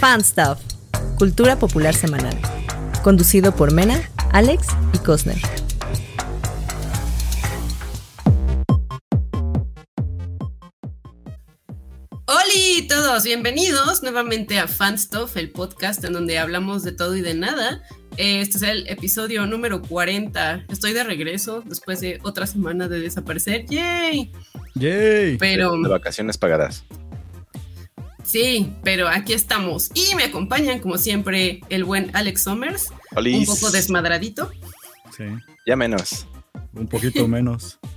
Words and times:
Fan 0.00 0.24
Stuff, 0.24 0.58
Cultura 1.18 1.58
Popular 1.58 1.94
Semanal. 1.94 2.34
Conducido 3.02 3.54
por 3.54 3.70
Mena, 3.70 4.00
Alex 4.32 4.68
y 4.94 4.98
Cosner. 5.00 5.36
Hola 12.24 12.86
todos, 12.88 13.24
bienvenidos 13.24 14.02
nuevamente 14.02 14.58
a 14.58 14.66
Fan 14.66 14.98
Stuff, 14.98 15.36
el 15.36 15.50
podcast 15.50 16.02
en 16.02 16.14
donde 16.14 16.38
hablamos 16.38 16.82
de 16.82 16.92
todo 16.92 17.14
y 17.14 17.20
de 17.20 17.34
nada. 17.34 17.82
Este 18.16 18.56
es 18.56 18.62
el 18.62 18.88
episodio 18.88 19.44
número 19.44 19.82
40. 19.82 20.64
Estoy 20.70 20.94
de 20.94 21.04
regreso 21.04 21.62
después 21.66 22.00
de 22.00 22.20
otra 22.22 22.46
semana 22.46 22.88
de 22.88 23.00
desaparecer. 23.00 23.66
¡Yay! 23.66 24.32
¡Yay! 24.76 25.36
Pero. 25.36 25.76
De 25.76 25.90
vacaciones 25.90 26.38
pagadas. 26.38 26.84
Sí, 28.30 28.72
pero 28.84 29.08
aquí 29.08 29.32
estamos. 29.32 29.90
Y 29.92 30.14
me 30.14 30.22
acompañan, 30.22 30.78
como 30.78 30.98
siempre, 30.98 31.62
el 31.68 31.82
buen 31.82 32.12
Alex 32.14 32.44
Somers. 32.44 32.92
Un 33.16 33.44
poco 33.44 33.72
desmadradito. 33.72 34.52
Sí. 35.16 35.24
Ya 35.66 35.74
menos. 35.74 36.28
Un 36.72 36.86
poquito 36.86 37.26
menos. 37.26 37.78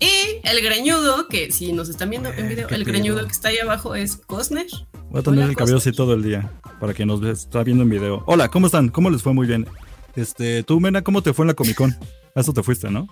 Y 0.00 0.40
el 0.42 0.60
greñudo, 0.60 1.28
que 1.28 1.52
si 1.52 1.72
nos 1.72 1.88
están 1.88 2.10
viendo 2.10 2.32
en 2.32 2.48
video, 2.48 2.66
¿Qué 2.66 2.74
el 2.74 2.84
greñudo 2.84 3.24
que 3.24 3.30
está 3.30 3.50
ahí 3.50 3.58
abajo 3.58 3.94
es 3.94 4.16
Cosner. 4.16 4.66
Voy 5.10 5.20
a 5.20 5.22
tener 5.22 5.38
Hola, 5.38 5.50
el 5.50 5.56
cabello 5.56 5.76
Cosner. 5.76 5.92
así 5.92 5.92
todo 5.96 6.14
el 6.14 6.24
día. 6.24 6.50
Para 6.80 6.92
quien 6.92 7.06
nos 7.06 7.22
está 7.22 7.62
viendo 7.62 7.84
en 7.84 7.90
video. 7.90 8.24
Hola, 8.26 8.48
¿cómo 8.48 8.66
están? 8.66 8.88
¿Cómo 8.88 9.10
les 9.10 9.22
fue? 9.22 9.32
Muy 9.32 9.46
bien. 9.46 9.68
Este, 10.16 10.64
tú, 10.64 10.80
Mena, 10.80 11.02
¿cómo 11.02 11.22
te 11.22 11.32
fue 11.32 11.44
en 11.44 11.48
la 11.48 11.54
Comic 11.54 11.76
Con? 11.76 11.96
A 12.34 12.40
eso 12.40 12.52
te 12.52 12.64
fuiste, 12.64 12.90
¿no? 12.90 13.06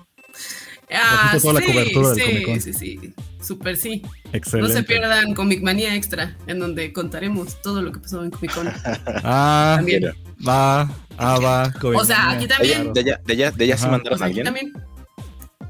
Ah, 0.92 1.28
Trajiste 1.30 1.40
toda 1.48 1.60
la 1.60 1.66
cobertura 1.66 2.08
del 2.10 2.16
sí, 2.18 2.24
Comic 2.30 2.44
Con. 2.46 2.60
sí, 2.60 2.72
sí. 2.72 3.14
Súper 3.42 3.76
sí. 3.76 4.02
Excelente. 4.32 4.68
No 4.74 4.80
se 4.80 4.82
pierdan 4.84 5.34
Comic 5.34 5.62
Manía 5.62 5.94
Extra, 5.94 6.36
en 6.46 6.58
donde 6.58 6.92
contaremos 6.92 7.60
todo 7.62 7.80
lo 7.82 7.92
que 7.92 8.00
pasó 8.00 8.22
en 8.24 8.30
Comic 8.30 8.54
Con. 8.54 8.68
Ah, 9.24 9.74
También. 9.76 10.00
Mira, 10.00 10.14
va, 10.46 10.82
ah, 11.18 11.38
va. 11.38 11.72
O 11.96 12.04
sea, 12.04 12.30
aquí 12.30 12.46
también. 12.46 12.92
de 12.92 13.00
allá, 13.00 13.20
de 13.24 13.32
allá, 13.32 13.50
de 13.52 13.64
allá 13.64 13.76
sí 13.76 13.82
Ajá. 13.84 13.92
mandaron 13.92 14.14
O 14.14 14.18
sea, 14.18 14.26
a 14.26 14.30
aquí 14.30 14.40
alguien. 14.40 14.44
también. 14.72 14.72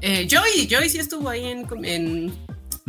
Eh, 0.01 0.27
Joey, 0.29 0.67
Joey 0.69 0.89
sí 0.89 0.97
estuvo 0.97 1.29
ahí 1.29 1.45
en, 1.45 1.67
en, 1.85 2.33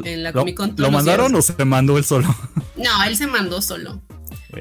en 0.05 0.22
la 0.22 0.30
¿Lo, 0.33 0.41
Comic 0.41 0.56
Con. 0.56 0.74
¿lo 0.78 0.91
mandaron 0.91 1.33
días. 1.33 1.50
o 1.50 1.55
se 1.56 1.64
mandó 1.64 1.98
él 1.98 2.05
solo? 2.05 2.34
No, 2.77 3.05
él 3.05 3.17
se 3.17 3.27
mandó 3.27 3.61
solo. 3.62 4.02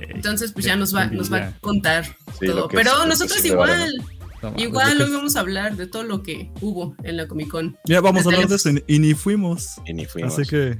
Entonces, 0.09 0.52
pues 0.52 0.66
ya 0.66 0.75
nos 0.75 0.95
va, 0.95 1.06
nos 1.08 1.31
va 1.31 1.38
a 1.38 1.52
contar 1.59 2.06
Sí, 2.39 2.45
todo. 2.47 2.67
es- 2.69 2.75
Pero 2.75 3.06
nosotros 3.06 3.38
vale, 3.38 3.47
igual, 3.50 4.03
no 4.42 4.53
igual 4.58 4.97
lo 4.97 5.06
que 5.06 5.11
hoy 5.11 5.17
vamos 5.17 5.36
a 5.36 5.39
hablar 5.39 5.75
de 5.75 5.88
todo 5.88 6.03
lo 6.03 6.23
que 6.23 6.52
hubo 6.61 6.95
en 7.03 7.17
la 7.17 7.28
Comic 7.28 7.50
Con. 7.50 7.78
Ya 7.86 8.02
vamos 8.02 8.25
a 8.25 8.30
hablar 8.30 8.47
de 8.47 8.56
eso 8.56 8.70
y 8.88 9.00
ni 9.00 9.14
fuimos. 9.14 9.75
Y 9.86 9.94
ni 9.94 10.06
fuimos. 10.06 10.34
Así 10.34 10.50
que, 10.50 10.80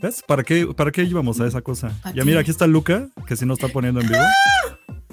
¿ves? 0.00 0.22
¿Para 0.26 0.42
qué, 0.42 0.66
¿Para 0.66 0.90
qué 0.90 1.02
íbamos 1.02 1.40
a 1.40 1.46
esa 1.46 1.60
cosa? 1.60 1.92
¿Para 2.02 2.14
Ya 2.14 2.24
mira, 2.24 2.40
aquí 2.40 2.50
está 2.50 2.66
Luca, 2.66 3.08
que 3.26 3.36
si 3.36 3.46
no 3.46 3.54
está 3.54 3.68
poniendo 3.68 4.00
en 4.00 4.08
vivo. 4.08 4.22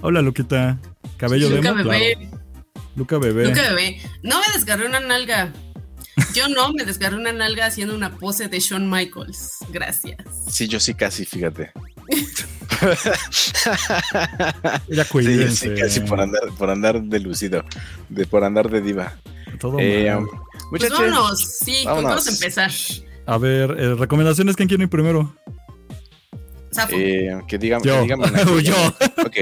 Hola, 0.01 0.21
Luquita. 0.21 0.79
Cabello 1.17 1.49
de 1.49 1.57
Luca 1.57 1.71
bebé, 1.71 2.15
claro. 2.17 2.41
Luca 2.95 3.17
bebé. 3.17 3.47
Luca 3.47 3.61
bebé. 3.61 4.01
No 4.23 4.39
me 4.39 4.53
desgarré 4.53 4.85
una 4.85 4.99
nalga. 4.99 5.51
Yo 6.33 6.47
no 6.47 6.71
me 6.71 6.85
desgarré 6.85 7.17
una 7.17 7.33
nalga 7.33 7.65
haciendo 7.65 7.95
una 7.95 8.17
pose 8.17 8.47
de 8.47 8.59
Shawn 8.59 8.89
Michaels. 8.89 9.57
Gracias. 9.71 10.17
Sí, 10.49 10.67
yo 10.67 10.79
sí 10.79 10.93
casi, 10.93 11.25
fíjate. 11.25 11.71
Ya 12.09 13.03
Sí, 13.31 14.95
yo 14.95 15.03
cuídense. 15.09 15.75
sí 15.75 15.81
casi 15.81 15.99
por 16.01 16.19
andar, 16.21 16.41
por 16.57 16.69
andar 16.69 17.01
de 17.01 17.19
lucido, 17.19 17.63
de, 18.09 18.25
por 18.25 18.43
andar 18.43 18.69
de 18.69 18.81
diva. 18.81 19.13
Todo 19.59 19.77
Eh, 19.79 20.11
mal. 20.13 20.25
Pues 20.69 20.89
vámonos. 20.89 21.39
Sí, 21.63 21.83
vámonos. 21.85 22.09
vamos 22.09 22.27
a 22.27 22.31
empezar. 22.31 22.71
A 23.25 23.37
ver, 23.37 23.71
eh, 23.79 23.95
recomendaciones, 23.95 24.55
¿quién 24.55 24.67
quiere 24.67 24.83
ir 24.83 24.89
primero? 24.89 25.35
Eh, 26.91 27.31
que 27.47 27.57
digan, 27.57 27.81
Yo. 27.83 27.95
que 27.95 28.01
digan 28.01 28.19
una- 28.19 28.61
Yo. 28.61 28.75
Ok. 29.25 29.37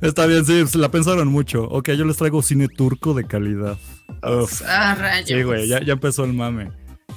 Está 0.00 0.24
bien, 0.26 0.46
sí, 0.46 0.66
se 0.66 0.78
la 0.78 0.90
pensaron 0.90 1.28
mucho. 1.28 1.64
Ok, 1.64 1.90
yo 1.90 2.04
les 2.06 2.16
traigo 2.16 2.40
cine 2.42 2.68
turco 2.68 3.12
de 3.12 3.26
calidad. 3.26 3.76
Uf, 4.22 4.62
ah, 4.66 4.94
rayos. 4.94 5.28
sí, 5.28 5.42
güey, 5.42 5.68
ya, 5.68 5.82
ya 5.84 5.92
empezó 5.92 6.24
el 6.24 6.32
mame. 6.32 6.70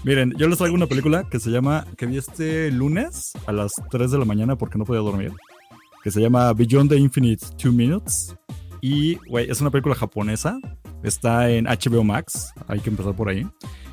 Miren, 0.04 0.34
yo 0.38 0.50
les 0.50 0.58
traigo 0.58 0.76
una 0.76 0.88
película 0.88 1.30
que 1.30 1.40
se 1.40 1.50
llama, 1.50 1.88
que 1.98 2.06
vi 2.06 2.18
este 2.18 2.70
lunes 2.72 3.32
a 3.46 3.54
las 3.54 3.72
3 3.90 4.12
de 4.12 4.18
la 4.18 4.26
mañana 4.26 4.58
porque 4.58 4.78
no 4.78 4.84
podía 4.84 5.00
dormir, 5.00 5.32
que 6.04 6.12
se 6.12 6.20
llama 6.20 6.52
Beyond 6.52 6.90
the 6.90 6.98
Infinite 6.98 7.46
Two 7.58 7.72
Minutes. 7.72 8.36
Y, 8.82 9.16
güey, 9.30 9.50
es 9.50 9.62
una 9.62 9.72
película 9.72 9.96
japonesa, 9.96 10.60
está 11.04 11.50
en 11.50 11.68
HBO 11.68 12.04
Max, 12.04 12.52
hay 12.68 12.82
que 12.82 12.90
empezar 12.90 13.16
por 13.16 13.30
ahí. 13.30 13.48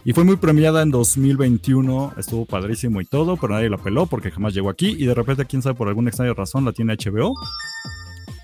Y 0.04 0.12
fue 0.12 0.24
muy 0.24 0.34
premiada 0.34 0.82
en 0.82 0.90
2021, 0.90 2.14
estuvo 2.16 2.44
padrísimo 2.44 3.00
y 3.00 3.04
todo, 3.04 3.36
pero 3.36 3.54
nadie 3.54 3.70
la 3.70 3.78
peló 3.78 4.06
porque 4.06 4.32
jamás 4.32 4.52
llegó 4.52 4.68
aquí. 4.68 4.96
Y 4.98 5.06
de 5.06 5.14
repente, 5.14 5.44
quién 5.44 5.62
sabe, 5.62 5.76
por 5.76 5.86
alguna 5.86 6.08
extraña 6.08 6.34
razón, 6.34 6.64
la 6.64 6.72
tiene 6.72 6.96
HBO. 6.96 7.34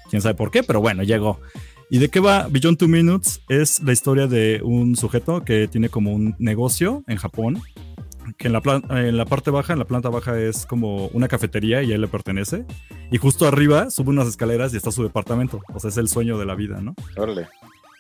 Quién 0.08 0.22
sabe 0.22 0.36
por 0.36 0.52
qué, 0.52 0.62
pero 0.62 0.80
bueno, 0.80 1.02
llegó. 1.02 1.40
¿Y 1.88 1.98
de 1.98 2.08
qué 2.08 2.18
va 2.18 2.48
Beyond 2.50 2.78
Two 2.78 2.88
Minutes? 2.88 3.42
Es 3.48 3.80
la 3.80 3.92
historia 3.92 4.26
de 4.26 4.60
un 4.64 4.96
sujeto 4.96 5.44
que 5.44 5.68
tiene 5.68 5.88
como 5.88 6.12
un 6.12 6.34
negocio 6.40 7.04
en 7.06 7.16
Japón, 7.16 7.62
que 8.38 8.48
en 8.48 8.54
la, 8.54 8.82
en 8.90 9.16
la 9.16 9.24
parte 9.24 9.52
baja, 9.52 9.72
en 9.72 9.78
la 9.78 9.84
planta 9.84 10.08
baja 10.08 10.36
es 10.36 10.66
como 10.66 11.06
una 11.08 11.28
cafetería 11.28 11.84
y 11.84 11.92
a 11.92 11.94
él 11.94 12.00
le 12.00 12.08
pertenece. 12.08 12.64
Y 13.12 13.18
justo 13.18 13.46
arriba 13.46 13.88
sube 13.90 14.10
unas 14.10 14.26
escaleras 14.26 14.74
y 14.74 14.78
está 14.78 14.90
su 14.90 15.04
departamento. 15.04 15.60
O 15.72 15.78
sea, 15.78 15.90
es 15.90 15.96
el 15.96 16.08
sueño 16.08 16.38
de 16.38 16.46
la 16.46 16.56
vida, 16.56 16.80
¿no? 16.80 16.96
Órale. 17.16 17.46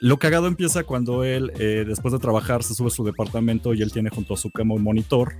Lo 0.00 0.18
cagado 0.18 0.48
empieza 0.48 0.82
cuando 0.82 1.22
él, 1.22 1.52
eh, 1.56 1.84
después 1.86 2.12
de 2.12 2.18
trabajar, 2.18 2.64
se 2.64 2.74
sube 2.74 2.88
a 2.88 2.90
su 2.90 3.04
departamento 3.04 3.72
y 3.72 3.82
él 3.82 3.92
tiene 3.92 4.10
junto 4.10 4.34
a 4.34 4.36
su 4.36 4.50
cama 4.50 4.74
un 4.74 4.82
monitor. 4.82 5.34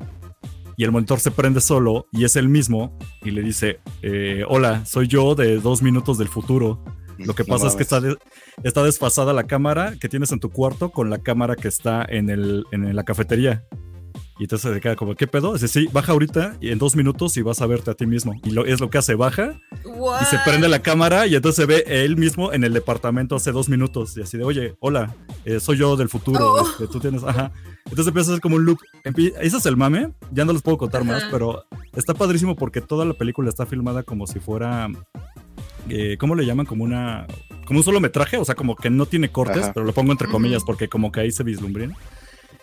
Y 0.76 0.84
el 0.84 0.92
monitor 0.92 1.18
se 1.18 1.32
prende 1.32 1.60
solo 1.60 2.06
y 2.12 2.24
es 2.24 2.36
el 2.36 2.48
mismo. 2.48 2.96
Y 3.22 3.32
le 3.32 3.42
dice: 3.42 3.80
eh, 4.02 4.44
Hola, 4.48 4.86
soy 4.86 5.08
yo 5.08 5.34
de 5.34 5.58
dos 5.58 5.82
minutos 5.82 6.16
del 6.16 6.28
futuro. 6.28 6.84
Lo 7.18 7.34
que 7.34 7.44
No 7.44 7.54
pasa 7.54 7.68
es 7.68 7.74
que 7.76 7.82
está, 7.82 8.00
de- 8.00 8.16
está 8.62 8.82
desfasada 8.82 9.32
la 9.32 9.44
cámara 9.46 9.94
que 10.00 10.08
tienes 10.08 10.32
en 10.32 10.40
tu 10.40 10.50
cuarto 10.50 10.90
con 10.90 11.10
la 11.10 11.18
cámara 11.18 11.56
que 11.56 11.68
está 11.68 12.04
en, 12.08 12.28
el, 12.30 12.64
en 12.72 12.94
la 12.94 13.04
cafetería. 13.04 13.64
Y 14.38 14.42
entonces 14.44 14.74
se 14.74 14.80
queda 14.82 14.96
como, 14.96 15.14
¿qué 15.14 15.26
pedo? 15.26 15.54
Dice, 15.54 15.66
sí, 15.66 15.88
baja 15.90 16.12
ahorita 16.12 16.56
y 16.60 16.68
en 16.68 16.78
dos 16.78 16.94
minutos 16.94 17.34
y 17.38 17.42
vas 17.42 17.62
a 17.62 17.66
verte 17.66 17.90
a 17.90 17.94
ti 17.94 18.04
mismo. 18.04 18.34
Y 18.44 18.50
lo, 18.50 18.66
es 18.66 18.80
lo 18.80 18.90
que 18.90 18.98
hace, 18.98 19.14
baja 19.14 19.58
y 19.82 20.24
se 20.26 20.36
What? 20.36 20.44
prende 20.44 20.68
la 20.68 20.82
cámara 20.82 21.26
y 21.26 21.34
entonces 21.36 21.56
se 21.56 21.64
ve 21.64 21.84
él 21.86 22.18
mismo 22.18 22.52
en 22.52 22.62
el 22.62 22.74
departamento 22.74 23.34
hace 23.36 23.50
dos 23.50 23.70
minutos 23.70 24.14
y 24.18 24.20
así 24.22 24.36
de, 24.36 24.44
oye, 24.44 24.74
hola, 24.80 25.14
eh, 25.46 25.58
soy 25.58 25.78
yo 25.78 25.96
del 25.96 26.10
futuro, 26.10 26.52
Oh. 26.52 26.68
este, 26.68 26.86
tú 26.86 27.00
tienes, 27.00 27.24
ajá. 27.24 27.50
Entonces 27.86 28.08
empieza 28.08 28.30
a 28.30 28.34
ser 28.34 28.42
como 28.42 28.56
un 28.56 28.66
loop. 28.66 28.78
Ese 29.40 29.56
es 29.56 29.64
el 29.64 29.76
mame, 29.78 30.12
ya 30.32 30.44
no 30.44 30.52
les 30.52 30.60
puedo 30.60 30.76
contar 30.76 31.02
más, 31.04 31.22
Ajá. 31.22 31.30
pero 31.32 31.64
está 31.94 32.12
padrísimo 32.12 32.56
porque 32.56 32.82
toda 32.82 33.06
la 33.06 33.14
película 33.14 33.48
está 33.48 33.64
filmada 33.64 34.02
como 34.02 34.26
si 34.26 34.38
fuera, 34.38 34.88
eh, 35.88 36.16
¿cómo 36.18 36.34
le 36.34 36.46
llaman? 36.46 36.66
Como 36.66 36.84
una, 36.84 37.26
como 37.66 37.80
un 37.80 37.84
solo 37.84 38.00
metraje, 38.00 38.36
o 38.36 38.44
sea, 38.44 38.54
como 38.54 38.76
que 38.76 38.90
no 38.90 39.06
tiene 39.06 39.30
cortes, 39.30 39.64
Ajá. 39.64 39.72
pero 39.72 39.86
lo 39.86 39.92
pongo 39.92 40.12
entre 40.12 40.28
comillas 40.28 40.64
porque 40.64 40.88
como 40.88 41.12
que 41.12 41.20
ahí 41.20 41.30
se 41.30 41.44
vislumbren. 41.44 41.94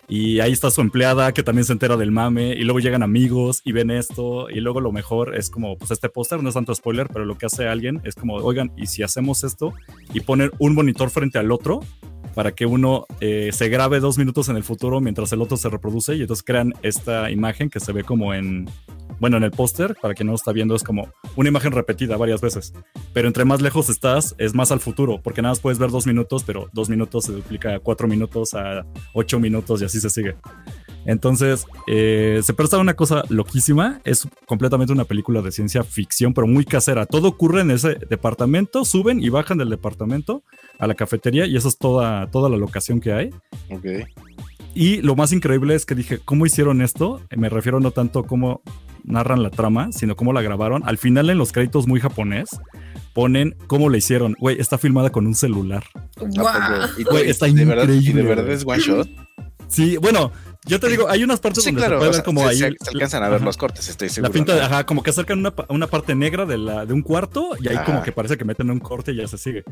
Y 0.06 0.40
ahí 0.40 0.52
está 0.52 0.70
su 0.70 0.80
empleada 0.80 1.32
que 1.32 1.42
también 1.42 1.64
se 1.64 1.72
entera 1.72 1.96
del 1.96 2.12
mame. 2.12 2.52
Y 2.52 2.64
luego 2.64 2.80
llegan 2.80 3.02
amigos 3.02 3.62
y 3.64 3.72
ven 3.72 3.90
esto. 3.90 4.50
Y 4.50 4.60
luego 4.60 4.80
lo 4.80 4.92
mejor 4.92 5.34
es 5.36 5.50
como, 5.50 5.78
pues 5.78 5.90
este 5.90 6.08
póster 6.08 6.42
no 6.42 6.48
es 6.48 6.54
tanto 6.54 6.74
spoiler, 6.74 7.08
pero 7.10 7.24
lo 7.24 7.38
que 7.38 7.46
hace 7.46 7.66
alguien 7.68 8.00
es 8.04 8.14
como, 8.14 8.34
oigan, 8.34 8.72
¿y 8.76 8.86
si 8.86 9.02
hacemos 9.02 9.44
esto? 9.44 9.72
Y 10.12 10.20
poner 10.20 10.52
un 10.58 10.74
monitor 10.74 11.10
frente 11.10 11.38
al 11.38 11.50
otro 11.50 11.80
para 12.34 12.52
que 12.52 12.66
uno 12.66 13.06
eh, 13.20 13.50
se 13.52 13.68
grabe 13.68 14.00
dos 14.00 14.18
minutos 14.18 14.48
en 14.48 14.56
el 14.56 14.64
futuro 14.64 15.00
mientras 15.00 15.32
el 15.32 15.40
otro 15.40 15.56
se 15.56 15.70
reproduce. 15.70 16.16
Y 16.16 16.22
entonces 16.22 16.44
crean 16.44 16.74
esta 16.82 17.30
imagen 17.30 17.70
que 17.70 17.80
se 17.80 17.92
ve 17.92 18.04
como 18.04 18.34
en, 18.34 18.68
bueno, 19.20 19.36
en 19.36 19.44
el 19.44 19.50
póster, 19.50 19.96
para 20.00 20.14
quien 20.14 20.26
no 20.26 20.32
lo 20.32 20.36
está 20.36 20.52
viendo, 20.52 20.74
es 20.74 20.82
como 20.82 21.08
una 21.36 21.48
imagen 21.48 21.72
repetida 21.72 22.16
varias 22.16 22.40
veces. 22.40 22.72
Pero 23.12 23.28
entre 23.28 23.44
más 23.44 23.60
lejos 23.60 23.88
estás, 23.88 24.34
es 24.38 24.54
más 24.54 24.72
al 24.72 24.80
futuro, 24.80 25.20
porque 25.22 25.42
nada 25.42 25.52
más 25.52 25.60
puedes 25.60 25.78
ver 25.78 25.90
dos 25.90 26.06
minutos, 26.06 26.44
pero 26.44 26.68
dos 26.72 26.88
minutos 26.88 27.24
se 27.24 27.32
duplica 27.32 27.74
a 27.74 27.80
cuatro 27.80 28.08
minutos, 28.08 28.54
a 28.54 28.86
ocho 29.12 29.38
minutos 29.38 29.82
y 29.82 29.84
así 29.84 30.00
se 30.00 30.10
sigue. 30.10 30.34
Entonces, 31.06 31.66
eh, 31.86 32.40
se 32.42 32.54
presta 32.54 32.78
una 32.78 32.94
cosa 32.94 33.24
loquísima. 33.28 34.00
Es 34.04 34.26
completamente 34.46 34.92
una 34.92 35.04
película 35.04 35.42
de 35.42 35.52
ciencia 35.52 35.84
ficción, 35.84 36.32
pero 36.32 36.46
muy 36.46 36.64
casera. 36.64 37.06
Todo 37.06 37.28
ocurre 37.28 37.60
en 37.60 37.70
ese 37.70 37.96
departamento, 38.08 38.84
suben 38.84 39.22
y 39.22 39.28
bajan 39.28 39.58
del 39.58 39.70
departamento 39.70 40.42
a 40.78 40.86
la 40.86 40.94
cafetería 40.94 41.46
y 41.46 41.56
esa 41.56 41.68
es 41.68 41.78
toda, 41.78 42.30
toda 42.30 42.48
la 42.48 42.56
locación 42.56 43.00
que 43.00 43.12
hay. 43.12 43.30
Ok. 43.70 44.08
Y 44.74 45.02
lo 45.02 45.14
más 45.14 45.32
increíble 45.32 45.74
es 45.74 45.86
que 45.86 45.94
dije, 45.94 46.18
¿cómo 46.24 46.46
hicieron 46.46 46.82
esto? 46.82 47.20
Me 47.36 47.48
refiero 47.48 47.78
no 47.78 47.92
tanto 47.92 48.24
cómo 48.24 48.62
narran 49.04 49.42
la 49.42 49.50
trama, 49.50 49.92
sino 49.92 50.16
cómo 50.16 50.32
la 50.32 50.42
grabaron. 50.42 50.82
Al 50.84 50.98
final 50.98 51.30
en 51.30 51.38
los 51.38 51.52
créditos 51.52 51.86
muy 51.86 52.00
japonés 52.00 52.48
ponen 53.12 53.56
cómo 53.66 53.88
la 53.88 53.96
hicieron. 53.96 54.34
Güey, 54.38 54.60
está 54.60 54.78
filmada 54.78 55.10
con 55.10 55.26
un 55.26 55.34
celular. 55.34 55.84
¿A 55.94 56.24
Guau. 56.24 56.80
poco? 56.80 57.00
¿Y, 57.00 57.04
Güey, 57.04 57.26
y 57.26 57.30
está 57.30 57.46
de 57.46 57.64
verdad, 57.64 57.84
¿Y 57.84 57.86
de 57.86 57.94
increíble, 57.96 58.22
verdad 58.22 58.50
es 58.50 58.64
one 58.66 58.78
shot? 58.80 59.08
Sí, 59.68 59.96
bueno, 59.96 60.30
yo 60.66 60.78
te 60.80 60.88
digo, 60.88 61.08
hay 61.10 61.22
unas 61.24 61.40
partes 61.40 61.62
Sí, 61.64 61.70
donde 61.70 61.80
claro. 61.80 61.96
se 61.96 61.98
puede 62.06 62.10
ver 62.12 62.24
como 62.24 62.40
se, 62.42 62.46
ahí. 62.48 62.56
se- 62.56 62.84
se 62.84 62.90
alcanzan 62.90 63.22
a 63.22 63.28
ver 63.28 63.36
Ajá. 63.36 63.44
los 63.44 63.56
cortes, 63.56 63.88
estoy 63.88 64.08
seguro. 64.08 64.28
La 64.30 64.32
pinta, 64.32 64.54
¿no? 64.56 64.62
ajá, 64.62 64.86
como 64.86 65.02
que 65.02 65.10
acercan 65.10 65.38
una, 65.40 65.52
una 65.68 65.86
parte 65.88 66.14
negra 66.14 66.46
de, 66.46 66.56
la, 66.58 66.86
de 66.86 66.92
un 66.94 67.02
cuarto 67.02 67.50
y 67.60 67.68
ahí 67.68 67.76
Ajá. 67.76 67.84
como 67.84 68.02
que 68.02 68.12
parece 68.12 68.36
que 68.38 68.44
meten 68.44 68.70
un 68.70 68.78
corte 68.80 69.12
y 69.12 69.16
ya 69.16 69.26
se 69.26 69.36
sigue. 69.38 69.64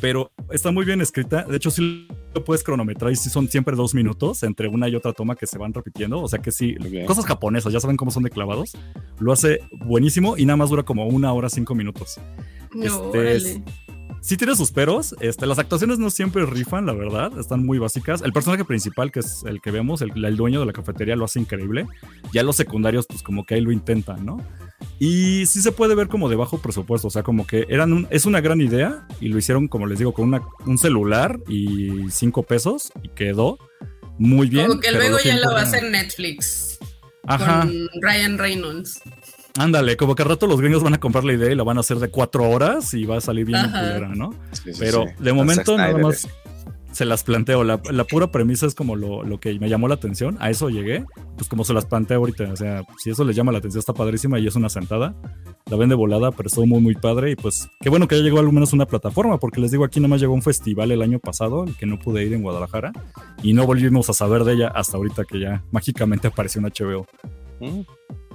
Pero 0.00 0.32
está 0.50 0.70
muy 0.72 0.84
bien 0.84 1.00
escrita. 1.00 1.44
De 1.44 1.56
hecho, 1.56 1.70
sí 1.70 2.08
lo 2.34 2.44
puedes 2.44 2.62
cronometrar 2.64 3.12
y 3.12 3.16
sí 3.16 3.28
son 3.30 3.48
siempre 3.48 3.76
dos 3.76 3.94
minutos 3.94 4.42
entre 4.42 4.68
una 4.68 4.88
y 4.88 4.94
otra 4.96 5.12
toma 5.12 5.36
que 5.36 5.46
se 5.46 5.58
van 5.58 5.72
repitiendo. 5.74 6.20
O 6.20 6.28
sea 6.28 6.40
que 6.40 6.50
sí, 6.52 6.74
cosas 7.06 7.26
japonesas, 7.26 7.72
ya 7.72 7.80
saben 7.80 7.96
cómo 7.96 8.10
son 8.10 8.22
de 8.22 8.30
clavados. 8.30 8.72
Lo 9.18 9.32
hace 9.32 9.60
buenísimo 9.84 10.36
y 10.36 10.46
nada 10.46 10.56
más 10.56 10.70
dura 10.70 10.82
como 10.84 11.06
una 11.06 11.32
hora, 11.32 11.48
cinco 11.50 11.74
minutos. 11.74 12.18
este, 12.82 13.62
sí 14.20 14.36
tiene 14.36 14.54
sus 14.56 14.70
peros. 14.70 15.14
Este, 15.20 15.46
las 15.46 15.58
actuaciones 15.58 15.98
no 15.98 16.10
siempre 16.10 16.46
rifan, 16.46 16.86
la 16.86 16.92
verdad. 16.92 17.38
Están 17.38 17.64
muy 17.64 17.78
básicas. 17.78 18.22
El 18.22 18.32
personaje 18.32 18.64
principal, 18.64 19.10
que 19.10 19.20
es 19.20 19.42
el 19.46 19.60
que 19.60 19.70
vemos, 19.70 20.02
el, 20.02 20.12
el, 20.24 20.36
dueño 20.36 20.60
de 20.60 20.66
la 20.66 20.72
cafetería, 20.72 21.16
lo 21.16 21.24
hace 21.24 21.40
increíble. 21.40 21.86
Ya 22.32 22.42
los 22.42 22.56
secundarios, 22.56 23.06
pues 23.06 23.22
como 23.22 23.44
que 23.44 23.54
ahí 23.54 23.60
lo 23.60 23.72
intentan, 23.72 24.24
¿no? 24.24 24.38
Y 24.98 25.46
sí 25.46 25.62
se 25.62 25.72
puede 25.72 25.94
ver 25.94 26.08
como 26.08 26.28
de 26.28 26.36
bajo 26.36 26.58
presupuesto. 26.58 27.08
O 27.08 27.10
sea, 27.10 27.22
como 27.22 27.46
que 27.46 27.66
eran 27.68 27.92
un, 27.92 28.06
es 28.10 28.26
una 28.26 28.40
gran 28.40 28.60
idea 28.60 29.06
y 29.20 29.28
lo 29.28 29.38
hicieron, 29.38 29.68
como 29.68 29.86
les 29.86 29.98
digo, 29.98 30.12
con 30.12 30.26
una, 30.26 30.42
un 30.66 30.78
celular 30.78 31.38
y 31.48 32.10
cinco 32.10 32.42
pesos 32.42 32.92
y 33.02 33.08
quedó 33.08 33.58
muy 34.18 34.48
bien. 34.48 34.66
Como 34.66 34.80
que 34.80 34.92
luego 34.92 35.18
ya 35.24 35.36
lo 35.38 35.52
va 35.52 35.60
a 35.60 35.62
hacer 35.62 35.84
Netflix. 35.84 36.78
Ajá. 37.26 37.60
Con 37.60 37.88
Ryan 38.02 38.38
Reynolds. 38.38 39.00
Ándale, 39.58 39.96
como 39.96 40.14
que 40.14 40.22
al 40.22 40.28
rato 40.28 40.46
los 40.46 40.60
gringos 40.60 40.82
van 40.82 40.94
a 40.94 41.00
comprar 41.00 41.24
la 41.24 41.32
idea 41.32 41.50
y 41.50 41.54
la 41.54 41.64
van 41.64 41.76
a 41.76 41.80
hacer 41.80 41.98
de 41.98 42.08
cuatro 42.08 42.48
horas 42.48 42.94
y 42.94 43.04
va 43.04 43.16
a 43.16 43.20
salir 43.20 43.46
bien 43.46 43.62
culera, 43.70 44.08
¿no? 44.14 44.34
Pero 44.78 45.06
de 45.18 45.32
momento 45.32 45.76
nada 45.76 45.96
más 45.98 46.28
se 46.92 47.04
las 47.04 47.22
planteo. 47.22 47.64
La, 47.64 47.78
pura 47.78 48.30
premisa 48.30 48.66
es 48.66 48.74
como 48.74 48.96
lo, 48.96 49.40
que 49.40 49.58
me 49.58 49.68
llamó 49.68 49.88
la 49.88 49.94
atención. 49.94 50.36
A 50.40 50.50
eso 50.50 50.68
llegué. 50.70 51.04
Pues 51.36 51.48
como 51.48 51.64
se 51.64 51.72
las 51.72 51.86
planteo 51.86 52.18
ahorita. 52.18 52.52
O 52.52 52.56
sea, 52.56 52.84
si 52.98 53.10
eso 53.10 53.24
les 53.24 53.36
llama 53.36 53.52
la 53.52 53.58
atención, 53.58 53.78
está 53.78 53.94
padrísima 53.94 54.38
y 54.38 54.46
es 54.46 54.56
una 54.56 54.68
sentada. 54.68 55.14
La 55.70 55.76
ven 55.76 55.88
de 55.88 55.94
volada, 55.94 56.32
pero 56.32 56.48
estuvo 56.48 56.66
muy, 56.66 56.80
muy 56.80 56.94
padre. 56.94 57.30
Y 57.30 57.36
pues 57.36 57.68
qué 57.80 57.88
bueno 57.88 58.08
que 58.08 58.16
ya 58.16 58.22
llegó 58.22 58.40
al 58.40 58.52
menos 58.52 58.72
una 58.72 58.86
plataforma, 58.86 59.38
porque 59.38 59.60
les 59.60 59.70
digo, 59.70 59.84
aquí 59.84 60.00
nada 60.00 60.08
más 60.08 60.20
llegó 60.20 60.34
un 60.34 60.42
festival 60.42 60.90
el 60.90 61.02
año 61.02 61.18
pasado, 61.18 61.64
el 61.64 61.76
que 61.76 61.86
no 61.86 61.98
pude 61.98 62.24
ir 62.24 62.32
en 62.32 62.42
Guadalajara. 62.42 62.92
Y 63.42 63.52
no 63.52 63.66
volvimos 63.66 64.10
a 64.10 64.12
saber 64.12 64.44
de 64.44 64.54
ella 64.54 64.68
hasta 64.68 64.96
ahorita 64.96 65.24
que 65.24 65.40
ya 65.40 65.62
mágicamente 65.70 66.28
apareció 66.28 66.60
en 66.60 66.66
HBO. 66.66 67.06
Mm. 67.60 67.80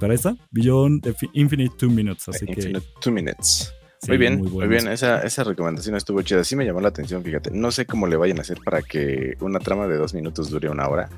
Ahí 0.01 0.11
está, 0.11 0.35
Beyond 0.51 1.15
Infinite 1.33 1.75
Two 1.77 1.89
Minutes. 1.89 2.29
Así 2.29 2.45
Infinite 2.47 2.85
Two 3.01 3.11
Minutes. 3.11 3.73
muy 4.07 4.17
bien, 4.17 4.39
muy, 4.39 4.67
bien. 4.67 4.87
Esa, 4.87 5.21
esa, 5.21 5.43
recomendación 5.43 5.95
estuvo 5.95 6.21
chida. 6.21 6.43
Sí 6.43 6.55
me 6.55 6.65
llamó 6.65 6.81
la 6.81 6.89
atención, 6.89 7.23
fíjate. 7.23 7.51
No 7.51 7.71
sé 7.71 7.85
cómo 7.85 8.07
le 8.07 8.17
vayan 8.17 8.37
a 8.37 8.41
hacer 8.41 8.59
para 8.63 8.81
que 8.81 9.33
una 9.39 9.59
trama 9.59 9.87
de 9.87 9.97
dos 9.97 10.13
minutos 10.13 10.49
dure 10.49 10.69
una 10.69 10.87
hora. 10.87 11.09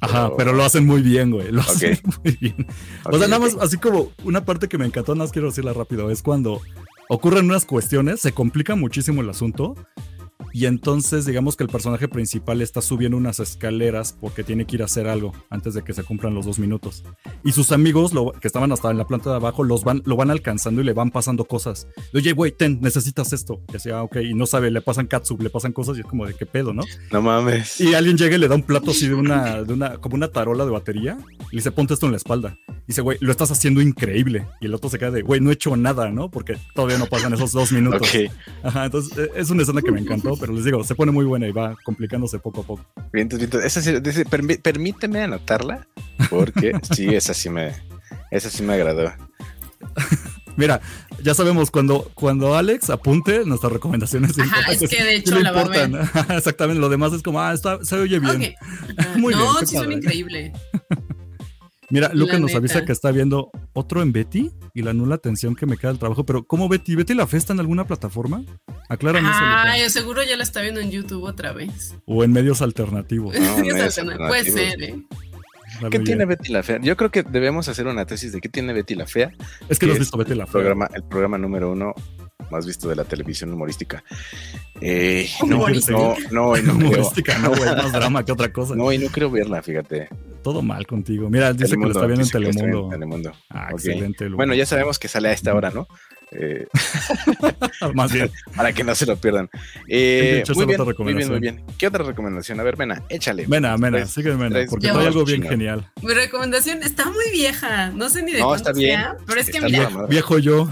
Ajá, 0.00 0.32
pero, 0.36 0.52
lo 0.52 0.64
hacen 0.64 0.84
muy 0.84 1.00
bien, 1.02 1.30
güey. 1.30 1.52
Lo 1.52 1.60
hacen 1.60 1.98
muy 2.24 2.36
bien. 2.40 2.66
o 3.04 3.16
sea, 3.16 3.28
nada 3.28 3.38
más, 3.38 3.56
así 3.60 3.76
como 3.76 4.10
una 4.24 4.44
parte 4.44 4.68
que 4.68 4.78
me 4.78 4.86
encantó, 4.86 5.14
nada 5.14 5.24
más 5.24 5.32
quiero 5.32 5.48
decirla 5.48 5.72
rápido, 5.72 6.10
es 6.10 6.22
cuando 6.22 6.60
ocurren 7.08 7.44
unas 7.44 7.64
cuestiones, 7.64 8.20
se 8.20 8.32
complica 8.32 8.74
muchísimo 8.74 9.20
el 9.22 9.30
asunto 9.30 9.76
y 10.52 10.66
entonces 10.66 11.24
digamos 11.26 11.56
que 11.56 11.64
el 11.64 11.70
personaje 11.70 12.08
principal 12.08 12.60
está 12.60 12.82
subiendo 12.82 13.16
unas 13.16 13.40
escaleras 13.40 14.16
porque 14.20 14.44
tiene 14.44 14.66
que 14.66 14.76
ir 14.76 14.82
a 14.82 14.86
hacer 14.86 15.08
algo 15.08 15.32
antes 15.50 15.74
de 15.74 15.82
que 15.82 15.92
se 15.92 16.02
cumplan 16.02 16.34
los 16.34 16.46
dos 16.46 16.58
minutos. 16.58 17.04
Y 17.44 17.52
sus 17.52 17.72
amigos 17.72 18.12
lo, 18.12 18.32
que 18.32 18.46
estaban 18.46 18.72
hasta 18.72 18.90
en 18.90 18.98
la 18.98 19.06
planta 19.06 19.30
de 19.30 19.36
abajo 19.36 19.64
los 19.64 19.84
van, 19.84 20.02
lo 20.04 20.16
van 20.16 20.30
alcanzando 20.30 20.80
y 20.80 20.84
le 20.84 20.92
van 20.92 21.10
pasando 21.10 21.44
cosas. 21.44 21.86
Oye, 22.14 22.32
güey, 22.32 22.52
ten, 22.52 22.80
necesitas 22.80 23.32
esto. 23.32 23.62
Y 23.68 23.72
decía, 23.72 23.98
ah, 23.98 24.02
ok, 24.02 24.16
y 24.16 24.34
no 24.34 24.46
sabe, 24.46 24.70
le 24.70 24.80
pasan 24.82 25.06
katsu, 25.06 25.38
le 25.38 25.50
pasan 25.50 25.72
cosas 25.72 25.96
y 25.96 26.00
es 26.00 26.06
como 26.06 26.26
de 26.26 26.34
qué 26.34 26.46
pedo, 26.46 26.72
¿no? 26.72 26.82
No 27.10 27.22
mames. 27.22 27.80
Y 27.80 27.94
alguien 27.94 28.16
llega 28.16 28.36
y 28.36 28.38
le 28.38 28.48
da 28.48 28.54
un 28.54 28.62
plato 28.62 28.90
así 28.90 29.08
de 29.08 29.14
una, 29.14 29.62
de 29.62 29.72
una, 29.72 29.98
como 29.98 30.16
una 30.16 30.28
tarola 30.28 30.64
de 30.64 30.70
batería 30.70 31.18
y 31.50 31.56
le 31.56 31.58
dice, 31.58 31.72
ponte 31.72 31.94
esto 31.94 32.06
en 32.06 32.12
la 32.12 32.18
espalda. 32.18 32.58
Y 32.68 32.88
dice, 32.88 33.00
güey, 33.00 33.18
lo 33.20 33.30
estás 33.30 33.50
haciendo 33.50 33.80
increíble. 33.80 34.46
Y 34.60 34.66
el 34.66 34.74
otro 34.74 34.90
se 34.90 34.98
queda 34.98 35.10
de, 35.10 35.22
güey, 35.22 35.40
no 35.40 35.50
he 35.50 35.54
hecho 35.54 35.76
nada, 35.76 36.10
¿no? 36.10 36.30
Porque 36.30 36.56
todavía 36.74 36.98
no 36.98 37.06
pasan 37.06 37.32
esos 37.32 37.52
dos 37.52 37.72
minutos. 37.72 38.08
Ajá, 38.62 38.84
entonces 38.86 39.16
e, 39.16 39.40
es 39.40 39.50
una 39.50 39.62
escena 39.62 39.82
que 39.82 39.92
me 39.92 40.00
encantó 40.00 40.36
pero 40.42 40.54
les 40.54 40.64
digo, 40.64 40.82
se 40.82 40.96
pone 40.96 41.12
muy 41.12 41.24
buena 41.24 41.46
y 41.46 41.52
va 41.52 41.76
complicándose 41.84 42.40
poco 42.40 42.62
a 42.62 42.64
poco. 42.64 42.84
Bien, 43.12 43.28
Esa 43.62 43.80
permíteme 44.60 45.22
anotarla, 45.22 45.86
porque 46.30 46.72
sí, 46.96 47.14
esa 47.14 47.32
sí 47.32 47.48
me, 47.48 47.72
esa 48.32 48.50
sí 48.50 48.64
me 48.64 48.72
agradó. 48.72 49.12
Mira, 50.56 50.80
ya 51.22 51.32
sabemos, 51.32 51.70
cuando, 51.70 52.10
cuando 52.14 52.56
Alex 52.56 52.90
apunte, 52.90 53.44
nuestras 53.44 53.72
recomendaciones. 53.72 54.36
Ajá, 54.36 54.72
es 54.72 54.80
que 54.80 55.04
de 55.04 55.14
hecho 55.14 55.38
la 55.38 55.52
va 55.52 55.60
a 55.60 55.68
ver. 55.68 55.90
Exactamente, 56.36 56.80
lo 56.80 56.88
demás 56.88 57.12
es 57.12 57.22
como, 57.22 57.40
ah, 57.40 57.52
está, 57.52 57.84
se 57.84 57.94
oye 57.94 58.18
bien. 58.18 58.56
Muy 59.18 59.34
no, 59.34 59.60
sí 59.60 59.76
son 59.76 59.92
increíble. 59.92 60.52
Mira, 61.92 62.10
Lucas 62.14 62.40
nos 62.40 62.54
avisa 62.54 62.86
que 62.86 62.92
está 62.92 63.10
viendo 63.10 63.50
otro 63.74 64.00
en 64.00 64.12
Betty 64.12 64.50
y 64.72 64.80
la 64.80 64.94
nula 64.94 65.16
atención 65.16 65.54
que 65.54 65.66
me 65.66 65.76
queda 65.76 65.90
del 65.90 65.98
trabajo. 65.98 66.24
Pero, 66.24 66.46
¿cómo 66.46 66.66
Betty? 66.66 66.94
¿Betty 66.94 67.12
la 67.12 67.26
festa 67.26 67.52
en 67.52 67.60
alguna 67.60 67.86
plataforma? 67.86 68.42
Aclárame 68.88 69.28
ah, 69.30 69.76
yo 69.78 69.90
seguro 69.90 70.22
ya 70.22 70.38
la 70.38 70.42
está 70.42 70.62
viendo 70.62 70.80
en 70.80 70.90
YouTube 70.90 71.24
otra 71.24 71.52
vez. 71.52 71.94
O 72.06 72.24
en 72.24 72.32
medios 72.32 72.62
alternativos. 72.62 73.36
Puede 74.28 74.44
ser, 74.44 74.82
¿eh? 74.82 75.02
¿Qué 75.90 75.98
tiene 75.98 76.24
Betty 76.24 76.50
la 76.50 76.62
Fea? 76.62 76.80
Yo 76.80 76.96
creo 76.96 77.10
que 77.10 77.24
debemos 77.24 77.68
hacer 77.68 77.86
una 77.86 78.06
tesis 78.06 78.32
de 78.32 78.40
qué 78.40 78.48
tiene 78.48 78.72
Betty 78.72 78.94
la 78.94 79.06
Fea. 79.06 79.30
Es 79.68 79.78
que, 79.78 79.84
no 79.84 79.92
has 79.92 79.98
visto 79.98 80.16
Betty 80.16 80.34
la 80.34 80.46
Fea. 80.46 80.52
Programa, 80.52 80.88
el 80.94 81.02
programa 81.02 81.36
número 81.36 81.72
uno 81.72 81.94
más 82.52 82.66
visto 82.66 82.88
de 82.88 82.96
la 82.96 83.04
televisión 83.04 83.52
humorística. 83.52 84.04
Eh, 84.80 85.28
no, 85.46 85.68
no, 85.68 86.16
no, 86.30 86.56
no, 86.56 86.72
humorística, 86.72 87.38
no, 87.38 87.50
güey, 87.50 87.64
más 87.64 87.92
drama 87.92 88.24
que 88.24 88.32
otra 88.32 88.52
cosa. 88.52 88.76
No, 88.76 88.92
y 88.92 88.98
no 88.98 89.08
quiero 89.08 89.30
verla, 89.30 89.62
fíjate 89.62 90.08
todo 90.42 90.60
mal 90.60 90.86
contigo. 90.86 91.30
Mira, 91.30 91.52
dice 91.52 91.76
que 91.76 91.82
lo 91.82 91.92
está 91.92 92.06
viendo 92.06 92.24
en 92.24 92.30
Telemundo. 92.30 92.88
Telemundo. 92.90 93.32
Ah, 93.48 93.68
excelente. 93.70 94.28
Bueno, 94.28 94.54
ya 94.54 94.66
sabemos 94.66 94.98
que 94.98 95.08
sale 95.08 95.28
a 95.28 95.32
esta 95.32 95.54
hora, 95.54 95.70
¿no? 95.70 95.86
Eh, 96.34 96.66
Más 97.94 98.10
bien. 98.10 98.30
Para 98.56 98.72
que 98.72 98.82
no 98.82 98.94
se 98.94 99.04
lo 99.04 99.16
pierdan. 99.16 99.50
Eh, 99.86 100.42
muy, 100.54 100.64
bien, 100.64 100.80
muy, 100.80 101.12
bien, 101.12 101.28
muy 101.28 101.40
bien, 101.40 101.62
¿Qué 101.76 101.86
otra 101.86 102.04
recomendación? 102.04 102.58
A 102.58 102.62
ver, 102.62 102.78
Mena, 102.78 103.02
échale. 103.10 103.46
Mena, 103.46 103.76
Mena, 103.76 104.06
sigue 104.06 104.34
Mena, 104.34 104.60
porque 104.70 104.88
hay 104.88 105.06
algo 105.06 105.26
bien 105.26 105.42
genial. 105.42 105.90
Mi 106.00 106.14
recomendación 106.14 106.82
está 106.82 107.04
muy 107.10 107.30
vieja. 107.32 107.90
No 107.90 108.08
sé 108.08 108.22
ni 108.22 108.32
de 108.32 108.40
no, 108.40 108.54
está 108.54 108.72
bien. 108.72 108.98
Sea, 108.98 109.16
pero 109.26 109.40
es 109.42 109.50
que 109.50 109.60
mira. 109.60 109.90
Viejo 110.08 110.38
yo. 110.38 110.70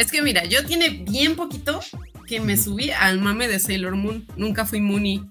Es 0.00 0.10
que 0.10 0.22
mira, 0.22 0.46
yo 0.46 0.64
tiene 0.64 0.88
bien 0.88 1.36
poquito 1.36 1.78
que 2.26 2.40
me 2.40 2.56
subí 2.56 2.90
al 2.90 3.20
mame 3.20 3.48
de 3.48 3.60
Sailor 3.60 3.96
Moon. 3.96 4.26
Nunca 4.34 4.64
fui 4.64 4.80
Mooney 4.80 5.22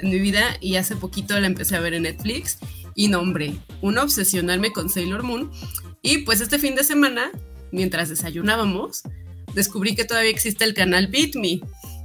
en 0.00 0.10
mi 0.10 0.18
vida 0.18 0.56
y 0.60 0.74
hace 0.74 0.96
poquito 0.96 1.38
la 1.38 1.46
empecé 1.46 1.76
a 1.76 1.80
ver 1.80 1.94
en 1.94 2.02
Netflix 2.02 2.58
y 2.96 3.06
nombre, 3.06 3.54
una 3.82 4.02
obsesionarme 4.02 4.72
con 4.72 4.88
Sailor 4.90 5.22
Moon. 5.22 5.52
Y 6.02 6.18
pues 6.24 6.40
este 6.40 6.58
fin 6.58 6.74
de 6.74 6.82
semana, 6.82 7.30
mientras 7.70 8.08
desayunábamos, 8.08 9.02
descubrí 9.54 9.94
que 9.94 10.04
todavía 10.04 10.32
existe 10.32 10.64
el 10.64 10.74
canal 10.74 11.06
Beat 11.06 11.36
Me, 11.36 11.60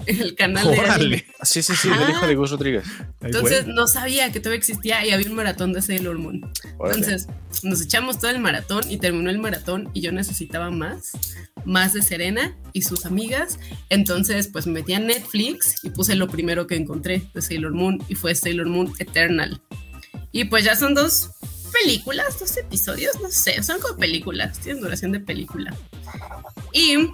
el 0.05 0.35
canal 0.35 0.71
de 0.71 1.25
Sí, 1.43 1.61
sí, 1.61 1.75
sí, 1.75 1.89
el 1.89 2.09
hijo 2.09 2.27
de 2.27 2.35
Gus 2.35 2.51
Rodríguez. 2.51 2.83
Entonces 3.21 3.67
no 3.67 3.87
sabía 3.87 4.31
que 4.31 4.39
todavía 4.39 4.57
existía 4.57 5.05
y 5.05 5.11
había 5.11 5.27
un 5.27 5.35
maratón 5.35 5.73
de 5.73 5.81
Sailor 5.81 6.17
Moon. 6.17 6.41
Entonces 6.63 7.27
nos 7.63 7.81
echamos 7.81 8.19
todo 8.19 8.31
el 8.31 8.39
maratón 8.39 8.83
y 8.89 8.97
terminó 8.97 9.29
el 9.29 9.39
maratón 9.39 9.89
y 9.93 10.01
yo 10.01 10.11
necesitaba 10.11 10.69
más, 10.71 11.11
más 11.65 11.93
de 11.93 12.01
Serena 12.01 12.55
y 12.73 12.83
sus 12.83 13.05
amigas. 13.05 13.59
Entonces 13.89 14.47
pues 14.47 14.67
me 14.67 14.73
metí 14.73 14.93
a 14.93 14.99
Netflix 14.99 15.83
y 15.83 15.89
puse 15.89 16.15
lo 16.15 16.27
primero 16.27 16.67
que 16.67 16.75
encontré 16.75 17.23
de 17.33 17.41
Sailor 17.41 17.73
Moon 17.73 18.03
y 18.07 18.15
fue 18.15 18.35
Sailor 18.35 18.67
Moon 18.67 18.93
Eternal. 18.99 19.61
Y 20.31 20.45
pues 20.45 20.63
ya 20.63 20.75
son 20.75 20.95
dos 20.95 21.31
películas, 21.71 22.39
dos 22.39 22.55
episodios, 22.57 23.19
no 23.21 23.29
sé, 23.29 23.61
son 23.63 23.79
como 23.79 23.97
películas, 23.97 24.59
tienen 24.59 24.81
duración 24.81 25.11
de 25.11 25.19
película. 25.19 25.75
Y 26.73 27.09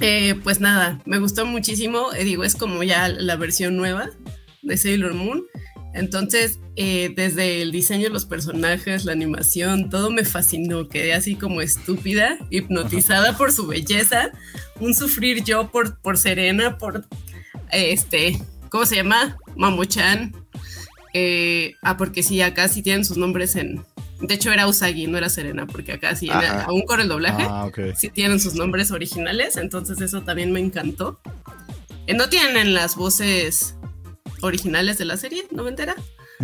eh, 0.00 0.34
pues 0.42 0.60
nada, 0.60 1.00
me 1.04 1.18
gustó 1.18 1.46
muchísimo, 1.46 2.12
eh, 2.14 2.24
digo, 2.24 2.44
es 2.44 2.56
como 2.56 2.82
ya 2.82 3.08
la 3.08 3.36
versión 3.36 3.76
nueva 3.76 4.10
de 4.62 4.76
Sailor 4.76 5.14
Moon. 5.14 5.44
Entonces, 5.92 6.60
eh, 6.76 7.12
desde 7.16 7.62
el 7.62 7.72
diseño 7.72 8.04
de 8.04 8.10
los 8.10 8.24
personajes, 8.24 9.04
la 9.04 9.12
animación, 9.12 9.90
todo 9.90 10.10
me 10.10 10.24
fascinó. 10.24 10.88
Quedé 10.88 11.14
así 11.14 11.34
como 11.34 11.60
estúpida, 11.62 12.38
hipnotizada 12.50 13.36
por 13.36 13.52
su 13.52 13.66
belleza. 13.66 14.30
Un 14.78 14.94
sufrir 14.94 15.42
yo 15.42 15.70
por, 15.70 16.00
por 16.00 16.16
Serena, 16.16 16.78
por 16.78 17.06
este, 17.72 18.40
¿cómo 18.70 18.86
se 18.86 18.96
llama? 18.96 19.36
Mamuchan. 19.56 20.32
Eh, 21.12 21.74
ah, 21.82 21.96
porque 21.96 22.22
sí, 22.22 22.40
acá 22.40 22.68
sí 22.68 22.82
tienen 22.82 23.04
sus 23.04 23.16
nombres 23.16 23.56
en. 23.56 23.84
De 24.20 24.34
hecho, 24.34 24.52
era 24.52 24.66
Usagi, 24.66 25.06
no 25.06 25.16
era 25.18 25.28
Serena, 25.28 25.66
porque 25.66 25.92
acá 25.92 26.14
sí, 26.14 26.28
aún 26.30 26.82
con 26.82 27.00
el 27.00 27.08
doblaje, 27.08 27.42
ah, 27.48 27.70
sí 27.96 28.10
tienen 28.10 28.38
sus 28.38 28.54
nombres 28.54 28.90
originales, 28.90 29.56
entonces 29.56 30.00
eso 30.00 30.22
también 30.22 30.52
me 30.52 30.60
encantó. 30.60 31.20
Eh, 32.06 32.14
no 32.14 32.28
tienen 32.28 32.74
las 32.74 32.96
voces 32.96 33.76
originales 34.42 34.98
de 34.98 35.04
la 35.06 35.16
serie, 35.16 35.46
¿no 35.50 35.64
me 35.64 35.70
entera? 35.70 35.94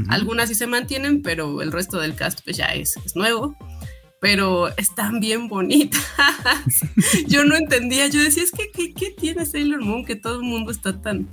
Algunas 0.09 0.49
sí 0.49 0.54
se 0.54 0.66
mantienen, 0.66 1.23
pero 1.23 1.62
el 1.62 1.73
resto 1.73 1.99
del 1.99 2.14
cast 2.14 2.40
pues 2.45 2.56
ya 2.56 2.66
es, 2.66 2.97
es 3.04 3.16
nuevo. 3.16 3.56
Pero 4.21 4.68
están 4.76 5.21
bien 5.21 5.49
bonitas. 5.49 6.02
yo 7.26 7.45
no 7.45 7.56
entendía, 7.56 8.06
yo 8.09 8.23
decía, 8.23 8.42
es 8.42 8.52
que 8.52 8.71
¿qué, 8.71 8.92
¿qué 8.95 9.11
tiene 9.11 9.45
Sailor 9.47 9.83
Moon 9.83 10.04
que 10.04 10.16
todo 10.16 10.37
el 10.37 10.42
mundo 10.42 10.71
está 10.71 11.00
tan 11.00 11.28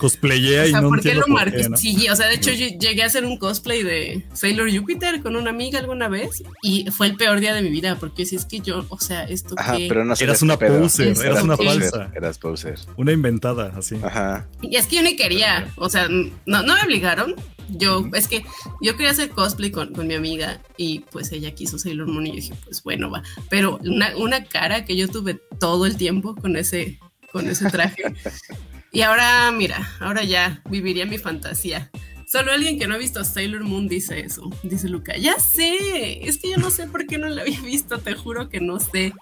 cosplayé 0.00 0.70
y 0.70 0.72
no 0.72 0.88
¿por 0.88 1.02
qué 1.02 1.14
lo 1.14 1.26
marqué? 1.28 1.68
Sí, 1.76 2.08
o 2.08 2.16
sea, 2.16 2.28
de 2.28 2.36
hecho 2.36 2.50
yo 2.52 2.66
llegué 2.78 3.02
a 3.02 3.06
hacer 3.06 3.26
un 3.26 3.36
cosplay 3.36 3.82
de 3.82 4.24
Sailor 4.32 4.74
Jupiter 4.74 5.20
con 5.20 5.36
una 5.36 5.50
amiga 5.50 5.78
alguna 5.78 6.08
vez 6.08 6.42
y 6.62 6.90
fue 6.90 7.08
el 7.08 7.16
peor 7.16 7.38
día 7.38 7.52
de 7.52 7.60
mi 7.60 7.68
vida 7.68 7.96
porque 7.96 8.24
si 8.24 8.36
es 8.36 8.46
que 8.46 8.60
yo, 8.60 8.86
o 8.88 8.98
sea, 8.98 9.24
esto 9.24 9.54
Ajá, 9.58 9.76
pero 9.76 10.04
no 10.06 10.14
eras 10.18 10.40
una 10.40 10.58
poser, 10.58 11.14
eras 11.22 11.44
una 11.44 11.56
falsa. 11.58 12.10
Eras 12.14 12.38
poser. 12.38 12.78
Una 12.96 13.12
inventada, 13.12 13.74
así. 13.76 13.96
Ajá. 14.02 14.48
Y 14.62 14.74
es 14.76 14.86
que 14.86 14.96
yo 14.96 15.02
ni 15.02 15.16
quería, 15.16 15.70
o 15.76 15.90
sea, 15.90 16.08
no, 16.08 16.32
no 16.62 16.74
me 16.74 16.82
obligaron. 16.82 17.34
Yo, 17.68 18.08
es 18.14 18.26
que 18.26 18.42
yo 18.80 18.96
quería 18.96 19.12
hacer 19.12 19.28
cosplay 19.28 19.70
con, 19.70 19.92
con, 19.92 20.08
mi 20.08 20.14
amiga 20.14 20.60
y 20.76 21.00
pues 21.12 21.30
ella 21.30 21.52
quiso 21.54 21.78
Sailor 21.78 22.08
Moon 22.08 22.26
y 22.26 22.30
yo 22.30 22.36
dije, 22.36 22.54
pues 22.64 22.82
bueno, 22.82 23.10
va. 23.10 23.22
Pero 23.48 23.78
una, 23.84 24.16
una 24.16 24.44
cara 24.44 24.84
que 24.84 24.96
yo 24.96 25.06
tuve 25.06 25.38
todo 25.60 25.86
el 25.86 25.96
tiempo 25.96 26.34
con 26.34 26.56
ese, 26.56 26.98
con 27.30 27.48
ese 27.48 27.70
traje. 27.70 28.02
Y 28.92 29.02
ahora, 29.02 29.50
mira, 29.52 29.88
ahora 30.00 30.24
ya 30.24 30.62
viviría 30.68 31.06
mi 31.06 31.18
fantasía. 31.18 31.90
Solo 32.26 32.52
alguien 32.52 32.78
que 32.78 32.86
no 32.86 32.94
ha 32.94 32.98
visto 32.98 33.24
Sailor 33.24 33.64
Moon 33.64 33.88
dice 33.88 34.20
eso. 34.20 34.50
Dice 34.62 34.88
Luca, 34.88 35.16
ya 35.16 35.38
sé. 35.38 36.26
Es 36.26 36.38
que 36.38 36.50
yo 36.50 36.56
no 36.56 36.70
sé 36.70 36.86
por 36.86 37.06
qué 37.06 37.18
no 37.18 37.28
la 37.28 37.42
había 37.42 37.60
visto, 37.60 37.98
te 37.98 38.14
juro 38.14 38.48
que 38.48 38.60
no 38.60 38.78
sé. 38.80 39.12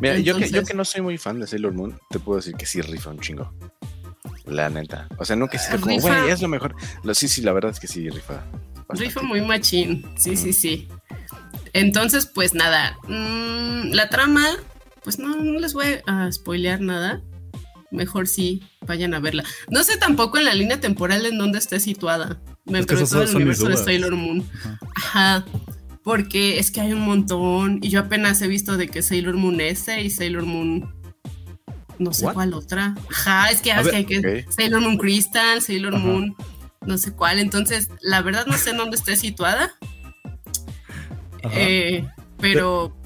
Mira, 0.00 0.18
yo, 0.18 0.36
que, 0.36 0.48
yo 0.48 0.64
que 0.64 0.74
no 0.74 0.84
soy 0.84 1.00
muy 1.00 1.18
fan 1.18 1.40
de 1.40 1.46
Sailor 1.46 1.74
Moon, 1.74 1.98
te 2.10 2.20
puedo 2.20 2.36
decir 2.36 2.54
que 2.54 2.66
sí 2.66 2.80
rifa 2.82 3.10
un 3.10 3.20
chingo. 3.20 3.52
La 4.46 4.70
neta. 4.70 5.08
O 5.18 5.24
sea, 5.24 5.36
no 5.36 5.48
que 5.48 5.58
sea 5.58 5.76
como, 5.78 5.98
güey, 6.00 6.30
es 6.30 6.40
lo 6.40 6.48
mejor. 6.48 6.74
Lo, 7.02 7.14
sí, 7.14 7.28
sí, 7.28 7.42
la 7.42 7.52
verdad 7.52 7.72
es 7.72 7.80
que 7.80 7.88
sí 7.88 8.08
rifa. 8.08 8.44
Rifa 8.90 9.22
muy 9.22 9.40
machín. 9.40 10.04
Sí, 10.16 10.36
sí, 10.36 10.52
sí. 10.52 10.88
Entonces, 11.72 12.26
pues 12.26 12.54
nada. 12.54 12.96
Mm, 13.08 13.92
la 13.92 14.08
trama, 14.08 14.46
pues 15.02 15.18
no, 15.18 15.36
no 15.36 15.58
les 15.58 15.74
voy 15.74 16.00
a 16.06 16.32
spoilear 16.32 16.80
nada 16.80 17.22
mejor 17.90 18.28
sí 18.28 18.62
vayan 18.86 19.14
a 19.14 19.20
verla. 19.20 19.44
No 19.70 19.82
sé 19.84 19.96
tampoco 19.96 20.38
en 20.38 20.44
la 20.44 20.54
línea 20.54 20.80
temporal 20.80 21.26
en 21.26 21.38
dónde 21.38 21.58
esté 21.58 21.80
situada. 21.80 22.40
Me 22.64 22.84
pregunto 22.84 23.22
el 23.22 23.34
universo 23.34 23.68
de 23.68 23.76
Sailor 23.76 24.14
Moon. 24.14 24.44
Ajá. 24.94 25.44
Porque 26.02 26.58
es 26.58 26.70
que 26.70 26.80
hay 26.80 26.92
un 26.92 27.00
montón. 27.00 27.80
Y 27.82 27.90
yo 27.90 28.00
apenas 28.00 28.40
he 28.42 28.48
visto 28.48 28.76
de 28.76 28.88
que 28.88 29.02
Sailor 29.02 29.36
Moon 29.36 29.60
S 29.60 30.00
y 30.00 30.10
Sailor 30.10 30.44
Moon. 30.44 30.94
No 31.98 32.12
sé 32.12 32.26
cuál 32.32 32.54
otra. 32.54 32.94
Ajá, 33.10 33.50
es 33.50 33.60
que, 33.60 33.72
hay 33.72 34.04
que 34.04 34.46
Sailor 34.48 34.80
Moon 34.80 34.98
Crystal, 34.98 35.60
Sailor 35.60 35.98
Moon, 35.98 36.36
no 36.86 36.96
sé 36.96 37.12
cuál. 37.12 37.40
Entonces, 37.40 37.90
la 38.00 38.22
verdad 38.22 38.46
no 38.46 38.56
sé 38.56 38.70
en 38.70 38.76
dónde 38.76 38.96
esté 38.96 39.16
situada. 39.16 39.72
Eh, 41.52 42.06
pero 42.40 42.96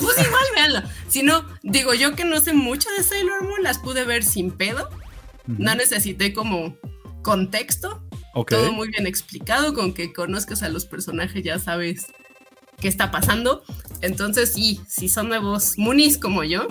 pues 0.00 0.26
igual, 0.26 0.44
véanlo. 0.54 0.82
Si 1.08 1.22
no, 1.22 1.44
digo 1.62 1.94
yo 1.94 2.14
que 2.14 2.24
no 2.24 2.40
sé 2.40 2.52
mucho 2.52 2.88
de 2.96 3.02
Sailor 3.02 3.44
Moon, 3.44 3.62
las 3.62 3.78
pude 3.78 4.04
ver 4.04 4.24
sin 4.24 4.50
pedo. 4.50 4.88
No 5.46 5.74
necesité 5.74 6.32
como 6.32 6.76
contexto. 7.22 8.02
Todo 8.48 8.72
muy 8.72 8.88
bien 8.88 9.06
explicado, 9.06 9.74
con 9.74 9.92
que 9.92 10.12
conozcas 10.12 10.62
a 10.62 10.68
los 10.68 10.84
personajes 10.84 11.42
ya 11.42 11.58
sabes 11.58 12.06
qué 12.80 12.88
está 12.88 13.10
pasando. 13.10 13.64
Entonces 14.00 14.52
sí, 14.52 14.80
si 14.86 15.08
son 15.08 15.28
nuevos 15.28 15.76
Moonies 15.76 16.18
como 16.18 16.44
yo, 16.44 16.68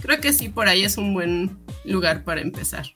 creo 0.00 0.20
que 0.20 0.32
sí, 0.32 0.48
por 0.48 0.68
ahí 0.68 0.84
es 0.84 0.96
un 0.96 1.12
buen 1.12 1.58
lugar 1.84 2.24
para 2.24 2.40
empezar. 2.40 2.86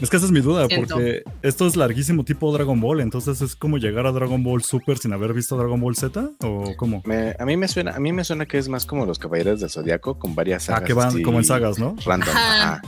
Es 0.00 0.10
que 0.10 0.16
esa 0.16 0.26
es 0.26 0.32
mi 0.32 0.40
duda, 0.40 0.66
porque 0.68 1.22
esto 1.42 1.66
es 1.66 1.76
larguísimo 1.76 2.24
tipo 2.24 2.52
Dragon 2.52 2.80
Ball, 2.80 3.00
entonces 3.00 3.40
es 3.40 3.56
como 3.56 3.78
llegar 3.78 4.06
a 4.06 4.12
Dragon 4.12 4.42
Ball 4.42 4.62
Super 4.62 4.98
sin 4.98 5.12
haber 5.12 5.32
visto 5.32 5.56
Dragon 5.56 5.80
Ball 5.80 5.96
Z 5.96 6.30
o 6.42 6.74
cómo? 6.76 7.02
a 7.38 7.44
mí 7.44 7.56
me 7.56 7.68
suena, 7.68 7.92
a 7.92 8.00
mí 8.00 8.12
me 8.12 8.24
suena 8.24 8.46
que 8.46 8.58
es 8.58 8.68
más 8.68 8.86
como 8.86 9.06
los 9.06 9.18
Caballeros 9.18 9.60
del 9.60 9.70
Zodiaco 9.70 10.18
con 10.18 10.34
varias 10.34 10.64
sagas. 10.64 10.82
Ah, 10.82 10.86
que 10.86 10.92
van 10.92 11.22
como 11.22 11.38
en 11.38 11.44
sagas, 11.44 11.78
¿no? 11.78 11.96
Random. 12.04 12.28
Ajá. 12.30 12.72
Ajá. 12.74 12.82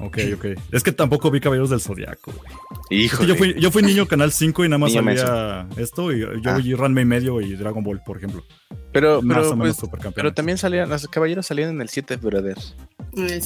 Ok, 0.00 0.18
ok. 0.34 0.44
Es 0.72 0.82
que 0.82 0.92
tampoco 0.92 1.30
vi 1.30 1.40
Caballeros 1.40 1.70
del 1.70 1.80
Zodiaco. 1.80 2.32
Hijo. 2.90 3.24
Yo 3.24 3.34
fui, 3.36 3.54
yo 3.58 3.70
fui 3.70 3.82
niño 3.82 4.06
Canal 4.06 4.32
5 4.32 4.64
y 4.64 4.68
nada 4.68 4.78
más 4.78 4.92
salía 4.92 5.68
esto 5.76 6.12
y 6.12 6.20
yo 6.20 6.28
ah. 6.44 6.58
vi 6.58 6.74
Ranma 6.74 7.02
y 7.02 7.04
medio 7.04 7.40
y 7.40 7.54
Dragon 7.54 7.82
Ball, 7.82 8.00
por 8.04 8.16
ejemplo. 8.16 8.44
Pero, 8.92 9.20
pero, 9.26 9.56
pues, 9.56 9.76
pero 10.14 10.34
también 10.34 10.58
salían, 10.58 10.88
los 10.88 11.06
caballeros 11.06 11.46
salían 11.46 11.70
en 11.70 11.80
el 11.80 11.88
7, 11.88 12.16
brother. 12.16 12.56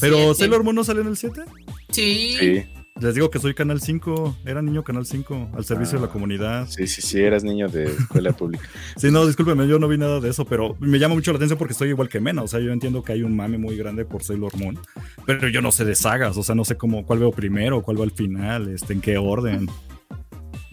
¿Pero 0.00 0.34
Sailor 0.34 0.62
Moon 0.64 0.76
no 0.76 0.84
salió 0.84 1.02
en 1.02 1.08
el 1.08 1.16
7? 1.16 1.42
Sí. 1.90 2.36
Sí. 2.38 2.64
Les 3.00 3.12
digo 3.12 3.28
que 3.28 3.40
soy 3.40 3.54
Canal 3.54 3.80
5, 3.80 4.36
era 4.46 4.62
niño 4.62 4.84
Canal 4.84 5.04
5, 5.04 5.50
al 5.54 5.64
servicio 5.64 5.98
de 5.98 6.02
la 6.02 6.06
ah, 6.06 6.12
comunidad. 6.12 6.68
Sí, 6.68 6.86
sí, 6.86 7.02
sí, 7.02 7.20
eras 7.20 7.42
niño 7.42 7.68
de 7.68 7.86
escuela 7.86 8.30
pública. 8.32 8.68
sí, 8.96 9.10
no, 9.10 9.26
discúlpeme, 9.26 9.66
yo 9.66 9.80
no 9.80 9.88
vi 9.88 9.98
nada 9.98 10.20
de 10.20 10.30
eso, 10.30 10.44
pero 10.44 10.76
me 10.78 11.00
llama 11.00 11.16
mucho 11.16 11.32
la 11.32 11.38
atención 11.38 11.58
porque 11.58 11.72
estoy 11.72 11.88
igual 11.88 12.08
que 12.08 12.20
Mena, 12.20 12.42
o 12.42 12.46
sea, 12.46 12.60
yo 12.60 12.72
entiendo 12.72 13.02
que 13.02 13.12
hay 13.12 13.24
un 13.24 13.34
mame 13.34 13.58
muy 13.58 13.76
grande 13.76 14.04
por 14.04 14.22
Sailor 14.22 14.56
Moon, 14.56 14.78
pero 15.26 15.48
yo 15.48 15.60
no 15.60 15.72
sé 15.72 15.84
de 15.84 15.96
sagas, 15.96 16.36
o 16.36 16.44
sea, 16.44 16.54
no 16.54 16.64
sé 16.64 16.76
cómo, 16.76 17.04
cuál 17.04 17.18
veo 17.18 17.32
primero, 17.32 17.82
cuál 17.82 17.98
va 17.98 18.04
al 18.04 18.12
final, 18.12 18.68
este, 18.68 18.92
en 18.92 19.00
qué 19.00 19.18
orden. 19.18 19.68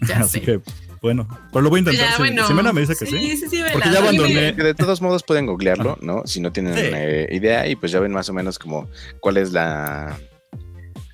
Así 0.14 0.40
que, 0.40 0.60
bueno, 1.00 1.26
pero 1.52 1.62
lo 1.62 1.70
voy 1.70 1.78
a 1.78 1.80
intentar. 1.80 2.14
si, 2.46 2.54
Mena 2.54 2.72
me 2.72 2.82
dice 2.82 2.94
que 2.94 3.06
sí. 3.06 3.36
Sí, 3.36 3.48
sí, 3.48 3.62
Porque 3.72 3.90
ya 3.90 3.98
abandoné. 3.98 4.52
De 4.52 4.74
todos 4.74 5.02
modos 5.02 5.24
pueden 5.24 5.46
googlearlo, 5.46 5.98
¿no? 6.00 6.22
Si 6.24 6.40
no 6.40 6.52
tienen 6.52 6.74
eh, 6.76 7.26
idea 7.32 7.66
y 7.66 7.74
pues 7.74 7.90
ya 7.90 7.98
ven 7.98 8.12
más 8.12 8.28
o 8.28 8.32
menos 8.32 8.60
como 8.60 8.88
cuál 9.18 9.38
es 9.38 9.50
la 9.50 10.16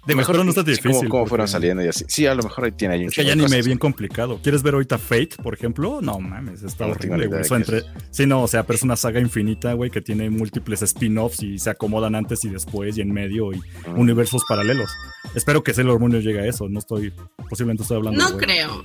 de 0.09 0.15
mejor 0.15 0.43
no 0.43 0.49
está 0.49 0.63
difícil. 0.63 1.07
Cómo, 1.11 1.27
fueron 1.27 1.47
saliendo 1.47 1.85
y 1.85 1.89
así. 1.89 2.05
Sí, 2.09 2.25
a 2.25 2.35
lo 2.35 2.43
mejor 2.43 2.65
ahí 2.65 2.73
tiene 2.73 2.95
ahí 2.95 3.03
un 3.03 3.09
Es 3.09 3.15
que 3.15 3.27
ya 3.27 3.35
anime 3.35 3.61
bien 3.61 3.77
complicado. 3.77 4.41
¿Quieres 4.43 4.63
ver 4.63 4.73
ahorita 4.73 4.97
Fate, 4.97 5.37
por 5.43 5.53
ejemplo? 5.53 6.01
No 6.01 6.19
mames, 6.19 6.63
está 6.63 6.87
horrible, 6.87 7.27
güey. 7.27 7.43
entre... 7.51 7.83
Sí, 8.11 8.25
no, 8.25 8.43
o 8.43 8.49
sea, 8.49 8.65
pero 8.65 8.77
es 8.77 8.83
una 8.83 8.97
saga 8.97 9.21
infinita, 9.21 9.75
güey, 9.75 9.91
que 9.91 10.01
tiene 10.01 10.31
múltiples 10.31 10.81
spin-offs 10.81 11.43
y 11.43 11.59
se 11.59 11.69
acomodan 11.69 12.15
antes 12.15 12.43
y 12.45 12.49
después 12.49 12.97
y 12.97 13.03
en 13.03 13.13
medio 13.13 13.53
y 13.53 13.61
universos 13.97 14.43
paralelos. 14.49 14.91
Espero 15.35 15.63
que 15.63 15.75
Sailor 15.75 16.01
Moon 16.01 16.13
llegue 16.13 16.41
a 16.41 16.47
eso. 16.47 16.71
No 16.71 16.79
estoy, 16.79 17.13
posiblemente 17.51 17.83
estoy 17.83 17.99
hablando. 17.99 18.19
No 18.19 18.39
creo. 18.39 18.83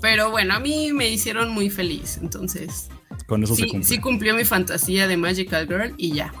Pero 0.00 0.30
bueno, 0.30 0.54
a 0.54 0.60
mí 0.60 0.92
me 0.92 1.08
hicieron 1.08 1.50
muy 1.50 1.70
feliz, 1.70 2.18
entonces. 2.20 2.88
Con 3.26 3.44
eso 3.44 3.54
sí, 3.54 3.62
se 3.62 3.68
cumple. 3.68 3.88
Sí 3.88 3.98
cumplió 3.98 4.34
mi 4.34 4.44
fantasía 4.44 5.06
de 5.06 5.16
Magical 5.16 5.66
Girl 5.68 5.94
y 5.96 6.12
ya. 6.12 6.32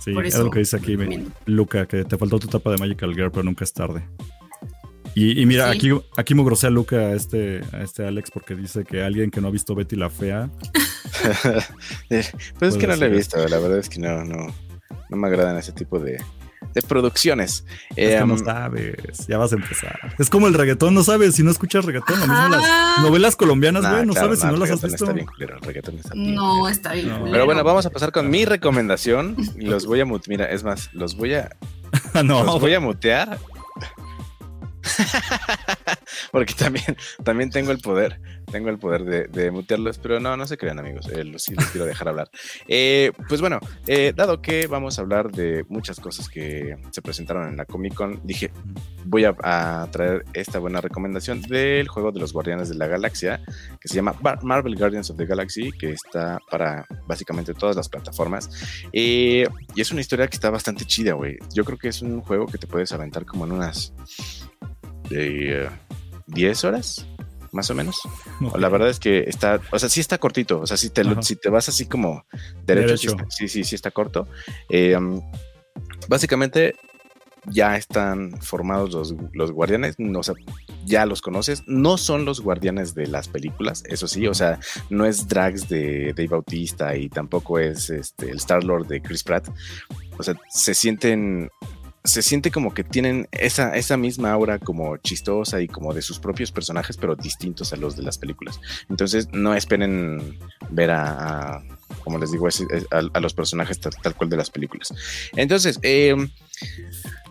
Sí, 0.00 0.14
es 0.24 0.38
lo 0.38 0.50
que 0.50 0.60
dice 0.60 0.76
aquí 0.76 0.96
Luca, 1.46 1.86
que 1.86 2.04
te 2.04 2.16
faltó 2.16 2.38
tu 2.38 2.48
etapa 2.48 2.70
de 2.70 2.78
Magical 2.78 3.14
Girl, 3.14 3.30
pero 3.30 3.42
nunca 3.42 3.64
es 3.64 3.72
tarde. 3.72 4.02
Y, 5.14 5.44
mira, 5.44 5.70
aquí, 5.70 5.90
aquí 6.16 6.34
me 6.34 6.44
grosea 6.44 6.70
Luca 6.70 6.96
a 6.96 7.14
este, 7.14 7.62
a 7.72 7.82
este 7.82 8.06
Alex 8.06 8.30
porque 8.30 8.54
dice 8.54 8.84
que 8.84 9.02
alguien 9.02 9.30
que 9.30 9.40
no 9.40 9.48
ha 9.48 9.50
visto 9.50 9.74
Betty 9.74 9.96
la 9.96 10.08
Fea. 10.08 10.48
pues 12.08 12.32
es 12.60 12.76
que 12.76 12.86
no 12.86 12.96
la 12.96 13.06
he 13.06 13.08
visto, 13.08 13.36
la 13.36 13.58
verdad 13.58 13.78
es 13.78 13.88
que 13.88 13.98
no, 13.98 14.24
no, 14.24 14.54
no 15.08 15.16
me 15.16 15.26
agradan 15.26 15.56
ese 15.56 15.72
tipo 15.72 15.98
de, 15.98 16.22
de 16.74 16.82
producciones. 16.82 17.64
Es 17.96 18.18
que 18.20 18.26
no 18.26 18.34
em, 18.34 18.44
sabes, 18.44 19.26
ya 19.26 19.38
vas 19.38 19.52
a 19.52 19.56
empezar. 19.56 19.98
Es 20.18 20.30
como 20.30 20.46
el 20.46 20.54
reggaetón, 20.54 20.94
no 20.94 21.02
sabes 21.02 21.34
si 21.34 21.42
no 21.42 21.50
escuchas 21.50 21.84
reggaetón. 21.84 22.20
Lo 22.20 22.26
mismo 22.26 22.48
las 22.48 23.02
novelas 23.02 23.36
colombianas, 23.36 23.88
güey, 23.88 24.06
no 24.06 24.12
sabes 24.12 24.40
si 24.40 24.46
no 24.46 24.56
las 24.56 24.70
has 24.70 24.82
visto. 24.82 25.04
Está 25.04 25.12
bien 25.12 25.26
el 25.40 25.60
reggaetón 25.60 25.96
está 25.96 26.14
bien 26.14 26.34
No, 26.34 26.68
está 26.68 26.92
bien 26.92 27.10
Pero 27.30 27.44
bueno, 27.44 27.64
vamos 27.64 27.86
a 27.86 27.90
pasar 27.90 28.12
con 28.12 28.30
mi 28.30 28.44
recomendación. 28.44 29.36
Y 29.58 29.66
los 29.66 29.86
voy 29.86 30.00
a 30.00 30.04
mutear. 30.04 30.28
Mira, 30.28 30.44
es 30.46 30.62
más, 30.64 30.90
los 30.92 31.16
voy 31.16 31.34
a. 31.34 31.56
no. 32.24 32.44
Los 32.44 32.60
voy 32.60 32.74
a 32.74 32.80
mutear. 32.80 33.38
Porque 36.32 36.54
también, 36.54 36.96
también 37.22 37.50
tengo 37.50 37.72
el 37.72 37.78
poder 37.78 38.20
tengo 38.50 38.68
el 38.68 38.78
poder 38.78 39.28
de, 39.30 39.50
mutearlos, 39.50 39.98
pero 39.98 40.20
no, 40.20 40.36
no 40.36 40.46
se 40.46 40.56
crean 40.56 40.78
amigos, 40.78 41.08
eh, 41.08 41.24
sí 41.38 41.54
les 41.54 41.66
quiero 41.66 41.86
dejar 41.86 42.08
hablar. 42.08 42.30
Eh, 42.68 43.12
pues 43.28 43.40
bueno, 43.40 43.60
eh, 43.86 44.12
dado 44.14 44.42
que 44.42 44.66
vamos 44.66 44.98
a 44.98 45.02
hablar 45.02 45.30
de 45.30 45.64
muchas 45.68 46.00
cosas 46.00 46.28
que 46.28 46.76
se 46.90 47.02
presentaron 47.02 47.48
en 47.48 47.56
la 47.56 47.64
Comic 47.64 47.94
Con, 47.94 48.20
dije, 48.24 48.50
voy 49.04 49.24
a, 49.24 49.88
traer 49.90 50.24
esta 50.34 50.58
buena 50.58 50.80
recomendación 50.80 51.42
del 51.42 51.88
juego 51.88 52.12
de 52.12 52.20
los 52.20 52.32
Guardianes 52.32 52.68
de 52.68 52.74
la 52.74 52.86
Galaxia, 52.86 53.40
que 53.80 53.88
se 53.88 53.94
llama 53.94 54.14
Marvel 54.42 54.76
Guardians 54.76 55.10
of 55.10 55.16
the 55.16 55.26
Galaxy, 55.26 55.70
que 55.72 55.92
está 55.92 56.38
para 56.50 56.86
básicamente 57.06 57.54
todas 57.54 57.76
las 57.76 57.88
plataformas. 57.88 58.50
y 58.92 59.44
es 59.76 59.90
una 59.92 60.00
historia 60.00 60.28
que 60.28 60.34
está 60.34 60.50
bastante 60.50 60.84
chida, 60.84 61.14
güey. 61.14 61.38
Yo 61.54 61.64
creo 61.64 61.78
que 61.78 61.88
es 61.88 62.02
un 62.02 62.20
juego 62.20 62.46
que 62.46 62.58
te 62.58 62.66
puedes 62.66 62.92
aventar 62.92 63.24
como 63.24 63.44
en 63.44 63.52
unas... 63.52 63.92
De, 65.10 65.68
10 66.28 66.64
horas, 66.64 67.06
más 67.52 67.70
o 67.70 67.74
menos. 67.74 68.00
La 68.56 68.68
verdad 68.68 68.88
es 68.88 69.00
que 69.00 69.24
está, 69.26 69.60
o 69.70 69.78
sea, 69.78 69.88
sí 69.88 70.00
está 70.00 70.18
cortito, 70.18 70.60
o 70.60 70.66
sea, 70.66 70.76
si 70.76 70.90
te, 70.90 71.02
si 71.22 71.36
te 71.36 71.48
vas 71.50 71.68
así 71.68 71.86
como 71.86 72.24
derecho, 72.64 73.16
Sí, 73.28 73.48
sí, 73.48 73.64
sí, 73.64 73.74
está 73.74 73.90
corto. 73.90 74.28
Eh, 74.68 74.96
básicamente 76.08 76.76
ya 77.46 77.76
están 77.76 78.40
formados 78.40 78.92
los, 78.92 79.14
los 79.32 79.50
guardianes, 79.50 79.96
o 79.98 80.22
sea, 80.22 80.34
ya 80.84 81.06
los 81.06 81.22
conoces, 81.22 81.62
no 81.66 81.96
son 81.96 82.24
los 82.24 82.40
guardianes 82.40 82.94
de 82.94 83.06
las 83.06 83.28
películas, 83.28 83.82
eso 83.86 84.06
sí, 84.06 84.26
o 84.26 84.34
sea, 84.34 84.58
no 84.90 85.06
es 85.06 85.26
Drax 85.26 85.68
de 85.68 86.12
Dave 86.14 86.28
Bautista 86.28 86.94
y 86.96 87.08
tampoco 87.08 87.58
es 87.58 87.88
este, 87.88 88.30
el 88.30 88.36
Star-Lord 88.36 88.88
de 88.88 89.00
Chris 89.00 89.24
Pratt, 89.24 89.48
o 90.18 90.22
sea, 90.22 90.34
se 90.50 90.74
sienten 90.74 91.50
se 92.02 92.22
siente 92.22 92.50
como 92.50 92.72
que 92.72 92.84
tienen 92.84 93.28
esa, 93.30 93.76
esa 93.76 93.96
misma 93.96 94.32
aura 94.32 94.58
como 94.58 94.96
chistosa 94.96 95.60
y 95.60 95.68
como 95.68 95.92
de 95.92 96.02
sus 96.02 96.18
propios 96.18 96.50
personajes, 96.50 96.96
pero 96.96 97.14
distintos 97.14 97.72
a 97.72 97.76
los 97.76 97.96
de 97.96 98.02
las 98.02 98.18
películas. 98.18 98.60
Entonces 98.88 99.28
no 99.32 99.54
esperen 99.54 100.38
ver 100.70 100.90
a, 100.92 101.62
como 102.02 102.18
les 102.18 102.30
digo, 102.30 102.48
a, 102.90 103.20
los 103.20 103.34
personajes 103.34 103.80
tal, 103.80 104.14
cual 104.14 104.30
de 104.30 104.36
las 104.36 104.50
películas. 104.50 104.94
Entonces, 105.36 105.78
eh, 105.82 106.16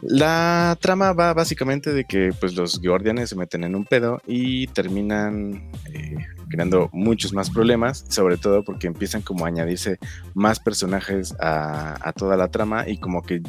La 0.02 0.78
trama 0.80 1.14
va 1.14 1.34
básicamente 1.34 1.92
de 1.94 2.06
que 2.06 2.32
pues 2.40 2.56
los 2.56 2.82
guardianes 2.82 3.30
se 3.30 3.36
meten 3.36 3.64
en 3.64 3.76
un 3.76 3.86
pedo 3.86 4.22
y 4.26 4.68
terminan 4.68 5.72
eh, 5.94 6.16
creando 6.50 6.90
muchos 6.94 7.34
más 7.34 7.50
problemas, 7.50 8.06
sobre 8.08 8.38
todo 8.38 8.64
porque 8.64 8.88
empiezan 8.88 9.22
como 9.22 9.46
a 9.46 9.50
añadirse 9.50 10.00
más 10.34 10.60
personajes 10.60 11.36
a, 11.40 11.98
a 12.08 12.14
toda 12.14 12.38
la 12.38 12.48
trama 12.48 12.88
y 12.88 12.98
como 12.98 13.22
que 13.24 13.42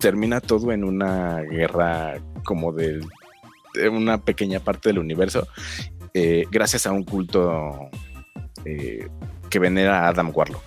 termina 0.00 0.40
todo 0.40 0.72
en 0.72 0.82
una 0.82 1.42
guerra 1.42 2.20
como 2.44 2.72
de, 2.72 3.00
una 3.90 4.18
pequeña 4.18 4.58
parte 4.58 4.88
del 4.88 4.98
universo, 4.98 5.46
eh, 6.14 6.44
gracias 6.50 6.86
a 6.86 6.92
un 6.92 7.04
culto 7.04 7.88
eh, 8.64 9.08
que 9.48 9.58
venera 9.58 10.06
a 10.06 10.08
Adam 10.08 10.32
Warlock. 10.34 10.64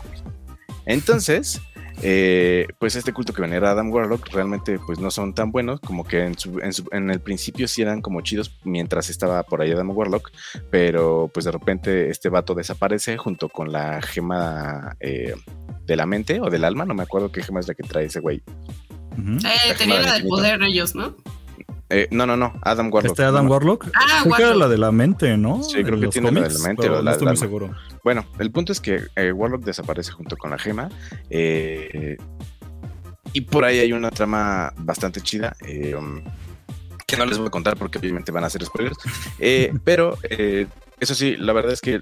Entonces, 0.86 1.62
eh, 2.02 2.68
pues 2.80 2.96
este 2.96 3.14
culto 3.14 3.34
que 3.34 3.42
venera 3.42 3.70
a 3.70 3.72
Adam 3.72 3.92
Warlock 3.92 4.28
realmente 4.34 4.80
pues 4.86 5.00
no 5.00 5.12
son 5.12 5.34
tan 5.34 5.52
buenos, 5.52 5.80
como 5.80 6.04
que 6.04 6.26
en, 6.26 6.38
su, 6.38 6.60
en, 6.60 6.74
su, 6.74 6.86
en, 6.92 7.10
el 7.10 7.22
principio 7.22 7.68
sí 7.68 7.82
eran 7.82 8.02
como 8.02 8.22
chidos 8.22 8.60
mientras 8.64 9.10
estaba 9.10 9.44
por 9.44 9.62
ahí 9.62 9.72
Adam 9.72 9.92
Warlock, 9.92 10.32
pero 10.70 11.30
pues 11.34 11.46
de 11.46 11.52
repente 11.52 12.10
este 12.10 12.30
vato 12.30 12.56
desaparece 12.56 13.18
junto 13.18 13.48
con 13.48 13.72
la 13.72 14.02
gema 14.02 14.98
eh, 15.00 15.36
de 15.86 15.96
la 15.96 16.06
mente 16.06 16.42
o 16.42 16.50
del 16.50 16.66
alma, 16.66 16.86
no 16.86 16.94
me 16.94 17.04
acuerdo 17.04 17.32
qué 17.32 17.44
gema 17.44 17.60
es 17.60 17.68
la 17.68 17.74
que 17.74 17.84
trae 17.84 18.06
ese 18.06 18.20
güey. 18.20 18.44
Uh 19.18 19.22
-huh. 19.22 19.46
eh, 19.46 19.76
tenía 19.78 20.02
la 20.02 20.14
del 20.14 20.28
poder 20.28 20.62
ellos, 20.64 20.96
¿no? 20.96 21.16
Eh, 21.90 22.08
no, 22.10 22.26
no, 22.26 22.36
no, 22.36 22.54
Adam 22.64 22.92
Warlock. 22.92 23.12
¿Este 23.12 23.24
Adam 23.24 23.46
no, 23.46 23.52
Warlock? 23.52 23.88
Ah, 23.94 24.22
creo 24.24 24.36
que 24.36 24.44
era 24.44 24.56
la 24.56 24.68
de 24.68 24.78
la 24.80 24.92
mente, 24.92 25.38
¿no? 25.38 25.62
Sí, 25.62 25.84
creo 25.84 26.00
que 26.00 26.08
tiene 26.08 26.32
la 26.32 26.48
de 26.48 26.54
la 26.54 26.60
mente 26.68 26.90
o 26.90 26.96
la 26.96 27.02
no 27.04 27.12
estoy 27.12 27.28
muy 27.28 27.38
seguro. 27.38 27.76
Bueno, 28.04 28.26
el 28.40 28.52
punto 28.52 28.72
es 28.72 28.80
que 28.80 29.02
eh, 29.16 29.32
Warlock 29.32 29.64
desaparece 29.64 30.12
junto 30.12 30.36
con 30.36 30.50
la 30.50 30.58
gema. 30.58 30.90
Eh, 31.30 32.18
y 33.34 33.42
por 33.42 33.66
ahí 33.66 33.80
hay 33.80 33.94
una 33.94 34.10
trama 34.12 34.74
bastante 34.78 35.22
chida. 35.22 35.56
Eh, 35.68 35.94
um, 35.96 36.24
que 37.06 37.18
no 37.18 37.26
les 37.26 37.38
voy 37.38 37.48
a 37.48 37.52
contar 37.52 37.78
porque 37.78 38.00
obviamente 38.00 38.32
van 38.32 38.44
a 38.44 38.50
ser 38.50 38.66
spoilers. 38.66 38.98
Eh, 39.40 39.72
pero 39.84 40.18
eso 41.00 41.14
sí, 41.14 41.36
la 41.38 41.54
verdad 41.54 41.74
es 41.74 41.82
que 41.82 42.02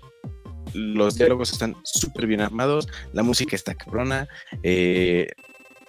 los 0.74 1.16
diálogos 1.16 1.52
están 1.52 1.76
súper 1.84 2.28
bien 2.28 2.42
armados. 2.42 2.88
La 3.14 3.24
música 3.24 3.56
está 3.56 3.76
cabrona. 3.76 4.28
Eh, 4.64 5.28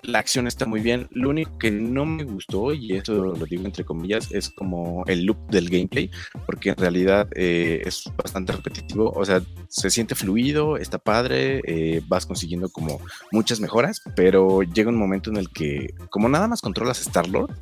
la 0.02 0.18
acción 0.18 0.47
está 0.47 0.66
muy 0.66 0.80
bien. 0.80 1.09
Lo 1.11 1.30
único 1.30 1.59
que 1.59 1.71
no 1.71 2.04
me 2.04 2.25
gustó, 2.25 2.73
y 2.73 2.92
eso 2.92 3.14
lo 3.14 3.47
digo 3.47 3.64
entre 3.64 3.85
comillas, 3.85 4.30
es 4.32 4.50
como 4.50 5.04
el 5.06 5.25
loop 5.25 5.38
del 5.50 5.68
gameplay, 5.68 6.11
porque 6.47 6.71
en 6.71 6.76
realidad 6.76 7.28
eh, 7.35 7.82
es 7.85 8.11
bastante 8.16 8.52
repetitivo. 8.52 9.12
O 9.14 9.25
sea, 9.25 9.42
se 9.68 9.90
siente 9.90 10.14
fluido, 10.14 10.76
está 10.76 10.99
padre, 10.99 11.62
eh, 11.66 12.02
vas 12.09 12.26
consiguiendo 12.26 12.68
como 12.68 13.00
muchas 13.30 13.61
mejoras, 13.61 14.02
pero 14.16 14.62
llega 14.62 14.90
un 14.90 14.97
momento 14.97 15.30
en 15.30 15.37
el 15.37 15.49
que, 15.50 15.94
como 16.11 16.28
nada 16.28 16.49
más 16.49 16.61
controlas 16.61 17.00
Star-Lord. 17.00 17.52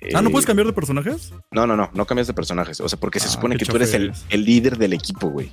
Eh, 0.00 0.12
ah, 0.14 0.22
¿no 0.22 0.30
puedes 0.30 0.46
cambiar 0.46 0.66
de 0.66 0.72
personajes? 0.72 1.32
No, 1.50 1.66
no, 1.66 1.76
no, 1.76 1.90
no 1.92 2.06
cambias 2.06 2.26
de 2.28 2.34
personajes. 2.34 2.80
O 2.80 2.88
sea, 2.88 3.00
porque 3.00 3.18
ah, 3.18 3.22
se 3.22 3.28
supone 3.28 3.56
que 3.56 3.64
tú 3.64 3.76
eres 3.76 3.94
el, 3.94 4.12
el 4.28 4.44
líder 4.44 4.76
del 4.76 4.92
equipo, 4.92 5.28
güey. 5.28 5.50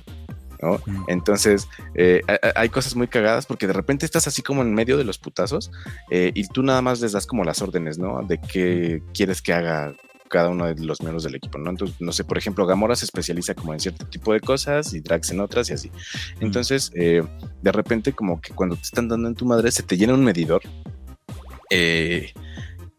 ¿No? 0.62 0.80
Entonces, 1.08 1.68
eh, 1.94 2.22
hay 2.54 2.68
cosas 2.68 2.96
muy 2.96 3.08
cagadas 3.08 3.46
porque 3.46 3.66
de 3.66 3.72
repente 3.72 4.06
estás 4.06 4.26
así 4.26 4.42
como 4.42 4.62
en 4.62 4.74
medio 4.74 4.96
de 4.96 5.04
los 5.04 5.18
putazos 5.18 5.70
eh, 6.10 6.32
y 6.34 6.46
tú 6.48 6.62
nada 6.62 6.82
más 6.82 7.00
les 7.00 7.12
das 7.12 7.26
como 7.26 7.44
las 7.44 7.62
órdenes, 7.62 7.98
¿no? 7.98 8.22
De 8.22 8.38
qué 8.40 9.02
quieres 9.12 9.42
que 9.42 9.52
haga 9.52 9.94
cada 10.28 10.50
uno 10.50 10.66
de 10.66 10.84
los 10.84 11.00
miembros 11.00 11.22
del 11.22 11.34
equipo, 11.34 11.58
¿no? 11.58 11.70
Entonces, 11.70 11.96
no 12.00 12.12
sé, 12.12 12.24
por 12.24 12.38
ejemplo, 12.38 12.66
Gamora 12.66 12.96
se 12.96 13.04
especializa 13.04 13.54
como 13.54 13.72
en 13.72 13.80
cierto 13.80 14.06
tipo 14.06 14.32
de 14.32 14.40
cosas 14.40 14.92
y 14.92 15.00
Drax 15.00 15.30
en 15.30 15.40
otras 15.40 15.70
y 15.70 15.74
así. 15.74 15.90
Entonces, 16.40 16.90
eh, 16.94 17.22
de 17.62 17.72
repente 17.72 18.12
como 18.12 18.40
que 18.40 18.52
cuando 18.52 18.76
te 18.76 18.82
están 18.82 19.08
dando 19.08 19.28
en 19.28 19.34
tu 19.34 19.44
madre 19.46 19.70
se 19.70 19.82
te 19.82 19.96
llena 19.96 20.14
un 20.14 20.24
medidor. 20.24 20.62
Eh, 21.70 22.32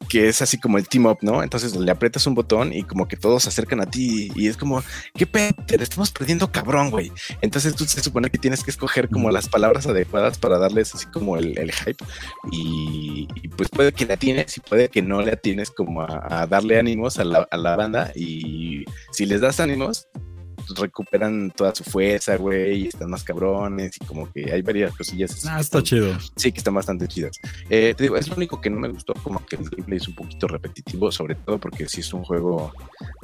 que 0.08 0.28
es 0.28 0.42
así 0.42 0.60
como 0.60 0.78
el 0.78 0.88
team 0.88 1.06
up, 1.06 1.20
¿no? 1.22 1.44
Entonces 1.44 1.76
le 1.76 1.92
aprietas 1.92 2.26
un 2.28 2.36
botón 2.36 2.74
y 2.74 2.84
como 2.84 3.08
que 3.08 3.18
todos 3.18 3.44
se 3.44 3.50
acercan 3.50 3.82
a 3.82 3.86
ti 3.86 4.32
y 4.36 4.48
es 4.48 4.58
como, 4.58 4.84
¿qué 5.14 5.28
pedo? 5.28 5.54
Te 5.66 5.82
estamos 5.82 6.12
perdiendo 6.12 6.52
cabrón, 6.52 6.90
güey. 6.90 7.12
Entonces 7.42 7.76
tú 7.76 7.86
se 7.86 8.02
supone 8.02 8.30
que 8.30 8.38
tienes 8.38 8.64
que 8.64 8.72
escoger 8.72 9.10
como 9.10 9.32
las 9.32 9.48
palabras 9.50 9.88
adecuadas 9.88 10.38
para 10.38 10.58
darles 10.58 10.94
así 10.96 11.06
como 11.08 11.38
el, 11.38 11.58
el 11.58 11.72
hype 11.72 12.04
y, 12.52 13.28
y, 13.36 13.48
pues 13.50 13.70
puede 13.70 13.92
que 13.92 14.06
la 14.06 14.18
tienes 14.18 14.58
y 14.58 14.62
puede 14.62 14.90
que 14.90 15.02
no 15.02 15.22
la 15.22 15.36
tienes 15.36 15.72
como 15.72 16.02
a, 16.02 16.42
a 16.42 16.48
darle 16.48 16.80
ánimos 16.80 17.20
a 17.20 17.24
la, 17.24 17.48
a 17.50 17.58
la 17.58 17.76
banda 17.76 18.12
y 18.16 18.86
si 19.12 19.26
les 19.26 19.42
das 19.42 19.60
ánimos, 19.60 20.08
recuperan 20.76 21.52
toda 21.52 21.74
su 21.74 21.84
fuerza, 21.84 22.36
güey, 22.38 22.84
y 22.84 22.88
están 22.88 23.10
más 23.10 23.24
cabrones 23.24 23.98
y 24.02 24.06
como 24.06 24.32
que 24.32 24.52
hay 24.52 24.62
varias 24.62 24.96
cosillas. 24.96 25.46
Ah, 25.46 25.60
está 25.60 25.82
chido. 25.82 26.18
Sí, 26.36 26.52
que 26.52 26.60
están 26.60 26.74
bastante 26.74 27.08
chidas. 27.08 27.38
Eh, 27.70 27.94
te 27.96 28.04
digo, 28.04 28.18
es 28.18 28.28
lo 28.28 28.36
único 28.36 28.60
que 28.62 28.70
no 28.70 28.80
me 28.80 28.90
gustó, 28.90 29.14
como 29.24 29.46
que 29.46 29.56
el 29.56 29.70
gameplay 29.70 29.98
es 29.98 30.08
un 30.08 30.16
poquito 30.16 30.48
repetitivo, 30.48 31.12
sobre 31.12 31.36
todo 31.36 31.58
porque 31.60 31.88
sí 31.88 32.02
es 32.02 32.14
un 32.14 32.24
juego, 32.24 32.72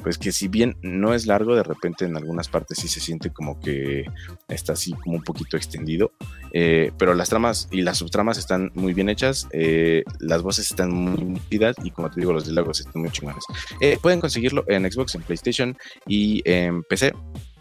pues 0.02 0.18
que 0.18 0.32
si 0.32 0.48
bien 0.48 0.76
no 0.82 1.14
es 1.14 1.26
largo, 1.26 1.54
de 1.54 1.62
repente 1.62 2.04
en 2.04 2.16
algunas 2.16 2.48
partes 2.48 2.78
sí 2.78 2.88
se 2.88 3.00
siente 3.00 3.30
como 3.30 3.60
que 3.60 4.04
está 4.48 4.72
así 4.74 4.92
como 4.92 5.16
un 5.16 5.22
poquito 5.22 5.56
extendido, 5.56 6.12
eh, 6.56 6.92
pero 6.98 7.14
las 7.14 7.28
tramas 7.28 7.66
y 7.72 7.82
las 7.82 7.98
subtramas 7.98 8.38
están 8.38 8.70
muy 8.74 8.94
bien 8.94 9.08
hechas, 9.08 9.48
eh, 9.52 10.04
las 10.20 10.40
voces 10.40 10.70
están 10.70 10.92
muy 10.92 11.40
chidas 11.50 11.74
y 11.82 11.90
como 11.90 12.08
te 12.08 12.20
digo, 12.20 12.32
los 12.32 12.44
diálogos 12.44 12.78
están 12.78 13.02
muy 13.02 13.10
chingones. 13.10 13.44
Eh, 13.80 13.98
pueden 14.00 14.20
conseguirlo 14.20 14.64
en 14.68 14.90
Xbox, 14.90 15.16
en 15.16 15.22
PlayStation 15.22 15.76
y 16.06 16.42
en 16.44 16.84
PC. 16.84 17.12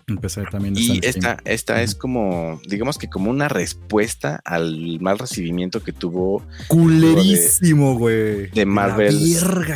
Empecé 0.07 0.43
también. 0.51 0.75
Y 0.77 0.99
esta, 1.03 1.37
esta 1.45 1.73
uh 1.73 1.77
-huh. 1.77 1.83
es 1.83 1.95
como, 1.95 2.61
digamos 2.67 2.97
que 2.97 3.07
como 3.07 3.29
una 3.29 3.47
respuesta 3.47 4.41
al 4.43 4.99
mal 4.99 5.17
recibimiento 5.17 5.81
que 5.81 5.93
tuvo. 5.93 6.43
Culerísimo, 6.67 7.97
güey. 7.97 8.13
De, 8.13 8.49
de, 8.53 8.65
Marvel. 8.65 9.17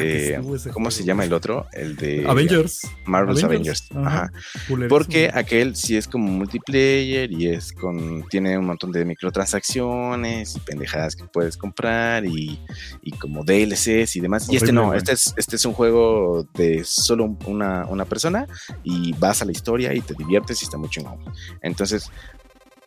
Eh, 0.01 0.39
¿Cómo 0.73 0.91
se 0.91 1.03
llama 1.03 1.23
el 1.23 1.33
otro? 1.33 1.67
El 1.71 1.95
de 1.95 2.25
Avengers. 2.27 2.81
Marvel's 3.05 3.43
Avengers. 3.43 3.87
Avengers. 3.91 4.07
Ajá. 4.07 4.31
Ajá. 4.67 4.87
Porque 4.89 5.31
aquel 5.33 5.75
sí 5.75 5.95
es 5.95 6.07
como 6.07 6.29
multiplayer 6.29 7.31
y 7.31 7.47
es 7.47 7.71
con. 7.71 8.27
Tiene 8.29 8.57
un 8.57 8.65
montón 8.65 8.91
de 8.91 9.05
microtransacciones 9.05 10.55
y 10.55 10.59
pendejadas 10.59 11.15
que 11.15 11.23
puedes 11.25 11.57
comprar 11.57 12.25
y, 12.25 12.59
y 13.01 13.11
como 13.11 13.43
DLCs 13.43 14.15
y 14.15 14.19
demás. 14.19 14.43
Horrible, 14.43 14.53
y 14.53 14.57
este 14.57 14.73
no, 14.73 14.93
este 14.93 15.11
es, 15.13 15.33
este 15.37 15.55
es 15.55 15.65
un 15.65 15.73
juego 15.73 16.47
de 16.53 16.83
solo 16.83 17.37
una, 17.45 17.85
una 17.85 18.05
persona 18.05 18.47
y 18.83 19.13
vas 19.13 19.41
a 19.41 19.45
la 19.45 19.51
historia 19.51 19.93
y 19.93 20.01
te 20.01 20.13
diviertes 20.17 20.61
y 20.61 20.65
está 20.65 20.77
muy 20.77 20.89
chingón. 20.89 21.19
Entonces, 21.61 22.11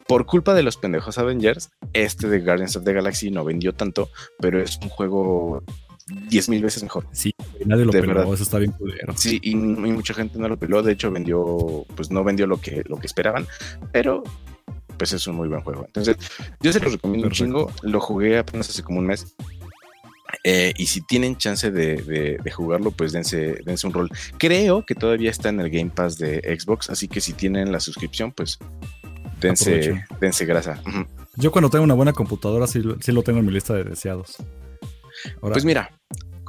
por 0.06 0.26
culpa 0.26 0.54
de 0.54 0.62
los 0.62 0.76
pendejos 0.76 1.18
Avengers, 1.18 1.70
este 1.92 2.28
de 2.28 2.40
Guardians 2.40 2.76
of 2.76 2.84
the 2.84 2.92
Galaxy 2.92 3.30
no 3.30 3.44
vendió 3.44 3.72
tanto, 3.72 4.10
pero 4.38 4.60
es 4.60 4.78
un 4.82 4.88
juego 4.88 5.62
10 6.28 6.48
mil 6.48 6.62
veces 6.62 6.82
mejor. 6.82 7.06
Sí, 7.12 7.34
nadie 7.64 7.84
lo 7.84 7.92
de 7.92 8.00
peló, 8.00 8.14
verdad. 8.14 8.34
eso 8.34 8.42
está 8.42 8.58
bien 8.58 8.72
culero. 8.72 9.14
Sí, 9.16 9.38
y, 9.42 9.52
y, 9.52 9.54
mucha 9.54 10.14
gente 10.14 10.38
no 10.38 10.48
lo 10.48 10.58
peló, 10.58 10.82
de 10.82 10.92
hecho 10.92 11.10
vendió, 11.10 11.86
pues 11.94 12.10
no 12.10 12.24
vendió 12.24 12.46
lo 12.46 12.60
que, 12.60 12.82
lo 12.86 12.96
que 12.98 13.06
esperaban, 13.06 13.46
pero 13.92 14.22
pues 15.00 15.12
es 15.14 15.26
un 15.26 15.36
muy 15.36 15.48
buen 15.48 15.62
juego. 15.62 15.84
Entonces, 15.86 16.16
yo 16.60 16.72
se 16.72 16.80
lo 16.80 16.90
recomiendo 16.90 17.28
Perfecto. 17.28 17.44
un 17.44 17.68
chingo, 17.68 17.72
lo 17.82 18.00
jugué 18.00 18.38
apenas 18.38 18.68
hace 18.68 18.82
como 18.82 18.98
un 18.98 19.06
mes, 19.06 19.34
eh, 20.44 20.72
y 20.76 20.86
si 20.86 21.00
tienen 21.02 21.36
chance 21.36 21.70
de, 21.70 21.96
de, 21.96 22.38
de, 22.42 22.50
jugarlo, 22.50 22.90
pues 22.90 23.12
dense, 23.12 23.60
dense 23.64 23.86
un 23.86 23.92
rol. 23.92 24.10
Creo 24.38 24.84
que 24.84 24.94
todavía 24.94 25.30
está 25.30 25.48
en 25.48 25.60
el 25.60 25.70
Game 25.70 25.90
Pass 25.90 26.18
de 26.18 26.40
Xbox, 26.58 26.90
así 26.90 27.08
que 27.08 27.20
si 27.20 27.32
tienen 27.32 27.72
la 27.72 27.80
suscripción, 27.80 28.32
pues 28.32 28.58
dense, 29.40 30.04
dense 30.20 30.44
grasa. 30.44 30.80
Uh 30.86 30.90
-huh. 30.90 31.06
Yo 31.36 31.50
cuando 31.52 31.70
tengo 31.70 31.84
una 31.84 31.94
buena 31.94 32.12
computadora 32.12 32.66
sí, 32.66 32.82
sí, 33.00 33.12
lo 33.12 33.22
tengo 33.22 33.38
en 33.38 33.46
mi 33.46 33.52
lista 33.52 33.74
de 33.74 33.84
deseados. 33.84 34.36
Ahora, 35.42 35.54
pues 35.54 35.64
mira, 35.64 35.90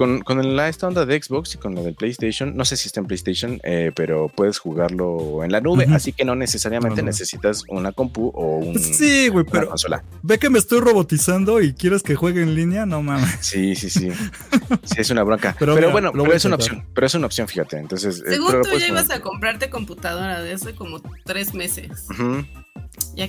con, 0.01 0.21
con 0.21 0.55
la, 0.55 0.67
esta 0.67 0.87
onda 0.87 1.05
de 1.05 1.21
Xbox 1.21 1.53
y 1.53 1.57
con 1.59 1.75
la 1.75 1.81
del 1.83 1.93
PlayStation, 1.93 2.57
no 2.57 2.65
sé 2.65 2.75
si 2.75 2.87
está 2.87 3.01
en 3.01 3.05
PlayStation, 3.05 3.59
eh, 3.61 3.91
pero 3.95 4.29
puedes 4.29 4.57
jugarlo 4.57 5.43
en 5.43 5.51
la 5.51 5.61
nube, 5.61 5.85
uh 5.85 5.91
-huh. 5.91 5.95
así 5.95 6.11
que 6.11 6.25
no 6.25 6.35
necesariamente 6.35 7.01
no, 7.01 7.03
no. 7.03 7.11
necesitas 7.11 7.65
una 7.67 7.91
compu 7.91 8.31
o 8.33 8.57
un, 8.57 8.79
sí, 8.79 9.27
güey, 9.27 9.45
pero 9.45 9.69
consola. 9.69 10.03
Ve 10.23 10.39
que 10.39 10.49
me 10.49 10.57
estoy 10.57 10.79
robotizando 10.79 11.61
y 11.61 11.73
quieres 11.73 12.01
que 12.01 12.15
juegue 12.15 12.41
en 12.41 12.55
línea, 12.55 12.87
no 12.87 13.03
mames. 13.03 13.37
Sí, 13.41 13.75
sí, 13.75 13.91
sí. 13.91 14.09
sí, 14.83 14.95
es 14.97 15.11
una 15.11 15.21
bronca. 15.21 15.55
Pero, 15.59 15.75
pero 15.75 15.89
mira, 15.89 15.91
bueno, 15.91 16.11
pero 16.11 16.33
es 16.33 16.45
una 16.45 16.55
opción. 16.55 16.83
Pero 16.95 17.05
es 17.05 17.13
una 17.13 17.27
opción, 17.27 17.47
fíjate. 17.47 17.77
Entonces, 17.77 18.23
eh, 18.25 18.31
Según 18.31 18.63
tú 18.63 18.79
ya 18.79 18.87
ibas 18.87 19.11
a 19.11 19.19
comprarte 19.19 19.69
computadora 19.69 20.41
de 20.41 20.53
hace 20.53 20.73
como 20.73 20.99
tres 21.25 21.53
meses. 21.53 22.07
Uh 22.09 22.13
-huh. 22.13 22.45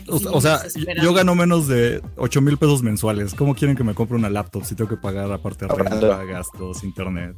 O, 0.08 0.36
o, 0.36 0.40
sea, 0.40 0.62
yo 1.02 1.12
gano 1.12 1.34
menos 1.34 1.68
de 1.68 2.02
8 2.16 2.40
mil 2.40 2.56
pesos 2.56 2.82
mensuales. 2.82 3.34
¿Cómo 3.34 3.54
quieren 3.54 3.76
que 3.76 3.84
me 3.84 3.94
compre 3.94 4.16
una 4.16 4.30
laptop 4.30 4.64
si 4.64 4.74
tengo 4.74 4.90
que 4.90 4.96
pagar 4.96 5.30
aparte 5.32 5.66
de 5.66 5.74
renta, 5.74 6.24
gastos, 6.24 6.84
internet? 6.84 7.36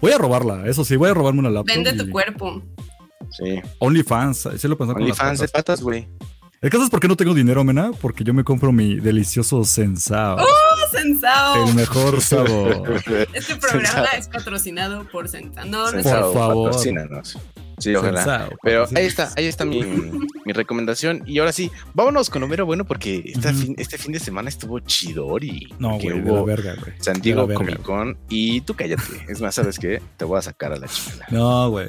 Voy 0.00 0.12
a 0.12 0.18
robarla, 0.18 0.66
eso 0.66 0.84
sí, 0.84 0.96
voy 0.96 1.10
a 1.10 1.14
robarme 1.14 1.40
una 1.40 1.50
laptop. 1.50 1.74
Vende 1.74 1.90
y... 1.90 1.96
tu 1.96 2.10
cuerpo. 2.10 2.62
Sí. 3.30 3.60
OnlyFans, 3.78 4.48
sí 4.56 4.68
lo 4.68 4.78
pensé 4.78 4.92
OnlyFans 4.92 5.40
de 5.40 5.48
patas, 5.48 5.82
güey. 5.82 6.08
El 6.62 6.70
caso 6.70 6.84
es 6.84 6.90
por 6.90 7.00
qué 7.00 7.08
no 7.08 7.16
tengo 7.16 7.34
dinero, 7.34 7.62
Mena, 7.64 7.90
porque 8.00 8.24
yo 8.24 8.32
me 8.32 8.42
compro 8.42 8.72
mi 8.72 8.96
delicioso 8.96 9.62
Sensao. 9.62 10.38
¡Oh, 10.38 10.88
Sensao! 10.90 11.68
El 11.68 11.74
mejor 11.74 12.20
sabor. 12.22 13.02
este 13.34 13.56
programa 13.56 13.88
Sensao. 13.88 14.18
es 14.18 14.28
patrocinado 14.28 15.06
por 15.08 15.28
Sensao. 15.28 15.66
No, 15.66 15.92
no 15.92 16.02
Por 16.02 16.34
favor. 16.34 16.70
Patrocínanos. 16.70 17.38
Sí, 17.78 17.94
ojalá. 17.94 18.48
Pero 18.62 18.86
ahí 18.94 19.06
está, 19.06 19.30
ahí 19.36 19.46
está 19.46 19.64
mi, 19.64 19.82
mi 20.44 20.52
recomendación. 20.52 21.22
Y 21.26 21.38
ahora 21.38 21.52
sí, 21.52 21.70
vámonos 21.94 22.30
con 22.30 22.40
lo 22.40 22.48
mero 22.48 22.64
bueno 22.66 22.84
porque 22.84 23.22
esta 23.26 23.50
Ujú. 23.50 23.58
fin- 23.58 23.74
este 23.78 23.98
fin 23.98 24.12
de 24.12 24.18
semana 24.20 24.48
estuvo 24.48 24.80
chidori. 24.80 25.68
No, 25.78 25.98
que 25.98 26.08
güey, 26.10 26.20
de 26.22 26.26
la 26.26 26.32
hubo 26.32 26.44
verga, 26.46 26.74
güey. 26.74 26.92
San 26.98 27.20
Diego 27.20 27.46
Comic 27.52 27.82
Con 27.82 28.16
y 28.28 28.60
tú 28.62 28.74
cállate. 28.74 29.02
Es 29.28 29.40
más, 29.40 29.54
¿sabes 29.54 29.78
qué? 29.78 30.00
Te 30.16 30.24
voy 30.24 30.38
a 30.38 30.42
sacar 30.42 30.72
a 30.72 30.76
la 30.76 30.88
chingada. 30.88 31.26
No, 31.30 31.70
güey. 31.70 31.88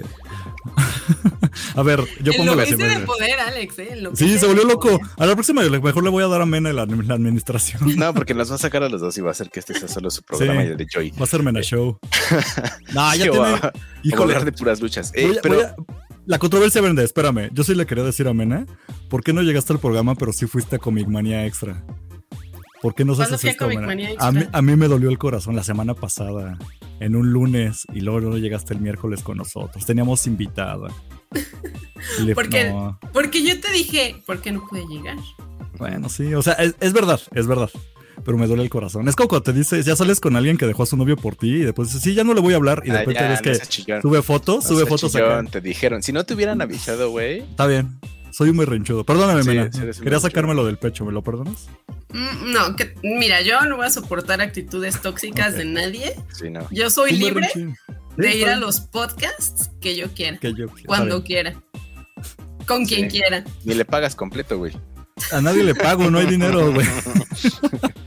a 1.75 1.83
ver, 1.83 2.03
yo 2.21 2.33
pongo 2.33 2.55
la 2.55 2.63
de 2.63 2.69
semana. 2.69 3.05
poder, 3.05 3.39
Alex, 3.39 3.79
¿eh? 3.79 4.03
Sí, 4.13 4.37
se 4.37 4.45
volvió 4.47 4.63
loco. 4.65 4.89
poder. 4.99 5.01
A 5.17 5.25
la 5.25 5.33
próxima 5.33 5.61
mejor 5.63 6.03
le 6.03 6.09
voy 6.09 6.23
a 6.23 6.27
dar 6.27 6.41
a 6.41 6.45
Mena 6.45 6.71
la, 6.73 6.85
la 6.85 7.13
administración. 7.13 7.81
No, 7.97 8.13
porque 8.13 8.33
nos 8.33 8.51
va 8.51 8.55
a 8.55 8.57
sacar 8.59 8.83
a 8.83 8.89
los 8.89 9.01
dos 9.01 9.17
y 9.17 9.21
va 9.21 9.29
a 9.29 9.31
hacer 9.31 9.49
que 9.49 9.59
este 9.59 9.73
sea 9.73 9.87
solo 9.87 10.09
su 10.11 10.21
programa 10.23 10.61
Sí. 10.61 10.67
y 10.67 10.71
el 10.71 10.77
de 10.77 10.85
Joy. 10.91 11.11
Va 11.19 11.23
a 11.23 11.27
ser 11.27 11.43
Mena 11.43 11.61
Show. 11.61 11.97
No, 12.93 13.13
ya 13.15 13.23
tiene. 13.23 13.39
va- 13.39 13.73
a 13.73 14.17
hablar 14.23 14.45
de 14.45 14.51
puras 14.51 14.81
luchas. 14.81 15.11
Eh, 15.15 15.27
voy 15.27 15.37
a- 15.37 15.41
pero 15.41 15.55
voy 15.55 15.63
a- 15.63 15.75
la 16.25 16.39
controversia 16.39 16.81
vende, 16.81 17.03
espérame. 17.03 17.49
Yo 17.53 17.63
sí 17.63 17.73
le 17.73 17.85
quería 17.85 18.03
decir 18.03 18.27
a 18.27 18.33
Mena, 18.33 18.65
¿por 19.09 19.23
qué 19.23 19.31
no 19.33 19.41
llegaste 19.43 19.71
al 19.73 19.79
programa 19.79 20.13
pero 20.15 20.33
sí 20.33 20.45
fuiste 20.45 20.75
a 20.75 20.79
Comic 20.79 21.07
Manía 21.07 21.45
Extra? 21.45 21.83
¿Por 22.81 22.93
qué 22.95 23.03
no 23.05 23.15
¿Cuándo 23.15 23.35
haces 23.35 23.51
esto, 23.51 23.65
A 23.65 23.67
mí, 23.69 24.03
Extra? 24.03 24.49
a 24.51 24.61
mí 24.61 24.75
me 24.75 24.87
dolió 24.87 25.09
el 25.09 25.17
corazón 25.17 25.55
la 25.55 25.63
semana 25.63 25.93
pasada, 25.95 26.57
en 26.99 27.15
un 27.15 27.31
lunes, 27.31 27.85
y 27.93 28.01
luego 28.01 28.21
no 28.21 28.37
llegaste 28.37 28.73
el 28.73 28.81
miércoles 28.81 29.23
con 29.23 29.37
nosotros. 29.37 29.85
Teníamos 29.85 30.25
invitada. 30.27 30.87
Le- 32.23 32.35
Porque- 32.35 32.69
no. 32.69 32.99
Porque 33.13 33.43
yo 33.43 33.59
te 33.59 33.71
dije, 33.71 34.21
¿por 34.25 34.41
qué 34.41 34.51
no 34.51 34.65
pude 34.67 34.85
llegar? 34.87 35.17
Bueno, 35.77 36.09
sí, 36.09 36.33
o 36.33 36.41
sea, 36.41 36.53
es, 36.53 36.75
es 36.79 36.93
verdad, 36.93 37.19
es 37.33 37.47
verdad. 37.47 37.69
Pero 38.25 38.35
me 38.37 38.47
duele 38.47 38.63
el 38.63 38.69
corazón. 38.69 39.07
Es 39.07 39.15
como 39.15 39.29
cuando 39.29 39.43
te 39.43 39.53
dices, 39.53 39.85
ya 39.85 39.95
sales 39.95 40.19
con 40.19 40.35
alguien 40.35 40.57
que 40.57 40.65
dejó 40.65 40.83
a 40.83 40.85
su 40.87 40.97
novio 40.97 41.15
por 41.15 41.35
ti 41.35 41.49
y 41.49 41.59
después 41.59 41.89
dices, 41.89 42.01
sí, 42.01 42.15
ya 42.15 42.23
no 42.23 42.33
le 42.33 42.41
voy 42.41 42.53
a 42.53 42.57
hablar. 42.57 42.81
Y 42.83 42.89
de 42.89 42.97
Ah, 42.97 42.99
repente 43.03 43.27
ves 43.27 43.41
no 43.61 43.85
que 43.85 44.01
sube 44.01 44.21
fotos, 44.23 44.63
No 44.63 44.69
sube 44.69 44.85
fotos 44.87 45.11
chillón, 45.11 45.31
acá. 45.45 45.51
Te 45.51 45.61
dijeron, 45.61 46.01
si 46.01 46.11
no 46.11 46.25
te 46.25 46.33
hubieran 46.33 46.59
avisado, 46.61 47.11
güey. 47.11 47.39
Está 47.41 47.67
bien. 47.67 47.99
Soy 48.37 48.51
muy 48.51 48.65
renchudo. 48.65 49.03
Perdóname, 49.03 49.41
Sí, 49.41 49.49
Mena. 49.49 49.69
Quería 50.03 50.19
sacármelo 50.19 50.63
del 50.65 50.77
pecho, 50.77 51.03
¿me 51.05 51.11
lo 51.11 51.23
perdonas? 51.23 51.67
Mm, 52.13 52.51
No, 52.53 52.75
que, 52.75 52.93
mira, 53.01 53.41
yo 53.41 53.61
no 53.61 53.77
voy 53.77 53.87
a 53.87 53.89
soportar 53.89 54.41
actitudes 54.41 55.01
tóxicas 55.01 55.55
de 55.55 55.65
nadie. 55.65 56.15
Sí, 56.33 56.51
no. 56.51 56.67
Yo 56.69 56.91
soy 56.91 57.13
libre 57.13 57.47
de 58.15 58.37
ir 58.37 58.47
a 58.49 58.55
los 58.57 58.79
podcasts 58.79 59.71
que 59.81 59.95
yo 59.95 60.11
quiera, 60.13 60.37
Que 60.37 60.53
yo- 60.53 60.65
está 60.65 60.81
cuando 60.85 61.23
quiera, 61.23 61.55
con 62.67 62.85
quien 62.85 63.09
quiera. 63.09 63.43
Ni 63.63 63.73
le 63.73 63.85
pagas 63.85 64.15
completo, 64.15 64.59
güey. 64.59 64.73
A 65.31 65.41
nadie 65.41 65.63
le 65.63 65.73
pago, 65.73 66.11
no 66.11 66.19
hay 66.19 66.27
dinero, 66.27 66.71
güey. 66.71 66.85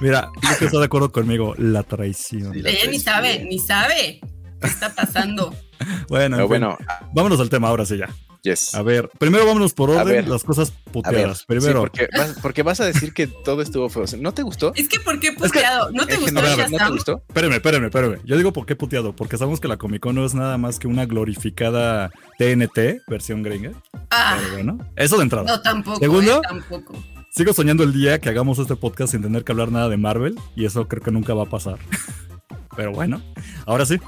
Mira, 0.00 0.30
yo 0.42 0.58
que 0.58 0.64
está 0.66 0.78
de 0.78 0.84
acuerdo 0.86 1.12
conmigo, 1.12 1.54
la 1.58 1.82
traición. 1.82 2.54
Sí, 2.54 2.62
la 2.62 2.70
Ella 2.70 2.78
ni 2.90 3.00
traición. 3.00 3.02
sabe, 3.02 3.44
ni 3.44 3.58
sabe 3.58 4.20
qué 4.60 4.66
está 4.66 4.94
pasando. 4.94 5.54
Bueno, 6.08 6.24
en 6.24 6.32
Pero 6.32 6.42
fin, 6.42 6.48
bueno, 6.48 6.78
vámonos 7.14 7.38
al 7.38 7.48
tema 7.50 7.68
ahora 7.68 7.86
sí 7.86 7.96
ya. 7.98 8.08
Yes. 8.50 8.74
A 8.74 8.82
ver, 8.82 9.08
primero 9.18 9.46
vámonos 9.46 9.72
por 9.74 9.90
orden, 9.90 10.06
ver. 10.06 10.28
las 10.28 10.44
cosas 10.44 10.72
puteadas. 10.92 11.38
sí, 11.38 11.44
Primero, 11.46 11.80
porque, 11.80 12.08
vas, 12.16 12.36
porque 12.42 12.62
vas 12.62 12.80
a 12.80 12.84
decir 12.86 13.12
que 13.12 13.26
todo 13.26 13.62
estuvo 13.62 13.88
feo. 13.88 14.04
¿No 14.18 14.32
te 14.34 14.42
gustó? 14.42 14.72
Es 14.74 14.88
que, 14.88 14.98
¿por 15.00 15.18
qué 15.20 15.30
que- 15.34 15.36
puteado? 15.36 15.90
¿No 15.92 16.06
te 16.06 16.16
gustó 16.16 16.26
general, 16.40 16.56
¿No 16.58 16.66
te 16.66 16.72
Shazam? 16.76 16.92
gustó? 16.92 17.22
espérame, 17.28 17.52
espérame, 17.54 17.84
espérame. 17.84 18.18
Yo 18.24 18.36
digo 18.36 18.52
por 18.52 18.66
qué 18.66 18.76
puteado, 18.76 19.14
porque 19.14 19.36
sabemos 19.38 19.60
que 19.60 19.68
la 19.68 19.76
Comic 19.76 20.00
Con 20.02 20.14
no 20.14 20.24
es 20.24 20.34
nada 20.34 20.58
más 20.58 20.78
que 20.78 20.86
una 20.88 21.06
glorificada 21.06 22.10
TNT, 22.38 23.02
versión 23.06 23.42
gringa. 23.42 23.72
Ah, 24.10 24.38
Pero 24.40 24.52
bueno, 24.54 24.78
eso 24.96 25.16
de 25.16 25.22
entrada. 25.24 25.44
no, 25.56 25.60
tampoco. 25.62 25.98
¿Segundo? 25.98 26.38
eh, 26.38 26.40
tampoco. 26.48 26.94
Sigo 27.30 27.52
soñando 27.52 27.84
el 27.84 27.92
día 27.92 28.18
que 28.18 28.30
hagamos 28.30 28.58
este 28.58 28.74
podcast 28.74 29.12
sin 29.12 29.22
tener 29.22 29.44
que 29.44 29.52
hablar 29.52 29.70
nada 29.70 29.88
de 29.88 29.96
Marvel 29.96 30.34
y 30.56 30.64
eso 30.64 30.88
creo 30.88 31.02
que 31.02 31.10
nunca 31.10 31.34
va 31.34 31.44
a 31.44 31.46
pasar. 31.46 31.78
Pero 32.76 32.92
bueno, 32.92 33.20
ahora 33.66 33.84
sí, 33.86 33.98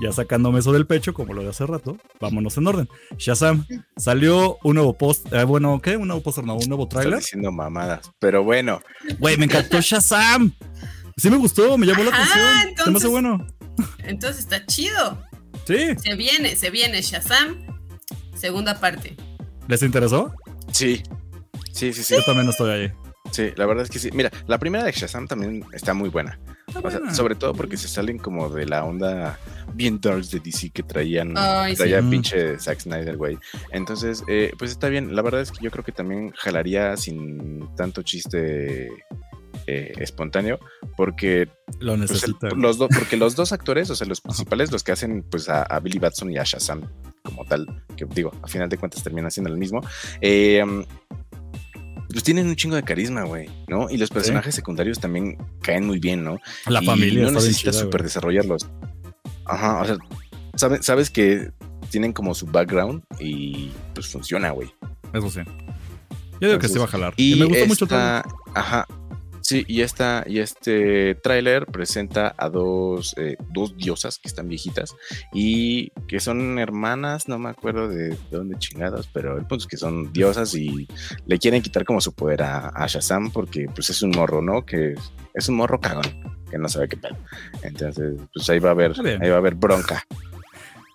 ya 0.00 0.12
sacándome 0.12 0.58
eso 0.60 0.72
del 0.72 0.86
pecho 0.86 1.14
como 1.14 1.34
lo 1.34 1.42
de 1.42 1.50
hace 1.50 1.66
rato, 1.66 1.96
vámonos 2.20 2.56
en 2.58 2.66
orden. 2.66 2.88
Shazam, 3.16 3.66
salió 3.96 4.58
un 4.64 4.74
nuevo 4.74 4.96
post, 4.96 5.32
eh, 5.32 5.44
bueno, 5.44 5.80
¿qué? 5.80 5.96
Un 5.96 6.08
nuevo 6.08 6.22
póster, 6.22 6.44
no, 6.44 6.54
un 6.56 6.68
nuevo 6.68 6.84
Estás 6.84 7.00
tráiler. 7.00 7.18
diciendo 7.20 7.52
mamadas. 7.52 8.10
Pero 8.18 8.42
bueno, 8.44 8.80
Güey, 9.18 9.36
me 9.36 9.44
encantó 9.46 9.80
Shazam. 9.80 10.52
Sí 11.16 11.30
me 11.30 11.36
gustó, 11.36 11.78
me 11.78 11.86
llamó 11.86 12.02
la 12.04 12.10
atención. 12.10 12.38
Se 12.38 12.42
me 12.44 12.50
hace 12.60 12.68
entonces- 12.68 13.10
bueno. 13.10 13.46
Entonces 13.98 14.38
está 14.40 14.66
chido. 14.66 15.18
Sí, 15.66 15.94
Se 15.96 16.14
viene, 16.16 16.56
se 16.56 16.70
viene 16.70 17.00
Shazam, 17.02 17.56
segunda 18.34 18.78
parte. 18.80 19.16
¿les 19.68 19.82
interesó? 19.82 20.34
sí. 20.72 21.02
Sí, 21.72 21.92
sí, 21.92 22.04
sí. 22.04 22.14
Yo 22.14 22.22
también 22.24 22.48
estoy 22.48 22.70
ahí. 22.70 22.92
Sí, 23.32 23.50
la 23.56 23.66
verdad 23.66 23.82
es 23.82 23.90
que 23.90 23.98
sí. 23.98 24.08
Mira, 24.12 24.30
la 24.46 24.58
primera 24.58 24.84
de 24.84 24.92
Shazam 24.92 25.26
también 25.26 25.64
está 25.72 25.92
muy 25.92 26.08
buena. 26.08 26.38
O 26.82 26.90
sea, 26.90 27.14
sobre 27.14 27.34
todo 27.34 27.54
porque 27.54 27.76
se 27.76 27.88
salen 27.88 28.18
como 28.18 28.48
de 28.48 28.66
la 28.66 28.84
onda 28.84 29.38
bien 29.74 30.00
darks 30.00 30.30
de 30.30 30.40
DC 30.40 30.70
que 30.70 30.82
traían, 30.82 31.34
Ay, 31.36 31.74
traía 31.74 32.00
pinche 32.02 32.58
Zack 32.58 32.80
Snyder, 32.80 33.16
güey. 33.16 33.38
Entonces, 33.70 34.22
eh, 34.28 34.52
pues 34.58 34.70
está 34.70 34.88
bien. 34.88 35.14
La 35.14 35.22
verdad 35.22 35.40
es 35.40 35.50
que 35.50 35.62
yo 35.62 35.70
creo 35.70 35.84
que 35.84 35.92
también 35.92 36.32
jalaría 36.36 36.96
sin 36.96 37.68
tanto 37.76 38.02
chiste 38.02 38.88
eh, 39.66 39.92
espontáneo, 39.98 40.58
porque 40.96 41.48
Lo 41.80 41.96
pues, 41.96 42.10
necesita. 42.10 42.48
los 42.50 42.76
dos, 42.76 42.88
porque 42.96 43.16
los 43.16 43.34
dos 43.34 43.52
actores, 43.52 43.88
o 43.90 43.96
sea, 43.96 44.06
los 44.06 44.20
principales, 44.20 44.70
los 44.70 44.82
que 44.82 44.92
hacen 44.92 45.22
pues 45.22 45.48
a, 45.48 45.62
a 45.62 45.80
Billy 45.80 45.98
Batson 45.98 46.30
y 46.30 46.38
a 46.38 46.44
Shazam 46.44 46.82
como 47.22 47.44
tal, 47.46 47.66
que 47.96 48.04
digo, 48.04 48.32
a 48.42 48.48
final 48.48 48.68
de 48.68 48.76
cuentas 48.76 49.02
termina 49.02 49.30
siendo 49.30 49.50
el 49.50 49.56
mismo. 49.56 49.80
Eh, 50.20 50.62
pues 52.14 52.22
tienen 52.22 52.46
un 52.46 52.54
chingo 52.54 52.76
de 52.76 52.84
carisma, 52.84 53.24
güey, 53.24 53.50
¿no? 53.66 53.90
Y 53.90 53.96
los 53.96 54.08
personajes 54.08 54.54
secundarios 54.54 55.00
también 55.00 55.36
caen 55.62 55.84
muy 55.84 55.98
bien, 55.98 56.22
¿no? 56.22 56.38
La 56.66 56.80
Y 56.80 56.86
familia 56.86 57.24
no 57.24 57.32
necesitas 57.32 57.82
güey. 57.84 58.02
desarrollarlos. 58.04 58.68
Ajá, 59.46 59.82
o 59.82 59.84
sea, 59.84 59.96
sabe- 60.54 60.80
sabes 60.80 61.10
que 61.10 61.50
tienen 61.90 62.12
como 62.12 62.32
su 62.36 62.46
background 62.46 63.02
y 63.18 63.72
pues 63.94 64.06
funciona, 64.06 64.50
güey. 64.52 64.72
Eso 65.12 65.28
sí. 65.28 65.40
Yo 66.40 66.48
digo 66.48 66.60
que 66.60 66.68
sí 66.68 66.78
va 66.78 66.84
a 66.84 66.88
jalar. 66.88 67.14
Y, 67.16 67.34
me 67.34 67.46
gustó 67.46 67.66
mucho 67.66 67.86
todo. 67.88 67.98
esta, 67.98 68.24
ajá, 68.54 68.86
sí, 69.44 69.64
y 69.68 69.82
esta, 69.82 70.24
y 70.26 70.38
este 70.38 71.14
tráiler 71.16 71.66
presenta 71.66 72.34
a 72.36 72.48
dos, 72.48 73.14
eh, 73.18 73.36
dos 73.50 73.76
diosas 73.76 74.18
que 74.18 74.28
están 74.28 74.48
viejitas 74.48 74.96
y 75.32 75.90
que 76.08 76.20
son 76.20 76.58
hermanas, 76.58 77.28
no 77.28 77.38
me 77.38 77.50
acuerdo 77.50 77.88
de 77.88 78.16
dónde 78.30 78.58
chingados, 78.58 79.08
pero 79.12 79.36
el 79.36 79.46
punto 79.46 79.64
es 79.64 79.68
que 79.68 79.76
son 79.76 80.12
diosas 80.12 80.54
y 80.54 80.88
le 81.26 81.38
quieren 81.38 81.62
quitar 81.62 81.84
como 81.84 82.00
su 82.00 82.12
poder 82.12 82.42
a, 82.42 82.68
a 82.68 82.86
Shazam 82.86 83.30
porque 83.30 83.66
pues 83.74 83.90
es 83.90 84.02
un 84.02 84.10
morro, 84.10 84.42
¿no? 84.42 84.64
Que 84.64 84.94
es 85.34 85.48
un 85.48 85.56
morro 85.56 85.80
cagón, 85.80 86.04
que 86.50 86.58
no 86.58 86.68
sabe 86.68 86.88
qué 86.88 86.96
pedo. 86.96 87.16
Entonces, 87.62 88.14
pues 88.32 88.48
ahí 88.50 88.58
va 88.58 88.70
a 88.70 88.72
haber, 88.72 88.92
ahí 89.20 89.28
va 89.28 89.34
a 89.34 89.38
haber 89.38 89.54
bronca. 89.54 90.04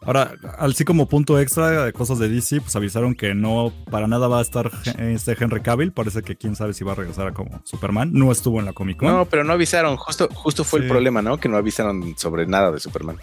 Ahora, 0.01 0.33
así 0.57 0.85
como 0.85 1.09
punto 1.09 1.37
extra 1.39 1.83
de 1.85 1.91
cosas 1.93 2.19
de 2.19 2.29
DC, 2.29 2.61
pues 2.61 2.75
avisaron 2.75 3.15
que 3.15 3.35
no 3.35 3.73
para 3.91 4.07
nada 4.07 4.27
va 4.29 4.39
a 4.39 4.41
estar 4.41 4.71
este 4.97 5.35
Henry 5.39 5.61
Cavill. 5.61 5.91
Parece 5.91 6.21
que 6.21 6.35
quién 6.37 6.55
sabe 6.55 6.73
si 6.73 6.83
va 6.85 6.93
a 6.93 6.95
regresar 6.95 7.27
a 7.27 7.33
como 7.33 7.61
Superman. 7.65 8.11
No 8.13 8.31
estuvo 8.31 8.59
en 8.59 8.65
la 8.65 8.73
Comic 8.73 8.97
Con. 8.97 9.09
No, 9.09 9.25
pero 9.25 9.43
no 9.43 9.51
avisaron, 9.53 9.97
justo, 9.97 10.29
justo 10.33 10.63
fue 10.63 10.79
Sí. 10.79 10.85
el 10.85 10.89
problema, 10.91 11.21
¿no? 11.21 11.37
Que 11.37 11.49
no 11.49 11.57
avisaron 11.57 12.13
sobre 12.17 12.47
nada 12.47 12.71
de 12.71 12.79
Superman. 12.79 13.17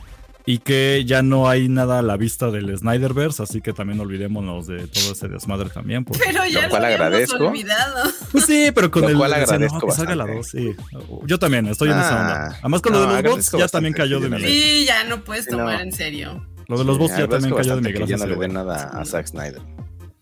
Y 0.48 0.58
que 0.58 1.02
ya 1.04 1.22
no 1.22 1.48
hay 1.48 1.68
nada 1.68 1.98
a 1.98 2.02
la 2.02 2.16
vista 2.16 2.52
del 2.52 2.76
Snyderverse, 2.78 3.42
así 3.42 3.60
que 3.60 3.72
también 3.72 3.98
olvidémonos 3.98 4.68
de 4.68 4.86
todo 4.86 5.10
ese 5.12 5.26
desmadre 5.28 5.70
también. 5.70 6.04
porque- 6.04 6.22
Pero 6.24 6.46
ya 6.46 6.62
Lo 6.64 6.68
cual 6.68 6.82
lo 6.82 6.88
agradezco. 6.88 7.46
olvidado. 7.48 8.10
Pues 8.30 8.44
sí, 8.46 8.70
pero 8.72 8.90
con 8.92 9.02
Lo 9.02 9.08
el 9.08 9.16
cual 9.16 9.32
agradezco 9.32 9.80
no, 9.80 9.86
que 9.86 9.92
salga 9.92 10.14
la 10.14 10.24
bastante. 10.24 10.74
2, 10.76 10.76
sí. 10.78 11.00
Yo 11.26 11.38
también 11.40 11.66
estoy 11.66 11.88
en 11.90 11.98
esa 11.98 12.10
Ah, 12.16 12.20
onda. 12.20 12.58
Además 12.60 12.80
con 12.82 12.92
lo 12.92 13.00
de 13.00 13.22
los 13.22 13.32
bots 13.32 13.52
ya 13.58 13.66
también 13.66 13.92
cayó 13.94 14.20
de 14.20 14.28
mi. 14.30 14.40
Sí, 14.40 14.84
ya 14.86 15.02
no 15.04 15.24
puedes 15.24 15.46
tomar 15.48 15.74
no. 15.78 15.80
en 15.80 15.90
serio. 15.92 16.46
Lo 16.68 16.78
de 16.78 16.84
los 16.84 16.98
bots 16.98 17.16
ya 17.16 17.28
también 17.28 17.54
cayó 17.54 17.76
de 17.76 17.82
mi 17.82 17.92
gracia. 17.92 18.16
ya 18.16 18.24
no 18.24 18.30
le 18.32 18.36
den 18.36 18.52
nada 18.52 18.88
a 18.88 19.04
Zack 19.04 19.26
Snyder. 19.26 19.62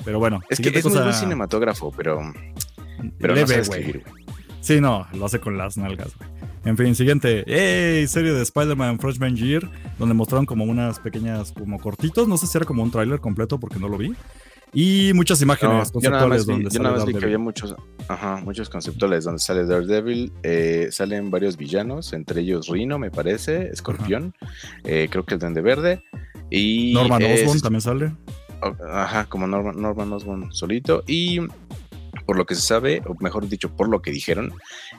Pero 0.04 0.18
bueno, 0.18 0.40
Es 0.50 0.58
que 0.60 0.68
es 0.68 0.74
muy 0.74 0.82
cosa 0.82 1.02
buen 1.02 1.14
cinematógrafo, 1.14 1.90
pero, 1.92 2.20
pero 3.18 3.34
no 3.34 3.40
leve, 3.40 3.60
escribir, 3.60 4.02
güey. 4.06 4.24
Sí, 4.60 4.80
no, 4.80 5.06
lo 5.14 5.26
hace 5.26 5.40
con 5.40 5.56
las 5.56 5.76
nalgas, 5.76 6.16
güey. 6.16 6.30
En 6.64 6.78
fin, 6.78 6.94
siguiente. 6.94 7.44
¡Ey! 7.46 8.06
Serie 8.06 8.32
de 8.32 8.42
Spider-Man 8.42 8.98
Freshman 8.98 9.36
Year, 9.36 9.70
donde 9.98 10.14
mostraron 10.14 10.46
como 10.46 10.64
unas 10.64 10.98
pequeñas, 10.98 11.52
como 11.52 11.78
cortitos. 11.78 12.26
No 12.26 12.38
sé 12.38 12.46
si 12.46 12.56
era 12.56 12.64
como 12.64 12.82
un 12.82 12.90
tráiler 12.90 13.20
completo 13.20 13.60
porque 13.60 13.78
no 13.78 13.88
lo 13.88 13.98
vi. 13.98 14.14
Y 14.74 15.12
muchas 15.14 15.40
No, 15.40 15.44
imágenes 15.44 15.92
yo 15.92 16.10
nada 16.10 16.26
más 16.26 16.46
vi, 16.46 16.52
donde 16.52 16.64
yo 16.64 16.70
sale 16.70 16.82
nada 16.82 16.96
más 16.96 17.06
vi 17.06 17.14
que 17.14 17.24
había 17.24 17.38
muchos, 17.38 17.74
ajá, 18.08 18.40
muchos 18.44 18.68
conceptuales 18.68 19.24
donde 19.24 19.38
sale 19.38 19.64
Daredevil, 19.64 20.32
eh, 20.42 20.88
salen 20.90 21.30
varios 21.30 21.56
villanos, 21.56 22.12
entre 22.12 22.40
ellos 22.40 22.68
Rhino, 22.68 22.98
me 22.98 23.10
parece, 23.10 23.68
Escorpión, 23.68 24.34
eh, 24.82 25.08
creo 25.10 25.24
que 25.24 25.34
el 25.34 25.40
Duende 25.40 25.60
Verde 25.60 26.02
y 26.50 26.92
Norman 26.94 27.22
Osborn 27.22 27.60
también 27.60 27.80
sale. 27.80 28.12
Ajá, 28.90 29.26
como 29.26 29.46
Norman, 29.46 29.80
Norman 29.80 30.12
Osborn 30.12 30.52
solito. 30.52 31.04
Y 31.06 31.40
por 32.26 32.36
lo 32.36 32.46
que 32.46 32.54
se 32.54 32.62
sabe, 32.62 33.02
o 33.06 33.14
mejor 33.20 33.48
dicho, 33.48 33.74
por 33.76 33.88
lo 33.88 34.00
que 34.00 34.10
dijeron, 34.10 34.52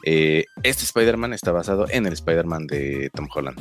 eh, 0.04 0.46
este 0.64 0.84
Spider-Man 0.84 1.34
está 1.34 1.52
basado 1.52 1.88
en 1.90 2.06
el 2.06 2.14
Spider-Man 2.14 2.68
de 2.68 3.10
Tom 3.14 3.28
Holland. 3.34 3.60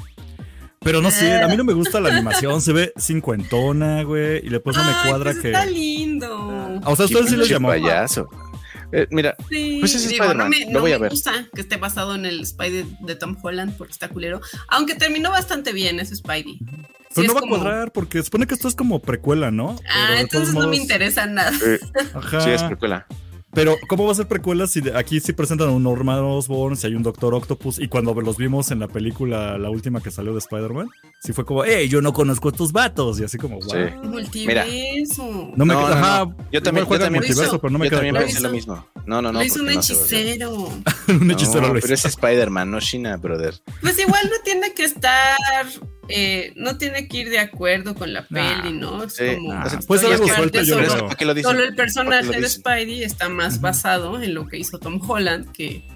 Pero 0.85 1.01
no 1.01 1.11
sé, 1.11 1.41
a 1.43 1.49
mí 1.49 1.57
no 1.57 1.65
me 1.65 1.73
gusta 1.73 1.99
la 2.01 2.11
animación. 2.11 2.61
Se 2.61 2.73
ve 2.73 2.93
cincuentona, 2.99 4.03
güey. 4.05 4.47
Y 4.47 4.51
después 4.51 4.77
no 4.77 4.85
me 4.85 4.93
cuadra 5.09 5.33
pues 5.33 5.43
que. 5.43 5.49
Está 5.53 5.67
lindo. 5.67 6.81
Ah, 6.85 6.91
O 6.91 6.97
sea, 6.97 7.07
Qué 7.07 7.15
ustedes 7.15 7.31
sí 7.31 7.37
les 7.37 7.49
pinche 7.49 7.55
llamó. 7.55 7.69
payaso. 7.69 8.29
Eh, 8.93 9.09
mira, 9.11 9.35
Sí, 9.49 9.79
Pues 9.81 9.95
es 9.97 10.09
digo, 10.09 10.33
no 10.35 10.49
me, 10.49 10.67
no 10.67 10.81
voy 10.81 10.93
a 10.93 10.97
me 10.99 11.03
ver. 11.05 11.11
gusta 11.11 11.49
que 11.53 11.63
esté 11.63 11.79
basado 11.79 12.15
en 12.15 12.27
el 12.27 12.47
Spidey 12.47 12.85
de 13.01 13.17
Tom 13.17 13.37
Holland 13.43 13.77
porque 13.77 13.93
está 13.93 14.09
culero. 14.09 14.41
Aunque 14.69 14.95
terminó 14.95 15.31
bastante 15.31 15.73
bien 15.73 15.99
ese 15.99 16.15
Spidey. 16.15 16.59
Pero 17.15 17.23
Sí, 17.23 17.27
no 17.27 17.35
va 17.35 17.41
como- 17.41 17.57
a 17.57 17.59
cuadrar 17.61 17.93
porque 17.93 18.23
supone 18.23 18.47
que 18.47 18.55
esto 18.55 18.69
es 18.69 18.75
como 18.77 19.01
precuela, 19.01 19.51
¿no? 19.51 19.77
Pero 19.77 19.91
Ah, 19.91 20.21
entonces 20.21 20.55
no 20.55 20.69
me 20.69 20.77
interesa 20.77 21.27
nada. 21.27 21.51
Eh, 21.67 21.81
Ajá. 22.15 22.41
sí, 22.43 22.51
es 22.51 22.63
precuela. 22.63 23.07
Pero, 23.55 23.77
¿cómo 23.89 24.05
va 24.07 24.13
a 24.13 24.15
ser 24.17 24.27
precuela 24.27 24.67
si 24.67 24.81
de- 24.81 24.97
aquí 24.97 25.21
sí 25.21 25.33
presentan 25.33 25.69
a 25.69 25.71
un 25.73 25.83
Norman 25.83 26.19
Osborn, 26.21 26.77
si 26.77 26.87
hay 26.89 26.95
un 26.95 27.03
Doctor 27.03 27.35
Octopus? 27.35 27.79
Y 27.79 27.89
cuando 27.89 28.13
los 28.21 28.37
vimos 28.37 28.71
en 28.71 28.81
la 28.81 28.89
película, 28.89 29.57
la 29.59 29.71
última 29.71 30.01
que 30.01 30.11
salió 30.11 30.33
de 30.33 30.39
Spider-Man, 30.39 30.89
sí 31.23 31.33
fue 31.33 31.45
como, 31.45 31.65
hey, 31.65 31.89
yo 31.89 32.03
no 32.03 32.13
conozco 32.13 32.49
a 32.49 32.51
estos 32.53 32.73
vatos. 32.73 33.21
Y 33.21 33.25
así 33.25 33.39
como, 33.39 33.61
wow. 33.61 33.71
Sí. 33.71 34.09
Multiverso. 34.09 35.53
No 35.57 35.65
me 35.65 35.75
No, 35.75 35.81
queda. 35.87 35.89
no, 35.91 35.95
ajá, 36.05 36.25
no. 36.27 36.37
Yo 36.53 36.63
también- 36.63 36.87
yo 36.87 36.99
también- 36.99 37.13
multiverso, 37.15 37.45
hizo- 37.45 37.61
pero 37.61 37.71
no 37.71 37.79
me 37.79 37.87
Yo 37.87 37.91
queda 37.91 37.99
también 37.99 38.15
claro. 38.15 38.27
pensé 38.27 38.41
lo 38.43 38.51
mismo. 38.51 38.87
No, 39.07 39.21
no, 39.23 39.33
no. 39.33 39.39
lo 39.39 39.45
hizo 39.45 39.61
un 39.63 39.71
hechicero. 39.71 40.51
un 41.09 41.31
hechicero 41.31 41.61
No, 41.69 41.75
lo 41.75 41.81
pero 41.81 41.95
es 41.95 42.05
Spider-Man, 42.05 42.71
no 42.71 42.81
China, 42.81 43.17
brother. 43.17 43.55
Pues 43.81 43.99
igual 43.99 44.23
no 44.25 44.37
tiene 44.45 44.73
que 44.75 44.85
estar, 44.85 45.37
eh, 46.09 46.53
no 46.57 46.77
tiene 46.79 47.09
que 47.09 47.19
ir 47.19 47.31
de 47.31 47.39
acuerdo 47.39 47.95
con 47.95 48.13
la 48.13 48.27
Nah. 48.31 48.63
peli, 48.63 48.79
¿no? 48.79 49.05
Es 49.05 49.15
Sí, 49.15 49.25
como, 49.37 49.55
nah, 49.55 49.67
y 49.67 50.07
algo 50.13 50.29
suelto, 50.29 50.63
yo 50.63 50.75
solo, 50.75 50.87
creo. 50.87 50.93
Pero 50.95 51.05
¿para 51.07 51.17
qué 51.17 51.25
lo 51.25 51.35
dicen? 51.35 51.51
solo 51.51 51.63
el 51.63 51.69
¿Para 51.69 51.77
qué 51.77 51.83
personaje 51.83 52.41
de? 52.41 52.49
Spidey 52.49 53.03
está 53.03 53.29
más 53.29 53.55
Ujú. 53.55 53.63
basado 53.63 54.23
en 54.23 54.35
lo 54.35 54.47
que 54.47 54.59
hizo 54.59 54.79
Tom 54.79 55.01
Holland 55.09 55.51
que, 55.53 55.87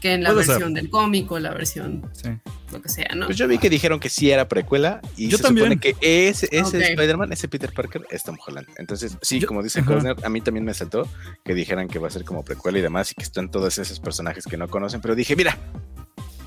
que 0.00 0.14
en 0.14 0.22
la 0.22 0.30
Puede 0.32 0.44
ser. 0.44 0.54
versión 0.54 0.74
del 0.74 0.88
cómic 0.90 1.30
o 1.30 1.38
la 1.38 1.50
versión, 1.52 2.08
Sí. 2.12 2.30
lo 2.72 2.80
que 2.80 2.88
sea, 2.88 3.08
¿no? 3.14 3.26
Pues 3.26 3.36
yo 3.36 3.46
vi 3.46 3.58
que 3.58 3.68
dijeron 3.68 4.00
que 4.00 4.08
sí 4.08 4.30
era 4.30 4.48
precuela 4.48 5.00
y 5.16 5.28
Yo 5.28 5.36
se 5.36 5.42
también. 5.42 5.66
supone 5.72 5.80
que 5.80 5.94
ese, 6.28 6.48
ese 6.52 6.78
Ok. 6.78 6.82
Spider-Man, 6.84 7.32
ese 7.32 7.48
Peter 7.48 7.70
Parker 7.72 8.02
es 8.10 8.22
Tom 8.22 8.38
Holland. 8.46 8.66
Entonces, 8.78 9.18
sí, 9.20 9.40
Yo- 9.40 9.46
como 9.48 9.62
dice 9.62 9.80
Ajá. 9.80 9.92
Cosner, 9.94 10.16
a 10.22 10.28
mí 10.30 10.40
también 10.40 10.64
me 10.64 10.72
saltó 10.72 11.06
que 11.44 11.54
dijeran 11.54 11.88
que 11.88 11.98
va 11.98 12.08
a 12.08 12.10
ser 12.10 12.24
como 12.24 12.44
precuela 12.44 12.78
y 12.78 12.82
demás 12.82 13.12
y 13.12 13.14
que 13.14 13.22
están 13.24 13.50
todos 13.50 13.76
esos 13.78 14.00
personajes 14.00 14.44
que 14.44 14.56
no 14.56 14.68
conocen, 14.68 15.00
pero 15.02 15.14
dije, 15.14 15.36
mira, 15.36 15.58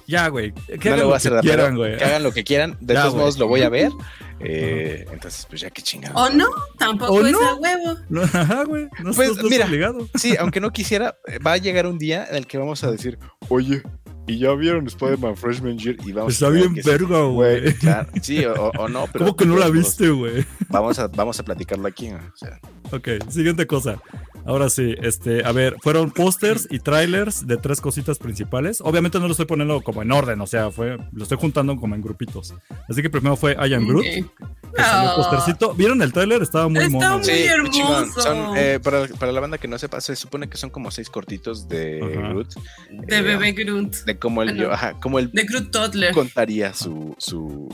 Ya, 0.07 0.27
güey. 0.27 0.53
Que 0.53 0.77
no 0.89 0.95
hagan 0.95 0.99
lo 0.99 1.05
voy 1.05 1.13
a 1.13 1.17
hacer 1.17 1.31
que 1.31 1.35
de 1.37 1.41
quieran, 1.41 1.75
güey. 1.77 1.97
que 1.97 2.03
hagan 2.03 2.23
lo 2.23 2.31
que 2.33 2.43
quieran, 2.43 2.77
de 2.81 2.93
Ya, 2.93 3.01
todos 3.01 3.13
güey. 3.13 3.21
modos 3.23 3.37
lo 3.39 3.47
voy 3.47 3.61
a 3.61 3.69
ver. 3.69 3.91
eh, 4.39 5.05
entonces, 5.11 5.45
pues 5.49 5.61
ya 5.61 5.69
qué 5.69 5.81
chingado. 5.81 6.15
O 6.19 6.29
no, 6.29 6.47
tampoco 6.77 7.13
¿O 7.13 7.25
es 7.25 7.31
no? 7.31 7.39
a 7.41 7.55
huevo. 7.55 7.95
No, 8.09 8.21
ajá, 8.33 8.63
güey. 8.65 8.87
No 9.03 9.11
Pues, 9.13 9.29
estás 9.31 9.45
mira. 9.45 9.65
obligado. 9.65 10.07
Sí, 10.15 10.35
aunque 10.37 10.59
no 10.59 10.71
quisiera, 10.71 11.15
va 11.45 11.53
a 11.53 11.57
llegar 11.57 11.87
un 11.87 11.97
día 11.97 12.25
en 12.29 12.35
el 12.35 12.47
que 12.47 12.57
vamos 12.57 12.83
a 12.83 12.91
decir, 12.91 13.17
oye, 13.49 13.81
¿y 14.27 14.39
ya 14.39 14.53
vieron 14.53 14.87
Spider-Man 14.87 15.37
Freshman 15.37 15.77
Year? 15.77 15.95
Y 16.05 16.11
vamos 16.11 16.33
Está 16.33 16.47
a 16.47 16.49
bien 16.49 16.75
sí, 16.75 16.81
verga, 16.85 17.23
güey. 17.23 17.73
claro, 17.75 18.09
sí, 18.21 18.43
o, 18.45 18.71
o 18.77 18.87
no, 18.89 19.07
pero 19.11 19.25
¿Cómo 19.25 19.35
que 19.37 19.45
no 19.45 19.53
la 19.55 19.67
modos, 19.67 19.73
viste, 19.77 20.09
güey? 20.09 20.45
Vamos 20.69 20.99
a, 20.99 21.07
vamos 21.07 21.39
a 21.39 21.43
platicarlo 21.43 21.87
aquí. 21.87 22.09
O 22.11 22.35
sea, 22.37 22.59
Ok, 22.95 23.07
siguiente 23.29 23.65
cosa. 23.65 23.99
Ahora 24.45 24.69
sí, 24.69 24.93
este, 25.01 25.43
a 25.45 25.51
ver, 25.53 25.77
fueron 25.81 26.11
pósters 26.11 26.67
y 26.69 26.79
trailers 26.79 27.47
de 27.47 27.55
tres 27.57 27.79
cositas 27.81 28.19
principales. 28.19 28.81
Obviamente 28.81 29.17
no 29.19 29.25
lo 29.25 29.31
estoy 29.31 29.45
poniendo 29.45 29.81
como 29.81 30.01
en 30.01 30.11
orden, 30.11 30.39
o 30.41 30.47
sea, 30.47 30.69
fue, 30.69 30.97
lo 31.13 31.23
estoy 31.23 31.37
juntando 31.39 31.75
como 31.77 31.95
en 31.95 32.01
grupitos. 32.01 32.53
Así 32.89 33.01
que 33.01 33.09
primero 33.09 33.35
fue 33.37 33.53
I 33.53 33.73
Am 33.73 33.87
Groot, 33.87 34.05
Ok. 34.05 34.73
que 34.75 34.81
salió 34.83 35.15
postercito. 35.15 35.73
¿Vieron 35.73 36.01
el 36.01 36.11
trailer? 36.11 36.41
Estaba 36.41 36.67
muy 36.67 36.79
Está 36.83 36.89
mono. 36.91 37.15
muy. 37.19 37.25
Sí, 37.25 37.43
hermoso. 37.45 38.21
Son, 38.21 38.57
eh, 38.57 38.79
para, 38.83 39.07
para 39.07 39.31
la 39.31 39.39
banda 39.39 39.57
que 39.57 39.67
no 39.69 39.77
sepa, 39.79 40.01
se 40.01 40.15
supone 40.15 40.49
que 40.49 40.57
son 40.57 40.69
como 40.69 40.91
seis 40.91 41.09
cortitos 41.09 41.67
de 41.69 42.01
Ajá. 42.01 42.29
Groot. 42.29 42.53
De 42.91 43.17
eh, 43.17 43.21
bebé 43.21 43.53
Groot. 43.53 43.95
De 44.05 44.19
cómo 44.19 44.43
él, 44.43 44.55
yo- 44.57 44.71
ajá, 44.73 44.99
cómo 44.99 45.19
él 45.19 45.31
De 45.31 45.45
Groot 45.45 45.71
Toddler. 45.71 46.13
contaría 46.13 46.73
su, 46.73 47.15
su, 47.17 47.69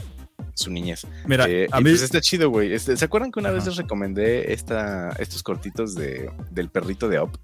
su 0.60 0.72
niñez. 0.72 1.08
Mira, 1.26 1.46
Eh, 1.50 1.68
a 1.72 1.78
mí, 1.80 1.90
pues 1.90 2.02
está 2.02 2.22
chido, 2.22 2.50
güey. 2.50 2.74
Este, 2.74 2.96
¿Se 2.98 3.06
acuerdan 3.06 3.32
que 3.32 3.40
una 3.40 3.50
vez 3.52 3.66
les 3.66 3.76
recomendé 3.78 4.54
esta, 4.54 5.10
estos 5.20 5.42
cortitos 5.44 5.96
de, 5.96 6.30
del 6.52 6.70
perrito 6.70 7.08
de 7.10 7.20
Op? 7.20 7.36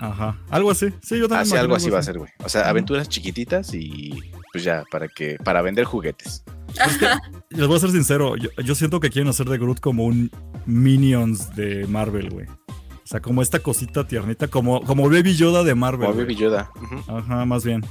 ajá, 0.00 0.38
algo 0.50 0.70
así. 0.70 0.88
Sí, 1.02 1.18
yo 1.18 1.28
también. 1.28 1.40
Así 1.40 1.50
imagino 1.50 1.60
algo 1.62 1.76
así 1.76 1.90
va 1.90 1.98
a 1.98 2.02
ser, 2.02 2.18
güey. 2.18 2.30
O 2.44 2.48
sea, 2.48 2.68
aventuras 2.68 3.08
chiquititas 3.08 3.72
y 3.72 4.12
pues 4.52 4.64
ya, 4.64 4.84
para 4.90 5.08
que, 5.08 5.36
para 5.42 5.62
vender 5.62 5.84
juguetes. 5.84 6.44
Ajá. 6.78 7.20
Les 7.50 7.66
voy 7.66 7.76
a 7.76 7.80
ser 7.80 7.90
sincero, 7.90 8.36
yo, 8.36 8.50
yo 8.62 8.74
siento 8.74 9.00
que 9.00 9.10
quieren 9.10 9.28
hacer 9.28 9.46
de 9.48 9.58
Groot 9.58 9.80
como 9.80 10.04
un 10.04 10.30
Minions 10.66 11.54
de 11.54 11.86
Marvel, 11.86 12.30
güey. 12.30 12.46
O 12.46 13.06
sea, 13.06 13.20
como 13.20 13.42
esta 13.42 13.58
cosita 13.58 14.06
tiernita, 14.06 14.48
como, 14.48 14.82
como 14.82 15.08
Baby 15.10 15.36
Yoda 15.36 15.62
de 15.62 15.74
Marvel. 15.74 16.08
Como. 16.08 16.18
Baby 16.20 16.36
Yoda. 16.36 16.70
Ajá, 17.06 17.44
más 17.44 17.64
bien. 17.64 17.84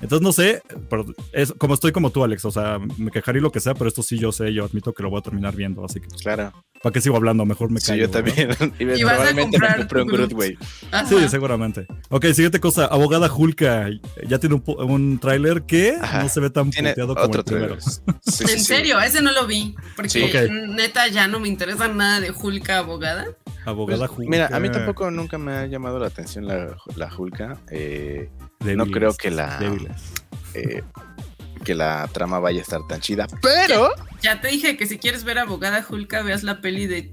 Entonces 0.00 0.22
no 0.22 0.32
sé, 0.32 0.62
pero 0.88 1.04
es 1.32 1.52
como 1.58 1.74
estoy 1.74 1.92
como 1.92 2.10
tú, 2.10 2.22
Alex. 2.24 2.44
O 2.44 2.50
sea, 2.50 2.78
me 2.98 3.10
quejaré 3.10 3.40
lo 3.40 3.50
que 3.52 3.60
sea, 3.60 3.74
pero 3.74 3.88
esto 3.88 4.02
sí 4.02 4.18
yo 4.18 4.32
sé, 4.32 4.52
yo 4.52 4.64
admito 4.64 4.92
que 4.92 5.02
lo 5.02 5.10
voy 5.10 5.18
a 5.18 5.22
terminar 5.22 5.54
viendo. 5.56 5.84
Así 5.84 6.00
que, 6.00 6.06
Claro. 6.08 6.52
¿para 6.82 6.92
qué 6.92 7.00
sigo 7.00 7.16
hablando? 7.16 7.44
Mejor 7.44 7.70
me 7.70 7.80
Sí, 7.80 7.88
callo. 7.88 8.02
yo 8.02 8.06
¿no? 8.06 8.12
también. 8.12 8.50
y 8.78 9.00
Y 9.00 9.04
vas 9.04 9.20
a 9.30 9.34
me 9.34 9.42
comprar 9.42 9.78
compré 9.78 10.02
un 10.02 10.08
Groot, 10.08 10.32
güey. 10.32 10.58
Sí, 11.08 11.28
seguramente. 11.28 11.86
Ok, 12.10 12.26
siguiente 12.26 12.60
cosa. 12.60 12.86
Abogada 12.86 13.32
Hulka. 13.32 13.88
Ya 14.26 14.38
tiene 14.38 14.54
un, 14.56 14.60
po- 14.62 14.76
un 14.84 15.18
tráiler 15.18 15.62
que 15.62 15.96
Ajá. 16.00 16.22
no 16.22 16.28
se 16.28 16.40
ve 16.40 16.50
tan 16.50 16.70
Tiene 16.70 16.90
puteado 16.90 17.14
como 17.14 17.34
el 17.34 17.44
primero. 17.44 17.80
Sí, 17.80 18.00
sí, 18.26 18.44
En 18.44 18.48
sí. 18.50 18.60
serio, 18.60 19.00
ese 19.00 19.20
no 19.22 19.32
lo 19.32 19.46
vi. 19.46 19.74
Porque 19.96 20.08
Sí. 20.08 20.24
Neta 20.68 21.08
ya 21.08 21.26
no 21.28 21.40
me 21.40 21.48
interesa 21.48 21.88
nada 21.88 22.20
de 22.20 22.30
Hulk 22.30 22.70
abogada. 22.70 23.26
Abogada 23.64 24.06
Pues, 24.06 24.18
Hulka. 24.18 24.30
Mira, 24.30 24.48
a 24.52 24.60
mí 24.60 24.70
tampoco 24.70 25.10
nunca 25.10 25.36
me 25.38 25.52
ha 25.52 25.66
llamado 25.66 25.98
la 25.98 26.06
atención 26.06 26.46
la, 26.46 26.76
la 26.96 27.10
Hulka. 27.14 27.58
Eh, 27.70 28.30
no 28.60 28.86
creo 28.86 29.14
que 29.14 29.30
la- 29.30 29.58
eh, 30.54 30.82
que 31.64 31.74
la 31.74 32.08
trama 32.12 32.38
vaya 32.38 32.60
a 32.60 32.62
estar 32.62 32.80
tan 32.88 33.00
chida. 33.00 33.26
Pero. 33.42 33.90
Ya 34.22 34.40
te 34.40 34.48
dije 34.48 34.76
que 34.76 34.86
si 34.86 34.98
quieres 34.98 35.24
ver 35.24 35.38
abogada 35.38 35.84
Hulk, 35.88 36.10
veas 36.24 36.42
la 36.42 36.60
peli 36.60 36.86
de 36.86 37.12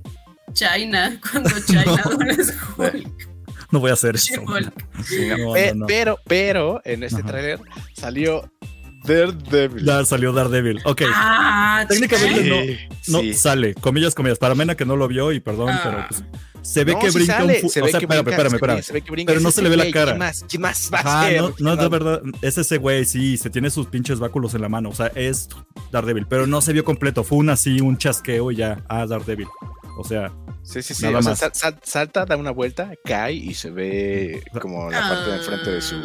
China, 0.54 1.20
cuando 1.32 1.50
China 1.66 1.84
No. 1.86 2.26
es 2.30 2.54
Hulk. 2.78 3.28
No 3.72 3.80
voy 3.80 3.90
a 3.90 3.94
hacer 3.94 4.16
eso. 4.16 4.34
She-Hulk. 4.34 4.74
sí, 5.04 5.28
no. 5.28 5.38
No, 5.38 5.54
Pe- 5.54 5.70
no, 5.74 5.80
no. 5.82 5.86
Pero, 5.88 6.20
pero, 6.28 6.82
en 6.86 7.04
este 7.04 7.20
Ajá. 7.22 7.28
tráiler 7.28 7.60
salió 7.94 8.50
Daredevil. 9.06 9.84
Ya 9.86 10.06
salió 10.06 10.32
Daredevil. 10.34 10.82
Ok. 10.86 11.02
Ah, 11.14 11.86
Técnicamente 11.90 12.88
no, 13.08 13.14
no 13.14 13.20
sí. 13.22 13.34
sale, 13.34 13.74
comillas, 13.76 14.16
comillas. 14.16 14.38
Para 14.40 14.56
Mena 14.56 14.76
que 14.76 14.86
no 14.86 14.96
lo 14.96 15.08
vio 15.08 15.32
y 15.32 15.40
perdón, 15.40 15.70
Ah. 15.72 15.82
pero 15.84 16.06
pues, 16.10 16.24
se 16.66 16.84
ve 16.84 16.94
No, 16.94 17.00
que 17.00 17.10
brinca 17.12 17.38
sale, 17.38 17.62
un 17.64 17.70
se 17.70 17.82
O 17.82 17.88
sea, 17.88 18.00
que 18.00 18.06
espérame, 18.06 18.08
brinca, 18.26 18.32
espérame, 18.32 18.54
espérame. 18.56 18.82
se 18.84 18.94
ve 18.94 19.02
que 19.02 19.12
brinca, 19.12 19.32
Pero 19.32 19.42
no 19.42 19.52
se 19.52 19.62
le 19.62 19.70
ve 19.70 19.78
la 19.78 19.92
cara. 19.92 20.06
¿Quién 20.14 20.18
más? 20.20 20.46
¿Quién 20.50 20.62
más 20.62 20.90
va 20.94 20.98
a 20.98 21.02
Ajá, 21.02 21.28
ser? 21.30 21.38
no, 21.42 21.48
no 21.50 21.56
¿Quién 21.56 21.70
es 21.70 21.78
de 21.80 21.88
verdad. 21.90 22.22
Es 22.42 22.58
ese 22.58 22.78
güey, 22.78 23.06
sí, 23.06 23.38
se 23.38 23.50
tiene 23.50 23.70
sus 23.70 23.88
pinches 23.88 24.20
báculos 24.20 24.54
en 24.56 24.62
la 24.62 24.70
mano. 24.70 24.90
O 24.90 24.96
sea, 24.96 25.08
es 25.16 25.48
Daredevil, 25.92 26.26
pero 26.28 26.48
no 26.48 26.62
se 26.62 26.74
vio 26.74 26.84
completo. 26.84 27.24
Fue 27.24 27.38
un 27.38 27.50
así, 27.50 27.80
un 27.82 27.98
chasqueo 27.98 28.52
y 28.52 28.56
ya. 28.58 28.84
Ah, 28.90 29.06
Daredevil. 29.06 29.48
O 29.98 30.04
sea, 30.04 30.32
Sí, 30.64 30.82
sí, 30.82 30.96
sí. 30.96 31.04
Nada 31.04 31.20
o 31.20 31.22
sea, 31.22 31.30
más. 31.32 31.40
sal- 31.40 31.52
sal- 31.54 31.80
salta, 31.84 32.26
da 32.26 32.36
una 32.38 32.50
vuelta, 32.52 32.92
cae 33.06 33.34
y 33.34 33.54
se 33.54 33.70
ve 33.70 34.42
como 34.60 34.90
la 34.90 35.00
parte 35.00 35.30
de 35.30 35.38
enfrente 35.38 35.72
de 35.72 35.82
su. 35.82 35.96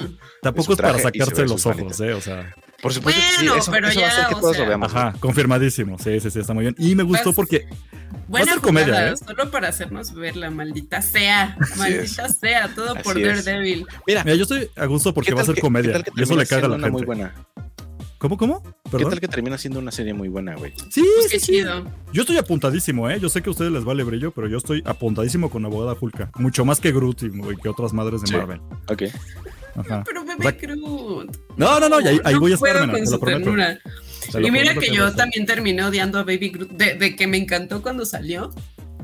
Tampoco 0.42 0.72
es 0.72 0.76
traje 0.78 0.92
para 1.00 1.02
sacarse 1.02 1.42
los 1.46 1.64
ojos, 1.64 1.76
manitas. 1.78 2.00
eh. 2.00 2.12
O 2.12 2.20
sea, 2.20 2.54
Por 2.82 2.92
supuesto 2.94 3.20
que 3.20 3.26
sí, 3.28 3.34
Bueno, 3.46 3.56
eso, 3.60 3.70
pero 3.70 3.88
eso 3.88 4.00
va 4.00 4.06
a 4.06 4.08
ya, 4.10 4.14
hacer 4.16 4.28
que 4.34 4.40
todos 4.40 4.56
sea, 4.56 4.64
lo 4.64 4.68
veamos. 4.68 4.94
ajá, 4.94 5.14
confirmadísimo. 5.20 5.98
Sí, 5.98 6.18
sí, 6.20 6.30
sí, 6.30 6.38
está 6.40 6.54
muy 6.54 6.62
bien. 6.64 6.74
Y 6.78 6.94
me 6.94 7.02
gustó 7.02 7.24
Pues, 7.32 7.36
porque 7.36 7.68
Buena 8.28 8.52
ser 8.52 8.60
comedia, 8.60 8.86
jugada, 8.86 9.10
¿eh? 9.12 9.16
solo 9.16 9.50
para 9.50 9.68
hacernos 9.68 10.14
ver 10.14 10.36
la 10.36 10.50
maldita 10.50 11.02
sea. 11.02 11.56
Así 11.60 11.78
Maldita 11.78 12.28
sea, 12.28 12.74
todo 12.74 12.94
por 13.02 13.16
Así 13.16 13.22
es. 13.24 13.44
Daredevil. 13.44 13.86
Mira, 14.06 14.24
Mira, 14.24 14.36
yo 14.36 14.42
estoy 14.42 14.70
a 14.76 14.86
gusto 14.86 15.12
porque 15.12 15.30
¿qué 15.30 15.34
va 15.34 15.42
a 15.42 15.44
ser 15.44 15.54
que- 15.56 15.60
comedia. 15.60 16.02
qué 16.02 16.10
y 16.16 16.22
eso 16.22 16.36
le 16.36 16.46
caga 16.46 16.66
a 16.66 16.70
la 16.70 16.74
gente. 16.76 16.90
muy 16.90 17.04
buena? 17.04 17.34
¿Cómo, 18.18 18.36
cómo? 18.36 18.62
¿Qué 18.62 18.90
¿Perdón? 18.90 19.10
tal 19.10 19.20
que 19.20 19.28
termina 19.28 19.56
siendo 19.56 19.78
una 19.78 19.90
serie 19.90 20.12
muy 20.12 20.28
buena, 20.28 20.54
güey? 20.54 20.74
Sí, 20.90 21.00
Pues 21.02 21.24
sí, 21.24 21.30
qué 21.30 21.40
sí. 21.40 21.52
chido. 21.52 21.86
Yo 22.12 22.20
estoy 22.22 22.36
apuntadísimo, 22.36 23.08
¿eh? 23.08 23.18
Yo 23.18 23.30
sé 23.30 23.40
que 23.40 23.48
a 23.48 23.52
ustedes 23.52 23.72
les 23.72 23.82
vale 23.84 24.04
brillo, 24.04 24.30
pero 24.30 24.46
yo 24.46 24.58
estoy 24.58 24.82
apuntadísimo 24.84 25.48
con 25.50 25.64
Abogada 25.64 25.96
Hulka. 25.98 26.30
Mucho 26.36 26.64
más 26.66 26.80
que 26.80 26.92
Groot 26.92 27.22
y 27.22 27.30
que 27.62 27.68
otras 27.70 27.92
madres 27.94 28.20
de 28.20 28.26
Sí. 28.26 28.36
Marvel. 28.36 28.60
Ok. 28.88 29.04
Ajá. 29.80 30.02
Pero 30.06 30.22
O 30.22 30.24
bebé 30.24 30.42
sea, 30.42 30.52
Groot. 30.52 31.36
No, 31.56 31.80
no, 31.80 31.88
no, 31.88 32.00
y 32.00 32.08
ahí, 32.08 32.20
ahí 32.24 32.34
No 32.34 32.40
voy 32.40 32.52
a 32.52 32.54
estar, 32.54 32.72
puedo 32.72 32.80
mena, 32.86 32.92
con 32.92 33.00
te 33.00 33.06
su 33.06 33.12
lo 33.12 33.20
prometo. 33.20 33.44
ternura. 33.44 33.78
Te 34.32 34.40
lo 34.40 34.46
Y 34.46 34.50
mira 34.50 34.74
que 34.74 34.94
yo 34.94 35.12
también 35.14 35.46
terminé 35.46 35.82
odiando 35.84 36.18
a 36.18 36.22
Baby 36.24 36.50
Groot, 36.50 36.70
de, 36.72 36.94
de 36.94 37.16
que 37.16 37.26
me 37.26 37.36
encantó 37.38 37.82
cuando 37.82 38.04
salió, 38.06 38.50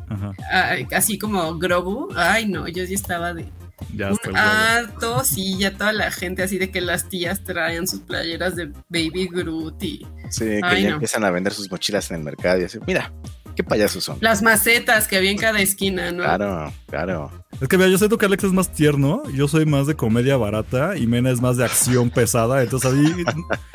Ajá. 0.08 0.32
ay, 0.52 0.86
así 0.92 1.18
como 1.18 1.58
Grogu. 1.58 2.08
Ay, 2.16 2.46
no, 2.46 2.68
yo 2.68 2.86
sí 2.86 2.94
estaba 2.94 3.34
de 3.34 3.46
Ya 3.94 4.10
un 4.10 4.36
harto, 4.36 5.24
sí, 5.24 5.56
ya 5.58 5.76
toda 5.76 5.92
la 5.92 6.10
gente 6.10 6.42
así 6.42 6.58
de 6.58 6.70
que 6.70 6.80
las 6.80 7.08
tías 7.08 7.42
traían 7.44 7.86
sus 7.88 8.00
playeras 8.00 8.54
de 8.56 8.66
Baby 8.88 9.28
Groot 9.32 9.82
y 9.82 10.06
Sí, 10.30 10.44
que 10.44 10.60
Ay, 10.62 10.82
ya 10.82 10.88
no. 10.90 10.94
empiezan 10.96 11.24
a 11.24 11.30
vender 11.30 11.52
sus 11.52 11.70
mochilas 11.70 12.10
en 12.10 12.18
el 12.18 12.22
mercado 12.24 12.60
y 12.60 12.64
así. 12.64 12.78
Mira, 12.86 13.12
qué 13.56 13.64
payasos 13.64 14.04
son. 14.04 14.18
las 14.20 14.42
macetas 14.42 15.08
que 15.08 15.16
había 15.16 15.30
en 15.32 15.38
cada 15.38 15.60
esquina, 15.60 16.12
¿no? 16.12 16.22
Claro, 16.22 16.72
claro. 16.88 17.32
Es 17.60 17.68
que 17.68 17.76
mira, 17.78 17.88
yo 17.88 17.96
siento 17.98 18.18
que 18.18 18.26
Alex 18.26 18.44
es 18.44 18.52
más 18.52 18.70
tierno, 18.72 19.22
yo 19.32 19.48
soy 19.48 19.64
más 19.66 19.86
de 19.86 19.94
comedia 19.94 20.36
barata 20.36 20.96
y 20.96 21.06
Mena 21.06 21.30
es 21.30 21.40
más 21.40 21.56
de 21.56 21.64
acción 21.64 22.10
pesada. 22.10 22.62
Entonces 22.62 22.92
ahí 22.92 23.24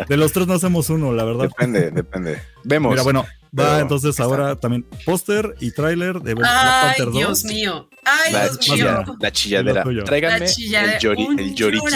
de 0.07 0.17
los 0.17 0.31
tres 0.31 0.45
no 0.47 0.53
hacemos 0.53 0.89
uno, 0.89 1.11
la 1.13 1.23
verdad. 1.23 1.43
Depende, 1.49 1.89
depende. 1.91 2.41
Vemos. 2.63 2.91
Mira, 2.91 3.01
bueno, 3.03 3.21
va 3.23 3.27
Pero, 3.73 3.79
entonces 3.79 4.11
está. 4.11 4.23
ahora 4.23 4.55
también 4.55 4.85
póster 5.03 5.55
y 5.59 5.71
tráiler 5.71 6.21
de 6.21 6.35
Black 6.35 6.51
Ay, 6.53 6.87
Panther 6.89 7.05
2. 7.05 7.13
Dios 7.15 7.43
mío. 7.45 7.89
Ay, 8.05 8.33
la, 8.33 8.43
Dios 8.43 8.59
chilla- 8.59 9.01
mío. 9.03 9.17
la 9.19 9.31
chilladera. 9.31 9.83
Tráiganme 10.05 10.39
La 10.41 10.45
chilladera. 10.45 10.97
el, 11.01 11.17
un 11.17 11.39
el 11.39 11.55
lloriquín. 11.55 11.89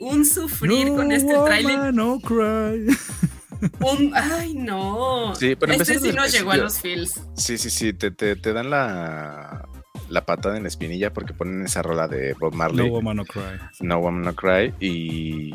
un 0.00 0.24
sufrir 0.26 0.88
No 0.88 0.96
con 0.96 1.12
este 1.12 1.32
tráiler. 1.46 1.94
No 1.94 2.20
cry. 2.20 2.86
Un, 3.80 4.12
ay, 4.14 4.54
no. 4.54 5.34
Sí, 5.34 5.54
pero 5.56 5.72
este 5.72 5.98
sí 5.98 6.12
nos 6.12 6.32
llegó 6.32 6.52
a 6.52 6.56
los 6.56 6.78
feels. 6.80 7.20
Sí, 7.36 7.58
sí, 7.58 7.70
sí. 7.70 7.92
Te, 7.92 8.10
te, 8.10 8.36
te 8.36 8.52
dan 8.52 8.70
la, 8.70 9.66
la 10.08 10.24
patada 10.26 10.56
en 10.56 10.62
la 10.64 10.68
espinilla 10.68 11.12
porque 11.12 11.32
ponen 11.34 11.64
esa 11.64 11.82
rola 11.82 12.08
de 12.08 12.34
Bob 12.34 12.52
No 12.52 12.58
Marley. 12.58 12.90
woman, 12.90 13.16
no 13.16 13.24
cry. 13.24 13.42
No 13.80 13.98
Woman 14.00 14.22
No 14.22 14.34
Cry. 14.34 14.74
Y 14.80 15.54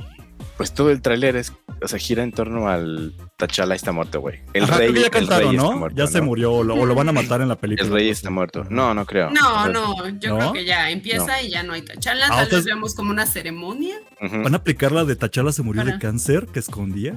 pues 0.59 0.73
todo 0.73 0.91
el 0.91 1.01
tráiler 1.01 1.37
es 1.37 1.53
o 1.81 1.87
sea, 1.87 1.97
gira 1.97 2.21
en 2.21 2.33
torno 2.33 2.67
al 2.67 3.13
T'Challa 3.37 3.73
está 3.73 3.93
muerto, 3.93 4.19
güey. 4.19 4.41
El 4.51 4.65
Ajá, 4.65 4.79
rey, 4.79 4.89
creo 4.91 4.95
que 4.95 4.99
ya 4.99 5.05
el 5.05 5.11
cantaron, 5.13 5.47
rey 5.47 5.57
¿no? 5.57 5.63
está 5.63 5.75
muerto, 5.77 5.97
ya 5.97 6.07
se 6.07 6.19
murió 6.21 6.51
o 6.55 6.63
lo, 6.65 6.75
o 6.75 6.85
lo 6.85 6.93
van 6.93 7.07
a 7.07 7.13
matar 7.13 7.39
en 7.39 7.47
la 7.47 7.55
película. 7.55 7.87
El 7.87 7.93
rey 7.93 8.09
está 8.09 8.29
muerto. 8.29 8.65
No, 8.69 8.93
no 8.93 9.05
creo. 9.05 9.29
No, 9.29 9.69
no, 9.69 10.09
yo 10.19 10.31
¿No? 10.31 10.37
creo 10.37 10.51
que 10.53 10.65
ya 10.65 10.89
empieza 10.91 11.41
y 11.41 11.49
ya 11.49 11.63
no 11.63 11.71
hay 11.71 11.81
tachala. 11.83 12.25
Ah, 12.25 12.29
Tal 12.29 12.43
entonces- 12.43 12.65
vez 12.65 12.75
vemos 12.75 12.95
como 12.95 13.11
una 13.11 13.25
ceremonia. 13.25 13.95
¿Van 14.19 14.53
a 14.53 14.57
aplicar 14.57 14.91
la 14.91 15.05
de 15.05 15.15
Tachala 15.15 15.53
se 15.53 15.61
murió 15.63 15.85
de 15.85 15.97
cáncer 15.97 16.47
que 16.47 16.59
escondía? 16.59 17.15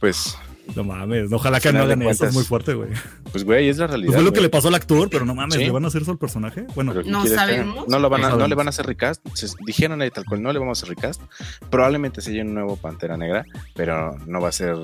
Pues, 0.00 0.38
No 0.76 0.84
mames, 0.84 1.32
ojalá 1.32 1.60
que 1.60 1.72
no 1.72 1.80
hagan 1.82 2.02
eso, 2.02 2.26
es 2.26 2.34
muy 2.34 2.44
fuerte, 2.44 2.74
güey. 2.74 2.90
pues, 3.32 3.44
güey, 3.44 3.68
es 3.68 3.78
la 3.78 3.86
realidad. 3.86 4.08
Pues 4.08 4.16
fue 4.16 4.24
lo 4.24 4.32
que 4.32 4.40
le 4.40 4.48
pasó 4.48 4.68
al 4.68 4.74
actor, 4.74 5.08
pero 5.10 5.24
no 5.24 5.34
mames, 5.34 5.54
Sí. 5.56 5.64
¿le 5.64 5.70
van 5.70 5.84
a 5.84 5.88
hacer 5.88 6.02
eso 6.02 6.10
al 6.12 6.18
personaje? 6.18 6.66
Bueno, 6.74 6.92
Pero 6.92 7.04
¿qué 7.04 7.10
No 7.10 7.22
que 7.22 7.30
sabemos. 7.30 7.88
No, 7.88 7.98
lo 7.98 8.08
van 8.08 8.24
a, 8.24 8.30
No 8.30 8.36
no 8.36 8.46
le 8.48 8.54
van 8.54 8.66
a 8.66 8.70
hacer 8.70 8.86
recast. 8.86 9.24
Dijeron 9.66 10.00
ahí 10.02 10.10
tal 10.10 10.24
cual, 10.24 10.42
no 10.42 10.52
le 10.52 10.58
vamos 10.58 10.78
a 10.78 10.84
hacer 10.84 10.94
recast. 10.94 11.22
Probablemente 11.70 12.20
se 12.20 12.38
un 12.40 12.54
nuevo 12.54 12.76
Pantera 12.76 13.16
Negra, 13.16 13.44
pero 13.74 14.16
no 14.26 14.40
va 14.40 14.50
a 14.50 14.52
ser 14.52 14.76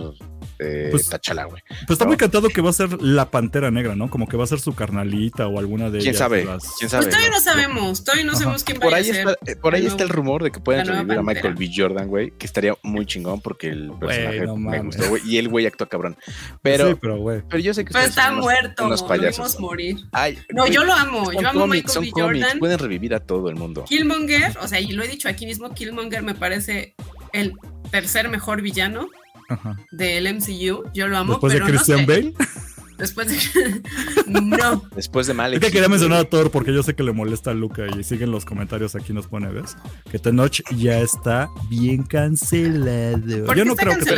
eh, 0.58 0.88
Pues, 0.90 1.08
T'Challa, 1.08 1.44
güey. 1.44 1.62
pues 1.68 1.90
está 1.90 2.04
no. 2.04 2.08
muy 2.10 2.16
cantado 2.16 2.48
que 2.48 2.60
va 2.60 2.70
a 2.70 2.72
ser 2.72 3.00
la 3.02 3.30
pantera 3.30 3.70
negra, 3.70 3.94
¿no? 3.94 4.08
Como 4.10 4.26
que 4.28 4.36
va 4.36 4.44
a 4.44 4.46
ser 4.46 4.60
su 4.60 4.74
carnalita 4.74 5.46
o 5.48 5.58
alguna 5.58 5.84
de 5.90 5.98
¿Quién 5.98 6.10
ellas. 6.10 6.18
sabe? 6.18 6.44
las- 6.44 6.74
¿Quién 6.78 6.90
sabe? 6.90 7.04
Pues 7.04 7.14
todavía 7.14 7.30
no 7.30 7.36
no? 7.36 7.42
sabemos, 7.42 8.04
todavía 8.04 8.24
no 8.24 8.30
Ajá. 8.32 8.38
sabemos 8.40 8.64
quién 8.64 8.78
Por 8.80 8.94
ahí, 8.94 9.02
a 9.10 9.14
ser. 9.14 9.28
está, 9.28 9.50
eh, 9.52 9.56
por 9.56 9.74
ahí 9.74 9.86
está 9.86 10.02
el 10.02 10.08
rumor 10.10 10.42
de 10.42 10.50
que 10.50 10.60
pueden 10.60 10.86
revivir 10.86 11.18
a 11.18 11.22
Michael. 11.22 11.54
B. 11.54 11.70
Jordan, 11.74 12.08
güey, 12.08 12.32
que 12.38 12.46
estaría 12.46 12.74
muy 12.82 13.06
chingón 13.06 13.40
porque 13.40 13.68
el 13.68 13.92
personaje 13.98 14.40
no 14.46 14.56
me 14.56 14.78
mames. 14.78 14.96
gustó, 14.96 15.08
güey, 15.10 15.22
y 15.26 15.38
el 15.38 15.48
güey 15.48 15.66
actúa 15.74 15.88
cabrón. 15.88 16.16
Pero, 16.62 16.88
Sí, 16.88 16.94
pero 17.00 17.42
pero 17.48 17.58
yo 17.62 17.74
sé 17.74 17.84
que 17.84 17.92
Pero 17.92 18.04
está 18.06 18.30
unos- 18.32 18.44
muerto, 18.44 18.86
unos 18.86 19.02
payasos. 19.02 19.60
morir. 19.60 19.96
Ay, 20.12 20.38
No, 20.54 20.66
yo 20.66 20.82
lo 20.84 20.92
amo, 20.94 21.26
son 21.26 21.34
yo 21.34 21.40
amo 21.48 21.60
a 21.60 21.62
cómics, 21.62 21.84
Michael 21.84 21.92
son 21.94 22.04
B. 22.04 22.10
cómics, 22.10 22.42
Jordan. 22.44 22.58
pueden 22.58 22.78
revivir 22.78 23.14
a 23.14 23.20
todo 23.20 23.48
el 23.48 23.56
mundo. 23.56 23.84
Killmonger, 23.84 24.56
o 24.60 24.66
sea, 24.68 24.80
y 24.80 24.92
lo 24.92 25.04
he 25.04 25.08
dicho 25.08 25.28
aquí 25.28 25.46
mismo, 25.46 25.74
Killmonger 25.74 26.22
me 26.22 26.34
parece 26.34 26.94
el 27.32 27.52
tercer 27.90 28.28
mejor 28.28 28.62
villano 28.62 29.08
Ajá. 29.48 29.76
del 29.92 30.26
MCU. 30.26 30.84
Yo 30.94 31.06
lo 31.08 31.18
amo, 31.18 31.34
Después 31.34 31.52
de 31.52 31.58
pero 31.60 31.66
Christian 31.70 32.06
no 32.06 32.12
sé. 32.12 32.20
Bale. 32.22 32.34
Después 32.98 33.28
de 33.28 33.82
no. 34.26 34.82
Después 34.94 35.26
de 35.26 35.34
Malek. 35.34 35.60
Es 35.62 35.66
que 35.68 35.72
quería 35.72 35.88
mencionar 35.88 36.18
a 36.20 36.24
Thor 36.24 36.50
porque 36.50 36.72
yo 36.72 36.82
sé 36.82 36.94
que 36.94 37.02
le 37.02 37.12
molesta 37.12 37.50
a 37.50 37.54
Luca 37.54 37.82
y 37.98 38.04
siguen 38.04 38.30
los 38.30 38.44
comentarios 38.44 38.94
aquí 38.94 39.12
nos 39.12 39.26
pone, 39.26 39.48
¿ves? 39.48 39.76
Que 40.10 40.18
Tenoch 40.18 40.60
ya 40.76 41.00
está 41.00 41.48
bien 41.68 42.02
cancelado. 42.04 43.46
¿Por 43.46 43.56
Yo 43.56 43.64
no 43.64 43.72
está 43.72 43.82
creo 43.84 43.94
que 43.94 44.00
esté 44.00 44.14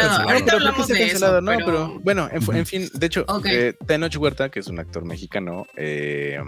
cancelado? 0.98 1.40
No, 1.40 1.52
pero- 1.64 2.00
bueno, 2.02 2.28
en, 2.30 2.66
fin, 2.66 2.88
de 2.92 3.06
hecho, 3.06 3.24
Ok. 3.28 3.46
eh, 3.46 3.74
Tenoch 3.86 4.16
Huerta, 4.16 4.50
que 4.50 4.60
es 4.60 4.66
un 4.68 4.78
actor 4.78 5.04
mexicano, 5.04 5.66
eh, 5.76 6.38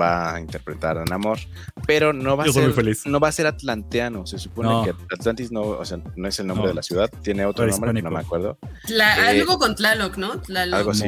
va 0.00 0.34
a 0.34 0.40
interpretar 0.40 0.98
a 0.98 1.04
Namor, 1.04 1.38
pero 1.86 2.12
no 2.12 2.36
va 2.36 2.44
a 2.44 2.46
Yo 2.46 2.52
ser 2.52 2.72
feliz. 2.72 3.06
no 3.06 3.20
va 3.20 3.28
a 3.28 3.32
ser 3.32 3.46
atlanteano. 3.46 4.26
Se 4.26 4.38
supone 4.38 4.68
No. 4.68 4.84
que 4.84 4.90
Atlantis 5.14 5.50
no, 5.52 5.62
o 5.62 5.84
sea, 5.84 5.98
no 6.16 6.28
es 6.28 6.38
el 6.40 6.46
nombre 6.46 6.64
No. 6.64 6.68
de 6.70 6.74
la 6.74 6.82
ciudad, 6.82 7.10
tiene 7.22 7.44
otro 7.46 7.66
nombre, 7.66 7.76
hispánico. 7.90 8.08
no 8.10 8.14
me 8.16 8.20
acuerdo. 8.20 8.58
Tla- 8.86 9.16
Eh, 9.34 9.40
algo 9.40 9.58
con 9.58 9.74
Tlaloc, 9.74 10.16
¿no? 10.16 10.40
Tlaloc. 10.40 10.74
algo 10.78 10.90
así. 10.92 11.04